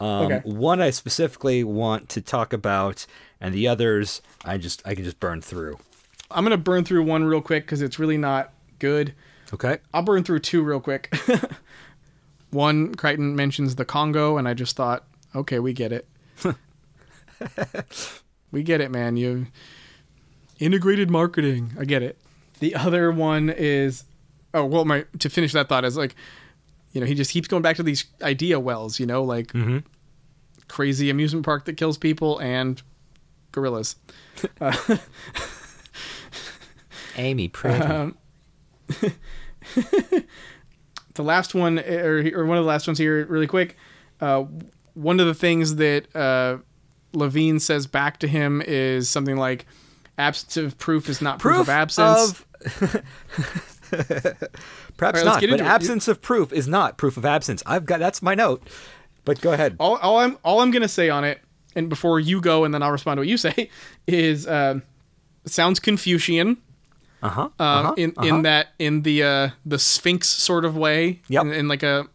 Um, 0.00 0.26
Okay. 0.26 0.40
One 0.44 0.80
I 0.80 0.90
specifically 0.90 1.62
want 1.62 2.08
to 2.10 2.20
talk 2.20 2.52
about, 2.52 3.06
and 3.40 3.54
the 3.54 3.68
others 3.68 4.22
I 4.44 4.56
just 4.58 4.80
I 4.86 4.94
can 4.94 5.04
just 5.04 5.20
burn 5.20 5.40
through. 5.42 5.78
I'm 6.30 6.44
gonna 6.44 6.56
burn 6.56 6.84
through 6.84 7.02
one 7.04 7.24
real 7.24 7.42
quick 7.42 7.64
because 7.64 7.82
it's 7.82 7.98
really 7.98 8.16
not 8.16 8.52
good. 8.78 9.14
Okay. 9.52 9.78
I'll 9.92 10.02
burn 10.02 10.24
through 10.24 10.40
two 10.40 10.62
real 10.62 10.80
quick. 10.80 11.14
one, 12.54 12.94
Crichton 12.94 13.36
mentions 13.36 13.76
the 13.76 13.84
Congo, 13.84 14.38
and 14.38 14.48
I 14.48 14.54
just 14.54 14.76
thought, 14.76 15.04
okay, 15.34 15.58
we 15.58 15.72
get 15.72 15.92
it. 15.92 16.08
we 18.50 18.62
get 18.62 18.80
it, 18.80 18.90
man. 18.90 19.16
You 19.16 19.48
integrated 20.58 21.10
marketing. 21.10 21.72
I 21.78 21.84
get 21.84 22.02
it. 22.02 22.18
The 22.60 22.74
other 22.74 23.10
one 23.10 23.50
is, 23.50 24.04
oh 24.54 24.64
well, 24.64 24.84
my 24.84 25.04
to 25.18 25.28
finish 25.28 25.52
that 25.52 25.68
thought 25.68 25.84
is 25.84 25.96
like, 25.96 26.14
you 26.92 27.00
know, 27.00 27.06
he 27.06 27.14
just 27.14 27.32
keeps 27.32 27.48
going 27.48 27.62
back 27.62 27.76
to 27.76 27.82
these 27.82 28.04
idea 28.22 28.58
wells. 28.60 28.98
You 28.98 29.06
know, 29.06 29.22
like 29.22 29.48
mm-hmm. 29.48 29.78
crazy 30.68 31.10
amusement 31.10 31.44
park 31.44 31.64
that 31.66 31.76
kills 31.76 31.98
people 31.98 32.38
and 32.38 32.80
gorillas. 33.52 33.96
Uh, 34.60 34.76
Amy, 37.16 37.46
pretty. 37.48 38.12
The 41.14 41.22
last 41.22 41.54
one 41.54 41.78
or, 41.78 42.22
or 42.34 42.44
one 42.44 42.58
of 42.58 42.64
the 42.64 42.68
last 42.68 42.86
ones 42.86 42.98
here 42.98 43.24
really 43.26 43.46
quick 43.46 43.76
uh, 44.20 44.44
one 44.94 45.18
of 45.20 45.26
the 45.26 45.34
things 45.34 45.76
that 45.76 46.14
uh, 46.14 46.58
levine 47.12 47.58
says 47.60 47.86
back 47.86 48.18
to 48.18 48.28
him 48.28 48.62
is 48.64 49.08
something 49.08 49.36
like 49.36 49.66
absence 50.18 50.56
of 50.56 50.78
proof 50.78 51.08
is 51.08 51.20
not 51.20 51.38
proof, 51.38 51.60
of 51.60 51.68
absence 51.68 52.30
of- 52.30 52.46
Perhaps 54.96 55.16
let's 55.16 55.24
not, 55.24 55.40
but 55.40 55.50
into 55.50 55.64
it. 55.64 55.66
absence 55.66 56.08
of 56.08 56.22
proof 56.22 56.52
is 56.52 56.66
not 56.68 56.96
proof 56.96 57.16
of 57.16 57.24
absence. 57.24 57.62
I've 57.66 57.84
got 57.86 57.98
that's 58.00 58.22
my 58.22 58.34
note. 58.34 58.62
But 59.24 59.40
go 59.40 59.52
ahead. 59.52 59.76
all, 59.80 59.96
all 59.96 60.18
i'm 60.18 60.36
all 60.44 60.60
i'm 60.60 60.70
gonna 60.70 60.86
say 60.88 61.08
on 61.08 61.24
it 61.24 61.40
and 61.74 61.88
before 61.88 62.20
you 62.20 62.40
go 62.42 62.64
and 62.64 62.74
then 62.74 62.82
i'll 62.82 62.90
respond 62.92 63.16
to 63.16 63.20
what 63.22 63.28
you 63.28 63.36
say 63.38 63.70
is 64.06 64.46
uh, 64.46 64.80
sounds 65.46 65.80
confucian 65.80 66.58
Uh 67.24 67.30
huh. 67.30 67.48
uh, 67.58 67.62
uh-huh, 67.62 67.94
in 67.96 68.12
uh-huh. 68.18 68.26
in 68.26 68.42
that 68.42 68.68
in 68.78 69.00
the 69.00 69.22
uh, 69.22 69.48
the 69.64 69.78
Sphinx 69.78 70.28
sort 70.28 70.66
of 70.66 70.76
way. 70.76 71.22
Yeah. 71.26 71.40
In, 71.40 71.52
in 71.52 71.68
like 71.68 71.82
a, 71.82 72.06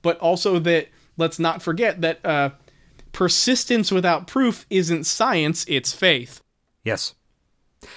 but 0.00 0.18
also 0.18 0.58
that 0.60 0.88
let's 1.18 1.38
not 1.38 1.60
forget 1.60 2.00
that 2.00 2.24
uh, 2.24 2.50
persistence 3.12 3.92
without 3.92 4.26
proof 4.26 4.64
isn't 4.70 5.04
science; 5.04 5.66
it's 5.68 5.92
faith. 5.92 6.40
Yes. 6.84 7.14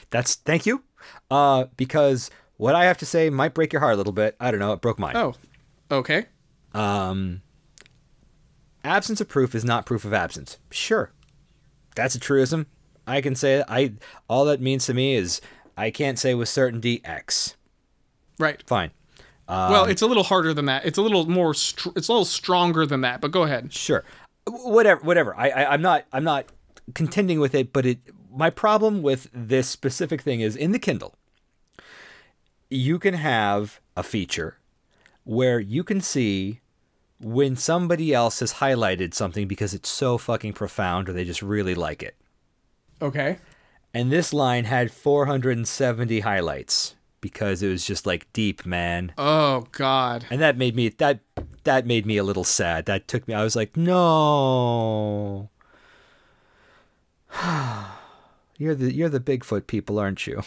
That's 0.10 0.36
thank 0.36 0.66
you. 0.66 0.84
Uh, 1.32 1.66
because 1.78 2.30
what 2.57 2.76
I 2.76 2.84
have 2.86 2.97
to 2.97 3.05
say 3.05 3.30
might 3.30 3.53
break 3.53 3.72
your 3.72 3.80
heart 3.80 3.93
a 3.93 3.97
little 3.97 4.12
bit. 4.12 4.36
I 4.38 4.51
don't 4.51 4.60
know. 4.60 4.74
It 4.74 4.82
broke 4.82 4.99
mine. 4.99 5.16
Oh, 5.16 5.36
okay. 5.89 6.26
Um, 6.74 7.41
absence 8.84 9.22
of 9.22 9.30
proof 9.30 9.55
is 9.55 9.64
not 9.64 9.86
proof 9.86 10.03
of 10.03 10.14
absence. 10.14 10.57
Sure, 10.72 11.14
that's 11.95 12.16
a 12.16 12.20
truism. 12.20 12.68
I 13.07 13.22
can 13.22 13.34
say 13.34 13.64
I 13.68 13.93
all 14.28 14.43
that 14.45 14.60
means 14.60 14.86
to 14.88 14.93
me 14.93 15.16
is 15.16 15.39
I 15.80 15.91
can't 15.91 16.19
say 16.19 16.34
with 16.34 16.49
certainty 16.49 17.01
X. 17.05 17.55
Right. 18.38 18.61
Fine. 18.67 18.91
well, 19.47 19.86
um, 19.86 19.89
it's 19.89 20.01
a 20.01 20.07
little 20.07 20.23
harder 20.23 20.53
than 20.53 20.65
that. 20.65 20.86
It's 20.86 20.97
a 20.97 21.01
little 21.01 21.25
more. 21.30 21.53
Str- 21.53 21.89
it's 21.95 22.09
a 22.09 22.11
little 22.11 22.25
stronger 22.25 22.86
than 22.86 23.01
that. 23.01 23.21
But 23.21 23.32
go 23.32 23.43
ahead. 23.43 23.71
Sure. 23.71 24.03
Whatever. 24.45 25.01
Whatever. 25.01 25.36
I, 25.38 25.49
I 25.49 25.73
I'm 25.73 25.82
not 25.82 26.05
I'm 26.11 26.25
not 26.25 26.47
contending 26.93 27.39
with 27.39 27.55
it, 27.55 27.71
but 27.71 27.86
it 27.86 27.99
my 28.30 28.49
problem 28.49 29.01
with 29.01 29.30
this 29.34 29.69
specific 29.69 30.21
thing 30.21 30.41
is 30.41 30.55
in 30.55 30.73
the 30.73 30.80
Kindle. 30.80 31.15
You 32.69 32.99
can 32.99 33.13
have 33.13 33.80
a 33.95 34.03
feature 34.03 34.57
where 35.23 35.59
you 35.59 35.84
can 35.84 36.01
see 36.01 36.59
when 37.21 37.55
somebody 37.55 38.13
else 38.13 38.41
has 38.41 38.55
highlighted 38.55 39.13
something 39.13 39.47
because 39.47 39.73
it's 39.73 39.89
so 39.89 40.17
fucking 40.17 40.53
profound 40.53 41.09
or 41.09 41.13
they 41.13 41.25
just 41.25 41.41
really 41.41 41.75
like 41.75 42.03
it. 42.03 42.15
Okay. 43.01 43.38
And 43.93 44.11
this 44.11 44.33
line 44.33 44.65
had 44.65 44.91
470 44.91 46.19
highlights 46.19 46.95
because 47.21 47.63
it 47.63 47.69
was 47.69 47.85
just 47.85 48.05
like 48.05 48.31
deep, 48.33 48.65
man. 48.65 49.11
Oh 49.17 49.67
God. 49.71 50.25
And 50.29 50.39
that 50.41 50.57
made 50.57 50.75
me 50.75 50.89
that 50.89 51.19
that 51.63 51.85
made 51.85 52.05
me 52.05 52.17
a 52.17 52.23
little 52.23 52.43
sad. 52.43 52.85
That 52.85 53.07
took 53.07 53.27
me 53.27 53.33
I 53.33 53.43
was 53.43 53.55
like, 53.55 53.75
"No." 53.75 55.49
you're 58.57 58.75
the 58.75 58.93
you're 58.93 59.09
the 59.09 59.19
Bigfoot 59.19 59.67
people, 59.67 59.99
aren't 59.99 60.25
you? 60.27 60.43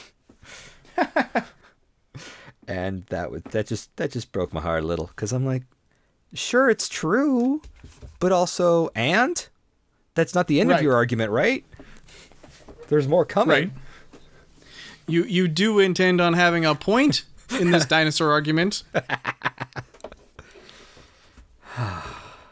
and 2.68 3.04
that 3.06 3.30
would 3.30 3.44
that 3.46 3.66
just 3.66 3.94
that 3.96 4.10
just 4.12 4.32
broke 4.32 4.52
my 4.52 4.60
heart 4.60 4.82
a 4.82 4.86
little 4.86 5.10
cuz 5.16 5.32
I'm 5.32 5.44
like, 5.46 5.62
"Sure, 6.32 6.70
it's 6.70 6.88
true, 6.88 7.62
but 8.20 8.32
also 8.32 8.88
and 8.94 9.48
that's 10.14 10.34
not 10.34 10.46
the 10.46 10.60
end 10.60 10.70
Right. 10.70 10.76
of 10.76 10.82
your 10.82 10.94
argument, 10.94 11.30
right? 11.30 11.64
There's 12.92 13.08
more 13.08 13.24
coming." 13.24 13.48
Right. 13.48 13.70
You 15.06 15.24
you 15.24 15.48
do 15.48 15.78
intend 15.78 16.20
on 16.20 16.34
having 16.34 16.66
a 16.66 16.74
point 16.74 17.24
in 17.58 17.70
this 17.70 17.86
dinosaur 17.94 18.30
argument. 18.30 18.82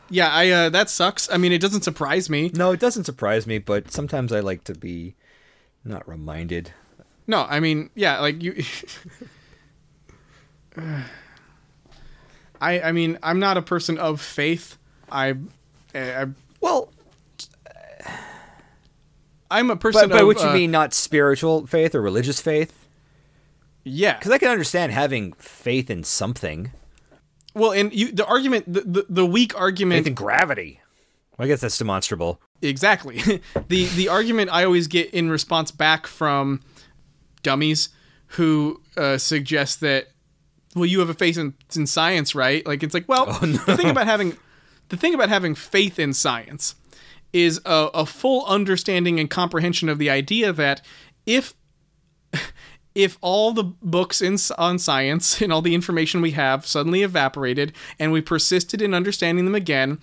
yeah, 0.08 0.30
I 0.30 0.50
uh, 0.50 0.70
that 0.70 0.88
sucks. 0.88 1.30
I 1.30 1.36
mean, 1.36 1.52
it 1.52 1.60
doesn't 1.60 1.82
surprise 1.82 2.30
me. 2.30 2.50
No, 2.54 2.72
it 2.72 2.80
doesn't 2.80 3.04
surprise 3.04 3.46
me, 3.46 3.58
but 3.58 3.90
sometimes 3.90 4.32
I 4.32 4.40
like 4.40 4.64
to 4.64 4.74
be 4.74 5.14
not 5.84 6.08
reminded. 6.08 6.72
No, 7.26 7.46
I 7.46 7.60
mean, 7.60 7.90
yeah, 7.94 8.18
like 8.20 8.42
you. 8.42 8.64
I 12.62 12.80
I 12.80 12.92
mean, 12.92 13.18
I'm 13.22 13.38
not 13.38 13.58
a 13.58 13.62
person 13.62 13.98
of 13.98 14.22
faith. 14.22 14.78
I, 15.12 15.34
I 15.94 16.28
Well, 16.62 16.90
I'm 19.50 19.70
a 19.70 19.76
person. 19.76 20.08
but 20.08 20.14
by 20.14 20.20
of, 20.20 20.26
what 20.26 20.40
you 20.40 20.48
uh, 20.48 20.54
mean, 20.54 20.70
not 20.70 20.94
spiritual 20.94 21.66
faith 21.66 21.94
or 21.94 22.00
religious 22.00 22.40
faith? 22.40 22.88
Yeah. 23.84 24.16
Because 24.18 24.32
I 24.32 24.38
can 24.38 24.48
understand 24.48 24.92
having 24.92 25.32
faith 25.34 25.90
in 25.90 26.04
something. 26.04 26.72
Well, 27.54 27.72
and 27.72 27.92
you 27.92 28.12
the 28.12 28.26
argument 28.26 28.72
the 28.72 28.80
the, 28.82 29.06
the 29.08 29.26
weak 29.26 29.58
argument 29.58 30.00
Faith 30.00 30.06
in 30.06 30.14
gravity. 30.14 30.80
Well, 31.36 31.46
I 31.46 31.48
guess 31.48 31.60
that's 31.60 31.78
demonstrable. 31.78 32.40
Exactly. 32.62 33.18
the 33.68 33.86
the 33.86 34.08
argument 34.08 34.50
I 34.52 34.64
always 34.64 34.86
get 34.86 35.10
in 35.10 35.30
response 35.30 35.70
back 35.70 36.06
from 36.06 36.60
dummies 37.42 37.88
who 38.34 38.80
uh, 38.96 39.18
suggest 39.18 39.80
that 39.80 40.08
well 40.76 40.86
you 40.86 41.00
have 41.00 41.10
a 41.10 41.14
faith 41.14 41.38
in, 41.38 41.54
in 41.74 41.86
science, 41.86 42.34
right? 42.34 42.64
Like 42.64 42.84
it's 42.84 42.94
like 42.94 43.08
well 43.08 43.26
the 43.26 43.76
thing 43.76 43.90
about 43.90 44.06
having 44.06 44.36
the 44.90 44.96
thing 44.96 45.14
about 45.14 45.28
having 45.28 45.56
faith 45.56 45.98
in 45.98 46.12
science 46.12 46.76
is 47.32 47.60
a, 47.64 47.90
a 47.94 48.06
full 48.06 48.44
understanding 48.46 49.20
and 49.20 49.30
comprehension 49.30 49.88
of 49.88 49.98
the 49.98 50.10
idea 50.10 50.52
that 50.52 50.82
if 51.26 51.54
if 52.94 53.18
all 53.20 53.52
the 53.52 53.64
books 53.64 54.20
in, 54.20 54.36
on 54.58 54.78
science 54.78 55.40
and 55.40 55.52
all 55.52 55.62
the 55.62 55.74
information 55.74 56.20
we 56.20 56.32
have 56.32 56.66
suddenly 56.66 57.02
evaporated 57.02 57.72
and 57.98 58.12
we 58.12 58.20
persisted 58.20 58.82
in 58.82 58.92
understanding 58.94 59.44
them 59.44 59.54
again, 59.54 59.98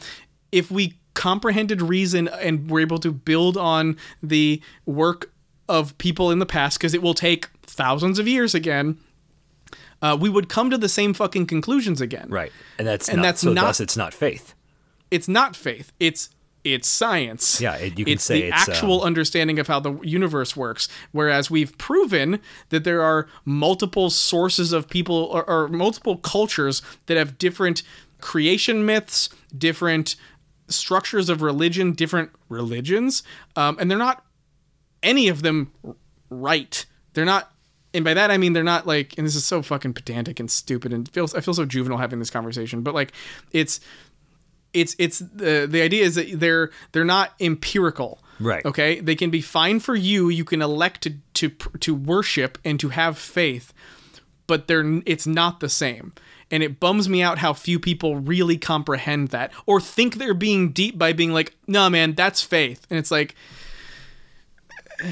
if 0.52 0.72
we 0.72 0.98
comprehended 1.14 1.82
reason 1.82 2.28
and 2.28 2.70
were 2.70 2.80
able 2.80 3.00
to 3.00 3.12
build 3.12 3.58
on 3.58 3.98
the 4.24 4.62
work 4.86 5.32
of 5.68 5.98
people 5.98 6.32
in 6.32 6.40
the 6.40 6.46
past, 6.46 6.78
because 6.80 6.94
it 6.94 7.02
will 7.02 7.14
take 7.14 7.48
thousands 7.64 8.20
of 8.20 8.28
years 8.28 8.56
again, 8.56 8.98
uh, 10.02 10.18
we 10.20 10.30
would 10.30 10.48
come 10.48 10.70
to 10.70 10.78
the 10.78 10.88
same 10.88 11.14
fucking 11.14 11.46
conclusions 11.46 12.00
again. 12.00 12.28
Right. 12.30 12.52
And 12.78 12.88
that's 12.88 13.10
And 13.10 13.18
not, 13.18 13.24
that's 13.24 13.42
so 13.42 13.52
not- 13.52 13.66
thus 13.66 13.80
it's 13.82 13.98
not 13.98 14.14
faith. 14.14 14.54
It's 15.12 15.28
not 15.28 15.56
faith. 15.56 15.92
It's 16.00 16.30
it's 16.74 16.88
science. 16.88 17.60
Yeah, 17.62 17.76
it- 17.76 17.98
you 18.00 18.06
can 18.06 18.14
it's 18.16 18.24
say 18.24 18.42
the 18.42 18.48
it's, 18.48 18.70
actual 18.70 19.02
um, 19.02 19.08
understanding 19.08 19.60
of 19.60 19.68
how 19.68 19.80
the 19.80 20.00
universe 20.02 20.56
works. 20.56 20.88
Whereas 21.12 21.50
we've 21.52 21.78
proven 21.78 22.40
that 22.70 22.84
there 22.84 23.02
are 23.02 23.28
multiple 23.46 24.10
sources 24.10 24.74
of 24.74 24.90
people 24.90 25.16
or, 25.16 25.48
or 25.50 25.68
multiple 25.68 26.18
cultures 26.18 26.82
that 27.08 27.18
have 27.18 27.38
different 27.38 27.84
creation 28.22 28.86
myths, 28.86 29.30
different 29.58 30.16
structures 30.68 31.30
of 31.30 31.42
religion, 31.42 31.94
different 31.94 32.32
religions, 32.50 33.24
um, 33.56 33.78
and 33.80 33.90
they're 33.90 33.98
not 33.98 34.24
any 35.04 35.28
of 35.28 35.42
them 35.42 35.72
right. 36.30 36.86
They're 37.14 37.26
not, 37.26 37.52
and 37.94 38.04
by 38.04 38.14
that 38.14 38.32
I 38.32 38.38
mean 38.38 38.54
they're 38.54 38.64
not 38.64 38.86
like. 38.86 39.18
And 39.18 39.26
this 39.26 39.36
is 39.36 39.46
so 39.46 39.62
fucking 39.62 39.94
pedantic 39.94 40.40
and 40.40 40.50
stupid, 40.52 40.92
and 40.94 41.10
feels 41.10 41.34
I 41.34 41.42
feel 41.42 41.54
so 41.54 41.66
juvenile 41.66 42.00
having 42.00 42.20
this 42.20 42.30
conversation. 42.30 42.82
But 42.82 42.94
like, 42.94 43.14
it's 43.52 43.80
it's 44.74 44.96
it's 45.00 45.20
the 45.20 45.68
the 45.70 45.82
idea 45.82 46.04
is 46.04 46.16
that 46.16 46.40
they're 46.40 46.72
they're 46.92 47.06
not 47.06 47.34
empirical. 47.40 48.20
Right. 48.40 48.64
Okay. 48.66 49.00
They 49.00 49.16
can 49.16 49.30
be 49.30 49.42
fine 49.42 49.80
for 49.80 49.96
you. 49.96 50.30
You 50.30 50.46
can 50.46 50.62
elect 50.62 51.02
to 51.04 51.16
to 51.36 51.50
to 51.80 51.96
worship 51.96 52.58
and 52.64 52.80
to 52.80 52.90
have 52.90 53.18
faith, 53.18 53.74
but 54.46 54.68
they're 54.68 55.02
it's 55.06 55.28
not 55.28 55.60
the 55.60 55.70
same. 55.70 56.14
And 56.50 56.64
it 56.64 56.80
bums 56.80 57.10
me 57.10 57.22
out 57.22 57.40
how 57.40 57.54
few 57.54 57.78
people 57.78 58.16
really 58.16 58.58
comprehend 58.58 59.30
that 59.30 59.52
or 59.66 59.82
think 59.82 60.16
they're 60.16 60.34
being 60.34 60.72
deep 60.72 60.98
by 60.98 61.12
being 61.12 61.34
like, 61.34 61.56
"Nah, 61.68 61.90
man, 61.90 62.14
that's 62.14 62.42
faith." 62.42 62.86
And 62.90 62.98
it's 62.98 63.12
like 63.12 63.36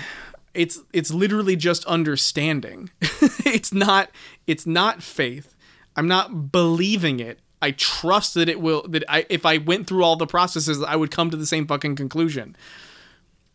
it's 0.54 0.80
it's 0.94 1.12
literally 1.12 1.56
just 1.56 1.86
understanding. 1.86 2.90
it's 3.02 3.74
not 3.74 4.12
it's 4.48 4.66
not 4.66 5.04
faith. 5.04 5.56
I'm 5.96 6.08
not 6.08 6.52
believing 6.52 7.20
it. 7.20 7.40
I 7.62 7.72
trust 7.72 8.34
that 8.36 8.50
it 8.50 8.60
will 8.60 8.88
that 8.88 9.04
I 9.08 9.26
if 9.30 9.46
I 9.46 9.58
went 9.58 9.88
through 9.88 10.04
all 10.04 10.16
the 10.16 10.28
processes 10.28 10.82
I 10.84 10.96
would 10.96 11.12
come 11.12 11.30
to 11.30 11.38
the 11.38 11.46
same 11.46 11.68
fucking 11.68 11.96
conclusion. 11.96 12.56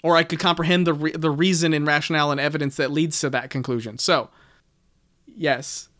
Or 0.02 0.16
I 0.16 0.24
could 0.24 0.38
comprehend 0.38 0.86
the 0.86 0.94
re- 0.94 1.12
the 1.12 1.30
reason 1.30 1.74
and 1.74 1.86
rationale 1.86 2.30
and 2.30 2.40
evidence 2.40 2.76
that 2.76 2.90
leads 2.90 3.20
to 3.20 3.30
that 3.30 3.50
conclusion. 3.50 3.98
So, 3.98 4.30
yes, 5.26 5.90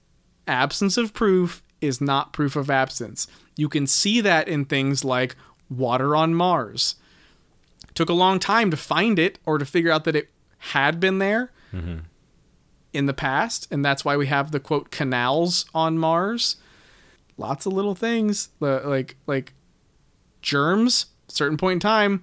absence 0.47 0.97
of 0.97 1.13
proof 1.13 1.63
is 1.83 2.01
not 2.01 2.33
proof 2.33 2.57
of 2.57 2.71
absence. 2.71 3.27
You 3.57 3.69
can 3.69 3.87
see 3.87 4.23
that 4.23 4.49
in 4.49 4.65
things 4.65 5.05
like 5.05 5.37
water 5.69 6.17
on 6.17 6.35
Mars 6.35 6.97
took 7.95 8.09
a 8.09 8.15
long 8.15 8.39
time 8.39 8.71
to 8.71 8.77
find 8.77 9.19
it 9.19 9.39
or 9.45 9.59
to 9.59 9.65
figure 9.65 9.91
out 9.91 10.05
that 10.05 10.17
it 10.17 10.31
had 10.59 11.01
been 11.01 11.19
there 11.19 11.51
mm-hmm. 11.73 11.99
in 12.93 13.07
the 13.07 13.15
past 13.15 13.67
and 13.71 13.85
that's 13.85 14.05
why 14.05 14.17
we 14.17 14.27
have 14.27 14.51
the 14.51 14.61
quote 14.61 14.91
canals 14.91 15.65
on 15.75 15.99
mars 15.99 16.57
lots 17.41 17.65
of 17.67 17.73
little 17.73 17.95
things 17.95 18.51
like 18.61 19.17
like 19.27 19.55
germs 20.43 21.07
certain 21.29 21.57
point 21.57 21.75
in 21.77 21.81
time 21.81 22.23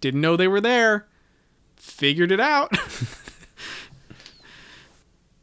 didn't 0.00 0.20
know 0.20 0.36
they 0.36 0.48
were 0.48 0.60
there 0.60 1.06
figured 1.76 2.30
it 2.32 2.40
out 2.40 2.72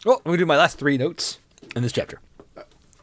Well, 0.05 0.21
I'm 0.25 0.31
to 0.31 0.37
do 0.37 0.45
my 0.45 0.55
last 0.57 0.77
three 0.79 0.97
notes 0.97 1.39
in 1.75 1.83
this 1.83 1.91
chapter. 1.91 2.21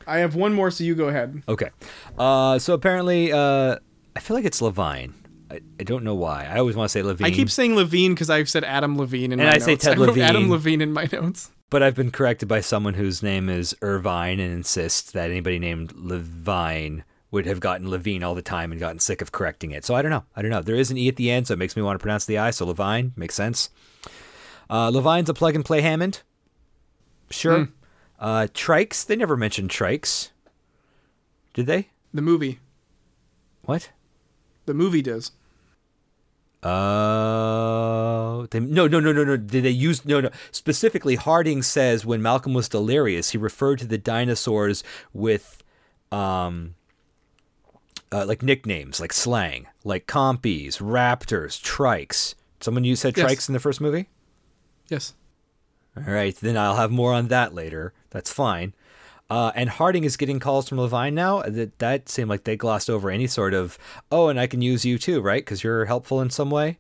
i 0.06 0.18
have 0.18 0.34
one 0.34 0.54
more 0.54 0.70
so 0.70 0.84
you 0.84 0.94
go 0.94 1.08
ahead 1.08 1.42
Okay. 1.48 1.68
Uh, 2.16 2.58
so 2.58 2.72
apparently, 2.72 3.30
uh, 3.32 3.76
I 4.16 4.20
feel 4.20 4.36
like 4.36 4.44
it's 4.46 4.62
Levine. 4.62 5.12
I, 5.50 5.60
I 5.78 5.82
don't 5.82 6.04
know 6.04 6.14
why. 6.14 6.46
I 6.46 6.58
always 6.58 6.76
want 6.76 6.88
to 6.88 6.92
say 6.92 7.02
Levine. 7.02 7.26
i 7.26 7.30
keep 7.30 7.50
saying 7.50 7.76
levine 7.76 8.14
because 8.14 8.30
i've 8.30 8.48
said 8.48 8.64
adam 8.64 8.96
levine 8.96 9.32
in 9.32 9.40
And 9.40 9.48
my 9.48 9.56
I 9.56 9.58
say 9.58 9.76
Ted 9.76 9.94
I 9.98 10.00
wrote 10.00 10.08
Levine. 10.08 10.22
adam 10.24 10.48
levine 10.50 10.80
in 10.80 10.92
my 10.92 11.06
notes 11.12 11.50
But 11.70 11.82
I've 11.82 11.94
been 11.94 12.10
corrected 12.10 12.48
by 12.48 12.60
someone 12.60 12.94
whose 12.94 13.22
name 13.22 13.48
is 13.48 13.74
Irvine 13.82 14.38
and 14.38 14.52
insists 14.52 15.10
that 15.12 15.30
anybody 15.30 15.58
named 15.58 15.92
Levine 15.96 17.04
would 17.30 17.46
have 17.46 17.58
gotten 17.58 17.90
Levine 17.90 18.22
all 18.22 18.34
the 18.34 18.42
time 18.42 18.70
and 18.70 18.80
gotten 18.80 19.00
sick 19.00 19.20
of 19.20 19.32
correcting 19.32 19.72
it. 19.72 19.84
So 19.84 19.94
I 19.94 20.02
don't 20.02 20.10
know. 20.12 20.24
I 20.36 20.42
don't 20.42 20.52
know. 20.52 20.62
There 20.62 20.76
is 20.76 20.90
an 20.90 20.98
E 20.98 21.08
at 21.08 21.16
the 21.16 21.30
end, 21.30 21.48
so 21.48 21.54
it 21.54 21.58
makes 21.58 21.74
me 21.74 21.82
want 21.82 21.98
to 21.98 22.02
pronounce 22.02 22.26
the 22.26 22.38
I. 22.38 22.50
So 22.50 22.66
Levine 22.66 23.12
makes 23.16 23.34
sense. 23.34 23.70
Uh, 24.70 24.88
Levine's 24.90 25.28
a 25.28 25.34
plug 25.34 25.56
and 25.56 25.64
play 25.64 25.80
Hammond. 25.80 26.22
Sure. 27.30 27.68
Uh, 28.20 28.46
trikes, 28.54 29.04
they 29.04 29.16
never 29.16 29.36
mentioned 29.36 29.70
trikes. 29.70 30.30
Did 31.54 31.66
they? 31.66 31.88
the 32.12 32.22
movie 32.22 32.60
What? 33.64 33.90
the 34.66 34.74
movie 34.74 35.02
does 35.02 35.32
Uh, 36.64 38.46
no, 38.54 38.86
no, 38.86 39.00
no, 39.00 39.12
no, 39.12 39.24
no. 39.24 39.36
Did 39.36 39.64
they 39.64 39.70
use 39.70 40.04
no, 40.04 40.20
no? 40.20 40.30
Specifically, 40.50 41.16
Harding 41.16 41.62
says 41.62 42.06
when 42.06 42.22
Malcolm 42.22 42.54
was 42.54 42.68
delirious, 42.68 43.30
he 43.30 43.38
referred 43.38 43.78
to 43.80 43.86
the 43.86 43.98
dinosaurs 43.98 44.82
with, 45.12 45.62
um, 46.10 46.74
uh, 48.10 48.24
like 48.26 48.42
nicknames, 48.42 49.00
like 49.00 49.12
slang, 49.12 49.66
like 49.84 50.06
compies, 50.06 50.78
raptors, 50.80 51.60
trikes, 51.60 52.34
Someone 52.60 52.84
you 52.84 52.96
said 52.96 53.14
Yes. 53.14 53.30
trikes 53.30 53.48
in 53.50 53.52
the 53.52 53.60
first 53.60 53.78
movie? 53.78 54.08
Yes. 54.88 55.12
All 55.94 56.04
right, 56.12 56.34
then 56.34 56.56
I'll 56.56 56.76
have 56.76 56.90
more 56.90 57.12
on 57.12 57.28
that 57.28 57.52
later. 57.54 57.92
That's 58.08 58.32
fine. 58.32 58.72
Uh, 59.30 59.52
and 59.54 59.70
Harding 59.70 60.04
is 60.04 60.16
getting 60.16 60.38
calls 60.38 60.68
from 60.68 60.78
Levine 60.78 61.14
now. 61.14 61.42
That 61.42 61.78
that 61.78 62.08
seemed 62.08 62.28
like 62.28 62.44
they 62.44 62.56
glossed 62.56 62.90
over 62.90 63.10
any 63.10 63.26
sort 63.26 63.54
of 63.54 63.78
oh, 64.12 64.28
and 64.28 64.38
I 64.38 64.46
can 64.46 64.60
use 64.60 64.84
you 64.84 64.98
too, 64.98 65.20
right? 65.20 65.44
Because 65.44 65.64
you're 65.64 65.86
helpful 65.86 66.20
in 66.20 66.30
some 66.30 66.50
way. 66.50 66.78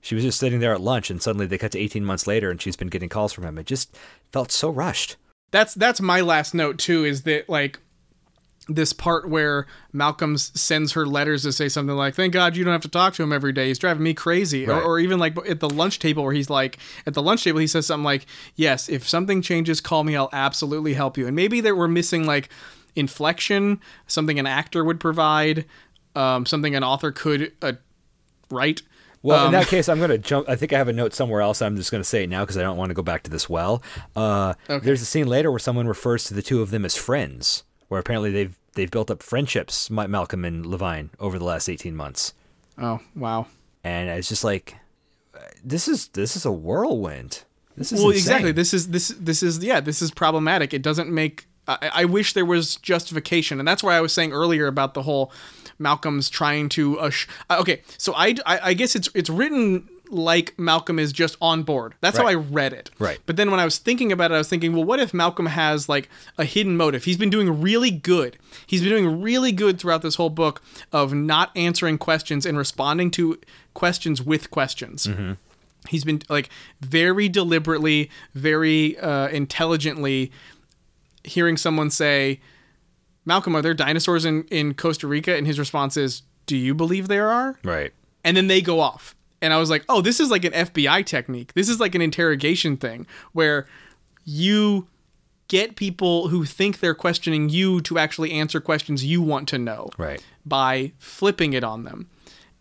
She 0.00 0.14
was 0.14 0.24
just 0.24 0.40
sitting 0.40 0.60
there 0.60 0.74
at 0.74 0.80
lunch, 0.80 1.10
and 1.10 1.22
suddenly 1.22 1.46
they 1.46 1.58
cut 1.58 1.72
to 1.72 1.78
18 1.78 2.04
months 2.04 2.26
later, 2.26 2.50
and 2.50 2.60
she's 2.60 2.76
been 2.76 2.88
getting 2.88 3.08
calls 3.08 3.32
from 3.32 3.44
him. 3.44 3.56
It 3.56 3.66
just 3.66 3.96
felt 4.32 4.50
so 4.50 4.68
rushed. 4.68 5.16
That's 5.52 5.74
that's 5.74 6.00
my 6.00 6.20
last 6.20 6.54
note 6.54 6.78
too. 6.78 7.04
Is 7.04 7.22
that 7.22 7.48
like 7.48 7.78
this 8.68 8.92
part 8.92 9.28
where 9.28 9.66
Malcolm 9.92 10.38
sends 10.38 10.92
her 10.92 11.04
letters 11.04 11.42
to 11.42 11.52
say 11.52 11.68
something 11.68 11.96
like, 11.96 12.14
"Thank 12.14 12.32
God 12.32 12.56
you 12.56 12.62
don't 12.64 12.72
have 12.72 12.82
to 12.82 12.88
talk 12.88 13.14
to 13.14 13.22
him 13.22 13.32
every 13.32 13.52
day. 13.52 13.68
He's 13.68 13.78
driving 13.78 14.02
me 14.04 14.14
crazy." 14.14 14.68
Or, 14.68 14.80
or 14.80 14.98
even 15.00 15.18
like 15.18 15.36
at 15.48 15.60
the 15.60 15.68
lunch 15.68 15.98
table 15.98 16.22
where 16.22 16.32
he's 16.32 16.48
like, 16.50 16.78
at 17.06 17.14
the 17.14 17.22
lunch 17.22 17.42
table 17.44 17.58
he 17.58 17.66
says 17.66 17.86
something 17.86 18.04
like, 18.04 18.26
"Yes, 18.54 18.88
if 18.88 19.08
something 19.08 19.42
changes, 19.42 19.80
call 19.80 20.04
me. 20.04 20.14
I'll 20.16 20.30
absolutely 20.32 20.94
help 20.94 21.18
you." 21.18 21.26
And 21.26 21.34
maybe 21.34 21.60
that 21.60 21.76
we're 21.76 21.88
missing 21.88 22.24
like 22.24 22.48
inflection, 22.94 23.80
something 24.06 24.38
an 24.38 24.46
actor 24.46 24.84
would 24.84 25.00
provide, 25.00 25.64
um, 26.14 26.46
something 26.46 26.74
an 26.74 26.84
author 26.84 27.10
could 27.10 27.52
uh, 27.62 27.72
write. 28.50 28.82
Well, 29.22 29.40
Um, 29.40 29.46
in 29.46 29.52
that 29.60 29.68
case, 29.68 29.88
I'm 29.88 29.98
going 29.98 30.10
to 30.10 30.18
jump. 30.18 30.48
I 30.48 30.56
think 30.56 30.72
I 30.72 30.78
have 30.78 30.88
a 30.88 30.92
note 30.92 31.14
somewhere 31.14 31.40
else. 31.40 31.62
I'm 31.62 31.76
just 31.76 31.90
going 31.90 32.02
to 32.02 32.08
say 32.08 32.24
it 32.24 32.28
now 32.28 32.40
because 32.42 32.56
I 32.58 32.62
don't 32.62 32.76
want 32.76 32.90
to 32.90 32.94
go 32.94 33.02
back 33.02 33.22
to 33.24 33.30
this 33.30 33.48
well. 33.48 33.82
Uh, 34.16 34.54
Okay. 34.68 34.84
There's 34.84 35.00
a 35.00 35.04
scene 35.06 35.26
later 35.26 35.50
where 35.50 35.58
someone 35.60 35.86
refers 35.86 36.24
to 36.24 36.34
the 36.34 36.42
two 36.42 36.60
of 36.60 36.70
them 36.70 36.84
as 36.84 36.96
friends, 36.96 37.62
where 37.92 38.00
apparently 38.00 38.30
they've 38.30 38.58
they've 38.72 38.90
built 38.90 39.10
up 39.10 39.22
friendships, 39.22 39.90
Ma- 39.90 40.06
Malcolm 40.06 40.46
and 40.46 40.64
Levine, 40.64 41.10
over 41.20 41.38
the 41.38 41.44
last 41.44 41.68
18 41.68 41.94
months. 41.94 42.32
Oh 42.78 43.00
wow. 43.14 43.48
and 43.84 44.08
it's 44.08 44.30
just 44.30 44.44
like 44.44 44.76
uh, 45.34 45.40
this 45.62 45.88
is 45.88 46.08
this 46.08 46.34
is 46.34 46.46
a 46.46 46.50
whirlwind. 46.50 47.44
This 47.76 47.92
is 47.92 48.00
well 48.00 48.08
insane. 48.08 48.18
exactly 48.22 48.52
this 48.52 48.72
is 48.72 48.88
this 48.88 49.08
this 49.08 49.42
is 49.42 49.62
yeah 49.62 49.80
this 49.80 50.00
is 50.00 50.10
problematic 50.10 50.72
it 50.72 50.80
doesn't 50.80 51.10
make 51.10 51.46
I, 51.68 51.90
I 51.94 52.04
wish 52.06 52.32
there 52.32 52.46
was 52.46 52.76
justification 52.76 53.58
and 53.58 53.68
that's 53.68 53.82
why 53.82 53.96
i 53.96 54.00
was 54.00 54.12
saying 54.12 54.32
earlier 54.32 54.66
about 54.66 54.92
the 54.92 55.02
whole 55.02 55.32
malcolm's 55.78 56.28
trying 56.28 56.68
to 56.70 56.98
ush, 57.00 57.26
uh, 57.48 57.56
okay 57.60 57.80
so 57.96 58.12
I, 58.14 58.34
I 58.44 58.60
i 58.62 58.74
guess 58.74 58.94
it's 58.94 59.08
it's 59.14 59.30
written 59.30 59.88
like 60.12 60.58
malcolm 60.58 60.98
is 60.98 61.12
just 61.12 61.36
on 61.40 61.62
board. 61.62 61.94
That's 62.00 62.18
how 62.18 62.26
i 62.26 62.34
read 62.34 62.72
it. 62.72 62.90
Right. 62.98 63.18
but 63.26 63.36
then 63.36 63.50
when 63.50 63.58
i 63.60 63.64
was 63.64 63.78
thinking 63.78 64.12
about 64.12 64.30
it 64.30 64.34
i 64.34 64.38
was 64.38 64.48
thinking 64.48 64.72
well 64.74 64.84
what 64.84 65.00
if 65.00 65.12
malcolm 65.14 65.46
has 65.46 65.88
like 65.88 66.08
a 66.38 66.44
hidden 66.44 66.76
motive? 66.76 67.04
He's 67.04 67.16
been 67.16 67.30
doing 67.30 67.60
really 67.60 67.90
good. 67.90 68.38
He's 68.66 68.80
been 68.82 68.90
doing 68.90 69.22
really 69.22 69.52
good 69.52 69.78
throughout 69.78 70.02
this 70.02 70.16
whole 70.16 70.30
book 70.30 70.62
of 70.92 71.12
not 71.14 71.50
answering 71.56 71.98
questions 71.98 72.44
and 72.46 72.58
responding 72.58 73.10
to 73.12 73.38
questions 73.74 74.20
with 74.22 74.50
questions. 74.50 75.08
He's 75.88 76.04
been 76.04 76.22
like 76.28 76.48
very 76.80 77.28
deliberately 77.28 78.10
very 78.34 78.98
uh, 78.98 79.28
intelligently 79.28 80.30
hearing 81.24 81.56
someone 81.56 81.90
say 81.90 82.40
malcolm 83.24 83.54
are 83.56 83.62
there 83.62 83.74
dinosaurs 83.74 84.24
in, 84.24 84.44
in 84.44 84.74
costa 84.74 85.06
rica? 85.06 85.34
And 85.36 85.46
his 85.46 85.58
response 85.58 85.96
is 85.96 86.22
do 86.46 86.56
you 86.56 86.74
believe 86.74 87.08
there 87.08 87.28
are? 87.30 87.58
Right. 87.64 87.92
and 88.24 88.36
then 88.36 88.46
they 88.48 88.60
go 88.60 88.80
off 88.80 89.14
and 89.42 89.52
i 89.52 89.58
was 89.58 89.68
like 89.68 89.84
oh 89.90 90.00
this 90.00 90.18
is 90.20 90.30
like 90.30 90.44
an 90.44 90.52
fbi 90.52 91.04
technique 91.04 91.52
this 91.52 91.68
is 91.68 91.78
like 91.78 91.94
an 91.94 92.00
interrogation 92.00 92.76
thing 92.78 93.06
where 93.32 93.66
you 94.24 94.86
get 95.48 95.76
people 95.76 96.28
who 96.28 96.46
think 96.46 96.80
they're 96.80 96.94
questioning 96.94 97.50
you 97.50 97.80
to 97.82 97.98
actually 97.98 98.32
answer 98.32 98.60
questions 98.60 99.04
you 99.04 99.20
want 99.20 99.46
to 99.48 99.58
know 99.58 99.90
Right. 99.98 100.24
by 100.46 100.92
flipping 100.98 101.52
it 101.52 101.62
on 101.64 101.84
them 101.84 102.08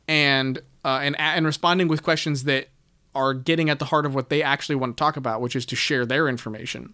and 0.07 0.59
uh, 0.83 0.99
and 1.03 1.15
and 1.19 1.45
responding 1.45 1.87
with 1.87 2.03
questions 2.03 2.43
that 2.45 2.67
are 3.13 3.33
getting 3.33 3.69
at 3.69 3.77
the 3.79 3.85
heart 3.85 4.05
of 4.05 4.15
what 4.15 4.29
they 4.29 4.41
actually 4.41 4.75
want 4.75 4.97
to 4.97 4.99
talk 4.99 5.15
about, 5.15 5.41
which 5.41 5.55
is 5.55 5.65
to 5.67 5.75
share 5.75 6.05
their 6.05 6.27
information. 6.27 6.93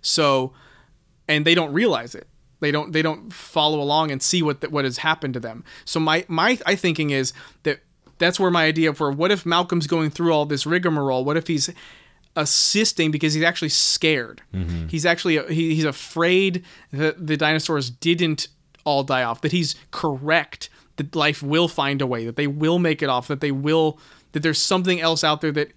So, 0.00 0.52
and 1.28 1.44
they 1.44 1.54
don't 1.54 1.72
realize 1.72 2.14
it. 2.14 2.26
They 2.60 2.70
don't 2.70 2.92
they 2.92 3.02
don't 3.02 3.32
follow 3.32 3.80
along 3.80 4.10
and 4.10 4.20
see 4.22 4.42
what 4.42 4.60
the, 4.60 4.70
what 4.70 4.84
has 4.84 4.98
happened 4.98 5.34
to 5.34 5.40
them. 5.40 5.62
So 5.84 6.00
my 6.00 6.24
my 6.26 6.58
I 6.66 6.74
thinking 6.74 7.10
is 7.10 7.32
that 7.62 7.80
that's 8.18 8.38
where 8.38 8.50
my 8.50 8.64
idea 8.64 8.94
for 8.94 9.10
what 9.10 9.30
if 9.30 9.44
Malcolm's 9.44 9.86
going 9.86 10.10
through 10.10 10.32
all 10.32 10.46
this 10.46 10.66
rigmarole? 10.66 11.24
What 11.24 11.36
if 11.36 11.46
he's 11.46 11.70
assisting 12.36 13.10
because 13.10 13.34
he's 13.34 13.44
actually 13.44 13.68
scared. 13.68 14.42
Mm-hmm. 14.52 14.88
He's 14.88 15.06
actually 15.06 15.38
he, 15.54 15.74
he's 15.74 15.84
afraid 15.84 16.64
that 16.92 17.26
the 17.26 17.36
dinosaurs 17.36 17.90
didn't 17.90 18.48
all 18.84 19.04
die 19.04 19.22
off. 19.22 19.40
That 19.40 19.52
he's 19.52 19.74
correct. 19.90 20.68
That 20.96 21.14
life 21.16 21.42
will 21.42 21.68
find 21.68 22.00
a 22.00 22.06
way. 22.06 22.24
That 22.24 22.36
they 22.36 22.46
will 22.46 22.78
make 22.78 23.02
it 23.02 23.08
off. 23.08 23.28
That 23.28 23.40
they 23.40 23.52
will. 23.52 23.98
That 24.32 24.42
there's 24.42 24.58
something 24.58 25.00
else 25.00 25.22
out 25.22 25.40
there 25.40 25.52
that 25.52 25.72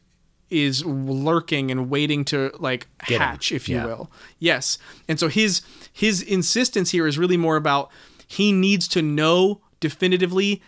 is 0.49 0.85
lurking 0.85 1.69
and 1.71 1.89
waiting 1.89 2.23
to 2.25 2.51
like 2.57 2.87
Get 3.05 3.19
hatch, 3.19 3.51
if 3.51 3.67
you 3.67 3.75
Yeah. 3.77 3.85
will. 3.85 4.11
Yes. 4.39 4.77
And 5.07 5.19
so 5.19 5.27
his 5.27 5.61
his 5.91 6.21
insistence 6.21 6.91
here 6.91 7.05
is 7.07 7.17
really 7.17 7.37
more 7.37 7.55
about 7.57 7.91
he 8.27 8.51
needs 8.51 8.87
to 8.89 9.01
know 9.01 9.61
definitively 9.79 10.61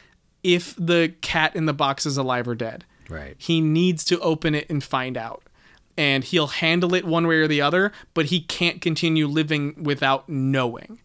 if 0.44 0.76
the 0.78 1.14
cat 1.22 1.56
in 1.56 1.66
the 1.66 1.74
box 1.74 2.06
is 2.06 2.18
alive 2.18 2.48
or 2.48 2.56
dead. 2.56 2.86
Right. 3.10 3.36
He 3.38 3.60
needs 3.62 4.04
to 4.06 4.20
open 4.20 4.54
it 4.56 4.70
and 4.70 4.84
find 4.84 5.18
out. 5.18 5.44
And 5.98 6.24
he'll 6.24 6.48
handle 6.48 6.94
it 6.94 7.04
one 7.06 7.28
way 7.28 7.36
or 7.38 7.48
the 7.48 7.62
other, 7.62 7.92
but 8.14 8.28
he 8.28 8.40
can't 8.40 8.80
continue 8.82 9.28
living 9.28 9.84
without 9.84 10.30
knowing. 10.30 11.00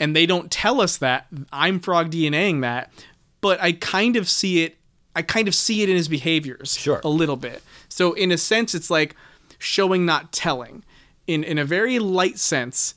And 0.00 0.14
they 0.16 0.26
don't 0.26 0.50
tell 0.50 0.80
us 0.80 0.96
that. 0.96 1.26
I'm 1.52 1.78
frog 1.80 2.10
DNAing 2.10 2.62
that, 2.62 2.92
but 3.40 3.60
I 3.60 3.72
kind 3.72 4.16
of 4.16 4.28
see 4.28 4.62
it 4.64 4.74
I 5.16 5.22
kind 5.22 5.48
of 5.48 5.54
see 5.54 5.82
it 5.82 5.88
in 5.88 5.96
his 5.96 6.06
behaviors 6.06 6.76
Sure. 6.78 7.00
a 7.02 7.08
little 7.08 7.36
bit. 7.36 7.62
So 7.88 8.12
in 8.12 8.30
a 8.30 8.38
sense 8.38 8.74
it's 8.74 8.90
like 8.90 9.16
showing 9.58 10.06
not 10.06 10.32
telling. 10.32 10.84
In 11.26 11.42
in 11.44 11.58
a 11.58 11.64
very 11.64 11.98
light 11.98 12.38
sense, 12.38 12.94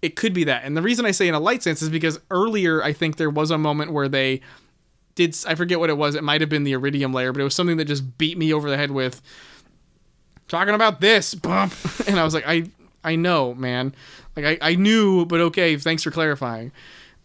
it 0.00 0.16
could 0.16 0.32
be 0.34 0.44
that. 0.44 0.64
And 0.64 0.76
the 0.76 0.82
reason 0.82 1.06
I 1.06 1.12
say 1.12 1.28
in 1.28 1.34
a 1.34 1.40
light 1.40 1.62
sense 1.62 1.80
is 1.82 1.88
because 1.88 2.18
earlier 2.30 2.82
I 2.82 2.92
think 2.92 3.16
there 3.16 3.30
was 3.30 3.50
a 3.50 3.58
moment 3.58 3.92
where 3.92 4.08
they 4.08 4.40
did 5.14 5.36
I 5.46 5.54
forget 5.54 5.78
what 5.78 5.90
it 5.90 5.96
was. 5.96 6.14
It 6.14 6.24
might 6.24 6.40
have 6.40 6.50
been 6.50 6.64
the 6.64 6.72
iridium 6.72 7.12
layer, 7.12 7.32
but 7.32 7.40
it 7.40 7.44
was 7.44 7.54
something 7.54 7.76
that 7.76 7.84
just 7.86 8.18
beat 8.18 8.38
me 8.38 8.52
over 8.52 8.70
the 8.70 8.76
head 8.76 8.90
with 8.90 9.20
talking 10.48 10.74
about 10.74 11.00
this 11.00 11.34
bump, 11.34 11.74
and 12.06 12.18
I 12.18 12.24
was 12.24 12.34
like, 12.34 12.44
I 12.46 12.64
I 13.04 13.16
know, 13.16 13.54
man. 13.54 13.94
Like 14.36 14.44
I, 14.44 14.70
I 14.70 14.74
knew, 14.74 15.26
but 15.26 15.40
okay. 15.40 15.76
Thanks 15.76 16.02
for 16.02 16.10
clarifying. 16.10 16.72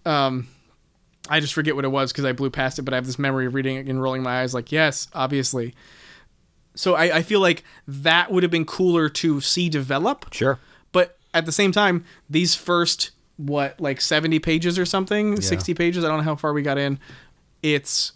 Um, 0.05 0.47
I 1.29 1.39
just 1.39 1.53
forget 1.53 1.75
what 1.75 1.85
it 1.85 1.89
was 1.89 2.11
because 2.11 2.25
I 2.25 2.31
blew 2.31 2.49
past 2.49 2.79
it, 2.79 2.83
but 2.83 2.93
I 2.93 2.97
have 2.97 3.05
this 3.05 3.19
memory 3.19 3.45
of 3.45 3.53
reading 3.53 3.77
it 3.77 3.87
and 3.87 4.01
rolling 4.01 4.23
my 4.23 4.41
eyes, 4.41 4.53
like 4.53 4.71
yes, 4.71 5.07
obviously. 5.13 5.75
So 6.75 6.95
I, 6.95 7.17
I 7.17 7.21
feel 7.23 7.39
like 7.39 7.63
that 7.87 8.31
would 8.31 8.43
have 8.43 8.51
been 8.51 8.65
cooler 8.65 9.09
to 9.09 9.41
see 9.41 9.67
develop. 9.67 10.31
Sure. 10.31 10.59
But 10.91 11.17
at 11.33 11.45
the 11.45 11.51
same 11.51 11.71
time, 11.71 12.05
these 12.29 12.55
first 12.55 13.11
what 13.37 13.79
like 13.79 14.01
70 14.01 14.39
pages 14.39 14.79
or 14.79 14.85
something, 14.85 15.39
60 15.39 15.73
pages, 15.75 16.03
I 16.03 16.07
don't 16.07 16.17
know 16.17 16.23
how 16.23 16.35
far 16.35 16.53
we 16.53 16.61
got 16.61 16.77
in. 16.77 16.99
It's 17.61 18.13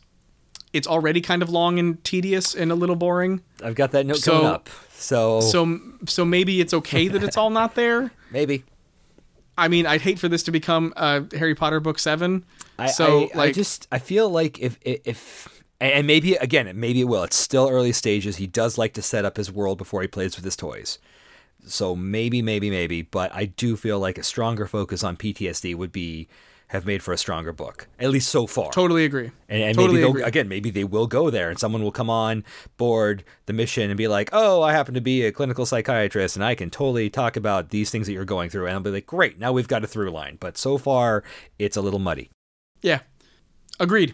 it's 0.74 0.88
already 0.88 1.20
kind 1.22 1.42
of 1.42 1.50
long 1.50 1.80
and 1.80 2.02
tedious 2.04 2.56
and 2.56 2.72
a 2.72 2.76
little 2.76 2.96
boring. 2.96 3.42
I've 3.64 3.76
got 3.76 3.92
that 3.92 4.06
note 4.06 4.18
So- 4.18 4.32
coming 4.32 4.48
up. 4.48 4.70
So, 4.94 5.42
So 5.42 5.80
so 6.06 6.24
maybe 6.26 6.62
it's 6.62 6.74
okay 6.76 7.08
that 7.08 7.24
it's 7.24 7.36
all 7.36 7.50
not 7.50 7.74
there. 7.76 8.12
maybe. 8.32 8.64
I 9.58 9.68
mean, 9.68 9.86
I'd 9.86 10.02
hate 10.02 10.20
for 10.20 10.30
this 10.30 10.44
to 10.44 10.52
become 10.52 10.94
uh, 10.96 11.22
Harry 11.34 11.56
Potter 11.56 11.80
book 11.80 12.00
7. 12.00 12.46
I, 12.80 12.88
so 12.88 13.24
I, 13.34 13.38
like 13.38 13.50
I 13.50 13.52
just 13.52 13.88
I 13.92 14.00
feel 14.00 14.30
like 14.30 14.60
if 14.60 14.78
if 14.82 15.62
and 15.80 16.06
maybe 16.08 16.36
again 16.36 16.72
maybe 16.80 17.02
it 17.02 17.06
will. 17.06 17.24
It's 17.24 17.36
still 17.36 17.68
early 17.70 17.92
stages. 17.92 18.38
He 18.38 18.48
does 18.48 18.78
like 18.78 18.94
to 18.94 19.02
set 19.02 19.26
up 19.26 19.38
his 19.38 19.52
world 19.52 19.78
before 19.78 20.02
he 20.04 20.08
plays 20.08 20.36
with 20.36 20.46
his 20.46 20.56
toys. 20.56 21.00
So 21.66 21.96
maybe 21.96 22.42
maybe 22.42 22.70
maybe, 22.70 23.02
but 23.02 23.32
I 23.34 23.46
do 23.46 23.76
feel 23.76 24.00
like 24.00 24.18
a 24.18 24.24
stronger 24.24 24.66
focus 24.68 25.04
on 25.04 25.18
PTSD 25.18 25.76
would 25.76 25.92
be 25.92 26.28
have 26.72 26.85
made 26.85 27.03
for 27.03 27.14
a 27.14 27.18
stronger 27.18 27.52
book. 27.52 27.88
At 27.99 28.11
least 28.11 28.30
so 28.30 28.48
far. 28.48 28.72
totally 28.72 29.03
agree. 29.03 29.30
And, 29.49 29.61
and 29.61 29.76
totally 29.76 29.95
maybe 29.95 30.02
they'll, 30.02 30.10
agree. 30.11 30.23
again, 30.23 30.48
maybe 30.48 30.69
they 30.72 30.85
will 30.85 31.06
go 31.06 31.30
there, 31.30 31.49
and 31.49 31.60
someone 31.60 31.84
will 31.84 31.91
come 31.91 32.10
on 32.10 32.45
board 32.77 33.26
the 33.45 33.52
mission 33.53 33.89
and 33.91 33.98
be 33.98 34.07
like, 34.07 34.30
"Oh, 34.31 34.61
I 34.61 34.72
happen 34.72 34.93
to 34.93 35.02
be 35.02 35.23
a 35.23 35.34
clinical 35.34 35.65
psychiatrist, 35.65 36.38
and 36.38 36.45
I 36.45 36.56
can 36.56 36.69
totally 36.69 37.10
talk 37.10 37.35
about 37.35 37.72
these 37.72 37.91
things 37.91 38.07
that 38.07 38.14
you're 38.14 38.23
going 38.23 38.49
through." 38.49 38.68
And 38.68 38.73
I'll 38.76 38.80
be 38.80 38.89
like, 38.89 39.06
"Great, 39.06 39.38
now 39.38 39.52
we've 39.52 39.68
got 39.68 39.84
a 39.84 39.88
through 39.88 40.11
line." 40.11 40.38
But 40.39 40.57
so 40.57 40.77
far, 40.77 41.23
it's 41.60 41.76
a 41.76 41.81
little 41.81 41.99
muddy. 41.99 42.30
Yeah. 42.81 42.99
Agreed. 43.80 44.14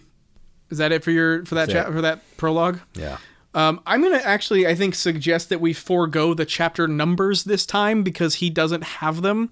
Is 0.71 0.79
that 0.79 0.91
it 0.91 1.03
for 1.03 1.11
your 1.11 1.45
for 1.45 1.55
that 1.55 1.69
That's 1.69 1.85
cha- 1.85 1.91
for 1.93 2.01
that 2.01 2.21
prologue? 2.37 2.79
Yeah. 2.95 3.17
Um, 3.53 3.81
I'm 3.85 4.01
gonna 4.01 4.17
actually, 4.23 4.67
I 4.67 4.73
think, 4.75 4.95
suggest 4.95 5.49
that 5.49 5.61
we 5.61 5.73
forego 5.73 6.33
the 6.33 6.45
chapter 6.45 6.87
numbers 6.87 7.43
this 7.43 7.65
time 7.65 8.03
because 8.03 8.35
he 8.35 8.49
doesn't 8.49 8.83
have 8.83 9.21
them. 9.21 9.51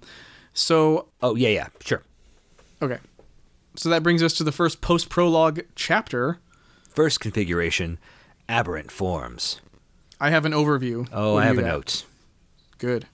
So, 0.52 1.08
Oh 1.22 1.34
yeah, 1.36 1.48
yeah, 1.50 1.68
sure. 1.84 2.02
Okay. 2.82 2.98
So 3.76 3.88
that 3.90 4.02
brings 4.02 4.22
us 4.22 4.32
to 4.34 4.44
the 4.44 4.52
first 4.52 4.80
post 4.80 5.08
prologue 5.10 5.60
chapter. 5.74 6.38
First 6.88 7.20
configuration, 7.20 7.98
aberrant 8.48 8.90
forms. 8.90 9.60
I 10.18 10.30
have 10.30 10.46
an 10.46 10.52
overview. 10.52 11.06
Oh, 11.12 11.34
What 11.34 11.42
I 11.42 11.46
have 11.46 11.58
a 11.58 11.62
note. 11.62 12.04
Good. 12.78 13.06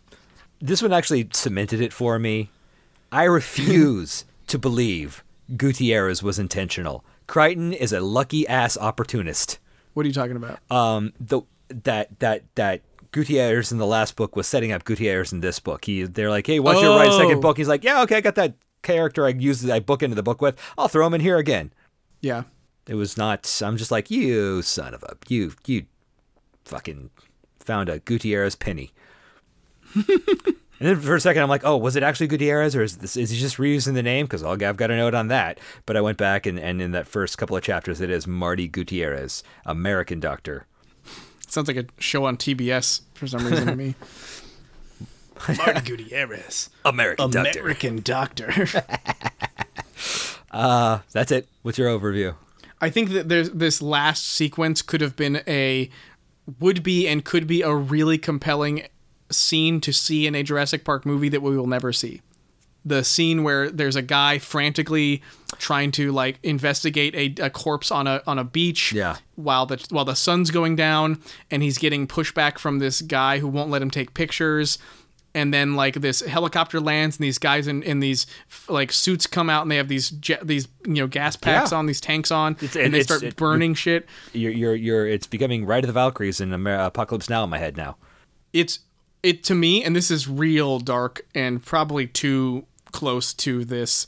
This 0.61 0.81
one 0.83 0.93
actually 0.93 1.29
cemented 1.33 1.81
it 1.81 1.93
for 1.93 2.19
me. 2.21 2.51
I 3.11 3.25
refuse 3.25 4.25
to 4.47 4.59
believe 4.59 5.25
Gutierrez 5.57 6.23
was 6.23 6.39
intentional. 6.39 7.05
Crichton 7.27 7.73
is 7.73 7.93
a 7.93 8.01
lucky 8.01 8.47
ass 8.47 8.77
opportunist. 8.79 9.59
What 9.95 10.05
are 10.05 10.09
you 10.09 10.15
talking 10.15 10.37
about? 10.37 10.59
um 10.71 11.13
the 11.19 11.43
that 11.69 12.21
that 12.21 12.45
that 12.55 12.83
Gutierrez 13.11 13.73
in 13.73 13.79
the 13.79 13.87
last 13.87 14.15
book 14.17 14.37
was 14.37 14.47
setting 14.47 14.71
up 14.73 14.85
Gutierrez 14.85 15.33
in 15.33 15.41
this 15.41 15.59
book. 15.59 15.85
He 15.85 16.05
they're 16.05 16.31
like, 16.31 16.47
hey, 16.47 16.61
why 16.61 16.75
don't 16.75 16.85
you 16.85 16.91
write 16.91 17.09
a 17.09 17.13
Oh. 17.13 17.19
second 17.19 17.41
book? 17.41 17.57
He's 17.57 17.69
like, 17.69 17.83
yeah, 17.83 18.03
okay, 18.03 18.17
I 18.17 18.21
got 18.21 18.37
that 18.37 18.55
character 18.83 19.25
I 19.27 19.31
used 19.31 19.69
I 19.69 19.81
book 19.81 20.03
into 20.03 20.17
the 20.17 20.23
book 20.23 20.43
with. 20.43 20.59
I'll 20.77 20.89
throw 20.89 21.07
him 21.07 21.15
in 21.15 21.21
here 21.21 21.39
again. 21.39 21.73
yeah. 22.21 22.45
It 22.89 22.97
was 22.97 23.17
not. 23.17 23.61
I'm 23.65 23.77
just 23.77 23.93
like 23.93 24.11
you, 24.11 24.61
son 24.61 24.93
of 24.93 25.05
a 25.05 25.17
you 25.29 25.53
you 25.67 25.87
fucking 26.65 27.11
found 27.61 27.89
a 27.89 28.01
Gutierrez 28.01 28.57
penny. 28.57 28.93
and 29.95 30.09
then 30.81 31.01
for 31.01 31.15
a 31.15 31.21
second, 31.21 31.43
I'm 31.43 31.49
like, 31.49 31.65
oh, 31.65 31.77
was 31.77 31.95
it 31.95 32.03
actually 32.03 32.27
Gutierrez, 32.27 32.75
or 32.75 32.83
is 32.83 32.97
this 32.97 33.17
is 33.17 33.31
he 33.31 33.39
just 33.39 33.59
reusing 33.59 33.95
the 33.95 34.03
name? 34.03 34.27
Because 34.27 34.43
I've 34.43 34.77
got 34.77 34.91
a 34.91 34.97
note 34.97 35.15
on 35.15 35.29
that. 35.29 35.61
But 35.87 35.97
I 35.97 36.01
went 36.01 36.19
back 36.19 36.45
and, 36.45 36.59
and 36.59 36.83
in 36.83 36.91
that 36.91 37.07
first 37.07 37.39
couple 37.39 37.57
of 37.57 37.63
chapters, 37.63 38.01
it 38.01 38.11
is 38.11 38.27
Marty 38.27 38.67
Gutierrez, 38.67 39.45
American 39.65 40.19
doctor. 40.19 40.67
sounds 41.47 41.69
like 41.69 41.77
a 41.77 41.87
show 41.99 42.25
on 42.25 42.37
TBS 42.37 43.03
for 43.15 43.29
some 43.29 43.47
reason 43.47 43.69
to 43.69 43.77
me. 43.77 43.95
Marty 45.59 45.81
Gutierrez, 45.81 46.70
American 46.85 47.31
doctor. 47.31 47.60
American 47.60 48.01
doctor. 48.02 48.52
Uh, 50.51 50.98
that's 51.12 51.32
it. 51.32 51.48
What's 51.62 51.78
your 51.78 51.89
overview? 51.89 52.35
I 52.81 52.90
think 52.90 53.10
that 53.10 53.28
there's 53.31 53.51
this 53.51 53.81
last 53.81 54.27
sequence 54.27 54.82
could 54.82 55.01
have 55.01 55.16
been 55.16 55.40
a 55.47 55.89
would 56.60 56.82
be 56.82 57.09
and 57.09 57.24
could 57.24 57.47
be 57.47 57.62
a 57.62 57.74
really 57.74 58.19
compelling 58.19 58.86
scene 59.31 59.81
to 59.81 59.93
see 59.94 60.27
in 60.27 60.35
a 60.35 60.43
Jurassic 60.43 60.85
Park 60.85 61.06
movie 61.06 61.31
that 61.31 61.40
we 61.40 61.56
will 61.56 61.66
never 61.66 61.90
see. 61.93 62.20
The 62.85 63.02
scene 63.05 63.44
where 63.44 63.70
there's 63.70 63.97
a 63.97 64.02
guy 64.02 64.39
frantically 64.39 65.23
trying 65.56 65.90
to 65.93 66.12
like 66.12 66.39
investigate 66.43 67.14
a, 67.40 67.44
a 67.47 67.48
corpse 67.48 67.90
on 67.90 68.06
a 68.06 68.23
on 68.27 68.39
a 68.39 68.44
beach 68.44 68.93
Yeah. 68.93 69.16
while 69.36 69.64
the 69.64 69.82
while 69.89 70.05
the 70.05 70.16
sun's 70.16 70.51
going 70.51 70.77
down 70.77 71.23
and 71.51 71.62
he's 71.62 71.78
getting 71.78 72.06
pushback 72.06 72.59
from 72.59 72.78
this 72.81 73.01
guy 73.01 73.39
who 73.39 73.47
won't 73.48 73.70
let 73.70 73.81
him 73.81 73.90
take 73.90 74.12
pictures 74.12 74.77
and 75.35 75.53
then 75.53 75.75
like 75.75 75.95
this 75.95 76.21
helicopter 76.21 76.79
lands 76.81 77.17
and 77.17 77.25
these 77.25 77.39
guys 77.39 77.67
in, 77.67 77.83
in 77.83 78.01
these 78.01 78.27
like 78.69 78.93
suits 78.93 79.27
come 79.27 79.49
out 79.49 79.63
and 79.63 79.71
they 79.71 79.77
have 79.77 79.89
these 79.89 80.11
jet, 80.11 80.47
these 80.47 80.69
you 80.87 80.95
know 80.95 81.07
gas 81.07 81.37
packs 81.37 81.73
Yeah. 81.73 81.79
on 81.79 81.87
these 81.87 82.01
tanks 82.01 82.31
on 82.31 82.53
It's- 82.61 82.77
and 82.77 82.93
they 82.93 83.03
start 83.03 83.23
it- 83.23 83.37
burning 83.37 83.75
shit 83.75 84.07
You're 84.33 84.53
you're 84.53 84.75
you're. 84.75 85.07
It's 85.07 85.27
becoming 85.27 85.65
Ride 85.65 85.85
of 85.85 85.89
the 85.89 85.93
Valkyries 85.95 86.41
and 86.41 86.53
Amer- 86.53 86.75
Apocalypse 86.85 87.29
Now 87.31 87.45
in 87.45 87.51
my 87.51 87.59
head 87.59 87.77
now. 87.77 87.97
it's 88.53 88.81
it 89.23 89.45
to 89.45 89.55
me 89.55 89.85
and 89.85 89.95
this 89.97 90.11
is 90.11 90.29
real 90.29 90.79
dark 90.81 91.25
and 91.35 91.65
probably 91.65 92.07
too 92.07 92.67
close 92.91 93.33
to 93.33 93.65
this 93.65 94.07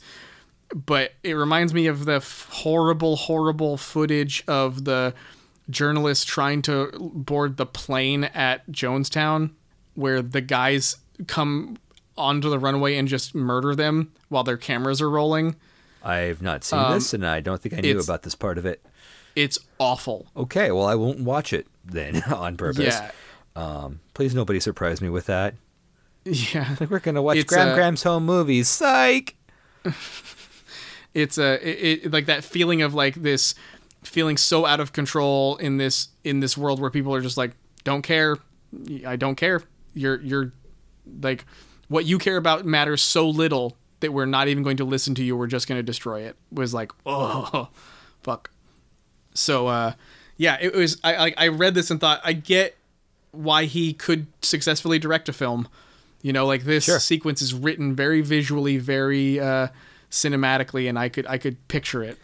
but 0.73 1.13
it 1.23 1.33
reminds 1.33 1.73
me 1.73 1.87
of 1.87 2.05
the 2.05 2.15
f- 2.15 2.47
horrible 2.51 3.15
horrible 3.15 3.77
footage 3.77 4.43
of 4.47 4.83
the 4.85 5.13
journalist 5.69 6.27
trying 6.27 6.61
to 6.61 6.91
board 6.99 7.57
the 7.57 7.65
plane 7.65 8.25
at 8.25 8.69
Jonestown 8.69 9.51
where 9.95 10.21
the 10.21 10.41
guys 10.41 10.97
come 11.27 11.77
onto 12.17 12.49
the 12.49 12.59
runway 12.59 12.95
and 12.95 13.07
just 13.07 13.35
murder 13.35 13.75
them 13.75 14.11
while 14.29 14.43
their 14.43 14.57
cameras 14.57 15.01
are 15.01 15.09
rolling 15.09 15.55
I've 16.03 16.41
not 16.41 16.63
seen 16.63 16.91
this, 16.91 17.13
and 17.15 17.25
I 17.25 17.39
don't 17.39 17.59
think 17.59 17.73
I 17.73 17.81
knew 17.81 17.99
about 17.99 18.21
this 18.21 18.35
part 18.35 18.59
of 18.59 18.65
it. 18.65 18.85
it's 19.35 19.57
awful 19.79 20.27
Okay, 20.37 20.71
well, 20.71 20.85
I 20.85 20.95
won't 20.95 21.21
watch 21.21 21.51
it 21.51 21.65
then 21.83 22.21
on 22.31 22.57
purpose. 22.57 22.85
yeah 22.85 23.11
Um, 23.55 23.99
please 24.13 24.35
nobody 24.35 24.59
surprise 24.59 25.01
me 25.01 25.09
with 25.09 25.25
that. 25.25 25.55
yeah 26.23 26.75
Like 26.79 26.89
we're 26.91 26.99
gonna 26.99 27.21
watch 27.21 27.37
It's, 27.37 27.51
Graham 27.51 27.69
uh, 27.69 27.75
Graham's 27.75 28.03
home 28.03 28.25
movies. 28.25 28.67
Psych. 28.67 29.35
it's 31.13 31.37
a 31.37 31.53
it, 31.67 32.05
it, 32.05 32.11
like 32.13 32.25
that 32.27 32.43
feeling 32.43 32.81
of 32.81 32.93
like 32.93 33.15
this 33.15 33.55
feeling 34.03 34.37
so 34.37 34.65
out 34.65 34.79
of 34.79 34.93
control 34.93 35.55
in 35.57 35.77
this 35.77 36.09
in 36.23 36.39
this 36.39 36.57
world 36.57 36.79
where 36.79 36.89
people 36.91 37.13
are 37.15 37.21
just 37.21 37.37
like 37.37 37.51
don't 37.83 38.01
care 38.01 38.37
i 39.07 39.15
don't 39.15 39.35
care 39.35 39.61
you're 39.93 40.19
you're 40.21 40.51
like 41.21 41.45
what 41.87 42.05
you 42.05 42.17
care 42.17 42.37
about 42.37 42.65
matters 42.65 43.01
so 43.01 43.27
little 43.29 43.77
that 44.01 44.11
we're 44.11 44.25
not 44.25 44.47
even 44.47 44.63
going 44.63 44.77
to 44.77 44.85
listen 44.85 45.15
to 45.15 45.23
you. 45.23 45.37
We're 45.37 45.47
just 45.47 45.67
going 45.67 45.79
to 45.79 45.83
destroy 45.83 46.21
it. 46.21 46.35
Was 46.51 46.73
like 46.73 46.91
oh 47.05 47.69
fuck. 48.23 48.51
So 49.33 49.67
uh 49.67 49.93
yeah 50.37 50.57
it 50.59 50.73
was 50.73 50.99
i 51.03 51.15
like 51.17 51.33
i 51.37 51.47
read 51.47 51.73
this 51.75 51.89
and 51.89 51.99
thought 52.01 52.19
i 52.25 52.33
get 52.33 52.75
why 53.31 53.63
he 53.65 53.93
could 53.93 54.27
successfully 54.41 54.99
direct 54.99 55.29
a 55.29 55.33
film. 55.33 55.67
You 56.21 56.33
know 56.33 56.45
like 56.45 56.63
this 56.63 56.85
Sure. 56.85 56.99
sequence 56.99 57.41
is 57.41 57.53
written 57.53 57.95
very 57.95 58.21
visually 58.21 58.77
very 58.77 59.39
uh 59.39 59.67
cinematically 60.11 60.87
and 60.89 60.97
i 60.97 61.09
could 61.09 61.25
i 61.27 61.37
could 61.37 61.65
picture 61.67 62.03
it. 62.03 62.17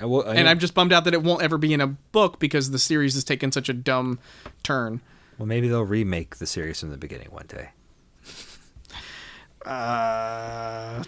Well, 0.00 0.24
I 0.28 0.34
and 0.34 0.48
i'm 0.48 0.58
just 0.58 0.74
bummed 0.74 0.92
out 0.92 1.04
that 1.04 1.14
it 1.14 1.22
won't 1.22 1.42
ever 1.42 1.56
be 1.58 1.72
in 1.72 1.80
a 1.80 1.86
book 1.86 2.38
because 2.38 2.70
the 2.70 2.78
series 2.78 3.14
has 3.14 3.24
taken 3.24 3.52
such 3.52 3.68
a 3.68 3.72
dumb 3.72 4.18
turn 4.62 5.00
well, 5.38 5.46
maybe 5.46 5.68
they'll 5.68 5.82
remake 5.84 6.36
the 6.36 6.46
series 6.46 6.80
from 6.80 6.90
the 6.90 6.96
beginning 6.98 7.28
one 7.30 7.46
day. 7.46 7.70
uh 9.66 11.02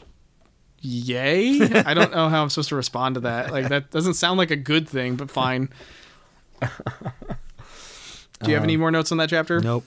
yay 0.81 1.61
i 1.85 1.93
don't 1.95 2.13
know 2.13 2.29
how 2.29 2.43
i'm 2.43 2.49
supposed 2.49 2.69
to 2.71 2.77
respond 2.77 3.15
to 3.17 3.21
that 3.23 3.51
like 3.51 3.69
that 3.69 3.91
doesn't 3.91 4.15
sound 4.15 4.39
like 4.39 4.51
a 4.51 4.57
good 4.57 4.89
thing 4.89 5.17
but 5.17 5.31
fine 5.31 5.69
do 6.61 8.49
you 8.49 8.55
have 8.55 8.63
any 8.63 8.77
more 8.77 8.91
notes 8.91 9.11
on 9.13 9.19
that 9.19 9.29
chapter 9.29 9.61
Nope. 9.61 9.85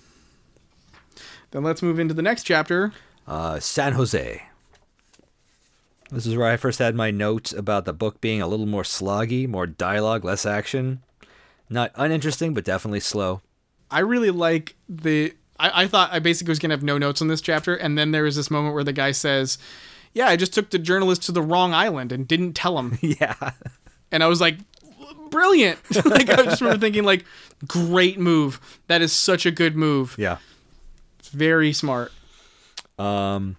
then 1.52 1.64
let's 1.64 1.82
move 1.82 2.00
into 2.00 2.14
the 2.14 2.22
next 2.22 2.44
chapter 2.44 2.92
Uh, 3.28 3.60
San 3.60 3.94
Jose. 3.94 4.42
This 6.12 6.26
is 6.26 6.36
where 6.36 6.48
I 6.48 6.58
first 6.58 6.80
had 6.80 6.96
my 6.96 7.12
notes 7.12 7.54
about 7.54 7.86
the 7.86 7.94
book 7.94 8.20
being 8.22 8.42
a 8.42 8.48
little 8.48 8.66
more 8.66 8.82
sloggy, 8.84 9.48
more 9.48 9.68
dialogue, 9.68 10.26
less 10.26 10.44
action. 10.48 11.04
Not 11.70 11.92
uninteresting, 11.94 12.56
but 12.56 12.64
definitely 12.66 13.02
slow. 13.02 13.42
I 13.92 14.00
really 14.00 14.32
like 14.32 14.76
the. 14.88 15.34
I, 15.60 15.84
I 15.84 15.88
thought 15.88 16.12
I 16.12 16.20
basically 16.20 16.52
was 16.52 16.60
gonna 16.60 16.74
have 16.74 16.84
no 16.84 16.98
notes 16.98 17.22
on 17.22 17.28
this 17.28 17.42
chapter, 17.42 17.76
and 17.76 17.98
then 17.98 18.12
there 18.12 18.24
was 18.24 18.36
this 18.36 18.52
moment 18.52 18.74
where 18.74 18.84
the 18.84 18.94
guy 18.94 19.12
says, 19.12 19.58
"Yeah, 20.14 20.28
I 20.28 20.36
just 20.36 20.54
took 20.54 20.70
the 20.70 20.80
journalist 20.80 21.24
to 21.24 21.32
the 21.32 21.42
wrong 21.42 21.74
island 21.74 22.12
and 22.12 22.28
didn't 22.28 22.54
tell 22.54 22.78
him," 22.78 22.98
yeah. 23.02 23.52
and 24.12 24.24
I 24.24 24.28
was 24.28 24.42
like, 24.42 24.58
"Brilliant!" 25.30 25.80
like 26.06 26.30
I 26.30 26.44
just 26.44 26.62
remember 26.62 26.80
thinking, 26.80 27.04
like, 27.04 27.26
"Great 27.68 28.20
move. 28.20 28.60
That 28.88 29.02
is 29.02 29.12
such 29.12 29.46
a 29.46 29.52
good 29.52 29.76
move. 29.76 30.16
Yeah. 30.18 30.38
It's 31.20 31.30
very 31.30 31.74
smart." 31.74 32.12
Um, 32.98 33.56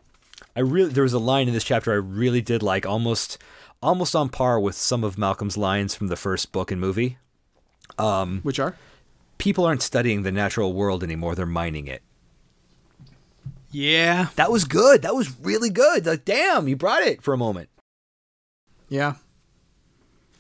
I 0.54 0.60
really 0.60 0.90
there 0.90 1.02
was 1.02 1.12
a 1.12 1.18
line 1.18 1.48
in 1.48 1.54
this 1.54 1.64
chapter 1.64 1.92
I 1.92 1.96
really 1.96 2.42
did 2.42 2.62
like, 2.62 2.86
almost 2.86 3.38
almost 3.82 4.14
on 4.14 4.28
par 4.28 4.60
with 4.60 4.74
some 4.74 5.04
of 5.04 5.18
Malcolm's 5.18 5.56
lines 5.56 5.94
from 5.94 6.08
the 6.08 6.16
first 6.16 6.52
book 6.52 6.70
and 6.70 6.80
movie. 6.80 7.18
Um, 7.98 8.40
Which 8.42 8.58
are? 8.58 8.76
People 9.40 9.64
aren't 9.64 9.82
studying 9.82 10.22
the 10.22 10.30
natural 10.30 10.72
world 10.72 11.02
anymore; 11.02 11.34
they're 11.34 11.46
mining 11.46 11.88
it. 11.88 12.02
Yeah. 13.72 14.28
That 14.36 14.50
was 14.50 14.64
good. 14.64 15.02
That 15.02 15.14
was 15.14 15.38
really 15.40 15.70
good. 15.70 16.06
Like, 16.06 16.24
damn, 16.24 16.68
you 16.68 16.76
brought 16.76 17.02
it 17.02 17.22
for 17.22 17.32
a 17.32 17.38
moment. 17.38 17.68
Yeah. 18.88 19.14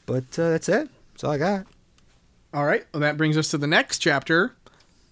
But 0.06 0.38
uh, 0.38 0.50
that's 0.50 0.68
it. 0.68 0.88
That's 1.12 1.24
all 1.24 1.30
I 1.30 1.38
got. 1.38 1.66
All 2.52 2.64
right. 2.64 2.84
Well, 2.92 3.00
that 3.00 3.16
brings 3.16 3.36
us 3.36 3.50
to 3.52 3.58
the 3.58 3.68
next 3.68 3.98
chapter. 3.98 4.56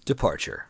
Departure. 0.03 0.65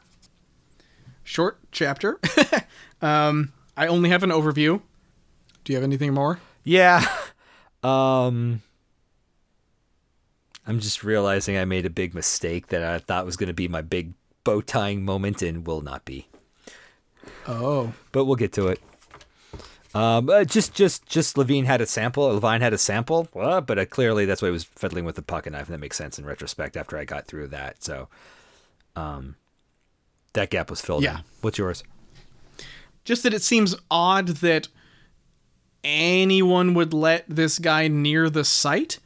Short 1.23 1.57
chapter. 1.71 2.19
um, 3.01 3.53
I 3.75 3.87
only 3.87 4.09
have 4.09 4.23
an 4.23 4.29
overview. 4.29 4.81
Do 5.63 5.73
you 5.73 5.75
have 5.75 5.83
anything 5.83 6.13
more? 6.13 6.39
Yeah. 6.63 7.05
Um 7.81 8.61
I'm 10.68 10.80
just 10.80 11.03
realizing 11.03 11.57
I 11.57 11.65
made 11.65 11.86
a 11.86 11.90
big 11.90 12.14
mistake 12.14 12.68
that 12.68 12.84
I 12.84 12.99
thought 12.99 13.26
was 13.26 13.38
going 13.38 13.48
to 13.48 13.53
be 13.53 13.68
my 13.68 13.81
big 13.81 14.14
bow 14.44 14.61
tying 14.61 15.03
moment 15.03 15.41
and 15.41 15.65
will 15.65 15.81
not 15.81 16.06
be. 16.06 16.27
Oh. 17.48 17.94
But 18.11 18.26
we'll 18.26 18.36
get 18.36 18.53
to 18.53 18.68
it. 18.68 18.80
Um, 19.95 20.30
uh, 20.30 20.44
just, 20.44 20.76
just, 20.76 21.07
just 21.07 21.38
Levine 21.38 21.65
had 21.65 21.81
a 21.81 21.88
sample. 21.88 22.26
Levine 22.26 22.61
had 22.61 22.73
a 22.73 22.77
sample, 22.77 23.27
well, 23.34 23.61
but 23.61 23.80
uh, 23.80 23.86
clearly 23.86 24.26
that's 24.26 24.41
why 24.41 24.49
he 24.49 24.52
was 24.52 24.64
fiddling 24.64 25.03
with 25.03 25.15
the 25.15 25.23
pocket 25.23 25.52
knife, 25.52 25.65
and 25.65 25.73
that 25.73 25.80
makes 25.80 25.98
sense 25.98 26.19
in 26.19 26.26
retrospect 26.26 26.77
after 26.77 26.95
I 26.95 27.06
got 27.06 27.26
through 27.26 27.48
that. 27.48 27.84
So, 27.84 28.07
um, 28.95 29.36
that 30.34 30.52
gap 30.52 30.69
was 30.69 30.80
filled. 30.80 31.02
Yeah. 31.02 31.19
in. 31.19 31.23
What's 31.41 31.57
yours? 31.57 31.84
just 33.10 33.23
that 33.23 33.34
it 33.34 33.41
seems 33.41 33.76
odd 33.90 34.27
that 34.27 34.68
anyone 35.84 36.76
would 36.76 36.94
let 36.94 37.26
this 37.27 37.57
guy 37.57 37.88
near 37.88 38.30
the 38.30 38.44
site 38.44 38.99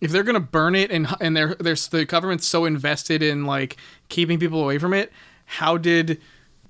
if 0.00 0.10
they're 0.10 0.22
gonna 0.22 0.40
burn 0.40 0.74
it 0.74 0.90
and 0.90 1.08
and 1.20 1.36
they're, 1.36 1.54
there's 1.54 1.88
the 1.88 2.04
government's 2.04 2.46
so 2.46 2.64
invested 2.64 3.22
in 3.22 3.44
like 3.44 3.76
keeping 4.08 4.38
people 4.38 4.62
away 4.62 4.78
from 4.78 4.94
it 4.94 5.12
how 5.44 5.76
did 5.76 6.20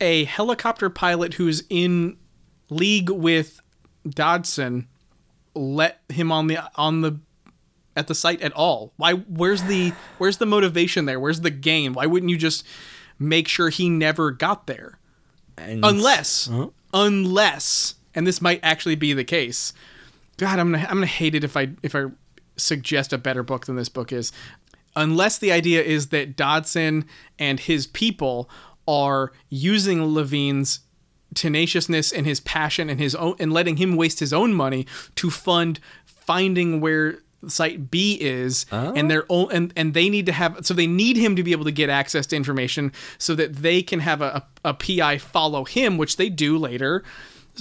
a 0.00 0.24
helicopter 0.24 0.88
pilot 0.88 1.34
who's 1.34 1.64
in 1.68 2.16
league 2.70 3.10
with 3.10 3.60
dodgson 4.08 4.86
let 5.54 6.00
him 6.08 6.30
on 6.30 6.46
the 6.46 6.58
on 6.76 7.00
the 7.00 7.18
at 7.98 8.06
the 8.06 8.14
site 8.14 8.40
at 8.40 8.52
all? 8.52 8.92
Why 8.96 9.14
where's 9.14 9.64
the 9.64 9.92
where's 10.18 10.38
the 10.38 10.46
motivation 10.46 11.04
there? 11.04 11.18
Where's 11.20 11.40
the 11.40 11.50
game 11.50 11.92
why 11.94 12.06
wouldn't 12.06 12.30
you 12.30 12.38
just 12.38 12.64
make 13.18 13.48
sure 13.48 13.68
he 13.68 13.90
never 13.90 14.30
got 14.30 14.66
there? 14.66 14.98
And 15.58 15.84
unless 15.84 16.48
unless 16.94 17.96
and 18.14 18.26
this 18.26 18.40
might 18.40 18.60
actually 18.62 18.94
be 18.94 19.12
the 19.12 19.24
case. 19.24 19.72
God 20.36 20.60
i'm 20.60 20.70
gonna 20.70 20.86
i'm 20.88 20.96
gonna 20.96 21.06
hate 21.06 21.34
it 21.34 21.42
if 21.42 21.56
i 21.56 21.70
if 21.82 21.96
i 21.96 22.04
suggest 22.58 23.12
a 23.12 23.18
better 23.18 23.42
book 23.42 23.66
than 23.66 23.76
this 23.76 23.88
book 23.88 24.12
is 24.12 24.32
unless 24.96 25.38
the 25.38 25.52
idea 25.52 25.82
is 25.82 26.08
that 26.08 26.36
Dodgson 26.36 27.06
and 27.38 27.60
his 27.60 27.86
people 27.86 28.50
are 28.86 29.32
using 29.48 30.04
Levine's 30.14 30.80
tenaciousness 31.34 32.10
and 32.12 32.26
his 32.26 32.40
passion 32.40 32.90
and 32.90 32.98
his 32.98 33.14
own 33.14 33.36
and 33.38 33.52
letting 33.52 33.76
him 33.76 33.96
waste 33.96 34.18
his 34.18 34.32
own 34.32 34.52
money 34.52 34.86
to 35.14 35.30
fund 35.30 35.78
finding 36.04 36.80
where 36.80 37.18
site 37.46 37.90
B 37.90 38.18
is 38.20 38.66
and 38.72 39.10
their 39.10 39.24
own 39.28 39.48
and, 39.52 39.72
and 39.76 39.94
they 39.94 40.08
need 40.08 40.26
to 40.26 40.32
have 40.32 40.66
so 40.66 40.74
they 40.74 40.86
need 40.86 41.16
him 41.16 41.36
to 41.36 41.42
be 41.42 41.52
able 41.52 41.64
to 41.64 41.72
get 41.72 41.88
access 41.90 42.26
to 42.28 42.36
information 42.36 42.92
so 43.18 43.34
that 43.36 43.56
they 43.56 43.82
can 43.82 44.00
have 44.00 44.20
a, 44.20 44.44
a, 44.64 44.70
a 44.70 44.74
PI 44.74 45.18
follow 45.18 45.64
him 45.64 45.98
which 45.98 46.16
they 46.16 46.28
do 46.28 46.58
later 46.58 47.04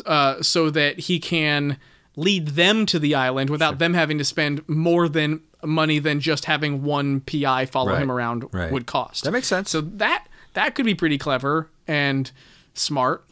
uh, 0.06 0.42
so 0.42 0.70
that 0.70 1.02
he 1.02 1.20
can 1.20 1.78
lead 2.18 2.48
them 2.50 2.86
to 2.88 3.00
the 3.00 3.16
island 3.16 3.50
without 3.50 3.78
them 3.80 3.94
having 3.94 4.18
to 4.18 4.26
spend 4.26 4.68
more 4.68 5.08
than 5.08 5.40
money 5.64 6.00
than 6.00 6.20
just 6.20 6.46
having 6.46 6.84
one 6.84 7.22
PI 7.22 7.68
follow 7.68 7.94
Right, 7.94 8.02
him 8.02 8.12
around 8.12 8.44
right. 8.52 8.72
would 8.72 8.86
cost. 8.88 9.24
That 9.24 9.32
makes 9.32 9.48
sense. 9.48 9.70
So 9.70 9.80
that 9.82 10.28
that 10.54 10.76
could 10.76 10.86
be 10.86 10.96
pretty 10.96 11.18
clever 11.18 11.70
and 11.88 12.30
smart, 12.74 13.24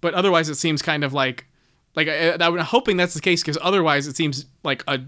but 0.00 0.14
otherwise 0.14 0.48
it 0.48 0.54
seems 0.54 0.80
kind 0.80 1.04
of 1.04 1.12
like 1.12 1.44
like 1.96 2.08
uh, 2.08 2.36
I, 2.40 2.46
I'm 2.46 2.58
hoping 2.58 2.96
that's 2.96 3.14
the 3.14 3.20
case 3.20 3.42
because 3.42 3.58
otherwise 3.60 4.06
it 4.06 4.16
seems 4.16 4.46
like 4.62 4.82
a 4.88 5.00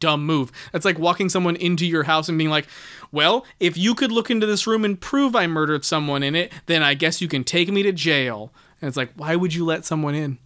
dumb 0.00 0.24
move. 0.26 0.50
That's 0.72 0.84
like 0.84 0.98
walking 0.98 1.28
someone 1.28 1.54
into 1.56 1.86
your 1.86 2.02
house 2.04 2.28
and 2.28 2.36
being 2.38 2.50
like, 2.50 2.66
"Well, 3.12 3.44
if 3.60 3.76
you 3.76 3.94
could 3.94 4.10
look 4.12 4.30
into 4.30 4.46
this 4.46 4.66
room 4.66 4.84
and 4.84 5.00
prove 5.00 5.36
I 5.36 5.46
murdered 5.46 5.84
someone 5.84 6.22
in 6.22 6.34
it, 6.34 6.52
then 6.66 6.82
I 6.82 6.94
guess 6.94 7.20
you 7.20 7.28
can 7.28 7.44
take 7.44 7.68
me 7.70 7.82
to 7.84 7.92
jail." 7.92 8.52
And 8.80 8.88
it's 8.88 8.96
like, 8.96 9.12
why 9.14 9.36
would 9.36 9.54
you 9.54 9.64
let 9.64 9.84
someone 9.84 10.16
in? 10.16 10.38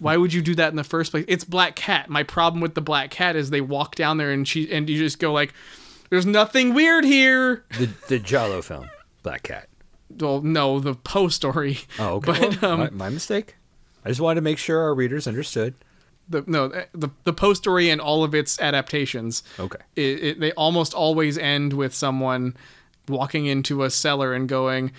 Why 0.00 0.16
would 0.16 0.32
you 0.32 0.42
do 0.42 0.54
that 0.56 0.70
in 0.70 0.76
the 0.76 0.84
first 0.84 1.10
place? 1.10 1.24
It's 1.28 1.44
Black 1.44 1.76
Cat. 1.76 2.08
My 2.10 2.22
problem 2.22 2.60
with 2.60 2.74
the 2.74 2.80
Black 2.80 3.10
Cat 3.10 3.36
is 3.36 3.50
they 3.50 3.60
walk 3.60 3.94
down 3.94 4.16
there 4.18 4.30
and 4.30 4.46
she 4.46 4.70
and 4.72 4.88
you 4.88 4.98
just 4.98 5.18
go 5.18 5.32
like, 5.32 5.52
"There's 6.10 6.26
nothing 6.26 6.74
weird 6.74 7.04
here." 7.04 7.64
The 7.78 7.90
the 8.08 8.18
giallo 8.18 8.60
film, 8.62 8.90
Black 9.22 9.44
Cat. 9.44 9.68
Well, 10.18 10.42
no, 10.42 10.80
the 10.80 10.94
Poe 10.94 11.28
story. 11.28 11.78
Oh, 11.98 12.14
okay. 12.16 12.32
But 12.32 12.62
Well, 12.62 12.70
um, 12.72 12.80
my, 12.80 12.90
my 12.90 13.08
mistake. 13.08 13.56
I 14.04 14.08
just 14.08 14.20
wanted 14.20 14.36
to 14.36 14.42
make 14.42 14.58
sure 14.58 14.80
our 14.80 14.94
readers 14.94 15.26
understood. 15.26 15.74
the 16.28 16.44
no 16.46 16.68
the 16.92 17.10
the 17.24 17.32
Poe 17.32 17.54
story 17.54 17.90
and 17.90 18.00
all 18.00 18.24
of 18.24 18.34
its 18.34 18.60
adaptations. 18.60 19.42
Okay. 19.58 19.78
It, 19.96 20.22
it, 20.24 20.40
they 20.40 20.52
almost 20.52 20.92
always 20.94 21.38
end 21.38 21.72
with 21.72 21.94
someone 21.94 22.56
walking 23.08 23.46
into 23.46 23.82
a 23.82 23.90
cellar 23.90 24.32
and 24.32 24.48
going, 24.48 24.90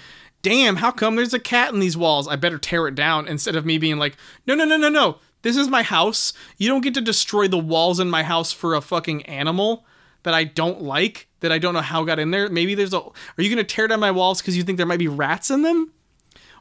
"Damn, 0.45 0.77
how 0.77 0.91
come 0.91 1.15
there's 1.15 1.34
a 1.34 1.39
cat 1.39 1.73
in 1.73 1.80
these 1.80 1.97
walls? 1.97 2.27
I 2.27 2.35
better 2.35 2.57
tear 2.57 2.88
it 2.88 2.95
down." 2.95 3.27
Instead 3.27 3.55
of 3.55 3.65
me 3.65 3.77
being 3.77 3.97
like, 3.97 4.15
"No, 4.45 4.53
no, 4.53 4.65
no, 4.65 4.77
no, 4.77 4.89
no. 4.89 5.17
This 5.41 5.57
is 5.57 5.67
my 5.67 5.84
house. 5.84 6.34
You 6.57 6.67
don't 6.69 6.81
get 6.81 6.93
to 6.95 7.01
destroy 7.01 7.47
the 7.47 7.57
walls 7.57 7.99
in 7.99 8.09
my 8.09 8.23
house 8.23 8.51
for 8.51 8.73
a 8.76 8.81
fucking 8.81 9.23
animal 9.23 9.85
that 10.23 10.34
I 10.34 10.43
don't 10.43 10.81
like, 10.81 11.27
that 11.39 11.51
I 11.51 11.59
don't 11.59 11.73
know 11.73 11.81
how 11.81 12.03
got 12.03 12.19
in 12.19 12.31
there. 12.31 12.49
Maybe 12.49 12.76
there's 12.76 12.93
a 12.93 12.99
Are 13.01 13.13
you 13.38 13.49
going 13.49 13.57
to 13.57 13.63
tear 13.63 13.88
down 13.88 13.99
my 13.99 14.11
walls 14.11 14.41
cuz 14.41 14.57
you 14.57 14.63
think 14.63 14.77
there 14.77 14.88
might 14.88 14.99
be 14.99 15.07
rats 15.07 15.51
in 15.51 15.61
them? 15.61 15.91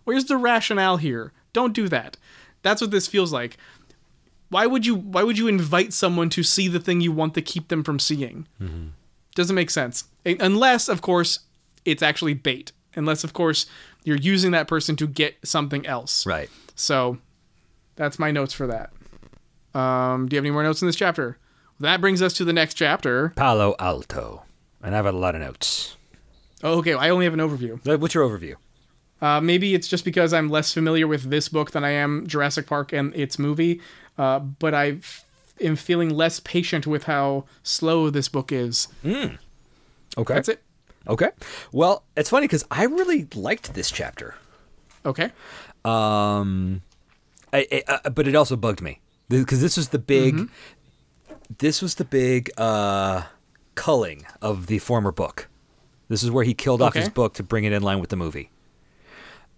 Where's 0.05 0.27
the 0.27 0.37
rationale 0.37 0.99
here? 0.99 1.33
Don't 1.53 1.73
do 1.73 1.89
that. 1.89 2.17
That's 2.63 2.81
what 2.81 2.91
this 2.91 3.07
feels 3.07 3.33
like 3.33 3.57
why 4.55 4.67
would 4.67 4.87
you 4.87 4.95
why 4.95 5.25
would 5.25 5.37
you 5.37 5.49
invite 5.49 5.93
someone 5.93 6.31
to 6.31 6.45
see 6.45 6.69
the 6.69 6.79
thing 6.79 7.01
you 7.01 7.11
want 7.11 7.35
to 7.35 7.43
keep 7.43 7.69
them 7.69 7.83
from 7.83 7.99
seeing 7.99 8.47
mm-hmm. 8.61 8.89
doesn't 9.35 9.57
make 9.57 9.69
sense 9.69 10.05
unless 10.25 10.89
of 10.89 11.03
course 11.03 11.41
it's 11.85 12.05
actually 12.05 12.35
bait 12.35 12.71
unless 12.97 13.25
of 13.25 13.33
course 13.33 13.67
you're 14.05 14.17
using 14.17 14.51
that 14.53 14.69
person 14.69 14.97
to 14.97 15.07
get 15.07 15.37
something 15.45 15.87
else 15.87 16.27
Right. 16.27 16.51
so 16.75 17.19
that's 17.97 18.19
my 18.19 18.31
notes 18.31 18.53
for 18.55 18.67
that 18.67 18.93
um, 19.79 20.29
do 20.29 20.35
you 20.35 20.39
have 20.39 20.45
any 20.45 20.51
more 20.53 20.63
notes 20.63 20.83
in 20.83 20.87
this 20.87 20.97
chapter 20.97 21.39
that 21.81 22.01
brings 22.01 22.23
us 22.23 22.33
to 22.35 22.45
the 22.45 22.53
next 22.53 22.75
chapter 22.75 23.31
Palo 23.37 23.75
Alto. 23.79 24.45
And 24.83 24.95
I've 24.95 25.05
had 25.07 25.15
a 25.15 25.19
lot 25.19 25.35
of 25.35 25.41
notes. 25.41 25.97
oh, 26.63 26.79
okay 26.79 26.95
i 26.95 27.09
only 27.11 27.25
have 27.25 27.35
an 27.35 27.41
overview 27.41 27.85
What's 27.99 28.15
your 28.15 28.29
overview? 28.29 28.55
Uh, 29.23 29.41
maybe 29.41 29.75
it's 29.75 29.89
just 29.89 30.05
because 30.05 30.35
I'm 30.35 30.51
less 30.51 30.75
familiar 30.75 31.07
with 31.07 31.31
this 31.31 31.49
book 31.49 31.71
than 31.71 31.83
I 31.83 31.91
am 31.91 32.27
Jurassic 32.27 32.67
Park 32.67 32.93
and 32.93 33.15
its 33.17 33.39
movie, 33.39 33.81
uh, 34.19 34.39
but 34.41 34.75
I 34.75 34.99
am 35.63 35.77
feeling 35.77 36.11
less 36.11 36.41
patient 36.41 36.87
with 36.87 37.05
how 37.05 37.47
slow 37.63 38.11
this 38.11 38.29
book 38.29 38.53
is. 38.53 38.89
Okay. 39.05 39.39
That's 40.35 40.49
it. 40.51 40.63
Okay. 41.09 41.31
Well, 41.73 42.05
it's 42.17 42.31
funny 42.31 42.47
because 42.47 42.65
I 42.71 42.85
really 42.85 43.29
liked 43.35 43.75
this 43.75 43.91
chapter. 43.91 44.35
Okay. 45.05 45.31
Um, 45.85 46.83
I, 47.53 47.67
I, 47.71 47.83
uh, 48.05 48.11
but 48.11 48.27
it 48.27 48.35
also 48.35 48.57
bugged 48.57 48.81
me 48.81 49.01
because 49.29 49.61
this 49.61 49.77
was 49.77 49.91
the 49.91 49.99
big, 49.99 50.49
this 51.59 51.83
was 51.83 51.97
the 51.97 52.05
big 52.05 52.51
uh, 52.59 53.23
culling 53.75 54.25
of 54.41 54.67
the 54.67 54.79
former 54.79 55.13
book. 55.13 55.49
This 56.09 56.23
is 56.23 56.31
where 56.31 56.45
he 56.45 56.55
killed 56.55 56.81
off 56.83 56.95
his 56.95 57.09
book 57.11 57.35
to 57.35 57.43
bring 57.43 57.65
it 57.65 57.73
in 57.73 57.83
line 57.83 57.99
with 58.01 58.11
the 58.11 58.17
movie. 58.17 58.51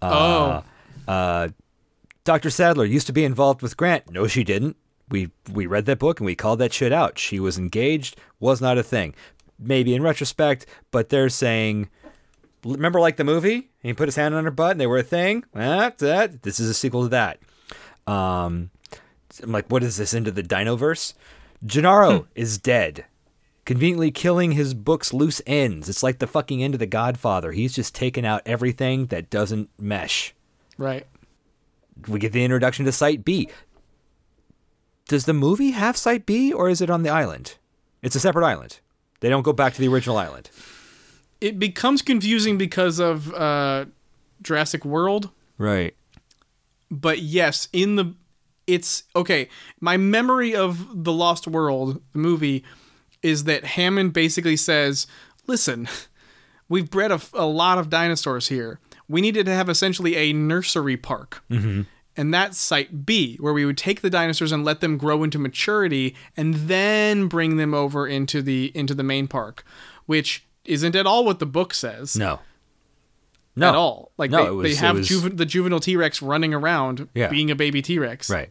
oh, 0.01 0.63
Uh, 1.07 1.49
Dr. 2.25 2.49
Sadler 2.49 2.83
used 2.85 3.07
to 3.07 3.13
be 3.13 3.23
involved 3.23 3.61
with 3.61 3.77
Grant. 3.77 4.11
No, 4.11 4.27
she 4.27 4.43
didn't. 4.43 4.75
We 5.09 5.31
we 5.53 5.65
read 5.65 5.85
that 5.85 5.99
book 5.99 6.19
and 6.19 6.25
we 6.25 6.35
called 6.35 6.59
that 6.59 6.73
shit 6.73 6.91
out. 6.91 7.17
She 7.17 7.39
was 7.39 7.57
engaged, 7.57 8.17
was 8.41 8.59
not 8.59 8.77
a 8.77 8.83
thing. 8.83 9.15
Maybe 9.59 9.95
in 9.95 10.03
retrospect, 10.03 10.65
but 10.91 11.09
they're 11.09 11.29
saying, 11.29 11.89
remember 12.63 12.99
like 12.99 13.17
the 13.17 13.23
movie? 13.23 13.55
And 13.55 13.65
he 13.81 13.93
put 13.93 14.07
his 14.07 14.15
hand 14.15 14.35
on 14.35 14.43
her 14.43 14.51
butt 14.51 14.71
and 14.71 14.81
they 14.81 14.87
were 14.87 14.97
a 14.97 15.03
thing. 15.03 15.43
Ah, 15.55 15.91
that 15.97 16.43
this 16.43 16.59
is 16.59 16.69
a 16.69 16.73
sequel 16.73 17.03
to 17.03 17.09
that. 17.09 17.39
Um, 18.05 18.69
I'm 19.41 19.51
like, 19.51 19.67
what 19.67 19.83
is 19.83 19.97
this 19.97 20.13
into 20.13 20.31
the 20.31 20.43
Dinoverse? 20.43 21.13
Gennaro 21.65 22.27
is 22.35 22.57
dead, 22.59 23.05
conveniently 23.65 24.11
killing 24.11 24.51
his 24.51 24.73
book's 24.75 25.11
loose 25.11 25.41
ends. 25.47 25.89
It's 25.89 26.03
like 26.03 26.19
the 26.19 26.27
fucking 26.27 26.63
end 26.63 26.75
of 26.75 26.79
The 26.79 26.85
Godfather. 26.85 27.51
He's 27.51 27.73
just 27.73 27.95
taken 27.95 28.25
out 28.25 28.43
everything 28.45 29.07
that 29.07 29.29
doesn't 29.29 29.69
mesh 29.79 30.35
right. 30.77 31.05
we 32.07 32.19
get 32.19 32.31
the 32.31 32.43
introduction 32.43 32.85
to 32.85 32.91
Site 32.91 33.25
B. 33.25 33.49
Does 35.07 35.25
the 35.25 35.33
movie 35.33 35.71
have 35.71 35.97
Site 35.97 36.25
B 36.25 36.53
or 36.53 36.69
is 36.69 36.81
it 36.81 36.89
on 36.89 37.03
the 37.03 37.09
island? 37.09 37.55
It's 38.01 38.15
a 38.15 38.19
separate 38.19 38.45
island. 38.45 38.79
They 39.19 39.29
don't 39.29 39.43
go 39.43 39.53
back 39.53 39.73
to 39.73 39.81
the 39.81 39.87
original 39.87 40.17
island. 40.17 40.49
It 41.41 41.59
becomes 41.59 42.01
confusing 42.01 42.57
because 42.57 42.99
of 42.99 43.33
uh, 43.33 43.85
Jurassic 44.41 44.83
World, 44.85 45.29
Right. 45.57 45.95
but 46.91 47.19
yes, 47.19 47.67
in 47.73 47.95
the 47.95 48.13
it's 48.65 49.03
okay. 49.15 49.47
My 49.79 49.95
memory 49.97 50.53
of 50.55 51.03
the 51.03 51.13
Lost 51.13 51.47
World, 51.47 52.01
the 52.11 52.19
movie, 52.19 52.63
is 53.23 53.45
that 53.45 53.63
Hammond 53.63 54.13
basically 54.13 54.57
says, 54.57 55.07
"Listen, 55.47 55.87
we've 56.69 56.89
bred 56.89 57.11
a, 57.11 57.21
a 57.33 57.45
lot 57.45 57.77
of 57.77 57.89
dinosaurs 57.89 58.47
here. 58.49 58.79
We 59.07 59.21
needed 59.21 59.45
to 59.45 59.53
have 59.53 59.69
essentially 59.69 60.15
a 60.17 60.33
nursery 60.33 60.97
park." 60.97 61.43
And 62.17 62.33
that's 62.33 62.57
site 62.57 63.05
B, 63.05 63.37
where 63.37 63.53
we 63.53 63.63
would 63.63 63.77
take 63.77 64.01
the 64.01 64.09
dinosaurs 64.09 64.51
and 64.51 64.65
let 64.65 64.81
them 64.81 64.97
grow 64.97 65.23
into 65.23 65.37
maturity, 65.37 66.15
and 66.35 66.55
then 66.55 67.27
bring 67.27 67.57
them 67.57 67.73
over 67.75 68.07
into 68.07 68.41
the 68.41 68.71
into 68.73 68.95
the 68.95 69.03
main 69.03 69.27
park, 69.27 69.63
which 70.07 70.43
isn't 70.65 70.95
at 70.95 71.05
all 71.05 71.23
what 71.23 71.37
the 71.39 71.45
book 71.45 71.73
says 71.75 72.15
No. 72.17 72.39
No. 73.55 73.69
at 73.69 73.75
all. 73.75 74.11
Like 74.17 74.31
No, 74.31 74.43
they, 74.45 74.49
was- 74.51 74.63
they 74.79 74.85
have 74.85 74.97
was- 74.97 75.09
the 75.35 75.45
juvenile 75.45 75.79
T 75.79 75.95
Rex 75.95 76.21
running 76.21 76.53
around, 76.53 77.07
Yeah. 77.13 77.27
being 77.29 77.49
a 77.51 77.55
baby 77.55 77.81
T 77.81 77.97
Rex, 77.99 78.29
Right. 78.29 78.49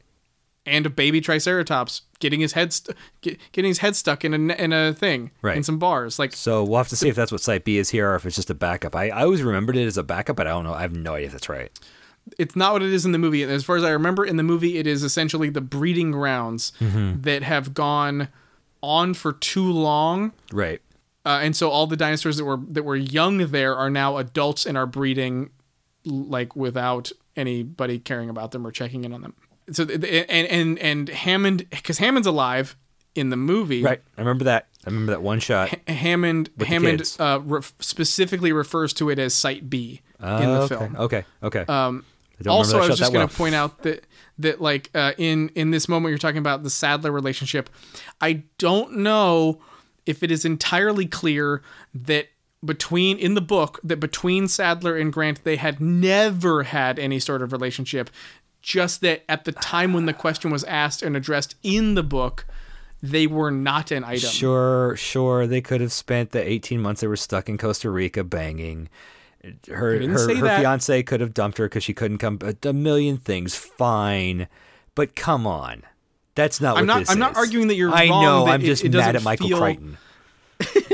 and 0.64 0.86
a 0.86 0.90
baby 0.90 1.20
Triceratops 1.20 2.02
getting 2.18 2.40
his 2.40 2.52
head 2.54 2.72
st- 2.72 2.96
get, 3.20 3.38
getting 3.52 3.68
his 3.68 3.78
head 3.78 3.94
stuck 3.96 4.24
in 4.24 4.32
a 4.32 4.54
in 4.54 4.72
a 4.72 4.92
thing, 4.94 5.30
Right. 5.42 5.56
in 5.56 5.62
some 5.62 5.78
bars. 5.78 6.18
Like 6.18 6.32
So 6.34 6.64
we'll 6.64 6.78
have 6.78 6.88
to 6.88 6.96
see 6.96 7.08
if 7.08 7.14
that's 7.16 7.30
what 7.32 7.40
Site 7.40 7.64
B 7.64 7.78
is 7.78 7.90
here 7.90 8.10
or 8.10 8.14
if 8.16 8.24
it's 8.26 8.36
just 8.36 8.50
a 8.50 8.54
backup. 8.54 8.94
I, 8.96 9.08
I 9.10 9.22
always 9.24 9.42
remembered 9.42 9.76
it 9.76 9.86
as 9.86 9.96
a 9.98 10.02
backup, 10.02 10.36
but 10.36 10.46
I 10.46 10.50
don't 10.50 10.64
know. 10.64 10.74
I 10.74 10.82
have 10.82 10.94
no 10.96 11.14
idea 11.14 11.26
if 11.26 11.32
that's 11.32 11.48
right. 11.48 11.70
It's 12.38 12.56
not 12.56 12.72
what 12.72 12.82
it 12.82 12.92
is 12.92 13.04
in 13.04 13.12
the 13.12 13.18
movie. 13.18 13.42
As 13.42 13.64
far 13.64 13.76
as 13.76 13.84
I 13.84 13.90
remember, 13.90 14.24
in 14.24 14.36
the 14.36 14.42
movie, 14.42 14.78
it 14.78 14.86
is 14.86 15.02
essentially 15.02 15.48
the 15.50 15.60
breeding 15.60 16.10
grounds 16.10 16.72
Mm-hmm. 16.80 17.22
that 17.22 17.42
have 17.42 17.74
gone 17.74 18.28
on 18.82 19.14
for 19.14 19.32
too 19.32 19.70
long. 19.70 20.32
Right. 20.52 20.80
Uh, 21.24 21.40
and 21.42 21.56
so 21.56 21.70
all 21.70 21.86
the 21.86 21.96
dinosaurs 21.96 22.36
that 22.36 22.44
were 22.44 22.58
that 22.68 22.84
were 22.84 22.96
young 22.96 23.38
there 23.38 23.74
are 23.74 23.90
now 23.90 24.16
adults 24.16 24.64
and 24.64 24.78
are 24.78 24.86
breeding 24.86 25.50
like 26.04 26.54
without 26.54 27.10
anybody 27.34 27.98
caring 27.98 28.30
about 28.30 28.52
them 28.52 28.64
or 28.66 28.70
checking 28.70 29.04
in 29.04 29.12
on 29.12 29.22
them. 29.22 29.34
So 29.72 29.82
and 29.84 30.30
and 30.30 30.78
and 30.78 31.08
Hammond 31.08 31.68
because 31.70 31.98
Hammond's 31.98 32.28
alive 32.28 32.76
in 33.16 33.30
the 33.30 33.36
movie. 33.36 33.82
Right. 33.82 34.00
I 34.16 34.20
remember 34.20 34.44
that. 34.44 34.68
I 34.86 34.90
remember 34.90 35.10
that 35.12 35.22
one 35.22 35.40
shot. 35.40 35.76
Hammond 35.88 36.50
Hammond 36.64 37.16
uh, 37.18 37.40
ref 37.44 37.74
specifically 37.80 38.52
refers 38.52 38.92
to 38.94 39.10
it 39.10 39.18
as 39.18 39.34
Site 39.34 39.68
B 39.68 40.02
in 40.20 40.26
the 40.28 40.60
okay. 40.62 40.76
film. 40.76 40.96
Okay. 40.96 41.24
Okay. 41.42 41.64
Um, 41.66 42.04
I 42.44 42.50
also, 42.50 42.78
I 42.80 42.88
was 42.88 42.98
just 42.98 43.12
going 43.12 43.20
well. 43.20 43.28
to 43.28 43.36
point 43.36 43.54
out 43.54 43.82
that 43.82 44.04
that 44.38 44.60
like 44.60 44.90
uh, 44.94 45.12
in 45.16 45.50
in 45.54 45.70
this 45.70 45.88
moment 45.88 46.10
you're 46.10 46.18
talking 46.18 46.38
about 46.38 46.62
the 46.62 46.70
Sadler 46.70 47.10
relationship. 47.12 47.70
I 48.20 48.44
don't 48.58 48.98
know 48.98 49.60
if 50.04 50.22
it 50.22 50.30
is 50.30 50.44
entirely 50.44 51.06
clear 51.06 51.62
that 51.94 52.28
between 52.64 53.18
in 53.18 53.34
the 53.34 53.40
book 53.40 53.80
that 53.82 54.00
between 54.00 54.48
Sadler 54.48 54.96
and 54.96 55.12
Grant 55.12 55.44
they 55.44 55.56
had 55.56 55.80
never 55.80 56.64
had 56.64 56.98
any 56.98 57.18
sort 57.18 57.42
of 57.42 57.52
relationship. 57.52 58.10
Just 58.60 59.00
that 59.02 59.24
at 59.28 59.44
the 59.44 59.52
time 59.52 59.92
when 59.92 60.06
the 60.06 60.12
question 60.12 60.50
was 60.50 60.64
asked 60.64 61.00
and 61.00 61.16
addressed 61.16 61.54
in 61.62 61.94
the 61.94 62.02
book, 62.02 62.46
they 63.00 63.28
were 63.28 63.52
not 63.52 63.92
an 63.92 64.02
item. 64.02 64.28
Sure, 64.28 64.96
sure. 64.96 65.46
They 65.46 65.60
could 65.60 65.80
have 65.80 65.92
spent 65.92 66.32
the 66.32 66.42
18 66.42 66.80
months 66.80 67.00
they 67.00 67.06
were 67.06 67.16
stuck 67.16 67.48
in 67.48 67.58
Costa 67.58 67.90
Rica 67.90 68.24
banging. 68.24 68.88
Her 69.68 69.98
her, 70.00 70.08
her 70.08 70.34
that. 70.42 70.60
fiance 70.60 71.02
could 71.02 71.20
have 71.20 71.34
dumped 71.34 71.58
her 71.58 71.66
because 71.66 71.84
she 71.84 71.94
couldn't 71.94 72.18
come. 72.18 72.38
A, 72.42 72.54
a 72.68 72.72
million 72.72 73.16
things, 73.16 73.54
fine, 73.54 74.48
but 74.94 75.14
come 75.16 75.46
on, 75.46 75.82
that's 76.34 76.60
not. 76.60 76.76
I'm 76.76 76.86
what 76.86 76.98
not- 77.00 77.10
I'm 77.10 77.18
not 77.18 77.36
arguing 77.36 77.68
that 77.68 77.74
you're 77.76 77.92
I 77.92 78.08
wrong, 78.08 78.22
know. 78.22 78.46
I'm 78.46 78.60
it- 78.62 78.66
just 78.66 78.84
it 78.84 78.92
mad 78.92 79.16
at 79.16 79.22
Michael 79.22 79.48
feel- 79.48 79.58
Crichton. 79.58 79.98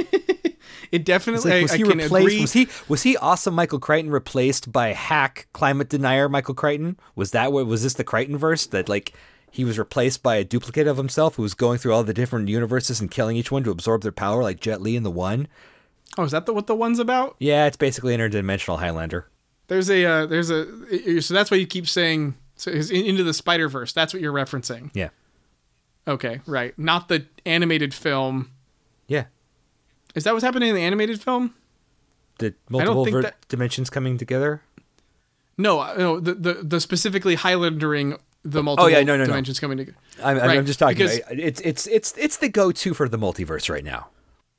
It 0.91 1.07
definitely 1.07 1.51
like, 1.51 1.63
was 1.63 1.73
I, 1.73 1.77
he 1.79 1.85
I 1.85 1.87
can 1.89 1.99
replaced? 2.01 2.27
agree. 2.27 2.41
Was 2.43 2.53
he 2.53 2.69
was 2.87 3.03
he 3.03 3.17
awesome 3.17 3.55
Michael 3.55 3.79
Crichton 3.79 4.11
replaced 4.13 4.71
by 4.71 4.89
hack 4.93 5.47
climate 5.55 5.89
denier 5.89 6.29
Michael 6.29 6.53
Crichton? 6.55 6.99
Was 7.17 7.31
that 7.31 7.51
what 7.51 7.67
was 7.67 7.83
this 7.83 7.95
the 7.95 8.05
Crichton 8.05 8.37
verse 8.37 8.67
that 8.67 8.91
like 8.91 9.15
he 9.51 9.65
was 9.65 9.79
replaced 9.79 10.23
by 10.23 10.37
a 10.37 10.45
duplicate 10.45 10.87
of 10.87 10.99
himself 10.99 11.37
who 11.37 11.43
was 11.43 11.55
going 11.55 11.79
through 11.79 11.95
all 11.95 12.05
the 12.05 12.13
different 12.13 12.49
universes 12.49 13.01
and 13.01 13.11
killing 13.11 13.39
each 13.39 13.51
one 13.51 13.65
to 13.65 13.71
absorb 13.71 14.03
their 14.03 14.13
power 14.13 14.43
like 14.43 14.61
Jet 14.61 14.83
Li 14.83 14.95
in 14.95 15.03
the 15.03 15.11
one? 15.11 15.49
Oh, 16.19 16.25
is 16.25 16.33
that 16.33 16.47
the, 16.47 16.53
what 16.53 16.67
the 16.67 16.75
one's 16.75 16.99
about? 16.99 17.37
Yeah, 17.39 17.67
it's 17.67 17.77
basically 17.77 18.17
interdimensional 18.17 18.79
Highlander. 18.79 19.29
There's 19.69 19.89
a 19.89 20.05
uh, 20.05 20.27
there's 20.27 20.51
a 20.51 21.21
so 21.23 21.33
that's 21.33 21.51
why 21.51 21.57
you 21.57 21.67
keep 21.67 21.89
saying 21.89 22.35
so 22.57 22.71
it's 22.71 22.91
into 22.91 23.23
the 23.25 23.33
Spider 23.33 23.69
Verse. 23.69 23.93
That's 23.93 24.13
what 24.13 24.21
you're 24.21 24.33
referencing. 24.33 24.91
Yeah. 24.93 25.09
Okay, 26.07 26.41
right. 26.47 26.77
Not 26.79 27.09
the 27.09 27.27
animated 27.47 27.95
film. 27.95 28.51
Yeah. 29.07 29.25
Is 30.15 30.25
that 30.25 30.33
what's 30.35 30.45
happening 30.45 30.69
in 30.71 30.75
the 30.75 30.83
animated 30.83 31.23
film? 31.23 31.55
The 32.39 32.55
multiple 32.69 33.07
ver- 33.07 33.23
that- 33.23 33.49
dimensions 33.49 33.89
coming 33.89 34.19
together. 34.19 34.63
No, 35.57 35.81
uh, 35.81 35.95
no. 35.97 36.21
The 36.21 36.35
the, 36.35 36.55
the 36.55 36.81
specifically 36.81 37.37
Highlandering 37.37 38.19
the 38.43 38.63
multiple 38.63 38.87
Oh, 38.87 38.89
yeah, 38.89 39.03
no, 39.05 39.15
no, 39.17 39.19
no. 39.23 39.27
dimensions 39.27 39.61
coming 39.61 39.79
together. 39.79 39.97
I'm, 40.23 40.37
Right, 40.39 40.59
I'm 40.59 40.67
just 40.67 40.79
talking. 40.81 40.97
because- 40.99 41.21
I- 41.31 41.35
it's 41.35 41.61
it's 41.61 41.87
it's 41.87 42.15
it's 42.19 42.37
the 42.39 42.49
go-to 42.49 42.93
for 42.95 43.09
the 43.09 43.19
multiverse 43.19 43.71
right 43.71 43.85
now. 43.85 44.09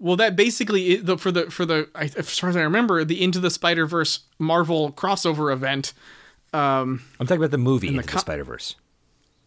Well, 0.04 0.18
that 0.18 0.36
basically 0.36 0.98
the 0.98 1.18
for 1.18 1.32
the 1.32 1.50
for 1.50 1.66
the 1.66 1.88
I- 1.96 2.12
as 2.18 2.38
far 2.38 2.50
as 2.50 2.58
I 2.58 2.62
remember, 2.62 3.06
the 3.06 3.24
Into 3.24 3.40
the 3.40 3.50
Spider 3.50 3.86
Verse 3.86 4.20
Marvel 4.38 4.92
crossover 4.92 5.52
event. 5.54 5.94
I'm 6.54 7.00
talking 7.20 7.38
about 7.38 7.52
the 7.52 7.58
movie 7.58 7.88
Into 7.88 8.02
the, 8.02 8.08
co- 8.08 8.20
Spider 8.20 8.44
Verse. 8.44 8.76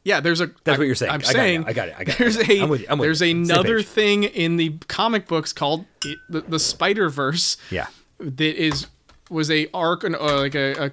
Yeah, 0.03 0.21
there's 0.21 0.41
a. 0.41 0.47
That's 0.65 0.77
I- 0.77 0.79
what 0.79 0.87
you're 0.87 0.95
saying. 0.95 1.13
I'm 1.13 1.21
I 1.21 1.23
got 1.23 1.29
it, 1.29 1.33
saying. 1.35 1.65
I 1.67 1.73
got 1.75 1.89
it, 1.89 1.95
I 1.99 2.05
got 2.05 2.15
it, 2.15 2.19
There's 2.19 2.37
a. 2.49 2.61
I'm 2.63 2.69
with 2.71 2.81
you, 2.81 2.87
I'm 2.89 2.99
with 2.99 3.07
there's 3.07 3.21
you. 3.21 3.31
Another 3.33 3.83
thing 3.83 4.25
in 4.25 4.57
the 4.57 4.71
comic 4.89 5.27
books 5.29 5.53
called 5.53 5.85
it, 6.05 6.19
the, 6.31 6.41
the 6.41 6.59
Spider 6.59 7.11
Verse. 7.11 7.57
Yeah. 7.71 7.89
That 8.19 8.41
is 8.41 8.87
was 9.29 9.51
a 9.51 9.69
arc 9.75 10.05
and 10.05 10.17
uh, 10.17 10.39
like 10.41 10.55
a, 10.55 10.73
a 10.87 10.91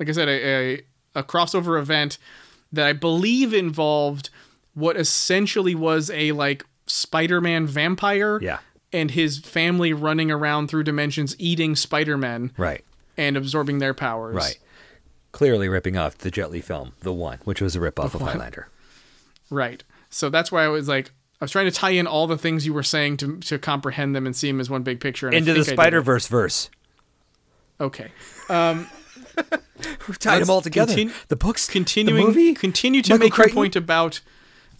like 0.00 0.08
I 0.08 0.12
said 0.12 0.28
a, 0.28 0.32
a 0.76 0.80
a 1.14 1.22
crossover 1.22 1.78
event 1.78 2.18
that 2.72 2.86
I 2.86 2.94
believe 2.94 3.54
involved 3.54 4.30
what 4.74 4.96
essentially 4.96 5.74
was 5.76 6.10
a 6.10 6.32
like 6.32 6.64
Spider-Man 6.86 7.66
vampire. 7.66 8.40
Yeah. 8.42 8.58
And 8.92 9.10
his 9.12 9.38
family 9.38 9.92
running 9.92 10.30
around 10.30 10.68
through 10.68 10.82
dimensions, 10.84 11.34
eating 11.38 11.74
Spider-Men 11.76 12.52
Right. 12.58 12.84
and 13.16 13.36
absorbing 13.36 13.78
their 13.78 13.94
powers. 13.94 14.34
Right. 14.34 14.58
Clearly 15.32 15.68
ripping 15.68 15.96
off 15.96 16.18
the 16.18 16.30
Jet 16.30 16.50
Li 16.50 16.60
film, 16.60 16.92
The 17.00 17.12
One, 17.12 17.38
which 17.44 17.62
was 17.62 17.74
a 17.74 17.78
ripoff 17.80 18.14
of 18.14 18.20
One. 18.20 18.32
Highlander. 18.32 18.68
Right. 19.48 19.82
So 20.10 20.28
that's 20.28 20.52
why 20.52 20.64
I 20.64 20.68
was 20.68 20.88
like, 20.88 21.10
I 21.40 21.44
was 21.44 21.50
trying 21.50 21.64
to 21.64 21.70
tie 21.70 21.90
in 21.90 22.06
all 22.06 22.26
the 22.26 22.36
things 22.36 22.66
you 22.66 22.74
were 22.74 22.82
saying 22.82 23.16
to 23.18 23.38
to 23.38 23.58
comprehend 23.58 24.14
them 24.14 24.26
and 24.26 24.36
see 24.36 24.48
them 24.48 24.60
as 24.60 24.68
one 24.70 24.82
big 24.82 25.00
picture. 25.00 25.26
And 25.28 25.36
Into 25.36 25.54
the 25.54 25.64
Spider 25.64 26.00
Verse 26.02 26.26
verse. 26.28 26.68
Okay. 27.80 28.10
Um, 28.50 28.88
We've 30.06 30.18
tied 30.18 30.42
them 30.42 30.50
all 30.50 30.60
together. 30.60 30.92
continu- 30.92 31.12
the 31.28 31.36
books, 31.36 31.66
Continuing. 31.66 32.20
the 32.20 32.26
movie, 32.26 32.52
Continue 32.54 33.00
to 33.02 33.12
Michael 33.14 33.24
make 33.24 33.32
Crichton? 33.32 33.56
your 33.56 33.62
point 33.62 33.76
about 33.76 34.20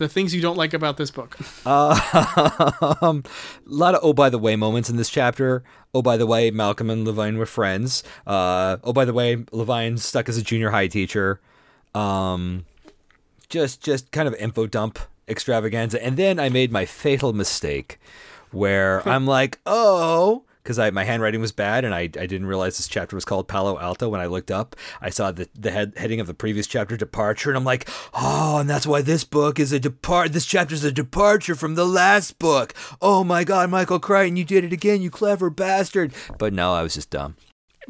the 0.03 0.09
things 0.09 0.35
you 0.35 0.43
don't 0.43 0.57
like 0.57 0.74
about 0.74 0.97
this 0.97 1.11
book. 1.11 1.39
a 1.65 1.70
lot 3.65 3.95
of 3.95 4.01
oh 4.03 4.12
by 4.12 4.29
the 4.29 4.39
way 4.39 4.57
moments 4.57 4.91
in 4.91 4.97
this 4.97 5.09
chapter. 5.09 5.62
Oh 5.95 6.03
by 6.03 6.16
the 6.16 6.27
way, 6.27 6.51
Malcolm 6.51 6.91
and 6.91 7.07
Levine 7.07 7.39
were 7.39 7.47
friends. 7.47 8.03
Uh, 8.27 8.77
oh 8.85 8.93
by 8.93 9.05
the 9.05 9.12
way, 9.12 9.45
Levine's 9.53 10.05
stuck 10.05 10.29
as 10.29 10.37
a 10.37 10.43
junior 10.43 10.70
high 10.70 10.89
teacher. 10.89 11.41
Um, 11.95 12.66
just 13.49 13.83
just 13.83 14.11
kind 14.11 14.29
of 14.29 14.35
info 14.35 14.66
dump 14.66 14.99
extravaganza. 15.29 16.03
And 16.05 16.16
then 16.16 16.39
I 16.39 16.49
made 16.49 16.73
my 16.73 16.85
fatal 16.85 17.33
mistake 17.33 17.99
where 18.51 19.07
I'm 19.09 19.27
like, 19.27 19.61
oh, 19.66 20.45
because 20.62 20.78
I 20.78 20.90
my 20.90 21.05
handwriting 21.05 21.40
was 21.40 21.52
bad 21.52 21.84
and 21.84 21.94
I, 21.94 22.01
I 22.02 22.09
didn't 22.09 22.47
realize 22.47 22.76
this 22.76 22.89
chapter 22.89 23.16
was 23.16 23.24
called 23.24 23.48
Palo 23.48 23.78
Alto. 23.78 24.09
When 24.09 24.20
I 24.20 24.26
looked 24.26 24.51
up, 24.51 24.76
I 25.01 25.10
saw 25.10 25.32
the 25.32 25.48
the 25.55 25.70
head, 25.70 25.93
heading 25.97 26.20
of 26.20 26.26
the 26.26 26.34
previous 26.34 26.66
chapter, 26.66 26.97
departure, 26.97 27.51
and 27.51 27.56
I'm 27.56 27.64
like, 27.64 27.89
oh, 28.14 28.59
and 28.59 28.70
that's 28.70 28.86
why 28.86 29.02
this 29.02 29.24
book 29.24 29.59
is 29.59 29.72
a 29.72 29.80
depart. 29.80 30.32
This 30.32 30.47
chapter 30.47 30.74
is 30.74 30.84
a 30.84 30.93
departure 30.93 31.55
from 31.55 31.74
the 31.74 31.86
last 31.86 32.39
book. 32.39 32.74
Oh 33.01 33.24
my 33.24 33.44
God, 33.44 33.70
Michael 33.70 33.98
Crichton, 34.01 34.36
you 34.36 34.44
did 34.44 34.64
it 34.64 34.72
again, 34.72 35.02
you 35.02 35.10
clever 35.10 35.51
bastard. 35.51 36.12
But 36.39 36.52
no, 36.52 36.72
I 36.74 36.82
was 36.82 36.94
just 36.94 37.10
dumb. 37.10 37.36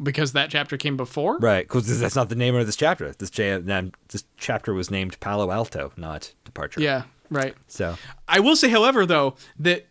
because 0.01 0.33
that 0.33 0.49
chapter 0.49 0.77
came 0.77 0.97
before. 0.97 1.37
Right, 1.37 1.65
because 1.67 1.99
that's 1.99 2.15
not 2.15 2.29
the 2.29 2.35
name 2.35 2.55
of 2.55 2.65
this 2.65 2.75
chapter. 2.75 3.11
This 3.11 3.29
this 3.29 4.23
chapter 4.37 4.73
was 4.73 4.89
named 4.89 5.19
Palo 5.19 5.51
Alto, 5.51 5.91
not 5.97 6.33
departure. 6.45 6.81
Yeah. 6.81 7.03
Right. 7.29 7.55
So 7.67 7.95
I 8.27 8.39
will 8.39 8.55
say, 8.55 8.69
however, 8.69 9.05
though, 9.05 9.35
that 9.59 9.87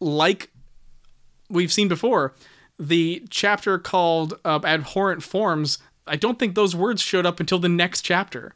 like 0.00 0.50
we've 1.48 1.72
seen 1.72 1.88
before, 1.88 2.34
the 2.78 3.24
chapter 3.30 3.78
called 3.78 4.38
uh, 4.44 4.60
"Abhorrent 4.64 5.22
Forms." 5.22 5.78
I 6.06 6.16
don't 6.16 6.38
think 6.38 6.54
those 6.54 6.76
words 6.76 7.02
showed 7.02 7.26
up 7.26 7.40
until 7.40 7.58
the 7.58 7.68
next 7.68 8.02
chapter. 8.02 8.54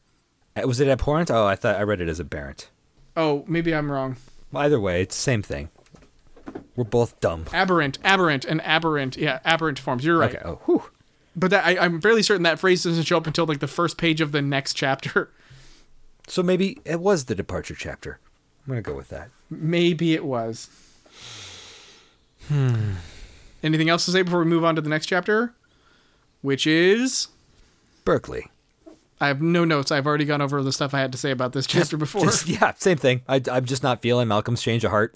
uh, 0.57 0.67
was 0.69 0.79
it 0.81 0.87
abhorrent? 0.89 1.31
Oh, 1.31 1.47
I 1.47 1.57
thought 1.57 1.77
I 1.77 1.83
read 1.83 2.01
it 2.01 2.09
as 2.09 2.21
aberrant. 2.21 2.71
Oh, 3.17 3.45
maybe 3.49 3.75
I'm 3.75 3.91
wrong. 3.91 4.17
Well, 4.53 4.63
Either 4.65 4.79
way, 4.79 5.03
it's 5.03 5.17
the 5.17 5.23
same 5.23 5.43
thing. 5.43 5.69
We're 6.77 6.85
both 6.85 7.19
dumb. 7.21 7.47
Aberrant, 7.53 7.99
aberrant, 8.05 8.45
and 8.45 8.61
aberrant. 8.63 9.17
Yeah, 9.17 9.41
aberrant 9.45 9.79
forms. 9.81 10.05
You're 10.05 10.19
right. 10.19 10.35
Okay. 10.35 10.43
Oh, 10.45 10.61
whew. 10.67 10.83
But 11.37 11.51
that, 11.51 11.65
I, 11.67 11.79
I'm 11.79 12.01
fairly 12.01 12.23
certain 12.23 12.43
that 12.45 12.59
phrase 12.61 12.83
doesn't 12.85 13.05
show 13.05 13.17
up 13.17 13.27
until 13.27 13.47
like 13.47 13.59
the 13.61 13.67
first 13.69 13.99
page 13.99 14.21
of 14.21 14.33
the 14.33 14.43
next 14.43 14.75
chapter. 14.75 15.31
So 16.29 16.45
maybe 16.45 16.79
it 16.85 17.01
was 17.01 17.25
the 17.25 17.35
departure 17.35 17.75
chapter. 17.75 18.21
I'm 18.65 18.71
gonna 18.71 18.83
go 18.83 18.95
with 18.95 19.09
that. 19.09 19.31
Maybe 19.49 20.15
it 20.15 20.25
was. 20.25 20.69
Hmm. 22.51 22.95
Anything 23.63 23.89
else 23.89 24.05
to 24.07 24.11
say 24.11 24.23
before 24.23 24.41
we 24.41 24.47
move 24.47 24.65
on 24.65 24.75
to 24.75 24.81
the 24.81 24.89
next 24.89 25.07
chapter? 25.07 25.55
Which 26.43 26.67
is. 26.67 27.29
Berkeley. 28.05 28.47
I 29.21 29.29
have 29.29 29.41
no 29.41 29.65
notes. 29.65 29.93
I've 29.93 30.07
already 30.07 30.25
gone 30.25 30.41
over 30.41 30.63
the 30.63 30.73
stuff 30.73 30.95
I 30.95 31.01
had 31.01 31.13
to 31.13 31.19
say 31.19 31.31
about 31.31 31.53
this 31.53 31.67
chapter 31.67 31.97
before. 31.97 32.25
Just, 32.25 32.49
yeah, 32.49 32.73
same 32.77 32.97
thing. 32.97 33.23
I, 33.29 33.41
I'm 33.53 33.67
just 33.67 33.83
not 33.83 34.03
feeling 34.03 34.27
Malcolm's 34.29 34.63
change 34.63 34.83
of 34.83 34.91
heart. 34.91 35.15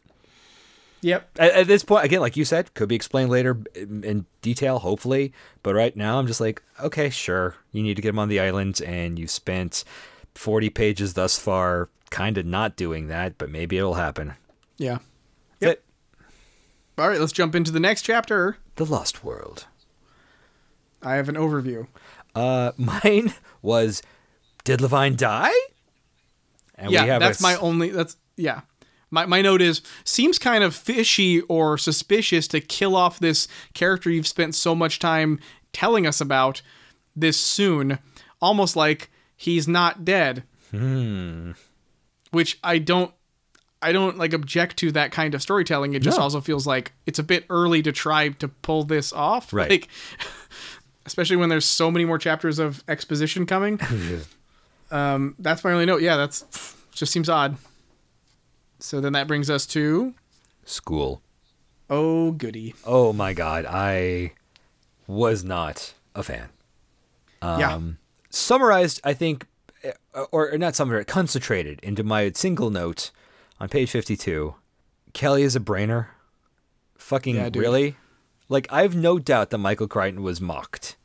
yep. 1.01 1.28
At, 1.39 1.52
at 1.52 1.66
this 1.66 1.82
point, 1.82 2.05
again, 2.05 2.20
like 2.20 2.36
you 2.36 2.44
said, 2.44 2.73
could 2.74 2.89
be 2.89 2.94
explained 2.94 3.31
later 3.31 3.59
in, 3.74 4.05
in 4.05 4.27
detail, 4.43 4.78
hopefully. 4.78 5.32
But 5.62 5.74
right 5.74 5.97
now, 5.97 6.19
I'm 6.19 6.27
just 6.27 6.40
like, 6.40 6.62
okay, 6.81 7.11
sure. 7.11 7.56
You 7.73 7.82
need 7.82 7.97
to 7.97 8.02
get 8.02 8.11
him 8.11 8.19
on 8.19 8.28
the 8.28 8.39
island, 8.40 8.81
and 8.82 9.19
you 9.19 9.27
spent 9.27 9.85
40 10.35 10.69
pages 10.70 11.15
thus 11.15 11.39
far, 11.39 11.89
kind 12.11 12.36
of 12.36 12.44
not 12.44 12.77
doing 12.77 13.09
that, 13.09 13.39
but 13.39 13.51
maybe 13.51 13.78
it'll 13.78 13.94
happen. 13.94 14.35
Yeah. 14.77 14.98
Yep. 15.61 15.82
All 16.96 17.08
right, 17.08 17.18
let's 17.20 17.32
jump 17.32 17.54
into 17.54 17.72
the 17.72 17.80
next 17.80 18.02
chapter. 18.02 18.58
The 18.76 18.84
Lost 18.84 19.24
World. 19.24 19.66
I 21.02 21.14
have 21.14 21.28
an 21.28 21.34
overview. 21.34 21.86
Uh, 22.34 22.72
mine 22.78 23.34
was, 23.62 24.02
did 24.64 24.80
Levine 24.80 25.16
die? 25.16 25.52
And 26.76 26.90
yeah, 26.90 27.04
a 27.16 27.18
that's 27.18 27.38
s- 27.38 27.42
my 27.42 27.56
only. 27.56 27.90
That's 27.90 28.16
yeah. 28.36 28.62
My 29.10 29.26
my 29.26 29.42
note 29.42 29.62
is 29.62 29.80
seems 30.04 30.38
kind 30.40 30.64
of 30.64 30.74
fishy 30.74 31.40
or 31.42 31.78
suspicious 31.78 32.48
to 32.48 32.60
kill 32.60 32.96
off 32.96 33.20
this 33.20 33.46
character 33.74 34.10
you've 34.10 34.26
spent 34.26 34.56
so 34.56 34.74
much 34.74 34.98
time 34.98 35.38
telling 35.72 36.04
us 36.04 36.20
about 36.20 36.62
this 37.14 37.38
soon, 37.38 38.00
almost 38.42 38.74
like 38.74 39.10
he's 39.36 39.68
not 39.68 40.04
dead. 40.04 40.42
Hmm. 40.72 41.52
Which 42.32 42.58
I 42.64 42.78
don't. 42.78 43.12
I 43.85 43.93
don't 43.93 44.16
like 44.19 44.32
object 44.32 44.77
to 44.78 44.90
that 44.93 45.12
kind 45.12 45.35
of 45.35 45.43
storytelling. 45.43 45.94
It 45.94 46.02
just 46.02 46.19
No. 46.19 46.24
also 46.24 46.40
feels 46.40 46.66
like 46.66 46.93
it's 47.06 47.19
a 47.19 47.23
bit 47.23 47.44
early 47.51 47.82
to 47.82 47.93
try 47.93 48.31
to 48.31 48.48
pull 48.48 48.85
this 48.85 49.12
off. 49.12 49.52
Right. 49.52 49.70
Like, 49.70 49.89
especially 51.06 51.36
when 51.36 51.48
there's 51.51 51.65
so 51.65 51.90
many 51.90 52.05
more 52.05 52.19
chapters 52.19 52.59
of 52.59 52.82
exposition 52.89 53.47
coming. 53.47 53.78
Um, 54.90 55.35
that's 55.40 55.65
my 55.65 55.73
only 55.73 55.86
note. 55.86 56.02
Yeah, 56.02 56.16
that's 56.16 56.77
just 56.93 57.11
seems 57.11 57.28
odd. 57.28 57.56
So 58.78 59.01
then 59.01 59.12
that 59.15 59.27
brings 59.27 59.51
us 59.51 59.66
to 59.69 60.15
School. 60.65 61.20
oh 61.90 62.32
goody. 62.32 62.74
Oh 62.85 63.12
my 63.12 63.32
god, 63.32 63.66
I 63.69 64.32
was 65.09 65.43
not 65.43 65.94
a 66.15 66.23
fan. 66.23 66.48
yeah, 67.43 67.74
Um, 67.74 67.98
summarized, 68.31 69.01
I 69.02 69.15
think, 69.15 69.47
uh, 70.15 70.24
or 70.31 70.56
not 70.59 70.77
summarized, 70.77 71.09
concentrated 71.09 71.81
into 71.82 72.05
my 72.05 72.31
single 72.32 72.70
note 72.70 73.11
on 73.64 73.68
page 73.70 73.90
52. 73.90 74.54
Kelly 75.14 75.42
is 75.42 75.56
a 75.56 75.60
brainer. 75.60 76.08
Fucking 76.98 77.36
Yeah, 77.36 77.48
really? 77.54 77.96
Like, 78.50 78.70
I 78.70 78.82
have 78.82 78.94
no 78.94 79.18
doubt 79.18 79.48
that 79.50 79.58
Michael 79.58 79.88
Crichton 79.88 80.22
was 80.22 80.38
mocked. 80.38 80.96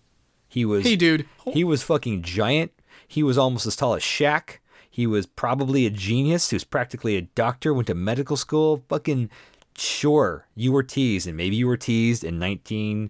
He 0.49 0.65
was. 0.65 0.83
hey 0.83 0.97
dude. 0.97 1.25
He 1.53 1.63
was 1.63 1.83
fucking 1.83 2.21
giant. 2.23 2.73
He 3.07 3.23
was 3.23 3.37
almost 3.37 3.65
as 3.65 3.77
tall 3.77 3.93
as 3.93 4.03
Shaq. 4.03 4.57
He 4.89 5.07
was 5.07 5.25
probably 5.25 5.85
a 5.85 5.89
genius. 5.89 6.49
He 6.49 6.55
was 6.55 6.65
practically 6.65 7.15
a 7.15 7.21
doctor. 7.21 7.73
Went 7.73 7.87
to 7.87 7.95
medical 7.95 8.35
school. 8.35 8.83
Fucking 8.89 9.29
sure, 9.77 10.47
you 10.55 10.73
were 10.73 10.83
teased, 10.83 11.27
and 11.27 11.37
maybe 11.37 11.55
you 11.55 11.67
were 11.67 11.77
teased 11.77 12.23
in 12.23 12.39
nineteen 12.39 13.09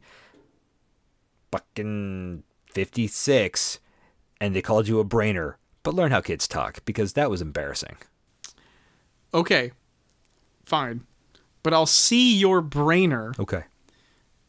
fucking 1.52 2.44
fifty 2.72 3.08
six, 3.08 3.80
and 4.40 4.56
they 4.56 4.62
called 4.62 4.88
you 4.88 5.00
a 5.00 5.06
brainer. 5.06 5.56
But 5.82 5.96
learn 5.96 6.12
how 6.12 6.22
kids 6.22 6.48
talk 6.48 6.84
because 6.86 7.14
that 7.14 7.32
was 7.32 7.42
embarrassing. 7.42 7.98
Okay, 9.34 9.72
fine, 10.66 11.02
but 11.64 11.74
I'll 11.74 11.86
see 11.86 12.38
your 12.38 12.62
brainer 12.62 13.38
Okay. 13.40 13.64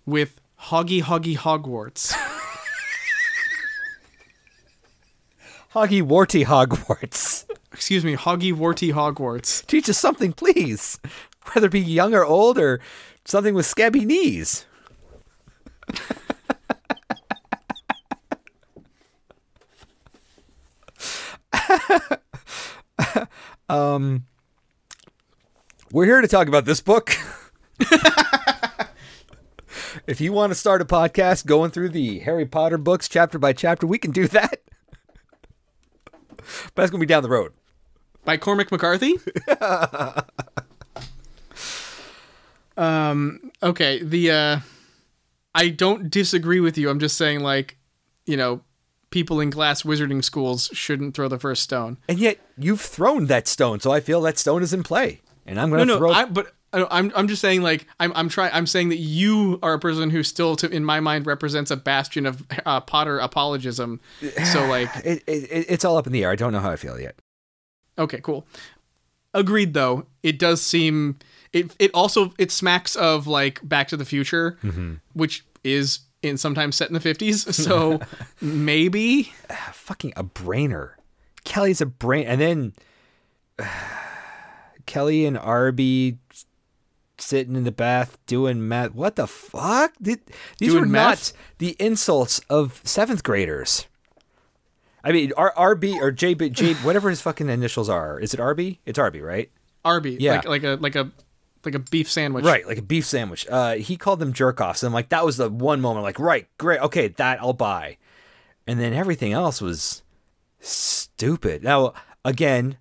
with 0.06 0.40
Hoggy 0.62 1.02
Hoggy 1.02 1.36
Hogwarts. 1.36 2.12
Hoggy 5.74 6.02
warty 6.02 6.44
Hogwarts. 6.44 7.44
Excuse 7.72 8.04
me, 8.04 8.16
Hoggy 8.16 8.52
Warty 8.52 8.92
Hogwarts. 8.92 9.64
Teach 9.66 9.88
us 9.88 9.98
something, 9.98 10.32
please. 10.32 10.98
Whether 11.52 11.66
it 11.68 11.72
be 11.72 11.80
young 11.80 12.12
or 12.14 12.24
old 12.24 12.58
or 12.58 12.80
something 13.24 13.54
with 13.54 13.66
scabby 13.66 14.04
knees. 14.04 14.66
um, 23.68 24.24
we're 25.92 26.06
here 26.06 26.20
to 26.20 26.28
talk 26.28 26.48
about 26.48 26.64
this 26.64 26.80
book. 26.80 27.12
if 30.06 30.20
you 30.20 30.32
want 30.32 30.50
to 30.50 30.54
start 30.54 30.80
a 30.80 30.84
podcast 30.84 31.46
going 31.46 31.70
through 31.70 31.90
the 31.90 32.20
Harry 32.20 32.46
Potter 32.46 32.78
books 32.78 33.08
chapter 33.08 33.38
by 33.38 33.52
chapter, 33.52 33.86
we 33.86 33.98
can 33.98 34.10
do 34.10 34.26
that. 34.28 34.62
But 36.04 36.44
that's 36.74 36.90
going 36.90 37.00
to 37.00 37.06
be 37.06 37.06
down 37.06 37.22
the 37.22 37.28
road. 37.28 37.52
by 38.24 38.36
Cormac 38.36 38.72
McCarthy. 38.72 39.16
um. 42.76 43.50
Okay. 43.62 44.02
The. 44.02 44.30
uh 44.30 44.58
I 45.52 45.68
don't 45.68 46.10
disagree 46.10 46.60
with 46.60 46.78
you. 46.78 46.88
I'm 46.88 47.00
just 47.00 47.18
saying, 47.18 47.40
like, 47.40 47.76
you 48.24 48.36
know, 48.36 48.60
people 49.10 49.40
in 49.40 49.50
glass 49.50 49.82
wizarding 49.82 50.22
schools 50.22 50.70
shouldn't 50.72 51.16
throw 51.16 51.26
the 51.26 51.40
first 51.40 51.64
stone. 51.64 51.98
And 52.08 52.20
yet 52.20 52.38
you've 52.56 52.80
thrown 52.80 53.26
that 53.26 53.48
stone, 53.48 53.80
so 53.80 53.90
I 53.90 53.98
feel 53.98 54.20
that 54.20 54.38
stone 54.38 54.62
is 54.62 54.72
in 54.72 54.84
play. 54.84 55.22
And 55.50 55.60
I'm 55.60 55.68
going 55.68 55.78
No, 55.80 55.84
to 55.84 55.92
no. 55.92 55.98
throw 55.98 56.10
I, 56.12 56.24
but 56.26 56.52
I- 56.72 56.86
I'm. 56.98 57.10
I'm 57.16 57.26
just 57.28 57.40
saying, 57.42 57.62
like, 57.62 57.86
I'm. 57.98 58.12
I'm 58.14 58.28
trying. 58.28 58.52
I'm 58.54 58.66
saying 58.66 58.90
that 58.90 58.98
you 58.98 59.58
are 59.62 59.74
a 59.74 59.78
person 59.80 60.08
who 60.10 60.22
still, 60.22 60.54
to, 60.56 60.70
in 60.70 60.84
my 60.84 61.00
mind, 61.00 61.26
represents 61.26 61.70
a 61.72 61.76
bastion 61.76 62.24
of 62.26 62.44
uh, 62.64 62.80
Potter 62.80 63.18
apologism. 63.18 64.00
So, 64.52 64.64
like, 64.68 64.88
it, 65.04 65.24
it, 65.26 65.66
it's 65.68 65.84
all 65.84 65.96
up 65.96 66.06
in 66.06 66.12
the 66.12 66.22
air. 66.22 66.30
I 66.30 66.36
don't 66.36 66.52
know 66.52 66.60
how 66.60 66.70
I 66.70 66.76
feel 66.76 66.98
yet. 67.00 67.16
Okay, 67.98 68.20
cool. 68.22 68.46
Agreed 69.34 69.74
though. 69.74 70.06
It 70.22 70.38
does 70.38 70.60
seem 70.62 71.18
it 71.52 71.74
it 71.78 71.90
also 71.94 72.32
it 72.38 72.50
smacks 72.52 72.94
of 72.96 73.26
like 73.26 73.60
Back 73.68 73.88
to 73.88 73.96
the 73.96 74.04
Future, 74.04 74.56
which 75.12 75.44
is 75.64 76.00
in 76.22 76.36
sometimes 76.36 76.76
set 76.76 76.88
in 76.88 76.94
the 76.94 77.00
50s. 77.00 77.52
So 77.64 78.00
maybe 78.40 79.32
Fucking 79.72 80.12
a 80.16 80.22
brainer. 80.24 80.92
Kelly's 81.44 81.80
a 81.80 81.86
brain. 81.86 82.26
And 82.26 82.40
then 82.40 82.72
Kelly 84.90 85.24
and 85.24 85.38
Arby 85.38 86.18
sitting 87.16 87.54
in 87.54 87.62
the 87.64 87.70
bath 87.70 88.18
doing 88.26 88.66
math. 88.66 88.92
What 88.92 89.14
the 89.14 89.28
fuck? 89.28 89.92
Did, 90.02 90.20
these 90.58 90.70
Doing 90.70 90.80
were 90.82 90.86
meth? 90.88 91.32
not 91.32 91.32
the 91.58 91.76
insults 91.78 92.40
of 92.50 92.80
seventh 92.82 93.22
graders. 93.22 93.86
I 95.04 95.12
mean, 95.12 95.32
R- 95.36 95.54
RB 95.56 95.94
or 96.00 96.10
JB, 96.12 96.50
J, 96.52 96.74
whatever 96.74 97.08
his 97.08 97.20
fucking 97.20 97.48
initials 97.48 97.88
are. 97.88 98.18
Is 98.18 98.34
it 98.34 98.40
RB? 98.40 98.78
It's 98.84 98.98
RB, 98.98 99.22
right? 99.22 99.48
Arby, 99.84 100.16
Yeah. 100.18 100.36
like 100.36 100.44
like 100.48 100.64
a 100.64 100.76
like 100.80 100.96
a 100.96 101.12
like 101.64 101.74
a 101.76 101.78
beef 101.78 102.10
sandwich. 102.10 102.44
Right, 102.44 102.66
like 102.66 102.78
a 102.78 102.82
beef 102.82 103.06
sandwich. 103.06 103.46
Uh, 103.48 103.74
he 103.74 103.96
called 103.96 104.18
them 104.18 104.32
jerk 104.32 104.60
offs. 104.60 104.82
And 104.82 104.88
I'm 104.88 104.94
like, 104.94 105.10
that 105.10 105.24
was 105.24 105.36
the 105.36 105.48
one 105.48 105.80
moment, 105.80 106.02
like, 106.02 106.18
right, 106.18 106.48
great, 106.58 106.80
okay, 106.80 107.08
that 107.08 107.40
I'll 107.40 107.52
buy. 107.52 107.96
And 108.66 108.80
then 108.80 108.92
everything 108.92 109.32
else 109.32 109.60
was 109.62 110.02
stupid. 110.58 111.62
Now, 111.62 111.92
again, 112.24 112.76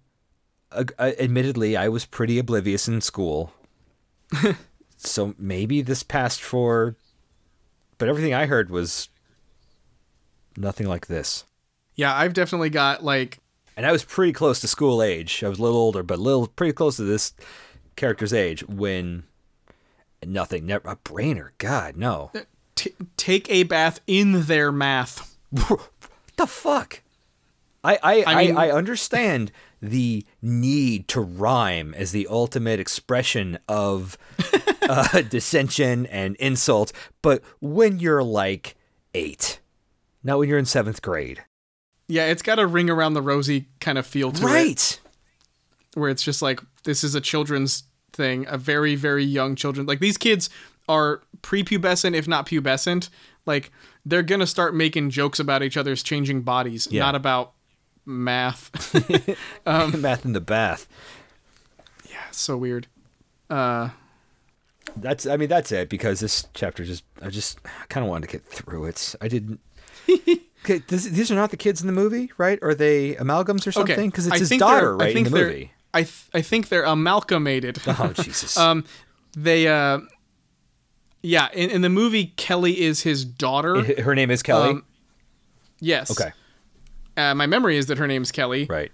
uh, 0.71 0.85
admittedly, 0.99 1.75
I 1.75 1.89
was 1.89 2.05
pretty 2.05 2.39
oblivious 2.39 2.87
in 2.87 3.01
school. 3.01 3.53
so 4.97 5.33
maybe 5.37 5.81
this 5.81 6.03
passed 6.03 6.41
for. 6.41 6.95
But 7.97 8.07
everything 8.09 8.33
I 8.33 8.45
heard 8.45 8.69
was 8.69 9.09
nothing 10.55 10.87
like 10.87 11.07
this. 11.07 11.45
Yeah, 11.95 12.15
I've 12.15 12.33
definitely 12.33 12.69
got 12.69 13.03
like 13.03 13.39
And 13.75 13.85
I 13.85 13.91
was 13.91 14.05
pretty 14.05 14.33
close 14.33 14.61
to 14.61 14.67
school 14.67 15.01
age. 15.01 15.43
I 15.43 15.49
was 15.49 15.59
a 15.59 15.61
little 15.61 15.77
older, 15.77 16.03
but 16.03 16.19
a 16.19 16.21
little 16.21 16.47
pretty 16.47 16.73
close 16.73 16.95
to 16.97 17.03
this 17.03 17.33
character's 17.95 18.33
age 18.33 18.65
when 18.67 19.23
nothing, 20.25 20.65
never 20.65 20.87
a 20.87 20.95
brainer. 20.95 21.49
God, 21.57 21.97
no. 21.97 22.31
t- 22.75 22.93
take 23.17 23.49
a 23.49 23.63
bath 23.63 23.99
in 24.07 24.43
their 24.43 24.71
math. 24.71 25.37
the 25.51 26.47
fuck? 26.47 27.01
I 27.83 27.99
I, 28.01 28.23
I, 28.25 28.45
mean- 28.45 28.57
I, 28.57 28.71
understand 28.71 29.51
the 29.81 30.25
need 30.41 31.07
to 31.09 31.21
rhyme 31.21 31.93
as 31.95 32.11
the 32.11 32.27
ultimate 32.29 32.79
expression 32.79 33.57
of 33.67 34.17
uh, 34.89 35.21
dissension 35.21 36.05
and 36.07 36.35
insult, 36.37 36.91
but 37.21 37.41
when 37.61 37.99
you're 37.99 38.23
like 38.23 38.75
eight, 39.13 39.59
not 40.23 40.37
when 40.39 40.49
you're 40.49 40.59
in 40.59 40.65
seventh 40.65 41.01
grade, 41.01 41.43
Yeah, 42.07 42.25
it's 42.25 42.41
got 42.41 42.59
a 42.59 42.67
ring 42.67 42.89
around 42.89 43.13
the 43.13 43.21
rosy 43.21 43.67
kind 43.79 43.97
of 43.97 44.05
feel 44.05 44.31
to 44.33 44.41
it. 44.41 44.45
right? 44.45 44.99
where 45.95 46.09
it's 46.11 46.21
just 46.23 46.41
like 46.41 46.59
this 46.83 47.03
is 47.03 47.15
a 47.15 47.21
children's 47.21 47.83
thing, 48.13 48.45
a 48.47 48.57
very 48.57 48.95
very 48.95 49.23
young 49.23 49.55
children. 49.55 49.87
Like 49.87 49.99
these 49.99 50.17
kids 50.17 50.49
are 50.87 51.21
prepubescent, 51.41 52.15
if 52.15 52.27
not 52.27 52.45
pubescent. 52.47 53.09
Like 53.45 53.71
they're 54.05 54.21
gonna 54.23 54.45
start 54.47 54.75
making 54.75 55.09
jokes 55.09 55.39
about 55.39 55.63
each 55.63 55.77
other's 55.77 56.03
changing 56.03 56.41
bodies, 56.41 56.87
Yeah. 56.91 57.01
not 57.03 57.15
about 57.15 57.53
math. 58.05 58.93
Math 59.65 60.25
in 60.25 60.33
the 60.33 60.41
bath. 60.41 60.87
yeah, 62.09 62.17
so 62.31 62.57
weird. 62.57 62.87
Uh, 63.49 63.89
That's 64.95 65.25
I 65.25 65.37
mean 65.37 65.49
that's 65.49 65.71
it 65.71 65.89
because 65.89 66.19
this 66.19 66.47
chapter 66.53 66.83
just 66.83 67.03
I 67.21 67.29
just 67.29 67.59
kind 67.89 68.03
of 68.03 68.09
wanted 68.09 68.27
to 68.29 68.31
get 68.37 68.45
through 68.45 68.85
it. 68.85 69.15
I 69.21 69.27
didn't. 69.27 69.59
Okay, 70.65 70.79
this, 70.89 71.05
these 71.05 71.31
are 71.31 71.35
not 71.35 71.51
the 71.51 71.57
kids 71.57 71.79
in 71.79 71.87
the 71.87 71.93
movie, 71.93 72.31
right? 72.37 72.59
Are 72.61 72.75
they 72.75 73.15
amalgams 73.15 73.65
or 73.65 73.71
something? 73.71 74.09
Because 74.09 74.27
it's 74.27 74.35
I 74.35 74.39
his 74.39 74.49
think 74.49 74.59
daughter, 74.59 74.93
right, 74.97 75.07
in 75.07 75.13
think 75.13 75.29
the 75.29 75.33
movie. 75.33 75.71
I 75.93 76.01
th- 76.01 76.27
I 76.33 76.41
think 76.41 76.67
they're 76.67 76.83
amalgamated. 76.83 77.79
Oh 77.87 78.11
Jesus! 78.13 78.57
um, 78.65 78.83
they 79.37 79.69
uh, 79.69 79.99
yeah, 81.21 81.47
in, 81.53 81.69
in 81.69 81.81
the 81.81 81.87
movie, 81.89 82.33
Kelly 82.35 82.81
is 82.81 83.03
his 83.03 83.23
daughter. 83.23 83.81
Her 84.01 84.13
name 84.13 84.29
is 84.31 84.43
Kelly. 84.43 84.71
um, 84.71 84.83
yes. 85.79 86.11
okay, 86.11 86.33
Uh, 87.19 87.35
my 87.35 87.45
memory 87.45 87.75
is 87.77 87.87
that 87.87 87.97
her 87.97 88.07
name's 88.07 88.31
Kelly. 88.31 88.65
right. 88.69 88.91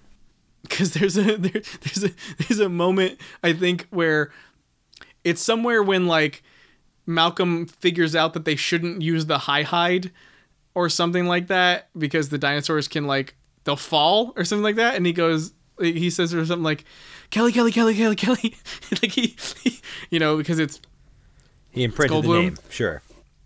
because 0.64 0.94
there's 0.94 1.16
a 1.18 1.22
there, 1.38 1.62
there's 1.82 2.04
a 2.04 2.12
there's 2.40 2.60
a 2.60 2.70
moment 2.70 3.20
I 3.44 3.54
think 3.54 3.88
where 3.92 4.32
it's 5.24 5.42
somewhere 5.42 5.84
when 5.84 6.08
like 6.08 6.44
Malcolm 7.06 7.68
figures 7.68 8.16
out 8.16 8.34
that 8.34 8.46
they 8.46 8.56
shouldn't 8.56 9.02
use 9.02 9.28
the 9.28 9.38
high 9.40 9.62
hide 9.64 10.12
or 10.74 10.90
something 10.90 11.26
like 11.28 11.48
that 11.48 11.90
because 11.98 12.30
the 12.30 12.38
dinosaurs 12.38 12.88
can 12.88 13.06
like 13.06 13.36
they'll 13.64 13.76
fall 13.76 14.34
or 14.36 14.44
something 14.44 14.64
like 14.64 14.76
that 14.78 14.96
and 14.96 15.06
he 15.06 15.14
goes 15.14 15.54
he 15.80 16.10
says 16.10 16.34
or 16.34 16.46
something 16.46 16.64
like 16.64 16.84
Kelly 17.30 17.52
Kelly 17.52 17.72
Kelly 17.72 17.94
Kelly 17.96 18.16
Kelly 18.16 18.56
like 19.02 19.12
he, 19.12 19.36
he 19.64 19.80
you 20.10 20.20
know 20.20 20.38
because 20.38 20.58
it's 20.60 20.80
He 21.70 21.84
imprinted 21.84 22.24
the 22.24 22.28
name. 22.28 22.58
Sure. 22.70 23.02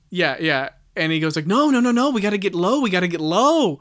yeah 0.09 0.37
yeah 0.39 0.69
and 0.95 1.11
he 1.11 1.19
goes 1.19 1.35
like 1.35 1.47
no 1.47 1.69
no 1.69 1.79
no 1.79 1.91
no 1.91 2.11
we 2.11 2.21
got 2.21 2.31
to 2.31 2.37
get 2.37 2.53
low 2.55 2.79
we 2.81 2.89
got 2.89 3.01
to 3.01 3.07
get 3.07 3.21
low 3.21 3.79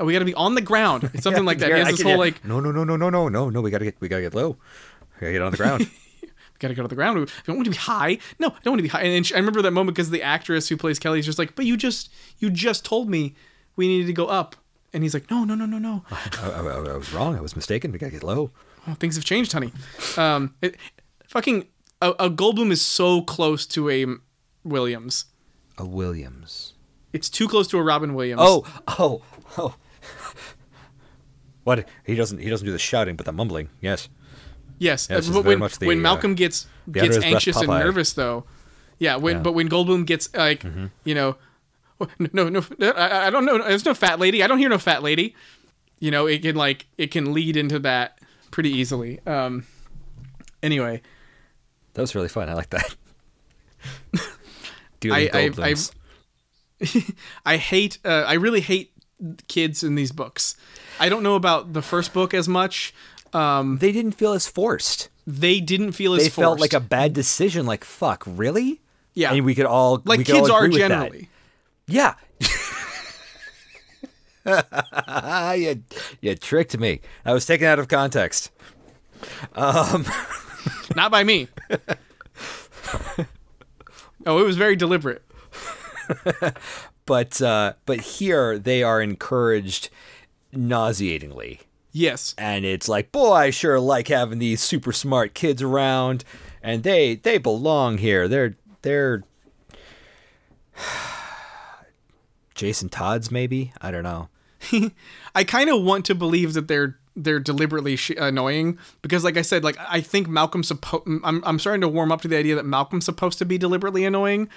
Uh, 0.00 0.04
we 0.04 0.12
got 0.12 0.20
to 0.20 0.24
be 0.24 0.34
on 0.34 0.54
the 0.54 0.60
ground 0.62 1.10
something 1.20 1.44
like 1.44 1.58
that 1.58 1.66
he 1.66 1.72
Yeah, 1.72 1.78
has 1.78 1.88
I 1.88 1.90
this 1.92 2.00
can 2.00 2.06
whole 2.12 2.22
hear- 2.22 2.32
like 2.32 2.44
no, 2.44 2.60
no, 2.60 2.72
no, 2.72 2.84
no, 2.84 2.96
no, 2.96 3.10
no, 3.10 3.28
no, 3.28 3.50
no. 3.50 3.60
We 3.60 3.70
gotta 3.70 3.84
get, 3.84 3.96
we 4.00 4.08
gotta 4.08 4.22
get 4.22 4.34
low. 4.34 4.50
We 4.50 5.20
gotta 5.20 5.32
get 5.32 5.42
on 5.42 5.50
the 5.50 5.56
ground. 5.58 5.80
we 6.22 6.28
gotta 6.58 6.74
go 6.74 6.82
to 6.82 6.88
the 6.88 6.94
ground. 6.94 7.18
We 7.20 7.26
don't 7.46 7.56
want 7.56 7.66
to 7.66 7.70
be 7.70 7.76
high. 7.76 8.18
No, 8.38 8.48
I 8.48 8.58
don't 8.64 8.72
want 8.72 8.78
to 8.78 8.82
be 8.82 8.88
high. 8.88 9.02
And 9.02 9.26
she, 9.26 9.34
I 9.34 9.38
remember 9.38 9.60
that 9.62 9.70
moment 9.72 9.94
because 9.96 10.10
the 10.10 10.22
actress 10.22 10.68
who 10.68 10.76
plays 10.76 10.98
Kelly 10.98 11.18
is 11.18 11.26
just 11.26 11.38
like, 11.38 11.54
but 11.54 11.66
you 11.66 11.76
just 11.76 12.10
you 12.38 12.48
just 12.50 12.84
told 12.84 13.10
me 13.10 13.34
we 13.76 13.86
needed 13.86 14.06
to 14.06 14.12
go 14.12 14.26
up, 14.26 14.56
and 14.94 15.02
he's 15.02 15.12
like, 15.14 15.30
no, 15.30 15.44
no, 15.44 15.54
no, 15.54 15.66
no, 15.66 15.78
no. 15.78 16.04
I, 16.10 16.50
I, 16.50 16.60
I 16.60 16.96
was 16.96 17.12
wrong. 17.12 17.36
I 17.36 17.40
was 17.40 17.54
mistaken. 17.54 17.92
We 17.92 17.98
gotta 17.98 18.12
get 18.12 18.22
low. 18.22 18.50
Oh, 18.88 18.94
things 18.94 19.14
have 19.16 19.24
changed, 19.24 19.52
honey. 19.52 19.72
Um, 20.16 20.54
it, 20.62 20.76
fucking 21.28 21.66
a, 22.00 22.10
a 22.18 22.30
Goldblum 22.30 22.70
is 22.72 22.80
so 22.82 23.20
close 23.22 23.66
to 23.66 23.88
a 23.90 24.06
Williams. 24.64 25.26
A 25.78 25.84
Williams. 25.86 26.72
It's 27.12 27.28
too 27.28 27.46
close 27.46 27.68
to 27.68 27.78
a 27.78 27.82
Robin 27.82 28.14
Williams. 28.14 28.40
Oh, 28.42 28.66
oh, 28.98 29.22
oh. 29.58 29.74
What? 31.64 31.86
He 32.04 32.14
doesn't. 32.14 32.38
He 32.38 32.48
doesn't 32.50 32.66
do 32.66 32.72
the 32.72 32.78
shouting, 32.78 33.16
but 33.16 33.26
the 33.26 33.32
mumbling. 33.32 33.68
Yes. 33.80 34.08
yes. 34.78 35.10
Uh, 35.10 35.14
is 35.14 35.30
but 35.30 35.44
when, 35.44 35.58
much 35.60 35.78
the, 35.78 35.86
when 35.86 35.98
uh, 35.98 36.02
Malcolm 36.02 36.34
gets 36.34 36.66
gets 36.90 37.16
breath 37.16 37.24
anxious 37.24 37.56
and 37.56 37.68
nervous, 37.68 38.12
though, 38.14 38.44
yeah. 38.98 39.16
When 39.16 39.32
Yeah. 39.32 39.36
Mm-hmm. 39.36 39.42
but 39.44 39.52
when 39.52 39.68
Goldblum 39.68 40.06
gets 40.06 40.34
like, 40.34 40.64
you 41.04 41.14
know, 41.14 41.36
no, 42.18 42.48
no, 42.48 42.62
no, 42.78 42.90
I, 42.90 43.26
I 43.26 43.30
don't 43.30 43.44
know. 43.44 43.58
There's 43.58 43.84
no 43.84 43.94
fat 43.94 44.18
lady. 44.18 44.42
I 44.42 44.46
don't 44.48 44.58
hear 44.58 44.68
no 44.68 44.78
fat 44.78 45.02
lady. 45.02 45.36
You 46.00 46.10
know, 46.10 46.26
it 46.26 46.42
can 46.42 46.56
like 46.56 46.86
it 46.98 47.12
can 47.12 47.32
lead 47.32 47.56
into 47.56 47.78
that 47.80 48.18
pretty 48.50 48.70
easily. 48.70 49.20
Um, 49.24 49.64
anyway, 50.62 51.00
That 51.94 52.00
was 52.00 52.14
really 52.16 52.28
fun. 52.28 52.48
I 52.48 52.54
like 52.54 52.70
that. 52.70 52.96
Dude, 55.00 55.12
I- 55.12 55.18
I- 55.18 55.28
Goldblums. 55.28 55.92
I 57.46 57.56
hate. 57.58 57.98
Uh, 58.04 58.24
I 58.26 58.32
really 58.34 58.60
hate 58.60 58.91
kids 59.48 59.82
in 59.82 59.94
these 59.94 60.12
books. 60.12 60.56
I 61.00 61.08
don't 61.08 61.22
know 61.22 61.34
about 61.34 61.72
the 61.72 61.82
first 61.82 62.12
book 62.12 62.34
as 62.34 62.48
much. 62.48 62.92
Um, 63.32 63.78
they 63.78 63.92
didn't 63.92 64.12
feel 64.12 64.32
as 64.32 64.46
forced. 64.46 65.08
they 65.26 65.60
didn't 65.60 65.92
feel 65.92 66.14
as 66.14 66.22
They 66.24 66.28
felt 66.28 66.60
like 66.60 66.72
a 66.74 66.80
bad 66.80 67.12
decision. 67.14 67.64
Like 67.66 67.84
fuck, 67.84 68.24
really? 68.26 68.80
yeah, 69.14 69.32
And 69.32 69.44
we 69.44 69.54
could 69.54 69.66
all 69.66 70.02
like 70.04 70.18
we 70.18 70.24
could 70.24 70.34
all 70.34 70.40
kids 70.42 70.50
are 70.50 70.64
agree 70.64 70.78
that. 70.80 70.88
generally. 70.88 71.28
Yeah. 71.86 72.14
you, 75.54 75.82
you 76.20 76.34
tricked 76.34 76.76
me. 76.78 77.00
I 77.24 77.32
was 77.32 77.46
taken 77.46 77.66
out 77.66 77.78
of 77.78 77.88
context. 77.88 78.50
Um, 79.54 80.04
Not 80.96 81.10
by 81.12 81.22
me. 81.24 81.48
oh, 84.26 84.38
it 84.38 84.44
was 84.44 84.56
very 84.56 84.76
deliberate. 84.76 85.22
But 87.06 87.42
uh, 87.42 87.74
but 87.86 88.00
here 88.00 88.58
they 88.58 88.82
are 88.82 89.00
encouraged 89.02 89.90
nauseatingly. 90.52 91.60
Yes. 91.92 92.34
And 92.38 92.64
it's 92.64 92.88
like, 92.88 93.12
boy, 93.12 93.32
I 93.32 93.50
sure 93.50 93.78
like 93.78 94.08
having 94.08 94.38
these 94.38 94.60
super 94.62 94.92
smart 94.92 95.34
kids 95.34 95.60
around 95.62 96.24
and 96.62 96.82
they 96.82 97.16
they 97.16 97.38
belong 97.38 97.98
here. 97.98 98.28
They're 98.28 98.56
they're 98.82 99.24
Jason 102.54 102.88
Todd's 102.88 103.30
maybe? 103.30 103.72
I 103.80 103.90
don't 103.90 104.04
know. 104.04 104.28
I 105.34 105.44
kind 105.44 105.70
of 105.70 105.82
want 105.82 106.04
to 106.06 106.14
believe 106.14 106.54
that 106.54 106.68
they're 106.68 106.98
they're 107.14 107.40
deliberately 107.40 107.96
sh- 107.96 108.12
annoying 108.16 108.78
because, 109.02 109.22
like 109.24 109.36
I 109.36 109.42
said, 109.42 109.64
like 109.64 109.76
I 109.78 110.00
think 110.00 110.28
Malcolm's 110.28 110.68
supposed. 110.68 111.06
I'm 111.24 111.42
I'm 111.44 111.58
starting 111.58 111.82
to 111.82 111.88
warm 111.88 112.12
up 112.12 112.22
to 112.22 112.28
the 112.28 112.36
idea 112.36 112.54
that 112.54 112.64
Malcolm's 112.64 113.04
supposed 113.04 113.38
to 113.38 113.44
be 113.44 113.58
deliberately 113.58 114.04
annoying, 114.04 114.48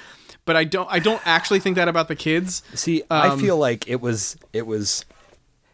but 0.46 0.56
I 0.56 0.64
don't 0.64 0.88
I 0.92 1.00
don't 1.00 1.22
actually 1.26 1.60
think 1.60 1.76
that 1.76 1.88
about 1.88 2.08
the 2.08 2.16
kids. 2.16 2.64
See, 2.74 3.04
I 3.10 3.30
Um, 3.30 3.40
feel 3.40 3.58
like 3.58 3.88
it 3.88 4.02
was 4.02 4.38
it 4.54 4.66
was 4.68 5.06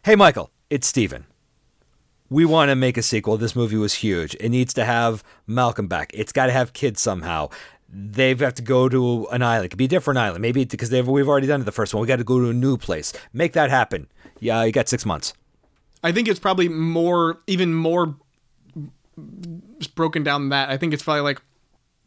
Hey 0.04 0.16
Michael, 0.16 0.50
it's 0.70 0.86
Steven. 0.86 1.26
We 2.28 2.44
want 2.46 2.70
to 2.70 2.74
make 2.74 2.96
a 2.96 3.02
sequel. 3.02 3.36
This 3.36 3.54
movie 3.54 3.76
was 3.76 3.94
huge. 3.94 4.34
It 4.40 4.48
needs 4.48 4.72
to 4.74 4.84
have 4.86 5.22
Malcolm 5.46 5.86
back. 5.86 6.10
It's 6.14 6.32
got 6.32 6.46
to 6.46 6.52
have 6.52 6.72
kids 6.72 7.00
somehow. 7.00 7.50
They 7.94 8.30
have 8.30 8.38
got 8.38 8.56
to 8.56 8.62
go 8.62 8.88
to 8.88 9.26
an 9.30 9.42
island. 9.42 9.66
It 9.66 9.68
could 9.68 9.76
be 9.78 9.84
a 9.84 9.88
different 9.88 10.16
island. 10.18 10.40
Maybe 10.40 10.64
because 10.64 10.88
they've 10.88 11.06
we've 11.06 11.28
already 11.28 11.46
done 11.46 11.60
it 11.60 11.64
the 11.64 11.72
first 11.72 11.92
one. 11.92 12.00
We 12.00 12.06
got 12.06 12.16
to 12.16 12.24
go 12.24 12.40
to 12.40 12.48
a 12.48 12.54
new 12.54 12.78
place. 12.78 13.12
Make 13.34 13.52
that 13.52 13.68
happen. 13.68 14.08
Yeah, 14.40 14.64
you 14.64 14.72
got 14.72 14.88
6 14.88 15.04
months. 15.04 15.34
I 16.02 16.10
think 16.10 16.26
it's 16.26 16.40
probably 16.40 16.68
more, 16.70 17.38
even 17.46 17.74
more 17.74 18.16
broken 19.94 20.22
down 20.24 20.42
than 20.42 20.48
that. 20.48 20.70
I 20.70 20.76
think 20.78 20.94
it's 20.94 21.02
probably 21.02 21.20
like 21.22 21.40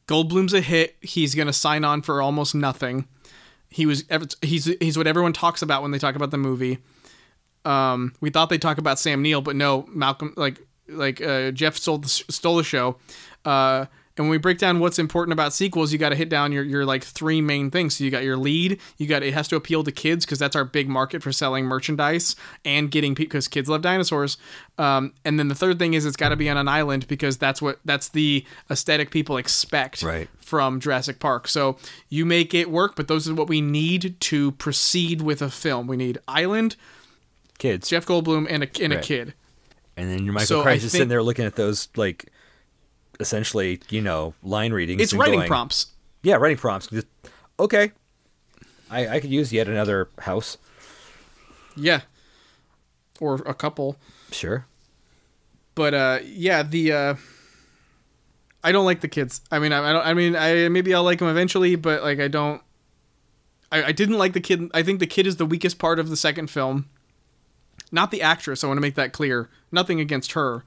Goldblum's 0.08 0.54
a 0.54 0.62
hit. 0.62 0.96
He's 1.02 1.36
gonna 1.36 1.54
sign 1.54 1.84
on 1.84 2.02
for 2.02 2.22
almost 2.22 2.56
nothing. 2.56 3.08
He 3.70 3.86
was 3.86 4.06
he's 4.42 4.66
he's 4.80 4.98
what 4.98 5.08
everyone 5.08 5.34
talks 5.34 5.62
about 5.62 5.82
when 5.82 5.92
they 5.92 6.00
talk 6.00 6.16
about 6.16 6.32
the 6.32 6.38
movie. 6.38 6.80
Um, 7.66 8.14
we 8.22 8.30
thought 8.30 8.50
they'd 8.50 8.62
talk 8.62 8.78
about 8.78 9.00
Sam 9.00 9.22
Neill, 9.22 9.42
but 9.42 9.56
no, 9.56 9.86
Malcolm 9.90 10.34
like 10.38 10.60
like 10.88 11.22
uh, 11.22 11.52
Jeff 11.52 11.76
stole 11.78 11.98
the, 11.98 12.08
stole 12.08 12.58
the 12.58 12.64
show. 12.64 12.98
Uh, 13.44 13.86
and 14.18 14.26
when 14.26 14.30
we 14.32 14.38
break 14.38 14.58
down 14.58 14.80
what's 14.80 14.98
important 14.98 15.34
about 15.34 15.52
sequels, 15.52 15.92
you 15.92 16.00
got 16.00 16.10
to 16.10 16.16
hit 16.16 16.30
down 16.30 16.52
your, 16.54 16.64
your 16.64 16.86
like 16.86 17.04
three 17.04 17.42
main 17.42 17.70
things. 17.70 17.98
So 17.98 18.04
you 18.06 18.12
got 18.12 18.24
your 18.24 18.38
lead, 18.38 18.80
you 18.98 19.08
got 19.08 19.24
it 19.24 19.34
has 19.34 19.48
to 19.50 19.56
appeal 19.58 19.84
to 19.84 19.92
kids 19.92 20.26
because 20.26 20.40
that's 20.40 20.56
our 20.56 20.64
big 20.64 20.88
market 20.88 21.22
for 21.22 21.32
selling 21.34 21.66
merchandise 21.66 22.36
and 22.64 22.90
getting 22.90 23.14
because 23.14 23.48
kids 23.50 23.68
love 23.68 23.82
dinosaurs. 23.82 24.38
Um, 24.78 25.14
and 25.26 25.38
then 25.38 25.50
the 25.50 25.56
third 25.56 25.80
thing 25.80 25.94
is 25.96 26.06
it's 26.06 26.16
got 26.16 26.30
to 26.30 26.36
be 26.38 26.50
on 26.50 26.56
an 26.58 26.68
island 26.70 27.08
because 27.08 27.38
that's 27.38 27.62
what 27.62 27.80
that's 27.84 28.08
the 28.10 28.46
aesthetic 28.72 29.12
people 29.12 29.36
expect 29.38 30.02
Right. 30.02 30.30
from 30.38 30.80
Jurassic 30.80 31.20
Park. 31.20 31.48
So 31.48 31.78
you 32.10 32.26
make 32.26 32.54
it 32.54 32.70
work, 32.72 32.96
but 32.96 33.08
those 33.08 33.28
are 33.28 33.36
what 33.36 33.50
we 33.50 33.60
need 33.62 34.16
to 34.22 34.52
proceed 34.54 35.22
with 35.22 35.42
a 35.42 35.50
film. 35.50 35.88
We 35.88 35.98
need 35.98 36.20
island, 36.28 36.76
Kids. 37.58 37.90
Jeff 37.90 38.06
Goldblum, 38.06 38.48
and 38.50 38.64
a 38.64 38.84
and 38.84 38.94
a 38.94 39.00
kid. 39.02 39.34
And 39.98 40.10
then 40.12 40.26
your 40.26 40.34
Michael 40.34 40.48
So 40.48 40.62
Christ 40.62 40.84
is 40.86 40.92
sitting 40.92 41.08
there 41.08 41.24
looking 41.24 41.46
at 41.46 41.56
those 41.56 41.88
like 41.96 42.30
essentially, 43.20 43.80
you 43.90 44.02
know, 44.02 44.34
line 44.44 44.74
readings. 44.74 45.02
It's 45.02 45.12
and 45.12 45.20
writing 45.20 45.40
going, 45.40 45.48
prompts. 45.48 45.88
Yeah, 46.24 46.36
writing 46.36 46.58
prompts. 46.58 46.88
Just, 46.88 47.08
okay. 47.60 47.92
I, 48.90 49.08
I 49.08 49.20
could 49.20 49.32
use 49.32 49.52
yet 49.52 49.68
another 49.68 50.10
house. 50.20 50.58
Yeah. 51.76 52.02
Or 53.20 53.36
a 53.46 53.54
couple. 53.54 53.98
Sure. 54.32 54.66
But 55.74 55.94
uh 55.94 56.20
yeah, 56.24 56.64
the 56.64 56.92
uh 56.92 57.16
I 58.64 58.72
don't 58.72 58.86
like 58.86 59.02
the 59.02 59.08
kids. 59.08 59.42
I 59.52 59.60
mean, 59.60 59.74
I, 59.74 59.90
I 59.90 59.94
don't 59.94 60.06
I 60.06 60.14
mean, 60.14 60.36
I 60.36 60.70
maybe 60.70 60.94
I'll 60.94 61.04
like 61.04 61.20
them 61.20 61.28
eventually, 61.28 61.76
but 61.76 62.04
like 62.04 62.20
I 62.20 62.28
don't 62.28 62.62
I, 63.72 63.86
I 63.86 63.92
didn't 63.92 64.18
like 64.18 64.34
the 64.34 64.42
kid. 64.42 64.70
I 64.74 64.84
think 64.84 65.00
the 65.00 65.08
kid 65.08 65.28
is 65.28 65.38
the 65.38 65.46
weakest 65.46 65.80
part 65.80 66.00
of 66.00 66.10
the 66.10 66.18
second 66.18 66.50
film. 66.50 66.90
Not 67.92 68.12
the 68.12 68.22
actress, 68.22 68.64
I 68.64 68.68
want 68.68 68.78
to 68.78 68.82
make 68.82 68.96
that 68.96 69.14
clear. 69.14 69.50
Nothing 69.72 70.00
against 70.00 70.32
her. 70.34 70.64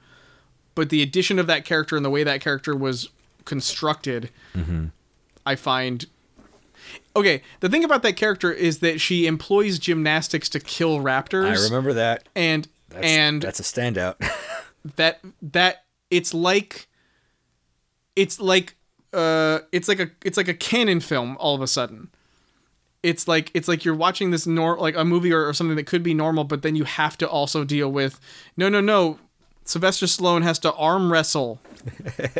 But 0.79 0.87
the 0.87 1.01
addition 1.01 1.39
of 1.39 1.47
that 1.47 1.65
character 1.65 1.97
and 1.97 2.05
the 2.05 2.09
way 2.09 2.23
that 2.23 2.39
character 2.39 2.73
was 2.73 3.09
constructed, 3.43 4.29
I 5.45 5.57
find 5.57 6.05
Okay, 7.17 7.41
the 7.59 7.67
thing 7.67 7.83
about 7.83 8.01
that 8.03 8.15
character 8.15 8.49
is 8.49 8.79
that 8.79 9.01
she 9.01 9.27
employs 9.27 9.77
gymnastics 9.77 10.47
to 10.49 10.59
kill 10.61 10.99
raptors. 10.99 11.57
I 11.57 11.63
remember 11.65 11.91
that. 11.91 12.29
and 12.33 12.65
That's, 12.87 13.05
and 13.05 13.41
that's 13.41 13.59
a 13.59 13.63
standout. 13.63 14.15
that 14.95 15.19
that 15.41 15.83
it's 16.09 16.33
like 16.33 16.87
it's 18.15 18.39
like 18.39 18.77
uh 19.11 19.59
it's 19.73 19.89
like 19.89 19.99
a 19.99 20.11
it's 20.23 20.37
like 20.37 20.47
a 20.47 20.53
Cannon 20.53 21.01
film 21.01 21.35
all 21.41 21.55
of 21.55 21.61
a 21.61 21.67
sudden 21.67 22.07
it's 23.03 23.27
like 23.27 23.51
it's 23.53 23.67
like 23.67 23.83
you're 23.83 23.95
watching 23.95 24.31
this 24.31 24.47
nor 24.47 24.77
like 24.77 24.95
a 24.95 25.03
movie 25.03 25.33
or, 25.33 25.45
or 25.45 25.53
something 25.53 25.75
that 25.75 25.87
could 25.87 26.03
be 26.03 26.13
normal 26.13 26.45
but 26.45 26.61
then 26.61 26.75
you 26.75 26.85
have 26.85 27.17
to 27.17 27.27
also 27.27 27.65
deal 27.65 27.91
with 27.91 28.19
no 28.55 28.69
no 28.69 28.79
no 28.79 29.19
sylvester 29.69 30.05
stallone 30.05 30.43
has 30.43 30.57
to 30.59 30.73
arm 30.73 31.11
wrestle 31.11 31.59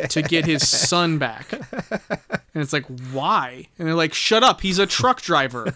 to 0.08 0.20
get 0.20 0.44
his 0.44 0.68
son 0.68 1.16
back 1.16 1.52
and 1.52 2.62
it's 2.62 2.72
like 2.72 2.84
why 3.12 3.66
and 3.78 3.86
they're 3.86 3.94
like 3.94 4.12
shut 4.12 4.42
up 4.42 4.60
he's 4.60 4.78
a 4.78 4.86
truck 4.86 5.22
driver 5.22 5.72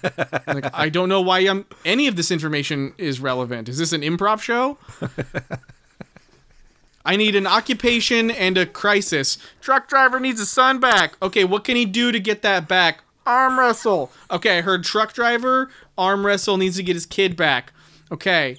I'm 0.47 0.61
like 0.61 0.75
i 0.75 0.89
don't 0.89 1.09
know 1.09 1.21
why 1.21 1.41
i'm 1.41 1.65
any 1.85 2.07
of 2.07 2.17
this 2.17 2.31
information 2.31 2.93
is 2.99 3.21
relevant 3.21 3.69
is 3.69 3.79
this 3.79 3.93
an 3.93 4.03
improv 4.03 4.41
show 4.41 4.79
I 7.07 7.17
need 7.17 7.37
an 7.37 7.47
occupation 7.47 8.31
and 8.31 8.57
a 8.57 8.65
crisis. 8.65 9.37
Truck 9.61 9.89
driver 9.89 10.19
needs 10.19 10.41
his 10.41 10.51
son 10.51 10.81
back. 10.81 11.19
Okay, 11.21 11.45
what 11.45 11.63
can 11.63 11.77
he 11.77 11.85
do 11.85 12.11
to 12.11 12.19
get 12.19 12.41
that 12.41 12.67
back? 12.67 13.03
Arm 13.27 13.59
wrestle. 13.59 14.11
Okay, 14.31 14.59
I 14.59 14.61
heard 14.63 14.85
truck 14.85 15.13
driver, 15.13 15.71
arm 15.99 16.25
wrestle 16.25 16.57
needs 16.57 16.77
to 16.77 16.83
get 16.83 16.97
his 16.97 17.05
kid 17.05 17.37
back. 17.37 17.75
Okay. 18.11 18.59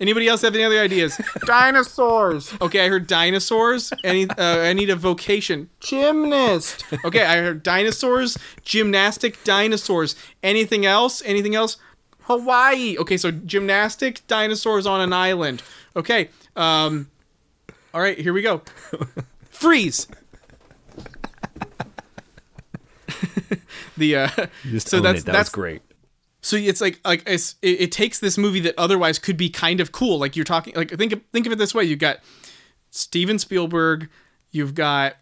Anybody 0.00 0.28
else 0.28 0.40
have 0.40 0.54
any 0.54 0.64
other 0.64 0.80
ideas? 0.80 1.20
dinosaurs. 1.46 2.54
Okay, 2.62 2.86
I 2.86 2.88
heard 2.88 3.06
dinosaurs. 3.06 3.92
Any? 4.02 4.30
Uh, 4.30 4.60
I 4.60 4.72
need 4.72 4.88
a 4.88 4.96
vocation. 4.96 5.68
Gymnast. 5.80 6.86
Okay, 7.04 7.22
I 7.22 7.36
heard 7.36 7.62
dinosaurs, 7.62 8.38
gymnastic, 8.64 9.44
dinosaurs. 9.44 10.16
Anything 10.42 10.86
else? 10.86 11.22
Anything 11.26 11.54
else? 11.54 11.76
Hawaii. 12.22 12.96
Okay, 12.98 13.18
so 13.18 13.30
gymnastic, 13.30 14.26
dinosaurs 14.26 14.86
on 14.86 15.02
an 15.02 15.12
island. 15.12 15.62
Okay. 15.94 16.30
Um. 16.56 17.10
All 17.92 18.00
right, 18.00 18.18
here 18.18 18.32
we 18.32 18.40
go. 18.40 18.62
Freeze. 19.50 20.06
the 23.98 24.16
uh, 24.16 24.28
Just 24.62 24.88
so 24.88 24.96
own 24.98 25.02
that's 25.02 25.20
it. 25.20 25.26
That 25.26 25.32
that's 25.32 25.50
was 25.50 25.54
great. 25.54 25.82
So 26.42 26.56
it's 26.56 26.80
like 26.80 27.00
like 27.04 27.22
it's, 27.26 27.56
it, 27.62 27.80
it 27.80 27.92
takes 27.92 28.18
this 28.18 28.36
movie 28.38 28.60
that 28.60 28.74
otherwise 28.78 29.18
could 29.18 29.36
be 29.36 29.50
kind 29.50 29.80
of 29.80 29.92
cool. 29.92 30.18
Like 30.18 30.36
you're 30.36 30.44
talking 30.44 30.74
like 30.74 30.90
think 30.90 31.12
of, 31.12 31.20
think 31.32 31.46
of 31.46 31.52
it 31.52 31.56
this 31.56 31.74
way: 31.74 31.84
you've 31.84 31.98
got 31.98 32.18
Steven 32.90 33.38
Spielberg, 33.38 34.08
you've 34.50 34.74
got 34.74 35.16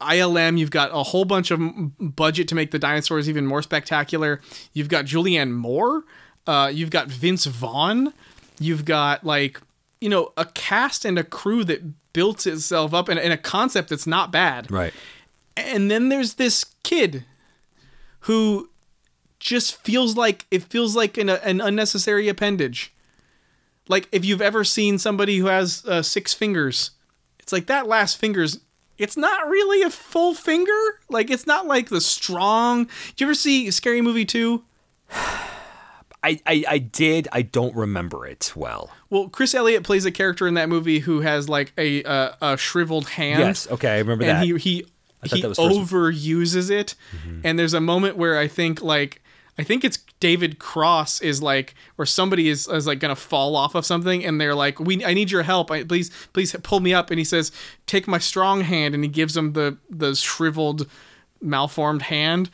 ILM, 0.00 0.58
you've 0.58 0.70
got 0.70 0.90
a 0.92 1.02
whole 1.02 1.24
bunch 1.24 1.50
of 1.50 1.60
budget 1.98 2.48
to 2.48 2.54
make 2.54 2.70
the 2.70 2.78
dinosaurs 2.78 3.28
even 3.28 3.46
more 3.46 3.62
spectacular. 3.62 4.40
You've 4.72 4.88
got 4.88 5.06
Julianne 5.06 5.52
Moore, 5.52 6.04
uh, 6.46 6.70
you've 6.72 6.90
got 6.90 7.08
Vince 7.08 7.46
Vaughn, 7.46 8.12
you've 8.60 8.84
got 8.84 9.24
like 9.24 9.60
you 10.00 10.08
know 10.10 10.32
a 10.36 10.44
cast 10.44 11.04
and 11.04 11.18
a 11.18 11.24
crew 11.24 11.64
that 11.64 12.12
built 12.12 12.46
itself 12.46 12.94
up 12.94 13.08
in, 13.08 13.18
in 13.18 13.32
a 13.32 13.36
concept 13.38 13.88
that's 13.90 14.06
not 14.06 14.30
bad 14.30 14.70
Right. 14.70 14.94
and 15.56 15.90
then 15.90 16.08
there's 16.08 16.34
this 16.34 16.64
kid 16.82 17.24
who 18.20 18.70
just 19.46 19.76
feels 19.82 20.16
like 20.16 20.44
it 20.50 20.62
feels 20.64 20.96
like 20.96 21.16
an, 21.16 21.28
an 21.28 21.60
unnecessary 21.60 22.28
appendage 22.28 22.92
like 23.88 24.08
if 24.10 24.24
you've 24.24 24.42
ever 24.42 24.64
seen 24.64 24.98
somebody 24.98 25.38
who 25.38 25.46
has 25.46 25.84
uh, 25.86 26.02
six 26.02 26.34
fingers 26.34 26.90
it's 27.38 27.52
like 27.52 27.66
that 27.66 27.86
last 27.86 28.18
finger's 28.18 28.58
it's 28.98 29.16
not 29.16 29.48
really 29.48 29.82
a 29.82 29.90
full 29.90 30.34
finger 30.34 31.00
like 31.08 31.30
it's 31.30 31.46
not 31.46 31.64
like 31.64 31.88
the 31.88 32.00
strong 32.00 32.84
do 33.14 33.24
you 33.24 33.26
ever 33.26 33.34
see 33.34 33.70
scary 33.70 34.02
movie 34.02 34.24
2 34.24 34.62
I, 36.24 36.40
I, 36.44 36.64
I 36.68 36.78
did. 36.78 37.28
I 37.30 37.42
don't 37.42 37.76
remember 37.76 38.26
it 38.26 38.52
well. 38.56 38.90
Well, 39.10 39.28
Chris 39.28 39.54
Elliott 39.54 39.84
plays 39.84 40.04
a 40.04 40.10
character 40.10 40.48
in 40.48 40.54
that 40.54 40.68
movie 40.68 40.98
who 40.98 41.20
has 41.20 41.48
like 41.48 41.72
a 41.78 42.02
uh, 42.02 42.32
a 42.42 42.56
shriveled 42.56 43.10
hand. 43.10 43.38
Yes. 43.38 43.70
Okay. 43.70 43.90
I 43.90 43.98
remember 43.98 44.24
and 44.24 44.38
that. 44.38 44.44
he 44.44 44.56
he 44.56 44.86
he 45.22 45.42
first- 45.42 45.60
overuses 45.60 46.68
it. 46.68 46.96
And 47.44 47.56
there's 47.56 47.74
a 47.74 47.80
moment 47.80 48.16
where 48.16 48.36
I 48.36 48.48
think 48.48 48.82
like 48.82 49.22
I 49.58 49.62
think 49.62 49.84
it's 49.84 49.98
David 50.20 50.58
Cross 50.58 51.20
is 51.22 51.42
like 51.42 51.74
or 51.98 52.06
somebody 52.06 52.48
is, 52.48 52.68
is 52.68 52.86
like 52.86 53.00
gonna 53.00 53.16
fall 53.16 53.56
off 53.56 53.74
of 53.74 53.86
something 53.86 54.24
and 54.24 54.40
they're 54.40 54.54
like 54.54 54.78
we 54.78 55.04
I 55.04 55.14
need 55.14 55.30
your 55.30 55.42
help 55.42 55.70
I, 55.70 55.84
please 55.84 56.10
please 56.32 56.54
pull 56.62 56.80
me 56.80 56.92
up 56.92 57.10
and 57.10 57.18
he 57.18 57.24
says 57.24 57.52
take 57.86 58.06
my 58.06 58.18
strong 58.18 58.60
hand 58.62 58.94
and 58.94 59.02
he 59.02 59.08
gives 59.08 59.36
him 59.36 59.52
the 59.52 59.78
the 59.88 60.14
shriveled 60.14 60.88
malformed 61.40 62.02
hand 62.02 62.50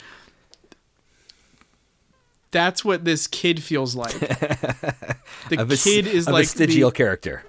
that's 2.53 2.85
what 2.85 3.05
this 3.05 3.27
kid 3.27 3.63
feels 3.63 3.97
like 3.97 4.13
the 5.49 5.57
a 5.59 5.65
ves- 5.65 5.85
kid 5.85 6.07
is 6.07 6.27
a 6.29 6.33
like 6.33 6.45
vestigial 6.45 6.91
the, 6.91 6.97
character. 6.97 7.43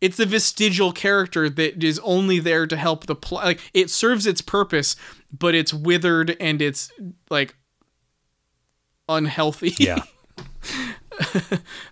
it's 0.00 0.20
a 0.20 0.26
vestigial 0.26 0.92
character 0.92 1.48
that 1.50 1.82
is 1.82 1.98
only 2.00 2.38
there 2.38 2.66
to 2.66 2.76
help 2.76 3.06
the 3.06 3.16
plot. 3.16 3.44
Like 3.44 3.60
it 3.74 3.90
serves 3.90 4.26
its 4.26 4.42
purpose, 4.42 4.94
but 5.36 5.54
it's 5.54 5.72
withered 5.72 6.36
and 6.38 6.60
it's 6.60 6.92
like 7.30 7.54
unhealthy. 9.16 9.74
Yeah. 9.78 10.02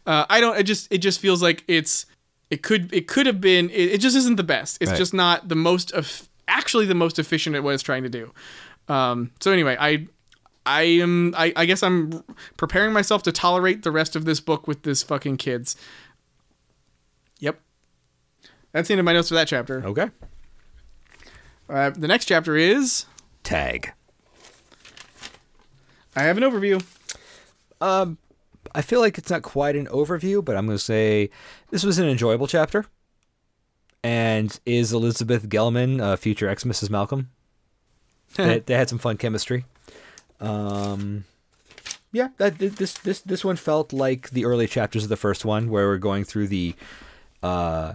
uh, 0.07 0.27
I 0.29 0.41
don't. 0.41 0.59
It 0.59 0.65
just 0.65 0.93
it 0.93 0.99
just 0.99 1.21
feels 1.21 1.43
like 1.43 1.65
it's 1.69 2.07
it 2.51 2.63
could 2.63 2.93
it 2.93 3.07
could 3.09 3.27
have 3.27 3.41
been. 3.41 3.71
It, 3.71 3.93
it 3.93 4.01
just 4.01 4.17
isn't 4.17 4.37
the 4.37 4.43
best. 4.45 4.79
It's 4.81 4.91
Right. 4.91 4.99
just 4.99 5.15
not 5.15 5.49
the 5.49 5.57
most 5.57 5.93
of 5.93 6.29
actually 6.49 6.87
the 6.87 6.95
most 6.95 7.19
efficient 7.19 7.55
at 7.57 7.63
what 7.63 7.75
it's 7.75 7.83
trying 7.83 8.03
to 8.05 8.09
do. 8.09 8.33
Um, 8.89 9.31
so 9.41 9.53
anyway, 9.53 9.77
I. 9.79 10.07
I 10.67 10.83
am. 10.83 11.35
I, 11.39 11.55
I 11.57 11.65
guess 11.65 11.83
I'm 11.83 12.23
preparing 12.59 12.93
myself 12.93 13.23
to 13.23 13.33
tolerate 13.33 13.83
the 13.83 13.91
rest 13.91 14.15
of 14.15 14.27
this 14.27 14.41
book 14.41 14.69
with 14.69 14.83
this 14.83 15.03
fucking 15.03 15.39
kids. 15.39 15.75
Yep. 17.39 17.59
That's 18.73 18.87
the 18.89 18.93
end 18.93 19.01
of 19.01 19.07
my 19.07 19.15
notes 19.15 19.29
for 19.31 19.37
that 19.37 19.49
chapter. 19.49 19.83
Okay. 19.87 20.11
Uh, 21.69 21.91
the 21.91 22.07
next 22.07 22.27
chapter 22.27 22.57
is 22.57 23.07
Tag. 23.43 23.95
I 26.15 26.23
have 26.25 26.37
an 26.37 26.43
overview. 26.43 26.85
I 27.81 28.83
feel 28.83 29.01
like 29.01 29.19
it's 29.19 29.31
not 29.31 29.43
quite 29.43 29.77
an 29.77 29.87
overview, 29.87 30.45
but 30.45 30.57
I'm 30.57 30.67
going 30.67 30.79
to 30.79 30.85
say 30.85 31.31
this 31.71 31.85
was 31.85 31.99
an 31.99 32.09
enjoyable 32.09 32.47
chapter. 32.47 32.87
And 34.03 34.59
is 34.65 34.93
Elizabeth 34.93 35.49
Gelman 35.49 36.01
uh, 36.01 36.17
future 36.17 36.49
ex 36.49 36.65
Mrs. 36.65 36.91
Malcolm? 36.91 37.31
they, 38.37 38.61
they 38.61 38.75
had 38.75 38.89
some 38.89 38.99
fun 38.99 39.17
chemistry. 39.17 39.65
Um, 40.41 41.25
yeah, 42.13 42.29
that 42.39 42.59
this 42.59 42.95
this 42.95 43.21
this 43.21 43.45
one 43.45 43.57
felt 43.57 43.93
like 43.93 44.31
the 44.31 44.45
early 44.45 44.67
chapters 44.67 45.05
of 45.05 45.11
the 45.11 45.17
first 45.17 45.45
one, 45.45 45.69
where 45.71 45.87
we're 45.87 45.99
going 45.99 46.25
through 46.25 46.49
the 46.49 46.75
uh, 47.43 47.95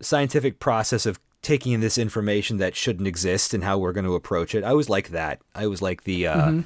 scientific 0.00 0.58
process 0.58 1.06
of 1.06 1.18
taking 1.42 1.72
in 1.72 1.80
this 1.80 1.96
information 1.96 2.58
that 2.58 2.76
shouldn't 2.76 3.08
exist 3.08 3.54
and 3.54 3.64
how 3.64 3.78
we're 3.78 3.92
going 3.92 4.04
to 4.04 4.14
approach 4.14 4.54
it. 4.54 4.64
I 4.64 4.74
was 4.74 4.88
like 4.88 5.08
that. 5.10 5.40
I 5.54 5.66
was 5.66 5.80
like 5.80 6.04
the 6.04 6.26
uh, 6.26 6.62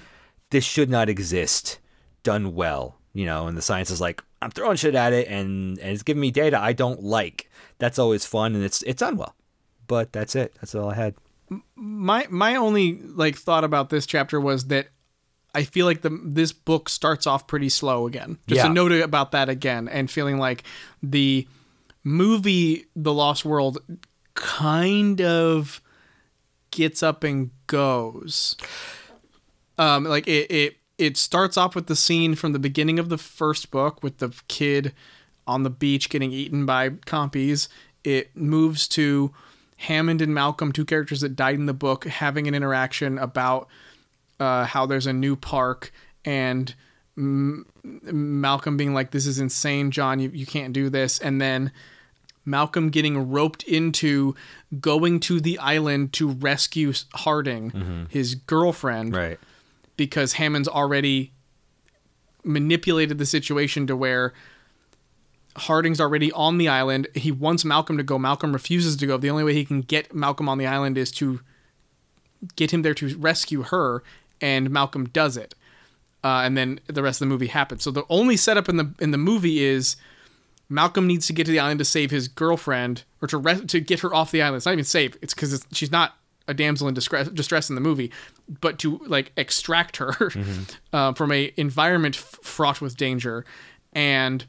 this 0.50 0.64
should 0.64 0.90
not 0.90 1.08
exist, 1.08 1.78
done 2.22 2.54
well, 2.54 2.98
you 3.12 3.24
know. 3.26 3.46
And 3.46 3.56
the 3.56 3.62
science 3.62 3.90
is 3.90 4.00
like 4.00 4.22
I'm 4.42 4.50
throwing 4.50 4.76
shit 4.76 4.94
at 4.94 5.12
it, 5.12 5.28
and 5.28 5.78
and 5.78 5.92
it's 5.92 6.02
giving 6.02 6.20
me 6.20 6.30
data 6.30 6.58
I 6.58 6.72
don't 6.72 7.02
like. 7.02 7.50
That's 7.78 7.98
always 7.98 8.24
fun, 8.26 8.54
and 8.54 8.64
it's 8.64 8.82
it's 8.82 9.00
done 9.00 9.16
well. 9.16 9.34
But 9.86 10.12
that's 10.12 10.34
it. 10.36 10.54
That's 10.60 10.74
all 10.74 10.90
I 10.90 10.94
had. 10.94 11.14
My 11.74 12.26
my 12.30 12.56
only 12.56 13.00
like 13.02 13.36
thought 13.36 13.64
about 13.64 13.90
this 13.90 14.06
chapter 14.06 14.40
was 14.40 14.66
that 14.66 14.88
I 15.54 15.64
feel 15.64 15.84
like 15.86 16.02
the 16.02 16.10
this 16.24 16.52
book 16.52 16.88
starts 16.88 17.26
off 17.26 17.46
pretty 17.48 17.68
slow 17.68 18.06
again. 18.06 18.38
Just 18.46 18.64
Yeah. 18.64 18.70
a 18.70 18.72
note 18.72 18.92
about 18.92 19.32
that 19.32 19.48
again, 19.48 19.88
and 19.88 20.08
feeling 20.10 20.38
like 20.38 20.62
the 21.02 21.48
movie 22.04 22.86
The 22.94 23.12
Lost 23.12 23.44
World 23.44 23.78
kind 24.34 25.20
of 25.20 25.80
gets 26.70 27.02
up 27.02 27.24
and 27.24 27.50
goes. 27.66 28.56
Um, 29.76 30.04
like 30.04 30.28
it, 30.28 30.50
it 30.50 30.76
it 31.00 31.16
starts 31.16 31.56
off 31.56 31.74
with 31.74 31.86
the 31.86 31.96
scene 31.96 32.34
from 32.34 32.52
the 32.52 32.58
beginning 32.58 32.98
of 32.98 33.08
the 33.08 33.18
first 33.18 33.70
book 33.70 34.02
with 34.02 34.18
the 34.18 34.30
kid 34.48 34.92
on 35.46 35.62
the 35.62 35.70
beach 35.70 36.10
getting 36.10 36.30
eaten 36.30 36.66
by 36.66 36.90
compies. 36.90 37.68
It 38.04 38.36
moves 38.36 38.86
to 38.88 39.32
Hammond 39.78 40.20
and 40.20 40.34
Malcolm, 40.34 40.72
two 40.72 40.84
characters 40.84 41.22
that 41.22 41.34
died 41.36 41.54
in 41.54 41.66
the 41.66 41.72
book, 41.74 42.04
having 42.04 42.46
an 42.46 42.54
interaction 42.54 43.18
about 43.18 43.66
uh, 44.38 44.64
how 44.64 44.86
there's 44.86 45.06
a 45.06 45.12
new 45.12 45.36
park 45.36 45.90
and 46.24 46.74
M- 47.16 47.66
Malcolm 47.82 48.76
being 48.76 48.94
like, 48.94 49.10
"This 49.10 49.26
is 49.26 49.38
insane, 49.38 49.90
John. 49.90 50.20
You 50.20 50.30
you 50.32 50.46
can't 50.46 50.72
do 50.72 50.88
this," 50.90 51.18
and 51.18 51.40
then. 51.40 51.72
Malcolm 52.46 52.88
getting 52.88 53.30
roped 53.30 53.62
into 53.64 54.34
going 54.80 55.20
to 55.20 55.40
the 55.42 55.58
island 55.58 56.12
to 56.14 56.30
rescue 56.30 56.92
Harding, 57.14 58.06
his 58.08 58.34
girlfriend, 58.34 59.14
Right. 59.14 59.38
Because 60.00 60.32
Hammond's 60.32 60.66
already 60.66 61.30
manipulated 62.42 63.18
the 63.18 63.26
situation 63.26 63.86
to 63.86 63.94
where 63.94 64.32
Harding's 65.56 66.00
already 66.00 66.32
on 66.32 66.56
the 66.56 66.68
island. 66.68 67.06
He 67.14 67.30
wants 67.30 67.66
Malcolm 67.66 67.98
to 67.98 68.02
go. 68.02 68.18
Malcolm 68.18 68.54
refuses 68.54 68.96
to 68.96 69.06
go. 69.06 69.18
The 69.18 69.28
only 69.28 69.44
way 69.44 69.52
he 69.52 69.66
can 69.66 69.82
get 69.82 70.14
Malcolm 70.14 70.48
on 70.48 70.56
the 70.56 70.66
island 70.66 70.96
is 70.96 71.10
to 71.12 71.40
get 72.56 72.70
him 72.70 72.80
there 72.80 72.94
to 72.94 73.14
rescue 73.18 73.60
her, 73.64 74.02
and 74.40 74.70
Malcolm 74.70 75.04
does 75.04 75.36
it. 75.36 75.54
Uh, 76.24 76.40
and 76.44 76.56
then 76.56 76.80
the 76.86 77.02
rest 77.02 77.20
of 77.20 77.28
the 77.28 77.34
movie 77.34 77.48
happens. 77.48 77.82
So 77.82 77.90
the 77.90 78.06
only 78.08 78.38
setup 78.38 78.70
in 78.70 78.78
the 78.78 78.94
in 79.00 79.10
the 79.10 79.18
movie 79.18 79.62
is 79.62 79.96
Malcolm 80.70 81.06
needs 81.06 81.26
to 81.26 81.34
get 81.34 81.44
to 81.44 81.52
the 81.52 81.60
island 81.60 81.80
to 81.80 81.84
save 81.84 82.10
his 82.10 82.26
girlfriend 82.26 83.04
or 83.20 83.28
to 83.28 83.36
res- 83.36 83.66
to 83.66 83.80
get 83.80 84.00
her 84.00 84.14
off 84.14 84.30
the 84.30 84.40
island. 84.40 84.56
It's 84.56 84.66
not 84.66 84.72
even 84.72 84.84
save. 84.86 85.18
It's 85.20 85.34
because 85.34 85.66
she's 85.72 85.92
not 85.92 86.16
a 86.50 86.54
damsel 86.54 86.88
in 86.88 86.94
distress, 86.94 87.28
distress 87.28 87.68
in 87.68 87.76
the 87.76 87.80
movie, 87.80 88.10
but 88.60 88.78
to 88.80 88.98
like 89.06 89.32
extract 89.36 89.98
her 89.98 90.14
uh, 90.92 91.12
from 91.14 91.32
a 91.32 91.52
environment 91.56 92.16
f- 92.16 92.38
fraught 92.42 92.80
with 92.80 92.96
danger, 92.96 93.44
and 93.92 94.44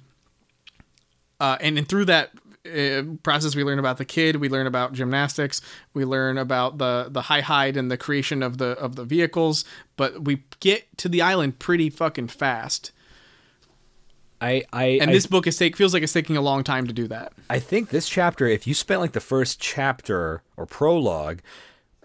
uh, 1.39 1.57
and 1.61 1.77
and 1.77 1.87
through 1.87 2.05
that 2.05 2.31
uh, 2.65 3.03
process, 3.23 3.55
we 3.55 3.63
learn 3.63 3.79
about 3.79 3.97
the 3.97 4.05
kid. 4.05 4.35
We 4.37 4.49
learn 4.49 4.67
about 4.67 4.93
gymnastics. 4.93 5.61
We 5.93 6.05
learn 6.05 6.37
about 6.37 6.77
the 6.77 7.07
the 7.09 7.23
high 7.23 7.41
hide 7.41 7.77
and 7.77 7.89
the 7.89 7.97
creation 7.97 8.43
of 8.43 8.57
the 8.57 8.71
of 8.77 8.95
the 8.95 9.05
vehicles. 9.05 9.65
But 9.97 10.23
we 10.23 10.43
get 10.59 10.97
to 10.97 11.09
the 11.09 11.21
island 11.21 11.59
pretty 11.59 11.89
fucking 11.89 12.27
fast. 12.27 12.91
I 14.39 14.63
I 14.73 14.85
And 15.01 15.11
I, 15.11 15.13
this 15.13 15.27
book 15.27 15.47
is 15.47 15.57
take 15.57 15.75
feels 15.75 15.93
like 15.93 16.03
it's 16.03 16.13
taking 16.13 16.37
a 16.37 16.41
long 16.41 16.63
time 16.63 16.87
to 16.87 16.93
do 16.93 17.07
that. 17.07 17.33
I 17.49 17.59
think 17.59 17.89
this 17.89 18.09
chapter, 18.09 18.47
if 18.47 18.67
you 18.67 18.73
spent 18.73 19.01
like 19.01 19.13
the 19.13 19.19
first 19.19 19.59
chapter 19.59 20.41
or 20.57 20.65
prologue 20.65 21.39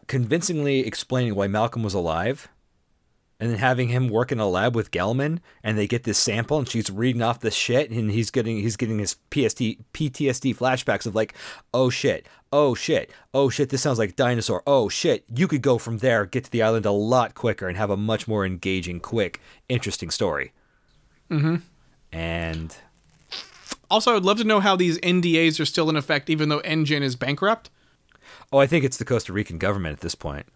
convincingly 0.06 0.80
explaining 0.80 1.34
why 1.34 1.46
Malcolm 1.46 1.82
was 1.82 1.94
alive, 1.94 2.48
and 3.38 3.50
then 3.50 3.58
having 3.58 3.88
him 3.88 4.08
work 4.08 4.32
in 4.32 4.40
a 4.40 4.48
lab 4.48 4.74
with 4.74 4.90
Gelman, 4.90 5.40
and 5.62 5.76
they 5.76 5.86
get 5.86 6.04
this 6.04 6.18
sample, 6.18 6.58
and 6.58 6.68
she's 6.68 6.88
reading 6.90 7.20
off 7.20 7.40
the 7.40 7.50
shit, 7.50 7.90
and 7.90 8.10
he's 8.10 8.30
getting 8.30 8.58
he's 8.58 8.76
getting 8.76 8.98
his 8.98 9.14
PST 9.30 9.60
PTSD 9.92 10.56
flashbacks 10.56 11.06
of 11.06 11.14
like, 11.14 11.34
oh 11.74 11.90
shit, 11.90 12.26
oh 12.52 12.74
shit, 12.74 13.10
oh 13.34 13.50
shit, 13.50 13.68
this 13.68 13.82
sounds 13.82 13.98
like 13.98 14.16
dinosaur. 14.16 14.62
Oh 14.66 14.88
shit, 14.88 15.24
you 15.34 15.46
could 15.48 15.62
go 15.62 15.76
from 15.76 15.98
there, 15.98 16.24
get 16.24 16.44
to 16.44 16.50
the 16.50 16.62
island 16.62 16.86
a 16.86 16.92
lot 16.92 17.34
quicker, 17.34 17.68
and 17.68 17.76
have 17.76 17.90
a 17.90 17.96
much 17.96 18.26
more 18.26 18.46
engaging, 18.46 19.00
quick, 19.00 19.40
interesting 19.68 20.10
story. 20.10 20.52
Mm-hmm. 21.30 21.56
And 22.12 22.74
Also, 23.90 24.10
I 24.10 24.14
would 24.14 24.24
love 24.24 24.38
to 24.38 24.44
know 24.44 24.60
how 24.60 24.76
these 24.76 24.98
NDAs 24.98 25.60
are 25.60 25.64
still 25.66 25.88
in 25.90 25.96
effect, 25.96 26.28
even 26.30 26.48
though 26.48 26.60
InGen 26.60 27.02
is 27.02 27.16
bankrupt. 27.16 27.70
Oh, 28.52 28.58
I 28.58 28.66
think 28.66 28.84
it's 28.84 28.96
the 28.96 29.04
Costa 29.04 29.32
Rican 29.32 29.58
government 29.58 29.92
at 29.94 30.00
this 30.00 30.14
point. 30.14 30.46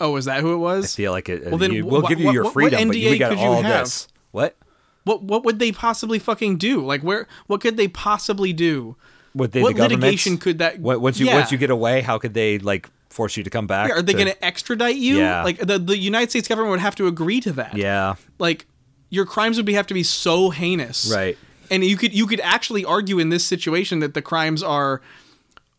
Oh, 0.00 0.16
is 0.16 0.26
that 0.26 0.40
who 0.40 0.52
it 0.52 0.58
was? 0.58 0.84
I 0.94 0.96
feel 0.96 1.12
like 1.12 1.28
it. 1.28 1.46
Well, 1.46 1.56
then 1.58 1.72
you- 1.72 1.86
we'll 1.86 2.02
wh- 2.02 2.08
give 2.08 2.20
you 2.20 2.26
what- 2.26 2.34
your 2.34 2.44
what- 2.44 2.54
what 2.56 2.70
freedom, 2.70 2.88
but 2.88 2.96
we 2.96 3.18
got 3.18 3.36
all 3.36 3.62
this. 3.62 4.08
What 4.32 4.56
What 5.04 5.22
what 5.22 5.44
would 5.44 5.58
they 5.58 5.72
possibly 5.72 6.18
fucking 6.18 6.58
do? 6.58 6.84
Like 6.84 7.02
where 7.02 7.26
what 7.46 7.60
could 7.60 7.76
they 7.76 7.88
possibly 7.88 8.52
do? 8.52 8.96
would 9.34 9.52
they? 9.52 9.62
what 9.62 9.76
the 9.76 9.82
litigation 9.82 10.38
could 10.38 10.58
that? 10.58 10.80
What- 10.80 11.00
Once 11.00 11.18
you 11.20 11.26
yeah. 11.26 11.34
once 11.36 11.52
you 11.52 11.58
get 11.58 11.70
away, 11.70 12.00
how 12.02 12.18
could 12.18 12.34
they 12.34 12.58
like 12.58 12.88
force 13.10 13.36
you 13.36 13.44
to 13.44 13.50
come 13.50 13.66
back? 13.66 13.88
Yeah, 13.88 13.94
are 13.96 14.02
they 14.02 14.12
to- 14.12 14.18
going 14.18 14.32
to 14.34 14.44
extradite 14.44 14.96
you? 14.96 15.16
Yeah. 15.18 15.42
Like 15.44 15.58
the 15.58 15.78
the 15.78 15.96
United 15.96 16.30
States 16.30 16.48
government 16.48 16.72
would 16.72 16.80
have 16.80 16.96
to 16.96 17.06
agree 17.06 17.40
to 17.42 17.52
that. 17.52 17.76
Yeah, 17.76 18.16
Like 18.38 18.66
your 19.08 19.24
crimes 19.24 19.56
would 19.56 19.64
be 19.66 19.74
have 19.74 19.86
to 19.86 19.94
be 19.94 20.02
so 20.02 20.50
heinous. 20.50 21.10
right. 21.14 21.38
And 21.70 21.84
you 21.84 21.96
could 21.96 22.12
you 22.12 22.26
could 22.26 22.40
actually 22.40 22.84
argue 22.84 23.18
in 23.18 23.28
this 23.30 23.44
situation 23.44 24.00
that 24.00 24.12
the 24.14 24.22
crimes 24.22 24.62
are 24.62 25.00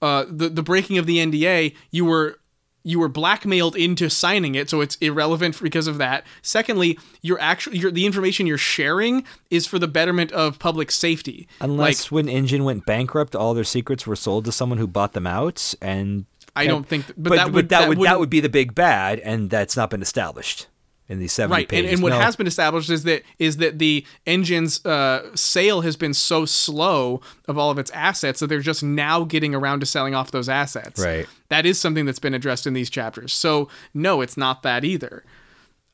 uh 0.02 0.26
the 0.30 0.50
the 0.50 0.64
breaking 0.64 0.98
of 0.98 1.06
the 1.06 1.18
NDA, 1.18 1.76
you 1.92 2.06
were 2.06 2.40
you 2.84 3.00
were 3.00 3.10
blackmailed 3.10 3.76
into 3.76 4.10
signing 4.10 4.56
it, 4.56 4.70
so 4.70 4.80
it's 4.80 4.96
irrelevant 5.02 5.62
because 5.62 5.88
of 5.88 5.98
that. 5.98 6.26
Secondly, 6.42 6.98
you're 7.22 7.40
actually 7.42 7.78
you're, 7.78 7.92
the 7.92 8.06
information 8.06 8.48
you're 8.48 8.58
sharing 8.58 9.26
is 9.52 9.68
for 9.68 9.78
the 9.78 9.90
betterment 9.90 10.32
of 10.32 10.58
public 10.58 10.90
safety. 10.90 11.50
Unless 11.60 12.06
like 12.06 12.12
when 12.12 12.30
InGen 12.30 12.64
went 12.64 12.86
bankrupt, 12.86 13.36
all 13.36 13.54
their 13.54 13.66
secrets 13.66 14.08
were 14.08 14.16
sold 14.16 14.46
to 14.46 14.54
someone 14.54 14.78
who 14.78 14.88
bought 14.88 15.12
them 15.12 15.28
out, 15.28 15.74
and 15.82 16.26
I 16.56 16.66
don't 16.68 16.88
think, 16.88 17.08
but, 17.08 17.30
but, 17.30 17.36
that 17.36 17.52
would 17.52 17.70
that, 17.70 17.82
that 17.82 17.90
wouldn't- 17.90 18.20
would 18.20 18.30
be 18.30 18.40
the 18.40 18.50
big 18.50 18.74
bad, 18.74 19.20
and 19.20 19.50
that's 19.50 19.76
not 19.76 19.90
been 19.90 20.02
established. 20.02 20.68
In 21.10 21.20
these 21.20 21.32
70 21.32 21.54
right 21.54 21.62
and, 21.62 21.70
pages. 21.70 21.92
and 21.94 22.04
what 22.04 22.10
No. 22.10 22.20
has 22.20 22.36
been 22.36 22.48
established 22.48 22.90
is 22.90 23.04
that 23.04 23.24
is 23.40 23.58
that 23.58 23.80
the 23.80 24.06
InGen's 24.26 24.86
uh, 24.86 25.34
sale 25.36 25.80
has 25.82 25.96
been 25.96 26.14
so 26.14 26.44
slow 26.46 27.22
of 27.48 27.58
all 27.58 27.72
of 27.72 27.80
its 27.80 27.90
assets 27.92 28.42
that 28.42 28.48
they're 28.48 28.60
just 28.60 28.84
now 28.84 29.24
getting 29.24 29.56
around 29.56 29.80
to 29.80 29.86
selling 29.86 30.14
off 30.14 30.32
those 30.32 30.50
assets 30.50 31.00
Right. 31.00 31.26
that 31.48 31.66
is 31.66 31.80
something 31.80 32.06
that's 32.06 32.20
been 32.20 32.34
addressed 32.34 32.68
in 32.68 32.74
these 32.74 32.90
chapters 32.90 33.32
so 33.34 33.70
no 33.94 34.20
it's 34.20 34.36
not 34.36 34.64
that 34.64 34.84
either 34.84 35.24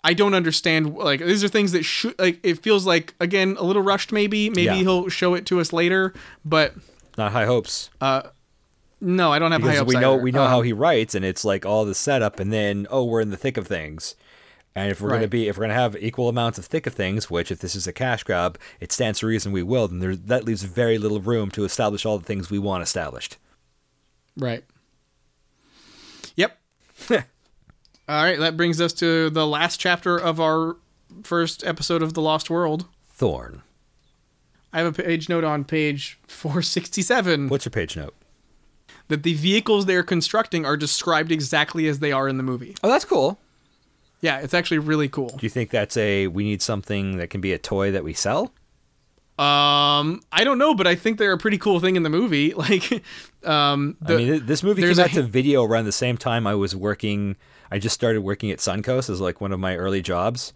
i 0.04 0.14
don't 0.16 0.34
understand 0.34 0.96
like 0.96 1.20
these 1.20 1.44
are 1.44 1.48
things 1.48 1.74
that 1.74 1.84
should 1.84 2.18
like 2.20 2.40
it 2.42 2.64
feels 2.64 2.88
like 2.88 3.14
again 3.20 3.56
a 3.60 3.64
little 3.64 3.84
rushed 3.84 4.12
maybe 4.12 4.50
maybe 4.50 4.64
Yeah. 4.64 4.74
he'll 4.76 5.10
show 5.10 5.36
it 5.36 5.46
to 5.46 5.60
us 5.60 5.72
later 5.72 6.12
but 6.44 6.74
not 7.20 7.34
high 7.34 7.46
hopes. 7.46 7.92
Uh, 8.02 8.24
no 9.00 9.32
i 9.32 9.38
don't 9.38 9.52
have 9.52 9.62
high 9.62 9.76
hopes 9.76 9.94
we 9.94 10.00
know 10.02 10.14
either. 10.16 10.24
we 10.24 10.32
know 10.32 10.44
Um, 10.46 10.50
how 10.50 10.62
he 10.62 10.74
writes 10.74 11.14
and 11.14 11.24
it's 11.24 11.46
like 11.46 11.66
all 11.68 11.86
the 11.86 11.94
setup 11.94 12.40
and 12.40 12.52
then 12.52 12.88
oh 12.90 13.04
we're 13.04 13.22
in 13.22 13.30
the 13.30 13.38
thick 13.38 13.58
of 13.58 13.68
things 13.68 14.16
and 14.76 14.90
if 14.92 15.00
we're 15.02 15.10
going 15.10 15.22
to 15.22 15.28
be 15.28 15.48
if 15.48 15.58
we're 15.58 15.62
going 15.62 15.70
to 15.76 15.82
have 15.82 15.96
equal 15.98 16.30
amounts 16.30 16.58
of 16.58 16.66
thick 16.66 16.88
of 16.88 16.94
things 16.94 17.30
which 17.30 17.52
if 17.52 17.60
this 17.60 17.76
is 17.76 17.86
a 17.88 17.94
cash 17.94 18.24
grab 18.24 18.58
it 18.80 18.92
stands 18.92 19.20
to 19.20 19.28
reason 19.28 19.52
we 19.52 19.64
will 19.64 19.88
then 19.88 20.00
there's 20.00 20.20
that 20.20 20.44
leaves 20.46 20.64
very 20.64 20.98
little 20.98 21.20
room 21.20 21.50
to 21.52 21.64
establish 21.64 22.06
all 22.06 22.18
the 22.18 22.26
things 22.26 22.50
we 22.50 22.60
want 22.60 22.82
established 22.84 23.38
Right. 24.36 24.64
Yep. 26.36 26.58
All 27.10 28.24
right, 28.24 28.40
that 28.40 28.58
brings 28.58 28.82
us 28.82 28.92
to 28.94 29.30
the 29.30 29.46
last 29.48 29.80
chapter 29.80 30.18
of 30.18 30.40
our 30.42 30.78
first 31.24 31.64
episode 31.66 32.02
of 32.02 32.16
The 32.16 32.22
Lost 32.22 32.50
World. 32.50 32.86
thorne 33.08 33.62
I 34.74 34.80
have 34.80 34.88
a 34.88 35.04
page 35.04 35.30
note 35.30 35.44
on 35.44 35.64
page 35.64 36.18
467 36.28 37.48
what's 37.50 37.66
your 37.66 37.70
page 37.72 37.96
note 37.96 38.16
that 39.10 39.22
the 39.24 39.36
vehicles 39.36 39.86
they're 39.86 40.02
constructing 40.02 40.66
are 40.66 40.76
described 40.76 41.32
exactly 41.32 41.88
as 41.88 42.00
they 42.00 42.12
are 42.12 42.28
in 42.28 42.38
the 42.38 42.44
movie. 42.44 42.76
oh 42.84 42.90
that's 42.90 43.06
cool 43.06 43.38
Yeah, 44.24 44.40
it's 44.40 44.54
actually 44.54 44.80
really 44.80 45.10
cool. 45.10 45.28
do 45.28 45.46
you 45.46 45.50
think 45.50 45.70
that's 45.70 45.98
a 45.98 46.28
we 46.28 46.44
need 46.44 46.62
something 46.62 47.18
that 47.18 47.30
can 47.30 47.42
be 47.42 47.52
a 47.54 47.60
toy 47.60 47.92
that 47.92 48.04
we 48.04 48.14
sell 48.14 48.54
Um, 49.38 50.22
I 50.32 50.44
don't 50.44 50.58
know, 50.58 50.74
but 50.74 50.88
I 50.88 50.96
think 50.96 51.18
they're 51.18 51.34
a 51.34 51.38
pretty 51.38 51.58
cool 51.58 51.80
thing 51.80 51.96
in 51.96 52.04
the 52.04 52.10
movie. 52.10 52.54
Like, 52.64 53.04
um, 53.44 53.98
the, 54.00 54.14
I 54.14 54.18
mean, 54.18 54.46
this 54.46 54.64
movie 54.64 54.82
came 54.82 54.98
a 54.98 55.02
out 55.02 55.10
to 55.12 55.24
video 55.24 55.64
around 55.64 55.86
the 55.86 55.92
same 55.92 56.18
time 56.18 56.48
I 56.48 56.56
was 56.56 56.74
working. 56.76 57.36
I 57.70 57.80
just 57.80 57.96
started 57.96 58.22
working 58.22 58.52
at 58.52 58.60
Suncoast 58.60 59.10
as 59.10 59.20
like 59.20 59.42
one 59.42 59.52
of 59.52 59.60
my 59.60 59.76
early 59.76 60.02
jobs. 60.02 60.54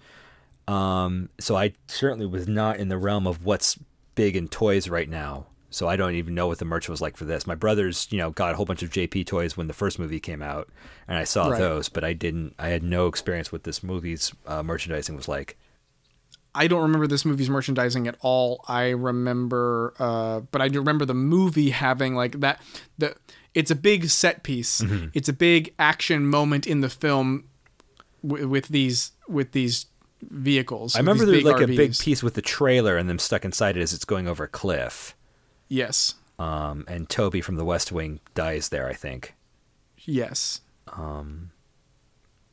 Um, 0.68 1.30
so 1.40 1.58
I 1.58 1.74
certainly 1.88 2.26
was 2.26 2.48
not 2.48 2.78
in 2.78 2.88
the 2.88 2.98
realm 2.98 3.28
of 3.28 3.44
what's 3.46 3.78
big 4.16 4.36
in 4.38 4.48
toys 4.48 4.88
right 4.90 5.10
now. 5.10 5.48
So 5.70 5.88
I 5.88 5.98
don't 5.98 6.16
even 6.16 6.34
know 6.34 6.48
what 6.48 6.60
the 6.60 6.66
merch 6.66 6.88
was 6.88 7.02
like 7.02 7.18
for 7.18 7.26
this. 7.26 7.46
My 7.46 7.56
brothers, 7.56 8.08
you 8.10 8.18
know, 8.18 8.32
got 8.32 8.54
a 8.54 8.56
whole 8.56 8.66
bunch 8.66 8.84
of 8.84 8.90
JP 8.90 9.26
toys 9.26 9.58
when 9.58 9.68
the 9.68 9.74
first 9.74 10.00
movie 10.00 10.20
came 10.20 10.42
out, 10.42 10.70
and 11.08 11.18
I 11.18 11.26
saw 11.26 11.50
Right. 11.50 11.60
those, 11.60 11.90
but 11.90 12.04
I 12.06 12.14
didn't. 12.14 12.56
I 12.58 12.70
had 12.70 12.84
no 12.84 13.08
experience 13.08 13.52
with 13.52 13.64
this 13.64 13.84
movie's 13.84 14.34
uh, 14.46 14.64
merchandising 14.64 15.16
was 15.16 15.28
like. 15.28 15.58
I 16.56 16.68
don't 16.68 16.82
remember 16.82 17.06
this 17.06 17.24
movie's 17.26 17.50
merchandising 17.52 18.08
at 18.08 18.16
all. 18.22 18.64
I 18.68 18.90
remember, 18.90 19.94
uh, 20.00 20.40
but 20.40 20.60
I 20.62 20.70
do 20.70 20.80
remember 20.80 21.06
the 21.06 21.14
movie 21.14 21.70
having 21.70 22.16
like 22.16 22.40
that. 22.40 22.62
The 22.98 23.16
it's 23.54 23.70
a 23.70 23.76
big 23.76 24.10
set 24.10 24.44
piece. 24.44 24.82
Mm-hmm. 24.82 25.08
It's 25.14 25.28
a 25.30 25.34
big 25.34 25.74
action 25.78 26.26
moment 26.28 26.66
in 26.66 26.82
the 26.82 26.90
film 26.90 27.44
w- 28.26 28.48
with 28.48 28.70
these 28.70 29.12
with 29.28 29.52
these 29.52 29.88
vehicles. 30.22 30.96
I 30.96 31.00
remember 31.00 31.26
there's 31.26 31.44
like 31.44 31.62
a 31.62 31.68
big 31.68 31.98
piece 31.98 32.24
with 32.24 32.34
the 32.36 32.42
trailer 32.42 32.98
and 32.98 33.10
them 33.10 33.20
stuck 33.20 33.46
inside 33.46 33.78
it 33.78 33.82
as 33.82 33.94
it's 33.94 34.06
going 34.06 34.28
over 34.28 34.46
a 34.46 34.48
cliff. 34.48 35.16
Yes, 35.68 36.16
Um, 36.40 36.86
and 36.88 37.10
Toby 37.10 37.42
from 37.42 37.56
The 37.56 37.66
West 37.66 37.92
Wing 37.92 38.20
dies 38.36 38.70
there, 38.70 38.88
I 38.88 38.94
think. 38.94 39.34
yes. 40.06 40.62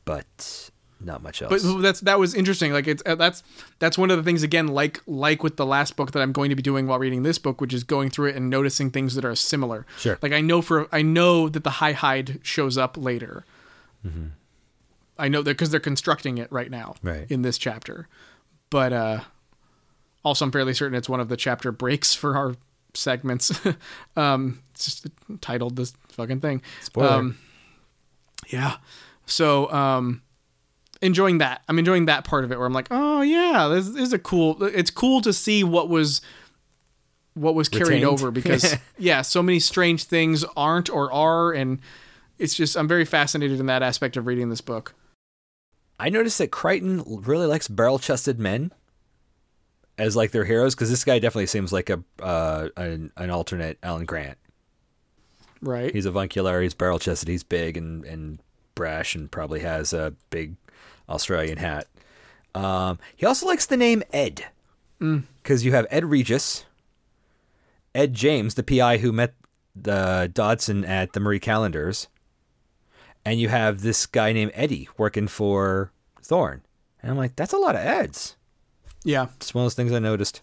but 0.05 0.69
not 0.99 1.21
much 1.23 1.41
else. 1.41 1.63
But 1.63 1.81
that's 1.81 1.99
that 2.01 2.19
was 2.19 2.33
interesting. 2.33 2.71
Like 2.73 2.87
it's 2.87 3.03
uh, 3.05 3.15
that's 3.15 3.43
that's 3.79 3.97
one 3.97 4.11
of 4.11 4.17
the 4.17 4.23
things 4.23 4.43
again, 4.43 4.67
like 4.67 5.01
like 5.07 5.43
with 5.43 5.57
the 5.57 5.65
last 5.65 5.95
book 5.95 6.11
that 6.11 6.21
I'm 6.21 6.31
going 6.31 6.49
to 6.49 6.55
be 6.55 6.61
doing 6.63 6.87
while 6.87 6.99
reading 6.99 7.23
this 7.23 7.37
book, 7.37 7.59
which 7.61 7.73
is 7.73 7.83
going 7.83 8.09
through 8.09 8.29
it 8.29 8.35
and 8.35 8.49
noticing 8.49 8.91
things 8.91 9.15
that 9.15 9.25
are 9.25 9.35
similar. 9.35 9.85
Sure. 9.97 10.17
Like 10.21 10.31
I 10.31 10.41
know 10.41 10.61
for 10.61 10.87
I 10.91 11.01
know 11.01 11.49
that 11.49 11.63
the 11.63 11.69
high 11.71 11.93
hide 11.93 12.39
shows 12.43 12.77
up 12.77 12.97
later. 12.97 13.45
I 15.17 15.27
know 15.29 15.41
that 15.41 15.51
because 15.51 15.71
they're 15.71 15.79
constructing 15.79 16.37
it 16.37 16.51
right 16.51 16.69
now, 16.69 16.93
Right. 17.01 17.25
in 17.31 17.41
this 17.41 17.57
chapter. 17.57 18.07
But 18.69 18.93
uh, 18.93 19.19
also, 20.23 20.45
I'm 20.45 20.51
fairly 20.51 20.75
certain 20.75 20.95
it's 20.95 21.09
one 21.09 21.19
of 21.19 21.27
the 21.29 21.37
chapter 21.37 21.71
breaks 21.71 22.13
for 22.13 22.37
our 22.37 22.55
segments. 22.95 23.59
um, 24.15 24.61
it's 24.73 24.85
just 24.85 25.07
titled 25.41 25.75
this 25.75 25.93
fucking 26.09 26.41
thing. 26.41 26.61
Spoiler. 26.81 27.09
Um, 27.09 27.37
yeah. 28.47 28.77
So, 29.25 29.71
um, 29.71 30.21
enjoying 31.01 31.39
that. 31.39 31.61
I'm 31.67 31.79
enjoying 31.79 32.05
that 32.05 32.23
part 32.23 32.43
of 32.43 32.51
it 32.51 32.57
where 32.57 32.67
I'm 32.67 32.73
like, 32.73 32.87
oh 32.91 33.21
yeah, 33.21 33.67
this, 33.67 33.89
this 33.89 34.07
is 34.07 34.13
a 34.13 34.19
cool. 34.19 34.61
It's 34.63 34.91
cool 34.91 35.21
to 35.21 35.33
see 35.33 35.63
what 35.63 35.89
was 35.89 36.21
what 37.33 37.53
was 37.53 37.67
carried 37.67 37.87
Retained. 37.87 38.05
over 38.05 38.31
because 38.31 38.75
yeah, 38.97 39.21
so 39.21 39.43
many 39.43 39.59
strange 39.59 40.05
things 40.05 40.43
aren't 40.55 40.89
or 40.89 41.11
are, 41.11 41.51
and 41.51 41.79
it's 42.39 42.55
just 42.55 42.75
I'm 42.75 42.87
very 42.87 43.05
fascinated 43.05 43.59
in 43.59 43.65
that 43.67 43.83
aspect 43.83 44.17
of 44.17 44.25
reading 44.25 44.49
this 44.49 44.61
book. 44.61 44.93
I 45.99 46.09
noticed 46.09 46.37
that 46.39 46.51
Crichton 46.51 47.03
really 47.05 47.45
likes 47.45 47.69
barrel-chested 47.69 48.37
men 48.37 48.73
as 49.97 50.15
like 50.15 50.31
their 50.31 50.45
heroes 50.45 50.75
because 50.75 50.89
this 50.89 51.03
guy 51.03 51.19
definitely 51.19 51.47
seems 51.47 51.71
like 51.71 51.89
a 51.89 52.03
uh, 52.21 52.69
an, 52.77 53.11
an 53.17 53.29
alternate 53.29 53.77
Alan 53.83 54.05
Grant. 54.05 54.37
Right. 55.61 55.93
He's 55.93 56.05
avuncular. 56.05 56.61
He's 56.61 56.73
barrel-chested. 56.73 57.27
He's 57.27 57.43
big 57.43 57.77
and 57.77 58.05
and 58.05 58.39
brash 58.75 59.15
and 59.15 59.31
probably 59.31 59.61
has 59.61 59.93
a 59.93 60.13
big 60.29 60.55
Australian 61.09 61.57
hat. 61.57 61.87
Um, 62.53 62.99
he 63.15 63.25
also 63.25 63.45
likes 63.45 63.65
the 63.65 63.77
name 63.77 64.03
Ed 64.13 64.45
because 64.99 65.65
you 65.65 65.71
have 65.71 65.87
Ed 65.89 66.05
Regis, 66.05 66.65
Ed 67.93 68.13
James, 68.13 68.55
the 68.55 68.63
PI 68.63 68.97
who 68.97 69.11
met 69.11 69.33
the 69.75 70.29
Dodgson 70.33 70.85
at 70.85 71.13
the 71.13 71.19
Marie 71.19 71.39
Callender's, 71.39 72.07
and 73.25 73.39
you 73.39 73.49
have 73.49 73.81
this 73.81 74.05
guy 74.05 74.31
named 74.31 74.51
Eddie 74.53 74.87
working 74.97 75.27
for 75.27 75.91
Thorne. 76.21 76.61
And 77.01 77.11
I'm 77.11 77.17
like, 77.17 77.35
that's 77.35 77.53
a 77.53 77.57
lot 77.57 77.75
of 77.75 77.81
Eds. 77.81 78.35
Yeah. 79.05 79.27
It's 79.37 79.53
one 79.53 79.61
of 79.61 79.65
those 79.67 79.75
things 79.75 79.93
I 79.93 79.99
noticed. 79.99 80.41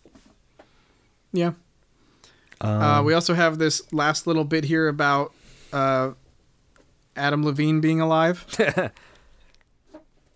Yeah. 1.33 1.53
Um, 2.63 2.83
uh, 2.83 3.03
we 3.03 3.13
also 3.13 3.35
have 3.35 3.59
this 3.59 3.93
last 3.93 4.27
little 4.27 4.45
bit 4.45 4.65
here 4.65 4.89
about 4.89 5.33
uh, 5.73 6.13
Adam 7.17 7.45
Levine 7.45 7.81
being 7.81 8.01
alive. 8.01 8.47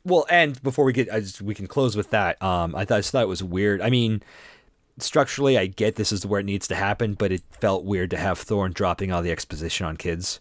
Well, 0.04 0.24
and 0.30 0.62
before 0.62 0.84
we 0.84 0.92
get, 0.92 1.12
I 1.12 1.18
just, 1.18 1.42
we 1.42 1.52
can 1.52 1.66
close 1.66 1.96
with 1.96 2.10
that. 2.10 2.40
Um, 2.40 2.76
I 2.76 2.84
thought 2.84 2.94
I 2.94 2.98
just 3.00 3.10
thought 3.10 3.24
it 3.24 3.28
was 3.28 3.42
weird. 3.42 3.82
I 3.82 3.90
mean, 3.90 4.22
structurally, 5.00 5.58
I 5.58 5.66
get 5.66 5.96
this 5.96 6.12
is 6.12 6.24
where 6.24 6.38
it 6.38 6.44
needs 6.46 6.68
to 6.68 6.76
happen, 6.76 7.14
but 7.14 7.32
it 7.32 7.42
felt 7.50 7.84
weird 7.84 8.10
to 8.10 8.16
have 8.16 8.38
Thorne 8.38 8.70
dropping 8.72 9.10
all 9.10 9.20
the 9.20 9.32
exposition 9.32 9.84
on 9.84 9.96
kids. 9.96 10.38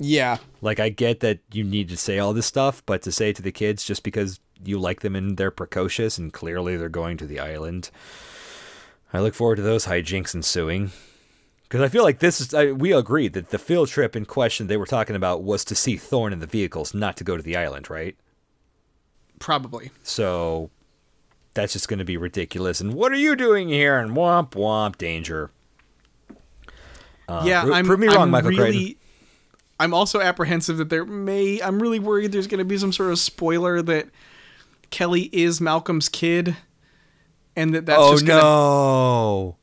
yeah. 0.00 0.38
Like, 0.60 0.80
I 0.80 0.88
get 0.88 1.20
that 1.20 1.38
you 1.52 1.62
need 1.62 1.88
to 1.90 1.96
say 1.96 2.18
all 2.18 2.32
this 2.32 2.46
stuff, 2.46 2.82
but 2.84 3.02
to 3.02 3.12
say 3.12 3.30
it 3.30 3.36
to 3.36 3.42
the 3.42 3.52
kids 3.52 3.84
just 3.84 4.02
because 4.02 4.40
you 4.64 4.78
like 4.78 5.00
them 5.00 5.16
and 5.16 5.36
they're 5.36 5.50
precocious 5.50 6.18
and 6.18 6.32
clearly 6.32 6.76
they're 6.76 6.88
going 6.88 7.16
to 7.18 7.26
the 7.26 7.40
island, 7.40 7.90
I 9.12 9.20
look 9.20 9.34
forward 9.34 9.56
to 9.56 9.62
those 9.62 9.86
hijinks 9.86 10.34
ensuing. 10.34 10.92
Because 11.64 11.80
I 11.80 11.88
feel 11.88 12.02
like 12.02 12.18
this 12.18 12.40
is, 12.40 12.52
I, 12.52 12.72
we 12.72 12.92
agreed 12.92 13.32
that 13.32 13.48
the 13.48 13.58
field 13.58 13.88
trip 13.88 14.14
in 14.14 14.26
question 14.26 14.66
they 14.66 14.76
were 14.76 14.84
talking 14.84 15.16
about 15.16 15.42
was 15.42 15.64
to 15.64 15.74
see 15.74 15.96
Thorne 15.96 16.32
in 16.32 16.40
the 16.40 16.46
vehicles, 16.46 16.92
not 16.92 17.16
to 17.16 17.24
go 17.24 17.36
to 17.36 17.42
the 17.42 17.56
island, 17.56 17.88
right? 17.88 18.14
Probably. 19.38 19.90
So 20.02 20.70
that's 21.54 21.72
just 21.72 21.88
going 21.88 21.98
to 21.98 22.04
be 22.04 22.16
ridiculous. 22.16 22.80
And 22.80 22.94
what 22.94 23.10
are 23.12 23.16
you 23.16 23.36
doing 23.36 23.68
here? 23.68 23.98
And 23.98 24.12
womp 24.12 24.50
womp 24.50 24.98
danger. 24.98 25.50
Uh, 27.28 27.42
yeah, 27.46 27.62
I'm. 27.62 27.86
prove 27.86 28.00
me 28.00 28.08
wrong, 28.08 28.18
I'm 28.18 28.30
Michael 28.30 28.50
really, 28.50 28.72
Crichton. 28.72 28.96
I'm 29.80 29.94
also 29.94 30.20
apprehensive 30.20 30.76
that 30.76 30.90
there 30.90 31.04
may. 31.04 31.60
I'm 31.62 31.80
really 31.80 31.98
worried 31.98 32.32
there's 32.32 32.46
going 32.46 32.58
to 32.58 32.64
be 32.64 32.78
some 32.78 32.92
sort 32.92 33.10
of 33.10 33.18
spoiler 33.18 33.80
that 33.82 34.08
Kelly 34.92 35.28
is 35.32 35.60
Malcolm's 35.60 36.08
kid, 36.08 36.56
and 37.56 37.74
that 37.74 37.86
that's 37.86 37.98
Oh 38.00 38.12
just 38.12 38.24
gonna, 38.26 38.40
no! 38.40 39.56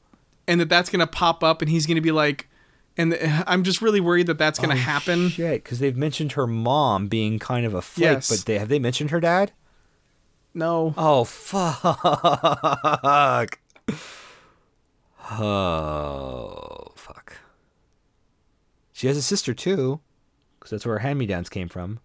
and 0.47 0.59
that 0.59 0.67
that's 0.67 0.89
to 0.99 1.07
pop 1.07 1.41
up, 1.43 1.61
and 1.61 1.69
he's 1.71 1.85
to 1.95 2.01
be 2.01 2.11
like, 2.11 2.49
and 2.97 3.11
th- 3.13 3.23
I'm 3.47 3.63
just 3.63 3.81
really 3.81 4.01
worried 4.01 4.27
that 4.27 4.37
that's 4.37 4.59
to 4.71 4.75
Oh, 4.75 4.79
happen. 4.79 5.29
Shit, 5.29 5.63
because 5.63 5.79
they've 5.79 5.95
mentioned 5.95 6.33
her 6.33 6.45
mom 6.47 7.07
being 7.07 7.39
kind 7.39 7.65
of 7.65 7.73
a 7.73 7.81
flake, 7.81 8.03
Yes. 8.03 8.29
but 8.29 8.45
they 8.45 8.59
have 8.59 8.67
they 8.67 8.79
mentioned 8.79 9.11
her 9.11 9.21
dad? 9.21 9.53
No. 10.53 10.93
Oh 10.97 11.23
fuck! 11.23 11.85
Oh 15.31 16.87
fuck! 16.95 17.37
She 18.93 19.07
has 19.07 19.15
a 19.17 19.21
sister 19.21 19.53
too, 19.53 19.99
because 20.59 20.71
that's 20.71 20.85
where 20.85 20.95
her 20.95 20.99
hand-me-downs 20.99 21.49
came 21.49 21.69
from. 21.69 21.99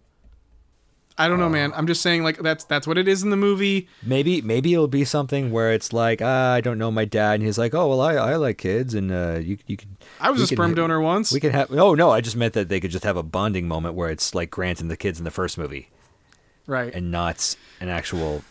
I 1.17 1.29
don't 1.29 1.39
know, 1.39 1.47
man. 1.47 1.71
I'm 1.73 1.87
just 1.87 2.01
saying, 2.01 2.23
like 2.23 2.39
that's 2.39 2.65
that's 2.65 2.85
what 2.85 2.97
it 2.97 3.07
is 3.07 3.23
in 3.23 3.29
the 3.29 3.37
movie. 3.37 3.87
Maybe 4.03 4.41
maybe 4.41 4.73
it'll 4.73 4.87
be 4.89 5.05
something 5.05 5.49
where 5.49 5.71
it's 5.71 5.93
like 5.93 6.21
ah, 6.21 6.53
I 6.53 6.59
don't 6.61 6.77
know 6.77 6.91
my 6.91 7.05
dad, 7.05 7.35
and 7.35 7.43
he's 7.43 7.57
like, 7.57 7.73
oh 7.73 7.87
well, 7.87 8.01
I, 8.01 8.15
I 8.15 8.35
like 8.35 8.57
kids, 8.57 8.93
and 8.93 9.11
uh, 9.11 9.39
you 9.41 9.57
you 9.65 9.77
could. 9.77 9.95
I 10.19 10.29
was 10.29 10.41
a 10.41 10.47
sperm 10.47 10.71
ha- 10.71 10.75
donor 10.75 10.99
once. 10.99 11.31
We 11.31 11.39
could 11.39 11.53
have. 11.53 11.71
Oh 11.71 11.93
no, 11.95 12.11
I 12.11 12.19
just 12.19 12.35
meant 12.35 12.53
that 12.53 12.67
they 12.67 12.81
could 12.81 12.91
just 12.91 13.05
have 13.05 13.15
a 13.15 13.23
bonding 13.23 13.67
moment 13.67 13.95
where 13.95 14.09
it's 14.09 14.35
like 14.35 14.51
Grant 14.51 14.81
and 14.81 14.91
the 14.91 14.97
kids 14.97 15.17
in 15.17 15.23
the 15.23 15.31
first 15.31 15.57
movie. 15.57 15.89
Right. 16.67 16.93
and 16.93 17.11
not 17.11 17.55
an 17.79 17.89
actual 17.89 18.43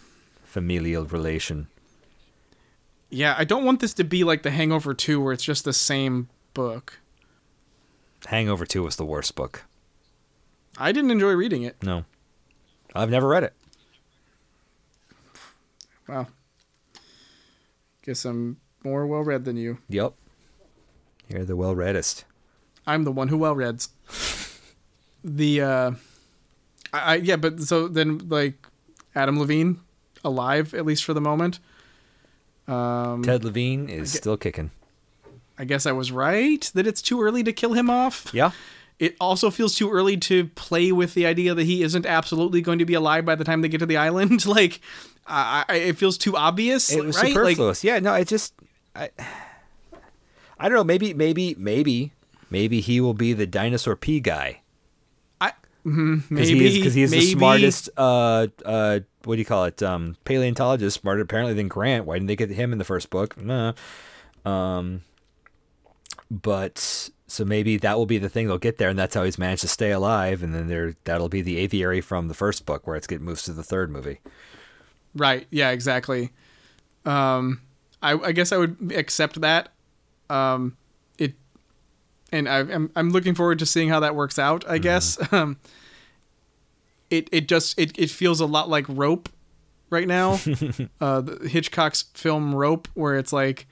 familial 0.45 1.05
relation. 1.05 1.67
yeah, 3.11 3.35
I 3.37 3.43
don't 3.45 3.65
want 3.65 3.81
this 3.81 3.93
to 3.95 4.05
be 4.05 4.23
like 4.25 4.43
The 4.45 4.53
Hangover 4.53 4.95
2 4.95 5.21
where 5.21 5.33
it's 5.33 5.43
just 5.43 5.65
the 5.65 5.73
same 5.73 6.29
book. 6.55 7.01
Hangover 8.27 8.65
2 8.65 8.83
was 8.85 8.97
the 8.97 9.05
worst 9.05 9.35
book. 9.35 9.65
I 10.79 10.93
didn't 10.93 11.11
enjoy 11.11 11.33
reading 11.33 11.63
it. 11.63 11.83
No. 11.83 12.05
I've 12.95 13.11
never 13.11 13.29
read 13.29 13.45
it. 13.45 13.55
Wow. 16.09 16.27
Guess 18.03 18.25
I'm 18.25 18.59
more 18.85 19.07
well 19.07 19.23
read 19.23 19.45
than 19.45 19.57
you. 19.57 19.79
Yep. 19.89 20.15
You're 21.29 21.45
the 21.45 21.57
well 21.57 21.75
readest. 21.75 22.25
I'm 22.87 23.05
the 23.05 23.13
one 23.13 23.29
who 23.29 23.39
well 23.39 23.55
reads. 23.55 23.89
the 25.25 25.63
uh 25.63 25.91
I, 26.93 26.99
I 26.99 27.15
yeah, 27.17 27.37
but 27.37 27.61
so 27.61 27.89
then 27.89 28.29
like 28.29 28.67
Adam 29.15 29.39
Levine 29.39 29.81
alive 30.23 30.75
at 30.75 30.85
least 30.85 31.05
for 31.05 31.15
the 31.15 31.21
moment. 31.21 31.59
Um 32.69 33.23
Ted 33.23 33.45
Levine 33.45 33.89
is 33.89 34.13
still 34.13 34.37
kicking. 34.37 34.71
I 35.59 35.65
guess 35.65 35.87
I 35.87 35.93
was 35.93 36.13
right 36.13 36.71
that 36.75 36.87
it's 36.87 37.01
too 37.01 37.23
early 37.23 37.43
to 37.45 37.53
kill 37.53 37.73
him 37.73 37.89
off. 37.89 38.31
Yeah. 38.35 38.51
It 38.99 39.17
also 39.21 39.51
feels 39.51 39.75
too 39.75 39.91
early 39.91 40.17
to 40.19 40.47
play 40.49 40.93
with 40.93 41.15
the 41.15 41.27
idea 41.27 41.53
that 41.55 41.65
he 41.65 41.83
isn't 41.83 42.07
absolutely 42.07 42.61
going 42.63 42.79
to 42.79 42.85
be 42.85 42.95
alive 42.95 43.25
by 43.25 43.35
the 43.35 43.45
time 43.45 43.61
they 43.61 43.69
get 43.69 43.79
to 43.79 43.87
the 43.87 43.97
island. 43.97 44.47
like, 44.59 44.81
I, 45.27 45.65
I, 45.69 45.75
it 45.77 45.99
feels 45.99 46.17
too 46.17 46.37
obvious. 46.37 46.91
It 46.93 47.05
was 47.05 47.17
right? 47.17 47.25
Like, 47.25 47.33
superfluous. 47.33 47.83
yeah, 47.85 47.99
no, 47.99 48.15
it 48.15 48.29
just 48.29 48.55
I 48.95 49.11
I 50.59 50.69
don't 50.69 50.77
know, 50.77 50.85
maybe 50.85 51.13
maybe 51.15 51.57
maybe 51.59 52.13
maybe 52.51 52.81
he 52.81 53.01
will 53.01 53.15
be 53.15 53.33
the 53.33 53.47
dinosaur 53.47 53.97
pea 53.97 54.21
guy. 54.21 54.61
I, 55.41 55.53
mhm, 55.85 56.29
Because 56.29 56.49
maybe 56.51 56.69
he 56.71 56.79
is, 56.79 56.85
'cause 56.85 56.95
he 56.95 57.03
is 57.03 57.11
maybe, 57.11 57.25
the 57.27 57.33
smartest 57.39 57.89
uh 57.97 58.47
uh 58.65 59.01
what 59.25 59.35
do 59.35 59.39
you 59.41 59.45
call 59.45 59.65
it? 59.65 59.83
Um 59.83 60.17
paleontologist, 60.25 61.01
smarter 61.01 61.23
apparently 61.23 61.55
than 61.55 61.67
Grant. 61.69 62.05
Why 62.07 62.15
didn't 62.15 62.29
they 62.29 62.37
get 62.37 62.51
him 62.51 62.71
in 62.73 62.79
the 62.79 62.85
first 62.85 63.11
book? 63.11 63.37
Nah. 63.43 63.73
Um 64.45 65.01
but 66.31 67.11
so 67.27 67.45
maybe 67.45 67.77
that 67.79 67.97
will 67.97 68.07
be 68.07 68.19
the 68.19 68.29
thing 68.29 68.47
they'll 68.47 68.59
get 68.59 68.79
there 68.79 68.89
and 68.89 68.99
that's 68.99 69.15
how 69.15 69.25
he's 69.25 69.39
managed 69.39 69.63
to 69.63 69.69
stay 69.69 69.91
alive 69.91 70.43
and 70.43 70.55
then 70.55 70.69
there 70.69 70.95
that'll 71.05 71.29
be 71.29 71.43
the 71.43 71.57
aviary 71.59 72.01
from 72.01 72.29
the 72.29 72.35
first 72.35 72.67
book 72.67 72.87
where 72.87 72.97
it's 72.97 73.07
get 73.07 73.21
moves 73.21 73.43
to 73.45 73.53
the 73.53 73.63
third 73.63 73.91
movie. 73.91 74.21
Right. 75.15 75.47
Yeah. 75.51 75.71
Exactly. 75.71 76.31
Um, 77.05 77.61
I, 78.03 78.13
I 78.13 78.33
guess 78.33 78.53
I 78.53 78.59
would 78.59 78.93
accept 78.95 79.41
that. 79.41 79.71
Um, 80.29 80.77
it, 81.19 81.35
and 82.33 82.49
I, 82.49 82.59
I'm 82.59 82.91
I'm 82.95 83.11
looking 83.11 83.35
forward 83.35 83.59
to 83.61 83.67
seeing 83.67 83.89
how 83.89 84.01
that 84.01 84.15
works 84.15 84.39
out. 84.39 84.65
I 84.69 84.79
guess. 84.79 85.19
Um, 85.33 85.59
it 87.11 87.29
it 87.33 87.49
just 87.49 87.79
it 87.79 87.97
it 87.99 88.11
feels 88.11 88.41
a 88.41 88.47
lot 88.47 88.69
like 88.69 88.87
Rope 88.89 89.29
right 89.91 90.09
now. 90.09 90.33
uh, 91.01 91.21
the 91.21 91.49
Hitchcock's 91.49 92.03
film 92.15 92.55
Rope, 92.55 92.89
where 92.95 93.17
it's 93.17 93.33
like, 93.33 93.67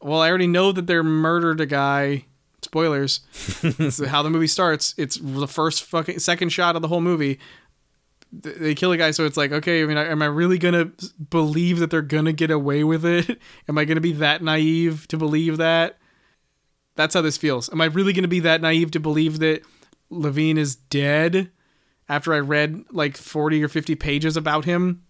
well, 0.00 0.20
I 0.20 0.28
already 0.28 0.46
know 0.46 0.72
that 0.72 0.86
they're 0.86 1.02
murdered 1.02 1.60
a 1.60 1.66
guy. 1.66 2.26
Spoilers. 2.62 3.20
This 3.62 4.00
is 4.00 4.08
how 4.08 4.22
the 4.22 4.30
movie 4.30 4.46
starts. 4.46 4.94
It's 4.98 5.16
the 5.20 5.48
first 5.48 5.84
fucking 5.84 6.18
second 6.18 6.50
shot 6.50 6.76
of 6.76 6.82
the 6.82 6.88
whole 6.88 7.00
movie 7.00 7.38
they 8.32 8.74
kill 8.74 8.92
a 8.92 8.96
guy 8.96 9.10
so 9.10 9.24
it's 9.24 9.36
like 9.36 9.52
okay 9.52 9.82
i 9.82 9.86
mean 9.86 9.96
am 9.96 10.22
i 10.22 10.26
really 10.26 10.58
gonna 10.58 10.90
believe 11.30 11.78
that 11.78 11.90
they're 11.90 12.02
gonna 12.02 12.32
get 12.32 12.50
away 12.50 12.84
with 12.84 13.04
it 13.04 13.38
am 13.68 13.78
i 13.78 13.84
gonna 13.84 14.00
be 14.00 14.12
that 14.12 14.42
naive 14.42 15.08
to 15.08 15.16
believe 15.16 15.56
that 15.56 15.98
that's 16.94 17.14
how 17.14 17.22
this 17.22 17.38
feels 17.38 17.70
am 17.72 17.80
i 17.80 17.86
really 17.86 18.12
gonna 18.12 18.28
be 18.28 18.40
that 18.40 18.60
naive 18.60 18.90
to 18.90 19.00
believe 19.00 19.38
that 19.38 19.62
levine 20.10 20.58
is 20.58 20.76
dead 20.76 21.50
after 22.08 22.34
i 22.34 22.38
read 22.38 22.84
like 22.90 23.16
40 23.16 23.64
or 23.64 23.68
50 23.68 23.94
pages 23.94 24.36
about 24.36 24.64
him 24.66 25.02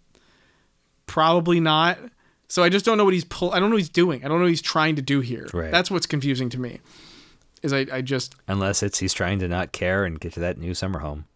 probably 1.06 1.58
not 1.58 1.98
so 2.48 2.62
i 2.62 2.68
just 2.68 2.84
don't 2.84 2.98
know 2.98 3.04
what 3.04 3.14
he's 3.14 3.24
pull 3.24 3.52
i 3.52 3.60
don't 3.60 3.70
know 3.70 3.74
what 3.74 3.80
he's 3.82 3.88
doing 3.88 4.24
i 4.24 4.28
don't 4.28 4.38
know 4.38 4.44
what 4.44 4.50
he's 4.50 4.62
trying 4.62 4.96
to 4.96 5.02
do 5.02 5.20
here 5.20 5.46
Right. 5.52 5.70
that's 5.70 5.90
what's 5.90 6.06
confusing 6.06 6.48
to 6.50 6.58
me 6.60 6.80
is 7.62 7.72
i, 7.72 7.86
I 7.92 8.00
just 8.02 8.34
Unless 8.48 8.82
it's 8.82 8.98
he's 8.98 9.12
trying 9.14 9.38
to 9.40 9.48
not 9.48 9.72
care 9.72 10.04
and 10.04 10.18
get 10.18 10.32
to 10.34 10.40
that 10.40 10.58
new 10.58 10.74
summer 10.74 11.00
home. 11.00 11.26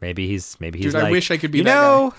Maybe 0.00 0.26
he's 0.28 0.56
maybe 0.60 0.78
he's 0.78 0.92
Dude, 0.92 1.02
I 1.02 1.10
wish 1.10 1.30
I 1.30 1.38
could 1.38 1.50
be 1.50 1.58
you 1.58 1.64
know, 1.64 2.12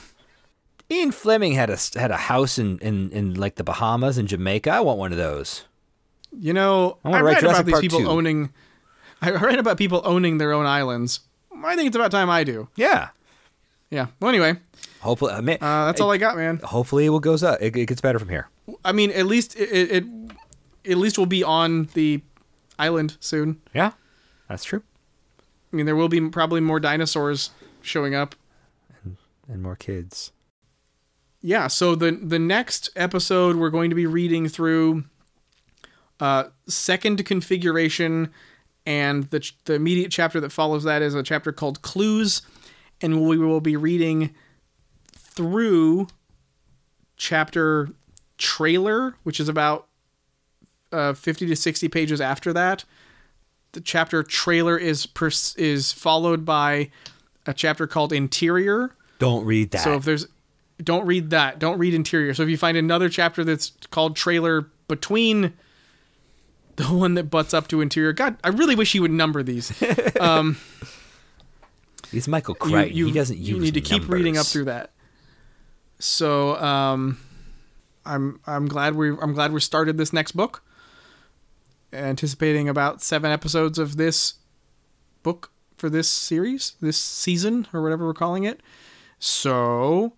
Ian 0.89 1.11
Fleming 1.11 1.53
had 1.53 1.69
a 1.69 1.77
had 1.95 2.09
a 2.09 2.17
house 2.17 2.57
in, 2.57 2.79
in, 2.79 3.11
in 3.11 3.33
like 3.35 3.55
the 3.55 3.63
Bahamas 3.63 4.17
and 4.17 4.27
Jamaica. 4.27 4.71
I 4.71 4.79
want 4.79 4.97
one 4.97 5.11
of 5.11 5.17
those. 5.19 5.65
You 6.31 6.53
know, 6.53 6.97
I 7.03 7.11
I 7.11 7.21
write 7.21 7.43
about 7.43 7.65
these 7.65 7.79
people 7.79 7.99
2. 7.99 8.07
owning. 8.07 8.53
I 9.21 9.31
read 9.31 9.59
about 9.59 9.77
people 9.77 10.01
owning 10.03 10.37
their 10.39 10.51
own 10.51 10.65
islands. 10.65 11.19
I 11.63 11.75
think 11.75 11.87
it's 11.87 11.95
about 11.95 12.09
time 12.11 12.29
I 12.29 12.43
do. 12.43 12.69
Yeah. 12.75 13.09
Yeah. 13.91 14.07
Well, 14.19 14.29
anyway, 14.29 14.55
Hopefully, 15.05 15.33
I 15.33 15.41
mean, 15.41 15.57
uh, 15.61 15.85
that's 15.85 16.01
all 16.01 16.11
I 16.11 16.17
got, 16.17 16.35
man. 16.35 16.57
hopefully 16.63 17.05
it 17.05 17.09
will 17.09 17.19
goes 17.19 17.43
up. 17.43 17.61
It, 17.61 17.75
it 17.75 17.85
gets 17.85 18.01
better 18.01 18.17
from 18.17 18.29
here. 18.29 18.49
I 18.83 18.91
mean, 18.91 19.11
at 19.11 19.27
least 19.27 19.55
it, 19.55 19.69
it, 19.71 19.91
it 19.91 20.91
at 20.91 20.97
least 20.97 21.17
we'll 21.19 21.27
be 21.27 21.43
on 21.43 21.89
the 21.93 22.23
island 22.79 23.17
soon. 23.19 23.61
Yeah, 23.73 23.91
that's 24.49 24.63
true. 24.63 24.81
I 25.71 25.75
mean, 25.75 25.85
there 25.85 25.95
will 25.95 26.09
be 26.09 26.29
probably 26.29 26.59
more 26.59 26.79
dinosaurs 26.79 27.51
showing 27.81 28.15
up. 28.15 28.33
And 29.47 29.61
more 29.61 29.75
kids. 29.75 30.31
Yeah. 31.41 31.67
So 31.67 31.93
the 31.93 32.11
the 32.11 32.39
next 32.39 32.89
episode 32.95 33.57
we're 33.57 33.69
going 33.69 33.91
to 33.91 33.95
be 33.95 34.07
reading 34.07 34.47
through 34.47 35.03
uh, 36.19 36.45
second 36.67 37.23
configuration, 37.25 38.31
and 38.87 39.25
the 39.25 39.41
ch- 39.41 39.55
the 39.65 39.75
immediate 39.75 40.11
chapter 40.11 40.39
that 40.39 40.51
follows 40.51 40.83
that 40.85 41.03
is 41.03 41.13
a 41.13 41.21
chapter 41.21 41.51
called 41.51 41.83
Clues, 41.83 42.41
and 43.01 43.21
we 43.21 43.37
will 43.37 43.61
be 43.61 43.75
reading 43.75 44.33
through 45.35 46.07
chapter 47.17 47.89
trailer, 48.37 49.15
which 49.23 49.39
is 49.39 49.47
about 49.49 49.87
uh, 50.91 51.13
fifty 51.13 51.45
to 51.47 51.55
sixty 51.55 51.87
pages 51.87 52.19
after 52.21 52.51
that. 52.53 52.83
The 53.73 53.81
chapter 53.81 54.23
trailer 54.23 54.77
is 54.77 55.05
pers- 55.05 55.55
is 55.57 55.91
followed 55.91 56.45
by 56.45 56.89
a 57.45 57.53
chapter 57.53 57.87
called 57.87 58.13
Interior. 58.13 58.95
Don't 59.19 59.45
read 59.45 59.71
that. 59.71 59.81
So 59.83 59.93
if 59.95 60.03
there's 60.03 60.27
don't 60.83 61.05
read 61.05 61.29
that. 61.29 61.57
Don't 61.59 61.77
read 61.77 61.93
interior. 61.93 62.33
So 62.33 62.43
if 62.43 62.49
you 62.49 62.57
find 62.57 62.75
another 62.77 63.07
chapter 63.07 63.43
that's 63.45 63.71
called 63.91 64.15
trailer 64.17 64.67
between 64.89 65.53
the 66.75 66.83
one 66.85 67.13
that 67.13 67.25
butts 67.25 67.53
up 67.53 67.67
to 67.69 67.79
interior, 67.81 68.11
God, 68.11 68.35
I 68.43 68.49
really 68.49 68.75
wish 68.75 68.91
he 68.91 68.99
would 68.99 69.11
number 69.11 69.41
these. 69.41 69.69
he's 72.11 72.27
Michael 72.27 72.55
You- 72.61 72.69
Crichton. 72.71 72.97
you, 72.97 73.05
he 73.07 73.11
doesn't 73.13 73.37
you 73.37 73.59
need 73.59 73.73
to 73.75 73.81
keep 73.81 74.07
reading 74.09 74.37
up 74.37 74.45
through 74.45 74.65
that. 74.65 74.91
So 75.99 76.55
um, 76.57 77.17
I'm 78.05 78.39
I'm 78.45 78.67
glad 78.67 78.95
we 78.95 79.09
I'm 79.09 79.33
glad 79.33 79.51
we 79.53 79.59
started 79.59 79.97
this 79.97 80.13
next 80.13 80.33
book. 80.33 80.63
Anticipating 81.93 82.67
about 82.67 83.01
seven 83.01 83.31
episodes 83.31 83.79
of 83.79 83.95
this 83.95 84.35
book 85.23 85.51
for 85.77 85.89
this 85.89 86.09
series, 86.09 86.75
this 86.81 86.97
season, 86.97 87.67
or 87.73 87.81
whatever 87.81 88.05
we're 88.05 88.13
calling 88.13 88.43
it. 88.43 88.59
So 89.19 90.13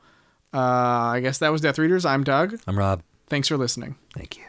uh, 0.53 0.57
I 0.57 1.19
guess 1.21 1.37
that 1.37 1.51
was 1.51 1.61
Death 1.61 1.77
Readers. 1.77 2.05
I'm 2.05 2.23
Doug. 2.23 2.59
I'm 2.65 2.77
Rob. 2.77 3.03
Thanks 3.27 3.47
for 3.47 3.57
listening. 3.57 3.95
Thank 4.13 4.37
you. 4.37 4.46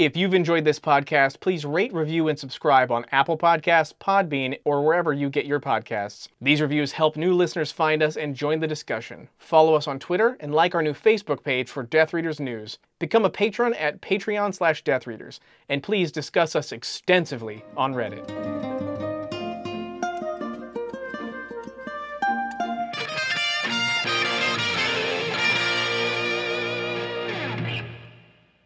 If 0.00 0.16
you've 0.16 0.32
enjoyed 0.32 0.64
this 0.64 0.80
podcast, 0.80 1.40
please 1.40 1.66
rate, 1.66 1.92
review, 1.92 2.28
and 2.28 2.38
subscribe 2.38 2.90
on 2.90 3.04
Apple 3.12 3.36
Podcasts, 3.36 3.92
Podbean, 3.92 4.58
or 4.64 4.82
wherever 4.82 5.12
you 5.12 5.28
get 5.28 5.44
your 5.44 5.60
podcasts. 5.60 6.28
These 6.40 6.62
reviews 6.62 6.92
help 6.92 7.18
new 7.18 7.34
listeners 7.34 7.70
find 7.70 8.02
us 8.02 8.16
and 8.16 8.34
join 8.34 8.60
the 8.60 8.66
discussion. 8.66 9.28
Follow 9.36 9.74
us 9.74 9.86
on 9.86 9.98
Twitter 9.98 10.38
and 10.40 10.54
like 10.54 10.74
our 10.74 10.80
new 10.80 10.94
Facebook 10.94 11.44
page 11.44 11.68
for 11.68 11.82
Death 11.82 12.14
Readers 12.14 12.40
News. 12.40 12.78
Become 12.98 13.26
a 13.26 13.30
patron 13.30 13.74
at 13.74 14.00
Patreon 14.00 14.54
slash 14.54 14.82
Death 14.84 15.06
Readers, 15.06 15.38
and 15.68 15.82
please 15.82 16.10
discuss 16.10 16.56
us 16.56 16.72
extensively 16.72 17.62
on 17.76 17.92
Reddit. 17.92 18.79